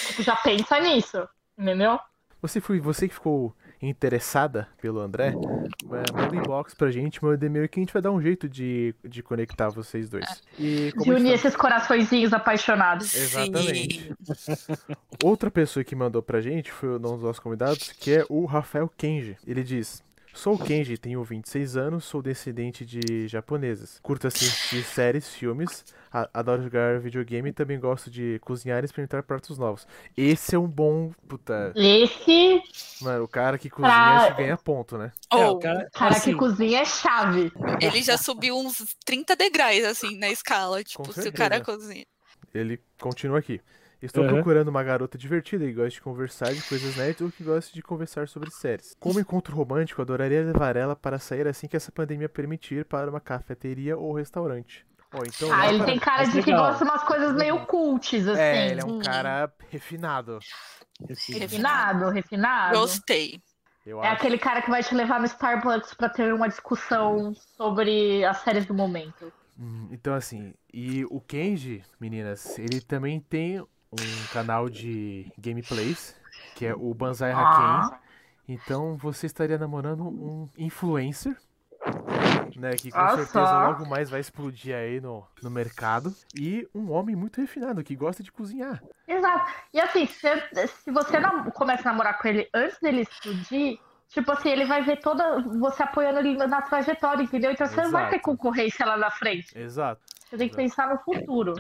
Tipo, 0.08 0.24
já 0.24 0.36
pensa 0.38 0.80
nisso. 0.80 1.28
Entendeu? 1.58 2.00
Você 2.42 2.60
foi 2.60 2.80
você 2.80 3.08
que 3.08 3.14
ficou 3.14 3.54
interessada 3.90 4.68
pelo 4.82 5.00
André? 5.00 5.32
Manda 5.32 6.32
um 6.32 6.36
inbox 6.40 6.74
pra 6.74 6.92
gente, 6.92 7.24
manda 7.24 7.46
e-mail 7.46 7.68
que 7.68 7.80
a 7.80 7.82
gente 7.82 7.94
vai 7.94 8.02
dar 8.02 8.12
um 8.12 8.22
jeito 8.22 8.48
de, 8.48 8.94
de 9.04 9.24
conectar 9.24 9.70
vocês 9.70 10.10
dois. 10.10 10.44
E 10.60 10.92
como 10.94 11.06
De 11.06 11.12
unir 11.12 11.30
tá- 11.30 11.36
esses 11.36 11.56
coraçõezinhos 11.56 12.34
apaixonados. 12.34 13.16
Exatamente. 13.16 14.14
Outra 15.24 15.50
pessoa 15.52 15.84
que 15.84 15.96
mandou 15.96 16.22
pra 16.22 16.42
gente 16.42 16.72
foi 16.72 16.90
um 16.90 17.00
dos 17.00 17.22
nossos 17.22 17.40
convidados, 17.40 17.92
que 17.94 18.12
é 18.12 18.26
o 18.30 18.46
Rafael 18.46 18.90
Kenji. 18.98 19.38
Ele 19.46 19.64
diz: 19.64 20.04
Sou 20.34 20.56
o 20.56 20.58
Kenji, 20.58 20.98
tenho 20.98 21.24
26 21.24 21.76
anos, 21.76 22.06
sou 22.06 22.22
descendente 22.22 22.86
de 22.86 23.28
japonesas. 23.28 24.00
Curto 24.02 24.28
assistir 24.28 24.84
séries, 24.84 25.28
filmes, 25.30 25.84
adoro 26.34 26.64
jogar 26.64 27.00
videogame 27.00 27.50
e 27.50 27.54
também 27.54 27.80
gosto 27.80 28.10
de 28.10 28.40
cozinhar 28.40 28.82
e 28.82 28.86
experimentar 28.86 29.24
pratos 29.24 29.58
novos. 29.58 29.86
Esse 30.16 30.56
é 30.56 30.60
um 30.60 30.68
bom. 30.68 31.12
Puta. 31.28 31.74
Esse 31.76 32.62
Mano, 33.02 33.26
o 33.26 33.28
cara 33.28 33.58
que 33.58 33.70
cozinha 33.70 33.92
Pra- 33.92 34.30
ganha 34.32 34.58
ponto, 34.58 34.98
né? 34.98 35.12
É, 35.32 35.36
Ou 35.36 35.58
o 35.58 35.60
cara, 35.60 35.90
cara 35.94 36.16
assim, 36.16 36.32
que 36.32 36.38
cozinha 36.38 36.80
é 36.82 36.86
chave. 36.86 37.52
ele 37.82 38.02
já 38.02 38.18
subiu 38.18 38.58
uns 38.58 38.96
30 39.06 39.36
degraus, 39.36 39.84
assim, 39.84 40.18
na 40.18 40.30
escala. 40.30 40.84
Tipo, 40.84 41.12
se 41.12 41.28
o 41.28 41.34
cara 41.34 41.60
cozinha. 41.62 42.06
Ele 42.54 42.80
continua 43.00 43.40
aqui. 43.40 43.62
Estou 44.02 44.24
Aham. 44.24 44.36
procurando 44.36 44.70
uma 44.70 44.82
garota 44.84 45.16
divertida 45.18 45.64
que 45.66 45.74
goste 45.74 45.96
de 45.96 46.02
conversar 46.02 46.54
de 46.56 46.64
coisas 46.64 46.96
nerds 46.96 47.22
ou 47.22 47.32
que 47.32 47.44
goste 47.44 47.74
de 47.74 47.84
conversar 47.84 48.28
sobre 48.28 48.50
séries. 48.50 48.96
Como 49.00 49.20
encontro 49.20 49.56
romântico, 49.56 50.02
adoraria 50.02 50.42
levar 50.42 50.76
ela 50.76 50.96
para 50.96 51.20
sair 51.20 51.48
assim 51.48 51.68
que 51.68 51.78
essa 51.78 51.92
pandemia 51.92 52.28
permitir 52.28 52.84
para 52.86 53.10
uma 53.12 53.20
cafeteria 53.20 53.96
ou 53.96 54.14
restaurante. 54.14 54.84
Ó, 55.14 55.24
então 55.24 55.52
Ah, 55.52 55.68
ele 55.68 55.78
para- 55.78 55.86
tem 55.86 56.00
cara 56.00 56.24
Mas 56.24 56.34
de 56.34 56.42
que 56.42 56.52
gosta 56.52 56.84
de 56.84 56.90
umas 56.90 57.04
coisas 57.04 57.34
meio 57.36 57.66
cultes, 57.68 58.28
assim. 58.28 58.40
É, 58.40 58.72
ele 58.72 58.82
é 58.82 58.86
um 58.86 58.90
Hum, 58.90 59.00
cara 59.00 59.54
refinado. 59.70 60.40
Refinado, 61.30 62.10
refinado. 62.10 62.80
Gostei. 62.80 63.40
Eu 63.86 64.02
É 64.02 64.08
acho. 64.08 64.18
aquele 64.18 64.38
cara 64.38 64.62
que 64.62 64.70
vai 64.70 64.84
te 64.84 64.96
levar 64.96 65.20
no 65.20 65.26
Starbucks 65.26 65.94
pra 65.94 66.10
ter 66.10 66.34
uma 66.34 66.48
discussão 66.48 67.34
sobre 67.58 68.24
as 68.26 68.38
séries 68.38 68.66
do 68.66 68.74
momento. 68.74 69.32
Hum, 69.60 69.90
Então, 69.92 70.14
assim, 70.14 70.54
e 70.74 71.06
o 71.06 71.20
Kenji, 71.20 71.84
meninas, 72.00 72.58
ele 72.58 72.80
também 72.82 73.20
tem 73.20 73.64
um 73.92 74.34
canal 74.34 74.70
de 74.70 75.32
gameplays, 75.38 76.16
que 76.56 76.66
é 76.66 76.74
o 76.74 76.94
Banzai 76.94 77.32
Haken. 77.32 78.02
Então, 78.48 78.96
você 78.96 79.26
estaria 79.26 79.58
namorando 79.58 80.04
um 80.04 80.48
influencer, 80.58 81.36
né, 82.58 82.72
que 82.72 82.92
com 82.92 83.00
Ah, 83.00 83.10
certeza 83.10 83.48
só. 83.48 83.68
logo 83.68 83.86
mais 83.90 84.10
vai 84.10 84.20
explodir 84.20 84.76
aí 84.76 85.00
no, 85.00 85.26
no 85.42 85.50
mercado. 85.50 86.14
E 86.38 86.68
um 86.74 86.92
homem 86.92 87.16
muito 87.16 87.40
refinado, 87.40 87.84
que 87.84 87.96
gosta 87.96 88.24
de 88.24 88.32
cozinhar. 88.32 88.82
Exato. 89.08 89.52
E 89.74 89.80
assim, 89.80 90.06
se, 90.06 90.28
se 90.84 90.92
você 90.92 91.18
começa 91.54 91.90
a 91.90 91.92
namorar 91.92 92.18
com 92.18 92.28
ele 92.28 92.50
antes 92.54 92.80
dele 92.80 93.02
explodir, 93.02 93.78
tipo 94.10 94.32
assim, 94.32 94.50
ele 94.50 94.66
vai 94.66 94.82
ver 94.84 95.00
toda 95.00 95.42
você 95.60 95.84
apoiando 95.84 96.20
ele 96.20 96.36
na 96.36 96.62
trajetória, 96.62 97.24
entendeu? 97.24 97.52
Então 97.52 97.68
você 97.68 97.82
não 97.82 97.92
vai 97.92 98.10
ter 98.10 98.16
Exato. 98.16 98.24
concorrência 98.24 98.86
lá 98.86 98.98
na 98.98 99.12
frente. 99.12 99.58
Exato. 99.58 100.02
Você 100.30 100.38
tem 100.38 100.50
que 100.50 100.56
pensar 100.56 100.88
no 100.90 101.00
futuro. 101.00 101.54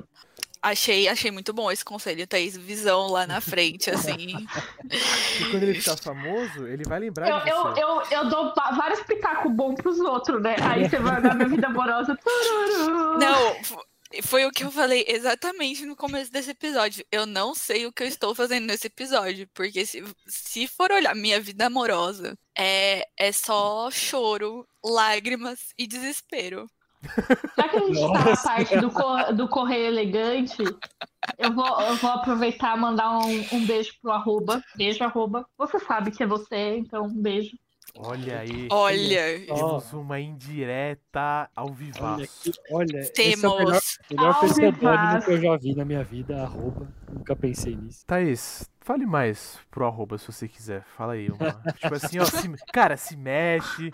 Achei, 0.63 1.07
achei 1.07 1.31
muito 1.31 1.51
bom 1.53 1.71
esse 1.71 1.83
conselho, 1.83 2.27
Thaís. 2.27 2.55
Visão 2.55 3.07
lá 3.07 3.25
na 3.25 3.41
frente, 3.41 3.89
assim. 3.89 4.35
E 5.39 5.45
quando 5.49 5.63
ele 5.63 5.79
ficar 5.81 5.97
famoso, 5.97 6.67
ele 6.67 6.83
vai 6.83 6.99
lembrar 6.99 7.27
Eu, 7.29 7.39
de 7.39 7.49
eu, 7.49 7.63
você. 7.63 7.83
eu, 7.83 8.01
eu 8.19 8.29
dou 8.29 8.53
va- 8.53 8.71
vários 8.71 9.01
pitacos 9.01 9.51
bons 9.51 9.75
pros 9.75 9.99
outros, 9.99 10.41
né? 10.41 10.55
Aí 10.61 10.87
você 10.87 10.99
vai 10.99 11.19
olhar 11.19 11.33
minha 11.35 11.47
vida 11.49 11.67
amorosa. 11.67 12.15
tururu. 12.17 13.17
Não, 13.17 13.55
Foi 14.23 14.45
o 14.45 14.51
que 14.51 14.63
eu 14.65 14.71
falei 14.71 15.05
exatamente 15.07 15.85
no 15.85 15.95
começo 15.95 16.29
desse 16.31 16.51
episódio. 16.51 17.03
Eu 17.11 17.25
não 17.25 17.55
sei 17.55 17.85
o 17.85 17.93
que 17.93 18.03
eu 18.03 18.07
estou 18.07 18.35
fazendo 18.35 18.65
nesse 18.67 18.87
episódio, 18.87 19.47
porque 19.53 19.85
se, 19.85 20.03
se 20.27 20.67
for 20.67 20.91
olhar 20.91 21.15
minha 21.15 21.39
vida 21.39 21.67
amorosa, 21.67 22.37
é, 22.57 23.07
é 23.17 23.31
só 23.31 23.89
choro, 23.89 24.67
lágrimas 24.83 25.69
e 25.77 25.87
desespero. 25.87 26.67
Já 27.57 27.67
que 27.69 27.75
a 27.77 27.79
gente 27.79 27.99
tá 27.99 28.07
na 28.13 28.25
Nossa. 28.25 28.43
parte 28.43 28.77
do, 28.79 28.91
cor- 28.91 29.33
do 29.33 29.47
correio 29.47 29.87
elegante, 29.87 30.57
eu 31.37 31.53
vou, 31.53 31.81
eu 31.81 31.95
vou 31.97 32.11
aproveitar 32.11 32.77
e 32.77 32.79
mandar 32.79 33.17
um, 33.19 33.45
um 33.53 33.65
beijo 33.65 33.93
pro 34.01 34.11
arroba. 34.11 34.61
Beijo, 34.75 35.03
arroba. 35.03 35.45
Você 35.57 35.79
sabe 35.79 36.11
que 36.11 36.23
é 36.23 36.27
você, 36.27 36.77
então 36.77 37.05
um 37.05 37.21
beijo. 37.21 37.57
Olha 37.97 38.39
aí. 38.39 38.67
Olha, 38.71 39.45
Temos 39.45 39.91
uma 39.91 40.17
indireta 40.19 41.49
ao 41.53 41.65
Olha, 41.65 41.73
vivaço. 41.75 42.41
que, 42.43 42.51
olha 42.71 42.99
esse 42.99 43.43
é 43.45 43.47
o 43.49 43.57
melhor, 43.57 43.81
temos. 43.81 43.97
melhor 44.09 44.39
pseudônimo 44.39 45.21
que 45.25 45.31
eu 45.31 45.41
já 45.41 45.57
vi 45.57 45.75
na 45.75 45.83
minha 45.83 46.03
vida, 46.03 46.41
arroba. 46.41 46.87
Nunca 47.11 47.35
pensei 47.35 47.75
nisso. 47.75 48.05
Thaís, 48.07 48.69
fale 48.79 49.05
mais 49.05 49.59
pro 49.69 49.85
arroba 49.85 50.17
se 50.17 50.25
você 50.31 50.47
quiser. 50.47 50.83
Fala 50.95 51.13
aí. 51.13 51.29
Uma... 51.29 51.51
tipo 51.81 51.93
assim, 51.93 52.17
ó. 52.19 52.23
se- 52.25 52.49
Cara, 52.71 52.95
se 52.95 53.17
mexe. 53.17 53.91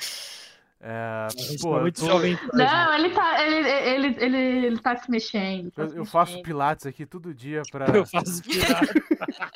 É, 0.80 1.28
pô, 1.62 1.80
tá 1.80 1.92
tô- 1.92 2.06
jovem. 2.06 2.38
Não, 2.54 2.94
ele 2.94 3.10
tá, 3.10 3.44
ele, 3.44 3.70
ele, 3.70 4.16
ele, 4.24 4.38
ele 4.68 4.80
tá 4.80 4.96
se 4.96 5.10
mexendo. 5.10 5.72
tá 5.72 5.82
eu, 5.84 5.90
se 5.90 5.98
eu 5.98 6.06
faço 6.06 6.32
mexendo. 6.34 6.46
pilates 6.46 6.86
aqui 6.86 7.06
todo 7.06 7.34
dia 7.34 7.64
pra. 7.72 7.86
Eu 7.88 8.06
faço 8.06 8.42
pirata. 8.44 8.86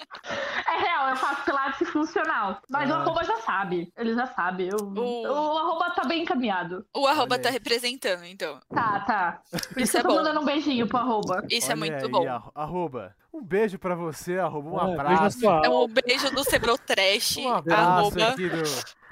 É 0.68 0.78
real, 0.80 1.10
eu 1.10 1.16
faço 1.18 1.44
pilates 1.44 1.90
funcional. 1.90 2.62
Mas 2.70 2.90
o 2.90 2.94
Ah. 2.94 2.98
arroba 2.98 3.24
já 3.24 3.38
sabe. 3.38 3.92
Ele 3.98 4.14
já 4.16 4.26
sabe. 4.28 4.70
Eu- 4.70 4.78
O- 4.88 5.24
O 5.28 5.58
arroba 5.58 5.90
tá 5.92 6.04
bem 6.06 6.24
encaminhado. 6.24 6.86
O 6.96 7.06
arroba 7.06 7.36
Olha 7.36 7.42
tá 7.44 7.50
aí. 7.50 7.54
representando, 7.54 8.24
então. 8.26 8.60
Tá, 8.74 9.00
tá. 9.02 9.42
Por 9.52 9.58
Isso 9.60 9.80
isso 9.82 9.98
é 9.98 10.00
eu 10.00 10.04
tô 10.04 10.10
bom. 10.10 10.16
mandando 10.16 10.40
um 10.40 10.46
beijinho 10.46 10.88
pro 10.88 10.98
arroba. 11.00 11.44
Isso 11.50 11.68
é 11.68 11.72
Olha 11.72 11.80
muito 11.80 12.06
aí, 12.06 12.10
bom. 12.12 12.28
arro- 12.30 12.52
Arroba. 12.56 13.16
Um 13.34 13.44
beijo 13.44 13.78
pra 13.78 13.96
você, 13.96 14.38
arroba. 14.40 14.70
Um 14.70 14.90
É, 14.90 14.94
abraço. 14.94 15.46
É 15.46 15.70
um 15.70 15.88
beijo 15.88 16.30
do 16.32 16.44
Cebro 16.44 16.78
Trash, 16.78 17.38
Um 17.38 17.54
abraço 17.54 17.82
arroba. 18.20 18.28
aqui 18.30 18.48
do, 18.50 18.62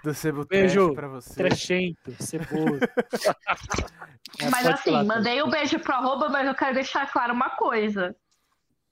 do 0.04 0.14
Sebo 0.14 0.46
Beijo, 0.46 0.94
pra 0.94 1.08
você. 1.08 1.36
Trechento, 1.36 2.12
ceboso. 2.20 2.80
É, 4.40 4.48
Mas 4.50 4.66
assim, 4.68 4.92
falar, 4.92 5.04
mandei 5.04 5.42
um 5.42 5.50
beijo 5.50 5.80
pro 5.80 5.96
arroba, 5.96 6.30
mas 6.30 6.48
eu 6.48 6.54
quero 6.54 6.76
deixar 6.76 7.12
claro 7.12 7.34
uma 7.34 7.50
coisa. 7.50 8.16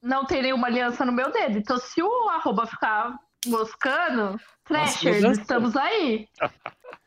Não 0.01 0.25
tem 0.25 0.41
nenhuma 0.41 0.67
aliança 0.67 1.05
no 1.05 1.11
meu 1.11 1.31
dedo. 1.31 1.59
Então, 1.59 1.77
se 1.77 2.01
o 2.01 2.29
arroba 2.29 2.65
ficar 2.65 3.13
moscando, 3.45 4.37
Thrashers, 4.65 5.21
dançou. 5.21 5.41
estamos 5.41 5.75
aí. 5.77 6.27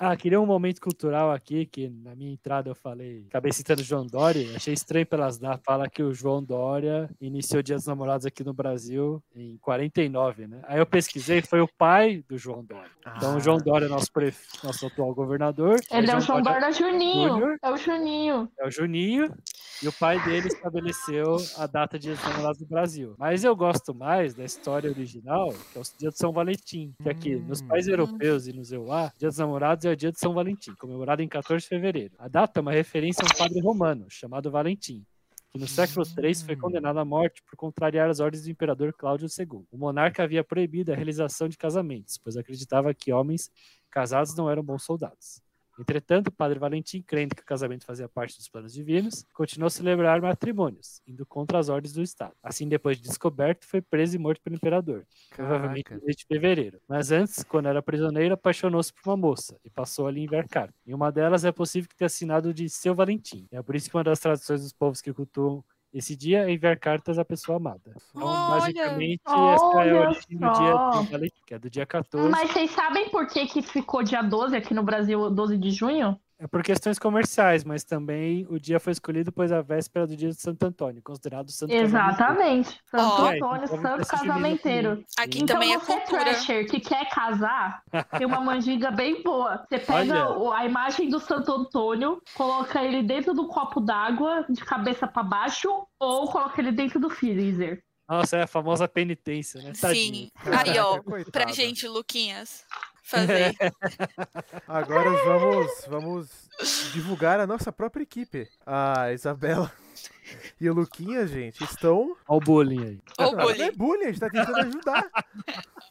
Ah, 0.00 0.16
queria 0.16 0.40
um 0.40 0.46
momento 0.46 0.80
cultural 0.80 1.32
aqui, 1.32 1.66
que 1.66 1.88
na 1.88 2.14
minha 2.14 2.32
entrada 2.32 2.70
eu 2.70 2.74
falei, 2.74 3.24
acabei 3.28 3.50
citando 3.52 3.82
João 3.82 4.06
Dória, 4.06 4.54
achei 4.54 4.72
estranho 4.72 5.04
pelas 5.04 5.38
datas, 5.38 5.60
fala 5.64 5.88
que 5.88 6.02
o 6.02 6.14
João 6.14 6.42
Dória 6.42 7.10
iniciou 7.20 7.62
Dia 7.62 7.74
dos 7.74 7.86
Namorados 7.86 8.24
aqui 8.24 8.44
no 8.44 8.52
Brasil 8.54 9.20
em 9.34 9.56
49, 9.58 10.46
né? 10.46 10.60
Aí 10.64 10.78
eu 10.78 10.86
pesquisei, 10.86 11.42
foi 11.42 11.60
o 11.60 11.68
pai 11.76 12.22
do 12.28 12.38
João 12.38 12.64
Dória. 12.64 12.90
Então 13.16 13.36
o 13.36 13.40
João 13.40 13.58
Dória 13.58 13.86
é 13.86 13.88
nosso, 13.88 14.12
pref... 14.12 14.38
nosso 14.62 14.86
atual 14.86 15.12
governador. 15.14 15.80
Ele 15.90 16.10
é 16.10 16.16
o 16.16 16.20
João 16.20 16.42
Dória 16.42 16.70
Juninho. 16.72 17.28
Júnior. 17.30 17.58
É 17.62 17.70
o 17.70 17.76
Juninho. 17.76 18.48
É 18.60 18.66
o 18.66 18.70
Juninho, 18.70 19.34
e 19.82 19.88
o 19.88 19.92
pai 19.92 20.22
dele 20.24 20.48
estabeleceu 20.48 21.36
a 21.56 21.66
data 21.66 21.98
de 21.98 22.08
Dia 22.08 22.14
dos 22.14 22.24
Namorados 22.24 22.58
do 22.58 22.66
Brasil. 22.66 23.14
Mas 23.18 23.44
eu 23.44 23.54
gosto 23.54 23.94
mais 23.94 24.34
da 24.34 24.44
história 24.44 24.88
original, 24.90 25.48
que 25.72 25.78
é 25.78 25.80
o 25.80 25.84
Dia 25.98 26.10
de 26.10 26.18
São 26.18 26.32
Valentim, 26.32 26.92
que 27.02 27.08
aqui 27.08 27.36
nos 27.36 27.60
Hum. 27.60 27.66
países 27.66 27.88
europeus 27.90 28.46
e 28.46 28.52
nos 28.52 28.70
EUA, 28.72 29.12
Dia 29.18 29.28
dos 29.28 29.38
Namorados 29.38 29.84
é 29.84 29.87
o 29.92 29.96
Dia 29.96 30.12
de 30.12 30.18
São 30.18 30.32
Valentim, 30.34 30.74
comemorado 30.74 31.22
em 31.22 31.28
14 31.28 31.62
de 31.62 31.68
fevereiro. 31.68 32.14
A 32.18 32.28
data 32.28 32.58
é 32.58 32.62
uma 32.62 32.72
referência 32.72 33.22
a 33.22 33.26
um 33.26 33.36
padre 33.38 33.60
romano, 33.60 34.06
chamado 34.08 34.50
Valentim, 34.50 35.04
que 35.50 35.58
no 35.58 35.66
século 35.66 36.04
III 36.06 36.34
foi 36.34 36.54
Hum. 36.54 36.58
condenado 36.58 36.98
à 36.98 37.04
morte 37.04 37.42
por 37.42 37.56
contrariar 37.56 38.08
as 38.10 38.20
ordens 38.20 38.44
do 38.44 38.50
imperador 38.50 38.92
Cláudio 38.92 39.26
II. 39.26 39.64
O 39.70 39.78
monarca 39.78 40.22
havia 40.22 40.44
proibido 40.44 40.92
a 40.92 40.94
realização 40.94 41.48
de 41.48 41.56
casamentos, 41.56 42.18
pois 42.18 42.36
acreditava 42.36 42.92
que 42.92 43.12
homens 43.12 43.50
casados 43.90 44.36
não 44.36 44.50
eram 44.50 44.62
bons 44.62 44.84
soldados. 44.84 45.40
Entretanto, 45.78 46.28
o 46.28 46.32
padre 46.32 46.58
Valentim, 46.58 47.02
crendo 47.02 47.34
que 47.34 47.42
o 47.42 47.44
casamento 47.44 47.84
fazia 47.84 48.08
parte 48.08 48.36
dos 48.36 48.48
planos 48.48 48.72
divinos, 48.72 49.24
continuou 49.32 49.68
a 49.68 49.70
celebrar 49.70 50.20
matrimônios, 50.20 51.00
indo 51.06 51.24
contra 51.26 51.58
as 51.58 51.68
ordens 51.68 51.92
do 51.92 52.02
Estado. 52.02 52.34
Assim, 52.42 52.68
depois 52.68 52.96
de 52.96 53.04
descoberto, 53.04 53.64
foi 53.66 53.80
preso 53.80 54.16
e 54.16 54.18
morto 54.18 54.40
pelo 54.42 54.56
imperador, 54.56 55.06
provavelmente 55.34 55.92
no 55.94 56.00
mês 56.04 56.16
de 56.16 56.26
fevereiro. 56.26 56.80
Mas 56.88 57.10
antes, 57.12 57.42
quando 57.44 57.68
era 57.68 57.82
prisioneiro, 57.82 58.34
apaixonou-se 58.34 58.92
por 58.92 59.10
uma 59.10 59.16
moça 59.16 59.58
e 59.64 59.70
passou 59.70 60.06
ali 60.06 60.24
enviar 60.24 60.48
cartas. 60.48 60.74
Em 60.86 60.94
uma 60.94 61.12
delas 61.12 61.44
é 61.44 61.52
possível 61.52 61.88
que 61.88 61.96
tenha 61.96 62.06
assinado 62.06 62.52
de 62.52 62.68
seu 62.68 62.94
Valentim. 62.94 63.46
É 63.50 63.62
por 63.62 63.76
isso 63.76 63.88
que 63.88 63.96
uma 63.96 64.04
das 64.04 64.20
tradições 64.20 64.62
dos 64.62 64.72
povos 64.72 65.00
que 65.00 65.12
cultuam 65.12 65.64
esse 65.92 66.14
dia 66.16 66.44
é 66.44 66.52
enviar 66.52 66.78
cartas 66.78 67.18
à 67.18 67.24
pessoa 67.24 67.56
amada. 67.56 67.94
Então, 68.10 68.26
Olha! 68.26 68.60
basicamente, 68.60 69.22
essa 69.24 69.82
é 69.82 69.90
a 69.90 70.00
origem 70.00 70.38
do 70.38 70.52
dia 70.52 71.30
que 71.46 71.54
é 71.54 71.58
do 71.58 71.70
dia 71.70 71.86
14. 71.86 72.28
Mas 72.30 72.50
vocês 72.50 72.70
sabem 72.70 73.08
por 73.10 73.26
que, 73.26 73.46
que 73.46 73.62
ficou 73.62 74.02
dia 74.02 74.22
12 74.22 74.56
aqui 74.56 74.74
no 74.74 74.82
Brasil, 74.82 75.30
12 75.30 75.56
de 75.56 75.70
junho? 75.70 76.20
É 76.40 76.46
por 76.46 76.62
questões 76.62 77.00
comerciais, 77.00 77.64
mas 77.64 77.82
também 77.82 78.46
o 78.48 78.60
dia 78.60 78.78
foi 78.78 78.92
escolhido 78.92 79.32
pois 79.32 79.50
a 79.50 79.60
véspera 79.60 80.06
do 80.06 80.16
dia 80.16 80.28
de 80.28 80.40
Santo 80.40 80.64
Antônio, 80.64 81.02
considerado 81.02 81.50
santo. 81.50 81.72
Exatamente. 81.72 82.80
Santo. 82.88 83.26
É, 83.26 83.36
Antônio, 83.36 83.64
então 83.64 83.82
santo 83.82 84.06
casamenteiro. 84.06 85.04
Aqui. 85.18 85.42
Então 85.42 85.56
também 85.56 85.74
é 85.74 85.78
você, 85.78 85.92
cultura. 85.92 86.24
Thrasher, 86.24 86.66
que 86.68 86.78
quer 86.78 87.08
casar, 87.10 87.82
tem 88.16 88.24
uma 88.24 88.40
mandiga 88.40 88.92
bem 88.92 89.20
boa. 89.22 89.66
Você 89.68 89.80
pega 89.84 90.30
Olha. 90.30 90.58
a 90.58 90.64
imagem 90.64 91.08
do 91.08 91.18
Santo 91.18 91.52
Antônio, 91.52 92.22
coloca 92.34 92.84
ele 92.84 93.02
dentro 93.02 93.34
do 93.34 93.48
copo 93.48 93.80
d'água, 93.80 94.46
de 94.48 94.64
cabeça 94.64 95.08
pra 95.08 95.24
baixo, 95.24 95.68
ou 95.98 96.30
coloca 96.30 96.60
ele 96.60 96.70
dentro 96.70 97.00
do 97.00 97.10
freezer. 97.10 97.82
Nossa, 98.08 98.38
é 98.38 98.42
a 98.44 98.46
famosa 98.46 98.88
penitência, 98.88 99.60
né? 99.60 99.72
Tadinho. 99.78 100.14
Sim. 100.14 100.30
Aí, 100.46 100.78
ó, 100.78 100.98
coitado. 101.02 101.30
pra 101.30 101.52
gente, 101.52 101.86
Luquinhas, 101.86 102.64
fazer. 103.08 103.54
Agora 104.68 105.10
vamos, 105.24 105.70
vamos 105.88 106.48
divulgar 106.92 107.40
a 107.40 107.46
nossa 107.46 107.72
própria 107.72 108.02
equipe. 108.02 108.48
A 108.66 109.12
Isabela 109.12 109.72
e 110.60 110.68
o 110.68 110.74
Luquinha, 110.74 111.26
gente, 111.26 111.62
estão. 111.64 112.16
Olha 112.28 112.36
o 112.36 112.40
bullying 112.40 112.84
aí. 112.84 113.00
Ou 113.26 113.32
Não 113.32 113.40
é 113.40 113.54
bullying. 113.54 113.72
bullying, 113.76 114.04
a 114.04 114.06
gente 114.08 114.20
tá 114.20 114.30
tentando 114.30 114.56
ajudar. 114.58 115.04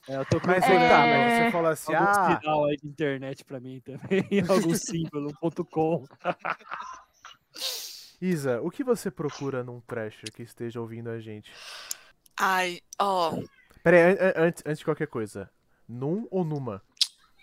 É, 0.07 0.15
eu 0.18 0.26
tô 0.26 0.38
Mas 0.45 0.64
procurando 0.64 0.64
aí 0.81 0.89
tá, 0.89 1.06
É. 1.06 1.18
mas 1.18 1.44
você 1.45 1.52
falou 1.52 1.72
assim, 1.72 1.94
algum 1.94 2.10
ah, 2.10 2.39
sinal 2.39 2.65
aí 2.65 2.77
de 2.77 2.88
internet 2.88 3.44
pra 3.44 3.60
mim 3.60 3.81
também, 3.81 4.26
algum 4.49 4.76
símbolo, 4.76 5.30
um 5.30 5.34
ponto 5.34 5.65
.com. 5.65 6.06
Isa, 8.22 8.61
o 8.61 8.72
que 8.72 8.84
você 8.84 9.11
procura 9.11 9.64
num 9.64 9.80
Thrasher 9.81 10.31
que 10.31 10.41
esteja 10.44 10.80
ouvindo 10.81 11.10
a 11.10 11.19
gente? 11.19 11.52
Ai, 12.39 12.80
ó, 12.99 13.34
Pera 13.84 13.98
aí, 13.98 14.03
an- 14.14 14.18
an- 14.19 14.34
antes, 14.48 14.64
antes 14.65 14.80
de 14.80 14.85
qualquer 14.85 15.07
coisa. 15.07 15.49
Num 15.88 16.27
ou 16.31 16.44
numa? 16.44 16.81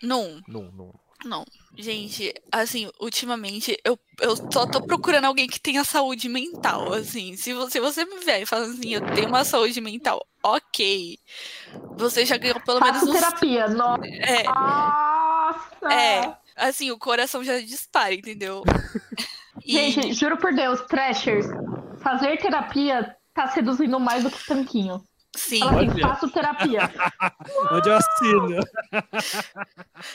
Não, 0.01 0.41
Num, 0.47 0.71
num. 0.71 0.91
não. 1.23 1.45
Gente, 1.77 2.33
assim, 2.51 2.89
ultimamente 3.01 3.77
eu, 3.83 3.99
eu 4.21 4.37
só 4.49 4.65
tô 4.65 4.79
procurando 4.81 5.25
alguém 5.25 5.45
que 5.47 5.59
tenha 5.59 5.83
saúde 5.83 6.29
mental, 6.29 6.93
assim. 6.93 7.35
Se 7.35 7.53
você, 7.53 7.71
se 7.71 7.79
você 7.81 8.05
me 8.05 8.17
vier 8.23 8.41
e 8.41 8.45
falar 8.45 8.65
assim, 8.67 8.93
eu 8.93 9.01
tenho 9.13 9.27
uma 9.27 9.43
saúde 9.43 9.81
mental, 9.81 10.25
ok. 10.41 11.17
Você 11.97 12.25
já 12.25 12.37
ganhou 12.37 12.59
pelo 12.61 12.79
menos 12.79 12.99
Faço 12.99 13.11
uns... 13.11 13.15
terapia. 13.19 13.67
Nossa! 13.67 13.99
É, 15.91 16.21
é, 16.21 16.35
assim, 16.55 16.91
o 16.91 16.97
coração 16.97 17.43
já 17.43 17.59
dispara, 17.59 18.13
entendeu? 18.13 18.63
E- 19.67 19.91
Gente, 19.91 20.13
juro 20.13 20.37
por 20.37 20.53
Deus, 20.53 20.79
Thrashers, 20.81 21.47
fazer 22.01 22.37
terapia 22.37 23.15
tá 23.33 23.47
seduzindo 23.47 23.99
mais 23.99 24.23
do 24.23 24.29
que 24.29 24.45
tanquinho. 24.45 25.03
Sim, 25.35 25.59
Fala 25.59 25.83
assim, 25.83 26.01
faço 26.01 26.29
terapia. 26.29 26.81
Onde 27.71 27.89
eu 27.89 27.95
assino? 27.95 28.59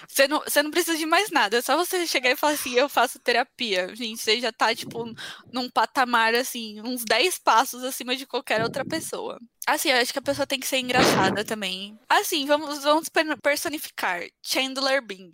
você 0.09 0.29
não, 0.29 0.41
você 0.41 0.63
não 0.63 0.71
precisa 0.71 0.97
de 0.97 1.07
mais 1.07 1.31
nada, 1.31 1.59
é 1.59 1.63
só 1.63 1.77
você 1.77 2.07
chegar 2.07 2.31
e 2.31 2.37
falar 2.37 2.55
assim, 2.55 2.75
eu 2.75 2.89
faço 2.89 3.19
terapia. 3.19 3.95
Gente, 3.95 4.21
você 4.21 4.41
já 4.41 4.53
tá, 4.53 4.75
tipo, 4.75 5.13
num 5.53 5.69
patamar, 5.71 6.35
assim, 6.35 6.81
uns 6.83 7.05
10 7.05 7.39
passos 7.39 7.85
acima 7.85 8.17
de 8.17 8.27
qualquer 8.27 8.63
outra 8.63 8.85
pessoa. 8.85 9.39
Assim, 9.73 9.91
eu 9.91 9.97
acho 9.99 10.13
que 10.13 10.19
a 10.19 10.23
pessoa 10.23 10.47
tem 10.47 10.59
que 10.59 10.67
ser 10.67 10.79
engraçada 10.79 11.45
também. 11.45 11.99
Assim, 12.09 12.45
vamos, 12.47 12.83
vamos 12.83 13.09
per- 13.09 13.37
personificar. 13.43 14.23
Chandler 14.43 15.01
Bing. 15.05 15.31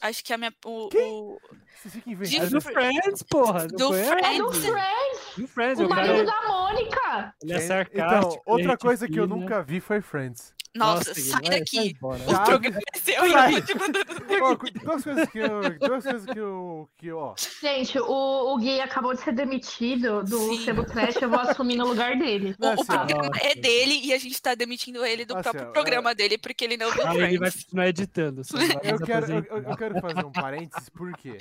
Acho 0.00 0.22
que 0.24 0.32
é 0.32 0.34
a 0.34 0.38
minha. 0.38 0.52
O, 0.64 0.88
o- 0.94 1.38
Você 1.82 1.88
fica 1.90 2.14
De 2.24 2.36
É 2.38 2.46
do 2.46 2.60
Friends, 2.60 3.22
porra. 3.22 3.66
Do 3.66 3.78
Não 3.78 3.88
foi? 3.90 4.00
É 4.00 4.38
do 4.38 4.52
Friends. 4.52 4.64
Friends, 4.64 5.36
Do 5.36 5.48
Friends, 5.48 5.80
o 5.80 5.88
marido 5.88 6.24
da 6.24 6.48
Mônica. 6.48 7.34
ele 7.42 7.52
é 7.52 7.60
sarcástico. 7.60 8.32
Então, 8.32 8.42
outra 8.46 8.70
gente 8.70 8.78
coisa 8.80 9.08
que 9.08 9.18
eu 9.18 9.26
nunca 9.26 9.62
vi 9.62 9.80
foi 9.80 10.00
Friends. 10.00 10.54
Nossa, 10.76 11.14
Gui, 11.14 11.20
sai 11.20 11.40
daqui. 11.42 11.96
O 12.02 12.08
programa 12.44 12.80
é 12.92 12.98
seu, 12.98 13.22
duas 14.84 15.04
coisas 15.04 15.28
que 15.30 15.38
eu. 15.38 15.78
Duas 15.78 16.02
coisas 16.04 16.26
que 16.26 16.38
eu. 16.38 16.88
Que, 16.98 17.12
ó. 17.12 17.34
Gente, 17.62 17.96
o, 18.00 18.54
o 18.54 18.58
Gui 18.58 18.80
acabou 18.80 19.14
de 19.14 19.20
ser 19.20 19.32
demitido 19.32 20.24
do. 20.24 20.56
Sebo 20.64 20.84
Trash, 20.84 21.14
eu 21.22 21.30
vou 21.30 21.38
assumir 21.38 21.76
no 21.76 21.86
lugar 21.86 22.16
dele. 22.18 22.56
O, 22.60 22.66
o 22.66 22.70
Assim, 22.70 22.84
programa 22.86 23.26
é 23.40 23.54
Nossa. 23.54 23.60
Dele 23.74 24.00
e 24.06 24.12
a 24.12 24.18
gente 24.18 24.40
tá 24.40 24.54
demitindo 24.54 25.04
ele 25.04 25.24
do 25.24 25.34
Assim, 25.34 25.42
próprio 25.42 25.68
ó, 25.68 25.72
programa 25.72 26.14
dele, 26.14 26.38
porque 26.38 26.64
ele 26.64 26.76
não 26.76 26.90
viu 26.90 27.06
Aí 27.06 27.22
ele 27.22 27.38
vai 27.38 27.50
continuar 27.50 27.88
editando. 27.88 28.42
não 28.52 28.66
vai 28.66 28.92
Eu 28.92 28.98
quero, 29.00 29.32
eu, 29.32 29.62
eu- 29.62 29.76
quero 29.76 30.00
fazer 30.00 30.24
um 30.24 30.32
parênteses, 30.32 30.88
por 30.88 31.12
quê? 31.16 31.38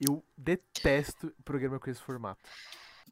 Eu 0.00 0.24
detesto 0.36 1.32
programa 1.44 1.78
com 1.78 1.90
esse 1.90 2.00
formato. 2.00 2.40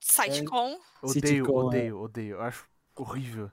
Sitecom. 0.01 0.79
Odeio, 1.03 1.27
Sitcom, 1.27 1.61
é. 1.61 1.65
odeio, 1.65 2.01
odeio. 2.01 2.35
Eu 2.37 2.43
acho 2.43 2.67
horrível. 2.97 3.51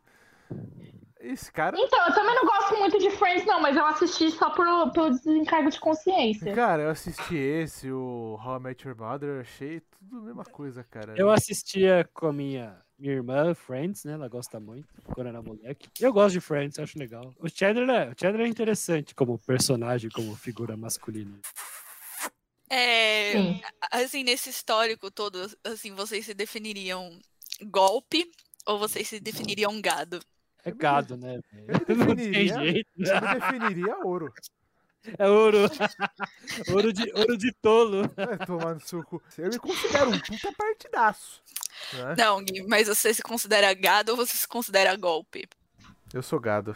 Esse 1.20 1.52
cara. 1.52 1.78
Então, 1.78 2.08
eu 2.08 2.14
também 2.14 2.34
não 2.34 2.46
gosto 2.46 2.78
muito 2.78 2.98
de 2.98 3.12
Friends, 3.12 3.46
não, 3.46 3.62
mas 3.62 3.76
eu 3.76 3.86
assisti 3.86 4.32
só 4.32 4.50
por, 4.52 4.66
pelo 4.92 5.12
desencargo 5.12 5.70
de 5.70 5.80
consciência. 5.80 6.56
Cara, 6.56 6.84
eu 6.84 6.90
assisti 6.90 7.36
esse, 7.36 7.92
o 7.92 8.40
How 8.44 8.58
I 8.58 8.60
Met 8.62 8.88
Your 8.88 8.98
Mother, 8.98 9.42
achei 9.42 9.82
tudo 9.82 10.18
a 10.18 10.22
mesma 10.22 10.46
coisa, 10.46 10.84
cara. 10.84 11.14
Eu 11.18 11.30
assistia 11.30 12.10
com 12.14 12.28
a 12.28 12.34
minha, 12.34 12.82
minha 13.00 13.14
irmã, 13.14 13.54
Friends, 13.56 14.04
né? 14.04 14.14
Ela 14.14 14.28
gosta 14.28 14.60
muito, 14.60 14.88
quando 15.14 15.28
era 15.28 15.42
moleque. 15.42 15.90
Eu 16.00 16.12
gosto 16.12 16.34
de 16.34 16.42
Friends, 16.42 16.78
acho 16.78 17.00
legal. 17.00 17.34
O 17.40 17.48
Chandler 17.50 17.90
é, 17.90 18.10
o 18.10 18.16
Chandler 18.20 18.46
é 18.46 18.50
interessante 18.50 19.16
como 19.16 19.40
personagem, 19.40 20.10
como 20.10 20.36
figura 20.36 20.76
masculina. 20.76 21.40
É, 22.70 23.32
Sim. 23.32 23.62
assim, 23.92 24.24
nesse 24.24 24.50
histórico 24.50 25.10
todo, 25.10 25.50
assim, 25.64 25.92
vocês 25.94 26.26
se 26.26 26.34
definiriam 26.34 27.18
golpe 27.64 28.30
ou 28.66 28.78
vocês 28.78 29.08
se 29.08 29.20
definiriam 29.20 29.82
gado? 29.82 30.20
É 30.64 30.72
gado, 30.72 31.18
né? 31.18 31.40
Eu 31.68 31.86
definiria, 31.88 32.60
jeito. 32.60 32.90
eu 32.98 33.22
me 33.22 33.40
definiria 33.40 33.98
ouro. 34.06 34.32
É 35.18 35.28
ouro. 35.28 35.58
ouro, 36.74 36.94
de, 36.94 37.12
ouro 37.14 37.38
de 37.38 37.52
tolo. 37.62 38.04
É, 38.18 38.46
tomar 38.46 38.76
no 38.76 38.82
seu 38.82 39.04
cu. 39.04 39.22
Eu 39.38 39.50
me 39.50 39.60
considero 39.60 40.10
um 40.10 40.20
puta 40.20 40.54
partidaço. 40.58 41.42
Né? 41.94 42.16
Não, 42.18 42.44
Gui, 42.44 42.64
mas 42.68 42.88
você 42.88 43.14
se 43.14 43.22
considera 43.22 43.74
gado 43.74 44.12
ou 44.12 44.18
você 44.18 44.36
se 44.36 44.48
considera 44.48 44.96
golpe? 44.96 45.48
Eu 46.14 46.22
sou 46.22 46.40
gado. 46.40 46.76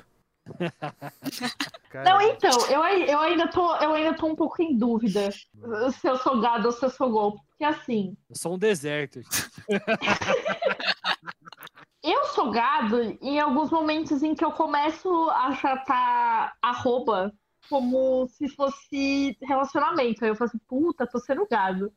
Não, 2.05 2.21
então, 2.21 2.51
eu, 2.67 2.83
eu, 2.83 3.19
ainda 3.19 3.47
tô, 3.47 3.75
eu 3.77 3.93
ainda 3.93 4.13
tô 4.13 4.27
um 4.27 4.35
pouco 4.35 4.61
em 4.61 4.77
dúvida 4.77 5.31
se 5.31 6.07
eu 6.07 6.17
sou 6.17 6.41
gado 6.41 6.67
ou 6.67 6.71
se 6.71 6.85
eu 6.85 6.89
sou 6.89 7.09
golpe. 7.09 7.41
Porque 7.49 7.63
assim, 7.63 8.15
Eu 8.29 8.35
sou 8.35 8.55
um 8.55 8.57
deserto. 8.57 9.21
eu 12.03 12.25
sou 12.27 12.51
gado 12.51 13.17
em 13.21 13.39
alguns 13.39 13.71
momentos 13.71 14.23
em 14.23 14.35
que 14.35 14.43
eu 14.43 14.51
começo 14.51 15.29
a 15.29 15.55
tratar 15.55 16.53
arroba 16.61 17.33
como 17.69 18.27
se 18.27 18.47
fosse 18.49 19.37
relacionamento. 19.41 20.23
Aí 20.23 20.31
eu 20.31 20.35
falo 20.35 20.49
assim, 20.49 20.59
puta, 20.67 21.07
tô 21.07 21.19
sendo 21.19 21.47
gado. 21.49 21.91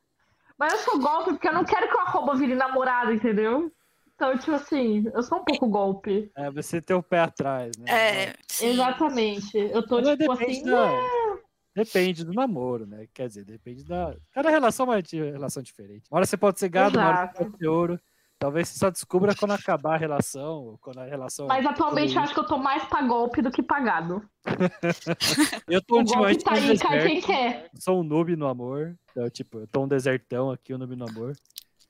Mas 0.59 0.73
eu 0.73 0.79
sou 0.81 1.01
golpe 1.01 1.33
porque 1.33 1.49
eu 1.49 1.53
não 1.53 1.65
quero 1.65 1.89
que 1.89 1.95
o 1.97 2.01
arroba 2.01 2.35
vire 2.35 2.55
namorado, 2.55 3.13
entendeu? 3.13 3.71
Então, 4.15 4.37
tipo 4.39 4.53
assim, 4.53 5.05
eu 5.15 5.23
sou 5.23 5.39
um 5.41 5.45
pouco 5.45 5.69
golpe. 5.69 6.31
É, 6.35 6.51
você 6.51 6.81
tem 6.81 6.97
o 6.97 7.03
pé 7.03 7.21
atrás, 7.21 7.77
né? 7.77 7.85
É, 7.87 8.35
sim. 8.51 8.69
Exatamente. 8.69 9.59
Eu 9.59 9.87
tô, 9.87 10.01
Mas 10.01 10.17
tipo 10.17 10.33
assim, 10.33 10.63
da- 10.65 11.39
depende 11.75 12.25
do 12.25 12.33
namoro, 12.33 12.87
né? 12.87 13.07
Quer 13.13 13.29
dizer, 13.29 13.45
depende 13.45 13.85
da. 13.85 14.17
Cada 14.33 14.49
relação 14.49 14.91
é 14.91 14.97
uma 14.97 15.03
relação 15.33 15.63
diferente. 15.63 16.09
Uma 16.11 16.17
hora 16.19 16.27
você 16.27 16.39
pode 16.39 16.59
ser 16.59 16.71
gado, 16.71 16.99
uma 16.99 17.09
hora 17.09 17.17
você 17.17 17.23
Exato. 17.25 17.45
pode 17.45 17.59
ser 17.59 17.67
ouro. 17.69 18.01
Talvez 18.39 18.69
você 18.69 18.79
só 18.79 18.91
descubra 18.91 19.35
quando 19.35 19.53
acabar 19.53 19.95
a 19.95 19.97
relação, 19.97 20.79
quando 20.83 20.99
a 20.99 21.05
relação. 21.05 21.47
Mas 21.47 21.65
atualmente 21.65 22.15
eu 22.15 22.23
acho 22.23 22.35
que 22.35 22.41
eu 22.41 22.47
tô 22.47 22.59
mais 22.59 22.85
pra 22.85 23.01
golpe 23.01 23.41
do 23.41 23.51
que 23.51 23.63
pra 23.63 23.81
gado. 23.81 24.23
Eu 25.67 25.83
tô 25.83 25.97
ultimamente 25.97 26.45
tá 26.45 26.53
aí, 26.53 26.69
deserto. 26.69 27.07
quem 27.07 27.21
quer. 27.21 27.71
Sou 27.75 28.01
um 28.01 28.05
noob 28.05 28.37
no 28.37 28.47
amor. 28.47 28.97
Então, 29.11 29.29
tipo, 29.29 29.59
eu 29.59 29.67
tô 29.67 29.83
um 29.83 29.89
desertão 29.89 30.51
aqui, 30.51 30.73
um 30.73 30.79
noob 30.79 30.95
no 30.95 31.09
amor. 31.09 31.35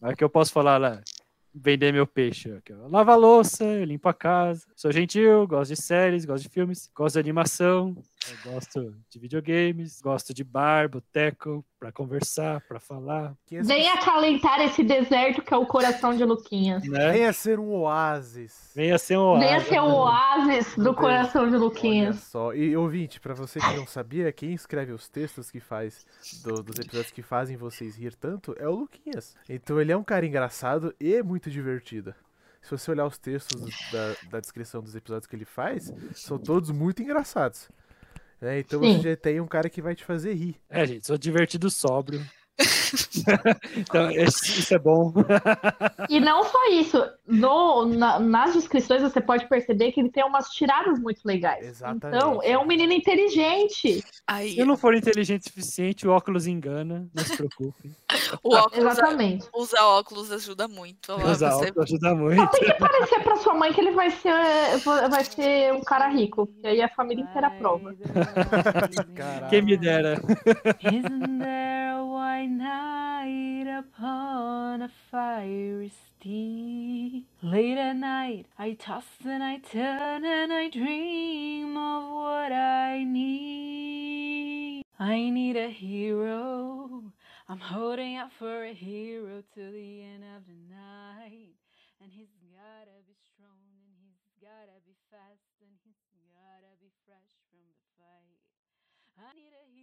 Mas 0.01 0.14
que 0.14 0.24
eu 0.24 0.31
posso 0.31 0.52
falar 0.52 0.78
lá? 0.78 1.02
Vender 1.55 1.93
meu 1.93 2.06
peixe. 2.06 2.51
Aqui, 2.52 2.73
ó. 2.73 2.89
Lavo 2.89 3.10
a 3.10 3.16
louça, 3.16 3.64
eu 3.64 3.85
limpo 3.85 4.09
a 4.09 4.14
casa. 4.14 4.66
Sou 4.74 4.90
gentil, 4.90 5.47
gosto 5.47 5.74
de 5.74 5.82
séries, 5.82 6.24
gosto 6.24 6.44
de 6.44 6.48
filmes, 6.48 6.90
gosto 6.94 7.14
de 7.14 7.20
animação. 7.20 7.94
Eu 8.28 8.53
gosto 8.53 8.94
de 9.09 9.19
videogames, 9.19 10.01
gosto 10.01 10.35
de 10.35 10.43
bar, 10.43 10.89
boteco, 10.89 11.65
pra 11.78 11.93
conversar, 11.93 12.61
pra 12.62 12.81
falar. 12.81 13.35
quem 13.47 13.62
Venha 13.62 13.94
acalentar 13.94 14.61
esse 14.62 14.82
deserto 14.82 15.43
que 15.43 15.53
é 15.53 15.57
o 15.57 15.66
coração 15.66 16.16
de 16.16 16.24
Luquinhas. 16.24 16.82
Né? 16.89 17.12
venha 17.12 17.32
ser 17.32 17.59
um 17.59 17.70
oásis. 17.73 18.73
Venha 18.74 18.98
ser 18.98 19.16
um 19.19 19.39
Venha 19.39 19.53
oásis. 19.57 19.69
ser 19.69 19.81
o 19.81 19.86
oásis 19.94 20.74
do 20.77 20.82
Deus. 20.85 20.97
coração 20.97 21.43
de 21.48 21.55
Olha 21.55 21.65
Luquinhas. 21.65 22.16
só. 22.20 22.53
E 22.55 22.77
ouvinte, 22.77 23.20
pra 23.20 23.35
você 23.35 23.61
que 23.61 23.77
não 23.77 23.86
sabia, 23.86 24.32
quem 24.32 24.53
escreve 24.55 24.93
os 24.93 25.09
textos 25.09 25.51
que 25.51 25.61
faz 25.61 26.05
do- 26.43 26.62
dos 26.62 26.78
episódios 26.78 27.12
que 27.12 27.23
fazem 27.23 27.57
vocês 27.57 27.97
rir 27.97 28.15
tanto 28.16 28.55
é 28.59 28.69
o 28.69 28.73
Luquinhas. 28.74 29.36
Então 29.48 29.81
ele 29.81 29.93
é 29.93 29.97
um 29.97 30.05
cara 30.05 30.27
engraçado 30.27 30.94
e 30.98 31.23
muito 31.23 31.51
divertido. 31.51 32.15
Se 32.62 32.70
você 32.73 32.90
olhar 32.90 33.07
os 33.07 33.16
textos 33.16 33.62
da, 33.93 34.15
da 34.28 34.40
descrição 34.40 34.82
dos 34.82 34.97
episódios 34.97 35.28
que 35.28 35.36
ele 35.36 35.44
faz, 35.44 35.93
são 36.15 36.36
todos 36.36 36.73
muito 36.73 37.01
engraçados. 37.01 37.69
Né? 38.47 38.60
então 38.60 38.81
Sim. 38.81 38.98
você 38.98 39.10
já 39.10 39.16
tem 39.16 39.40
um 39.40 39.47
cara 39.47 39.68
que 39.68 39.82
vai 39.82 39.94
te 39.94 40.05
fazer 40.05 40.35
rir. 40.35 40.56
É, 40.70 40.86
gente, 40.86 41.06
sou 41.06 41.18
divertido 41.18 41.68
sóbrio. 41.70 42.24
então, 43.77 44.11
isso 44.11 44.75
é 44.75 44.79
bom. 44.79 45.13
E 46.09 46.21
não 46.21 46.45
só 46.45 46.71
isso, 46.71 47.03
no- 47.27 47.85
na- 47.87 48.19
nas 48.21 48.53
descrições 48.55 49.03
você 49.03 49.21
pode 49.21 49.49
perceber 49.49 49.93
que 49.93 50.01
ele 50.01 50.11
tem 50.11 50.25
umas 50.25 50.49
tiradas 50.51 50.99
muito 51.01 51.21
legais. 51.25 51.67
Exatamente. 51.67 52.17
Então, 52.17 52.41
é 52.43 52.57
um 52.57 52.67
menino 52.67 52.93
inteligente. 52.93 54.05
Aí, 54.27 54.53
Se 54.53 54.59
eu 54.59 54.67
não 54.67 54.77
for 54.77 54.95
inteligente 54.95 55.43
o 55.43 55.45
suficiente, 55.49 56.07
o 56.07 56.11
óculos 56.11 56.47
engana, 56.47 57.09
não 57.15 57.25
se 57.25 57.37
preocupe. 57.37 57.91
o 58.43 58.55
óculos, 58.55 58.79
Exatamente. 58.93 59.47
usar 59.55 59.85
óculos 59.85 60.31
ajuda 60.33 60.69
muito. 60.69 61.13
Usar 61.15 61.51
você- 61.53 61.67
óculos 61.71 61.91
ajuda 61.91 62.09
Só 62.11 62.15
muito. 62.17 62.51
tem 62.53 62.65
que 62.65 62.75
parecer 62.75 63.21
pra 63.23 63.37
sua 63.37 63.55
mãe 63.55 63.73
que 63.73 63.81
ele 63.81 63.93
vai 63.93 64.11
ser, 64.11 64.33
vai 65.11 65.25
ser 65.25 65.73
um 65.73 65.81
cara 65.83 66.09
rico. 66.09 66.49
E 66.63 66.67
aí 66.69 66.83
a 66.83 66.89
família 66.89 67.25
inteira 67.25 67.49
aprova. 67.49 67.95
Caralho. 69.15 69.49
Quem 69.51 69.63
me 69.63 69.77
dera. 69.77 70.15
Isn't 70.83 71.39
there 71.39 71.91
a 71.91 72.03
white 72.05 72.53
night 72.77 73.69
upon 73.78 74.82
a 74.82 74.90
fiery 75.11 75.90
steed? 76.05 77.24
Late 77.43 77.78
at 77.78 77.97
night, 77.97 78.47
I 78.59 78.73
toss 78.73 79.05
and 79.24 79.43
I 79.43 79.59
turn 79.59 80.24
and 80.24 80.53
I 80.53 80.69
dream 80.69 81.77
of 81.77 82.03
what 82.12 82.53
I 82.53 83.05
need. 83.05 84.82
I 84.98 85.31
need 85.31 85.57
a 85.57 85.70
hero. 85.70 87.12
I'm 87.48 87.61
holding 87.61 88.16
out 88.16 88.32
for 88.39 88.65
a 88.65 88.74
hero 88.74 89.43
till 89.55 89.73
the 89.73 90.03
end 90.03 90.24
of 90.36 90.43
the 90.51 90.61
night. 90.69 91.57
And 92.01 92.11
he's 92.12 92.35
gotta 92.53 92.98
be 93.09 93.16
strong, 93.32 93.65
and 93.86 93.97
he's 94.05 94.27
gotta 94.40 94.78
be 94.85 94.97
fast, 95.11 95.48
and 95.62 95.73
he's 95.85 96.03
gotta 96.12 96.73
be 96.82 96.90
fresh 97.07 97.32
from 97.48 97.62
the 97.70 97.78
fight. 97.97 98.40
I 99.16 99.32
need 99.35 99.55
a 99.55 99.65
hero. 99.65 99.76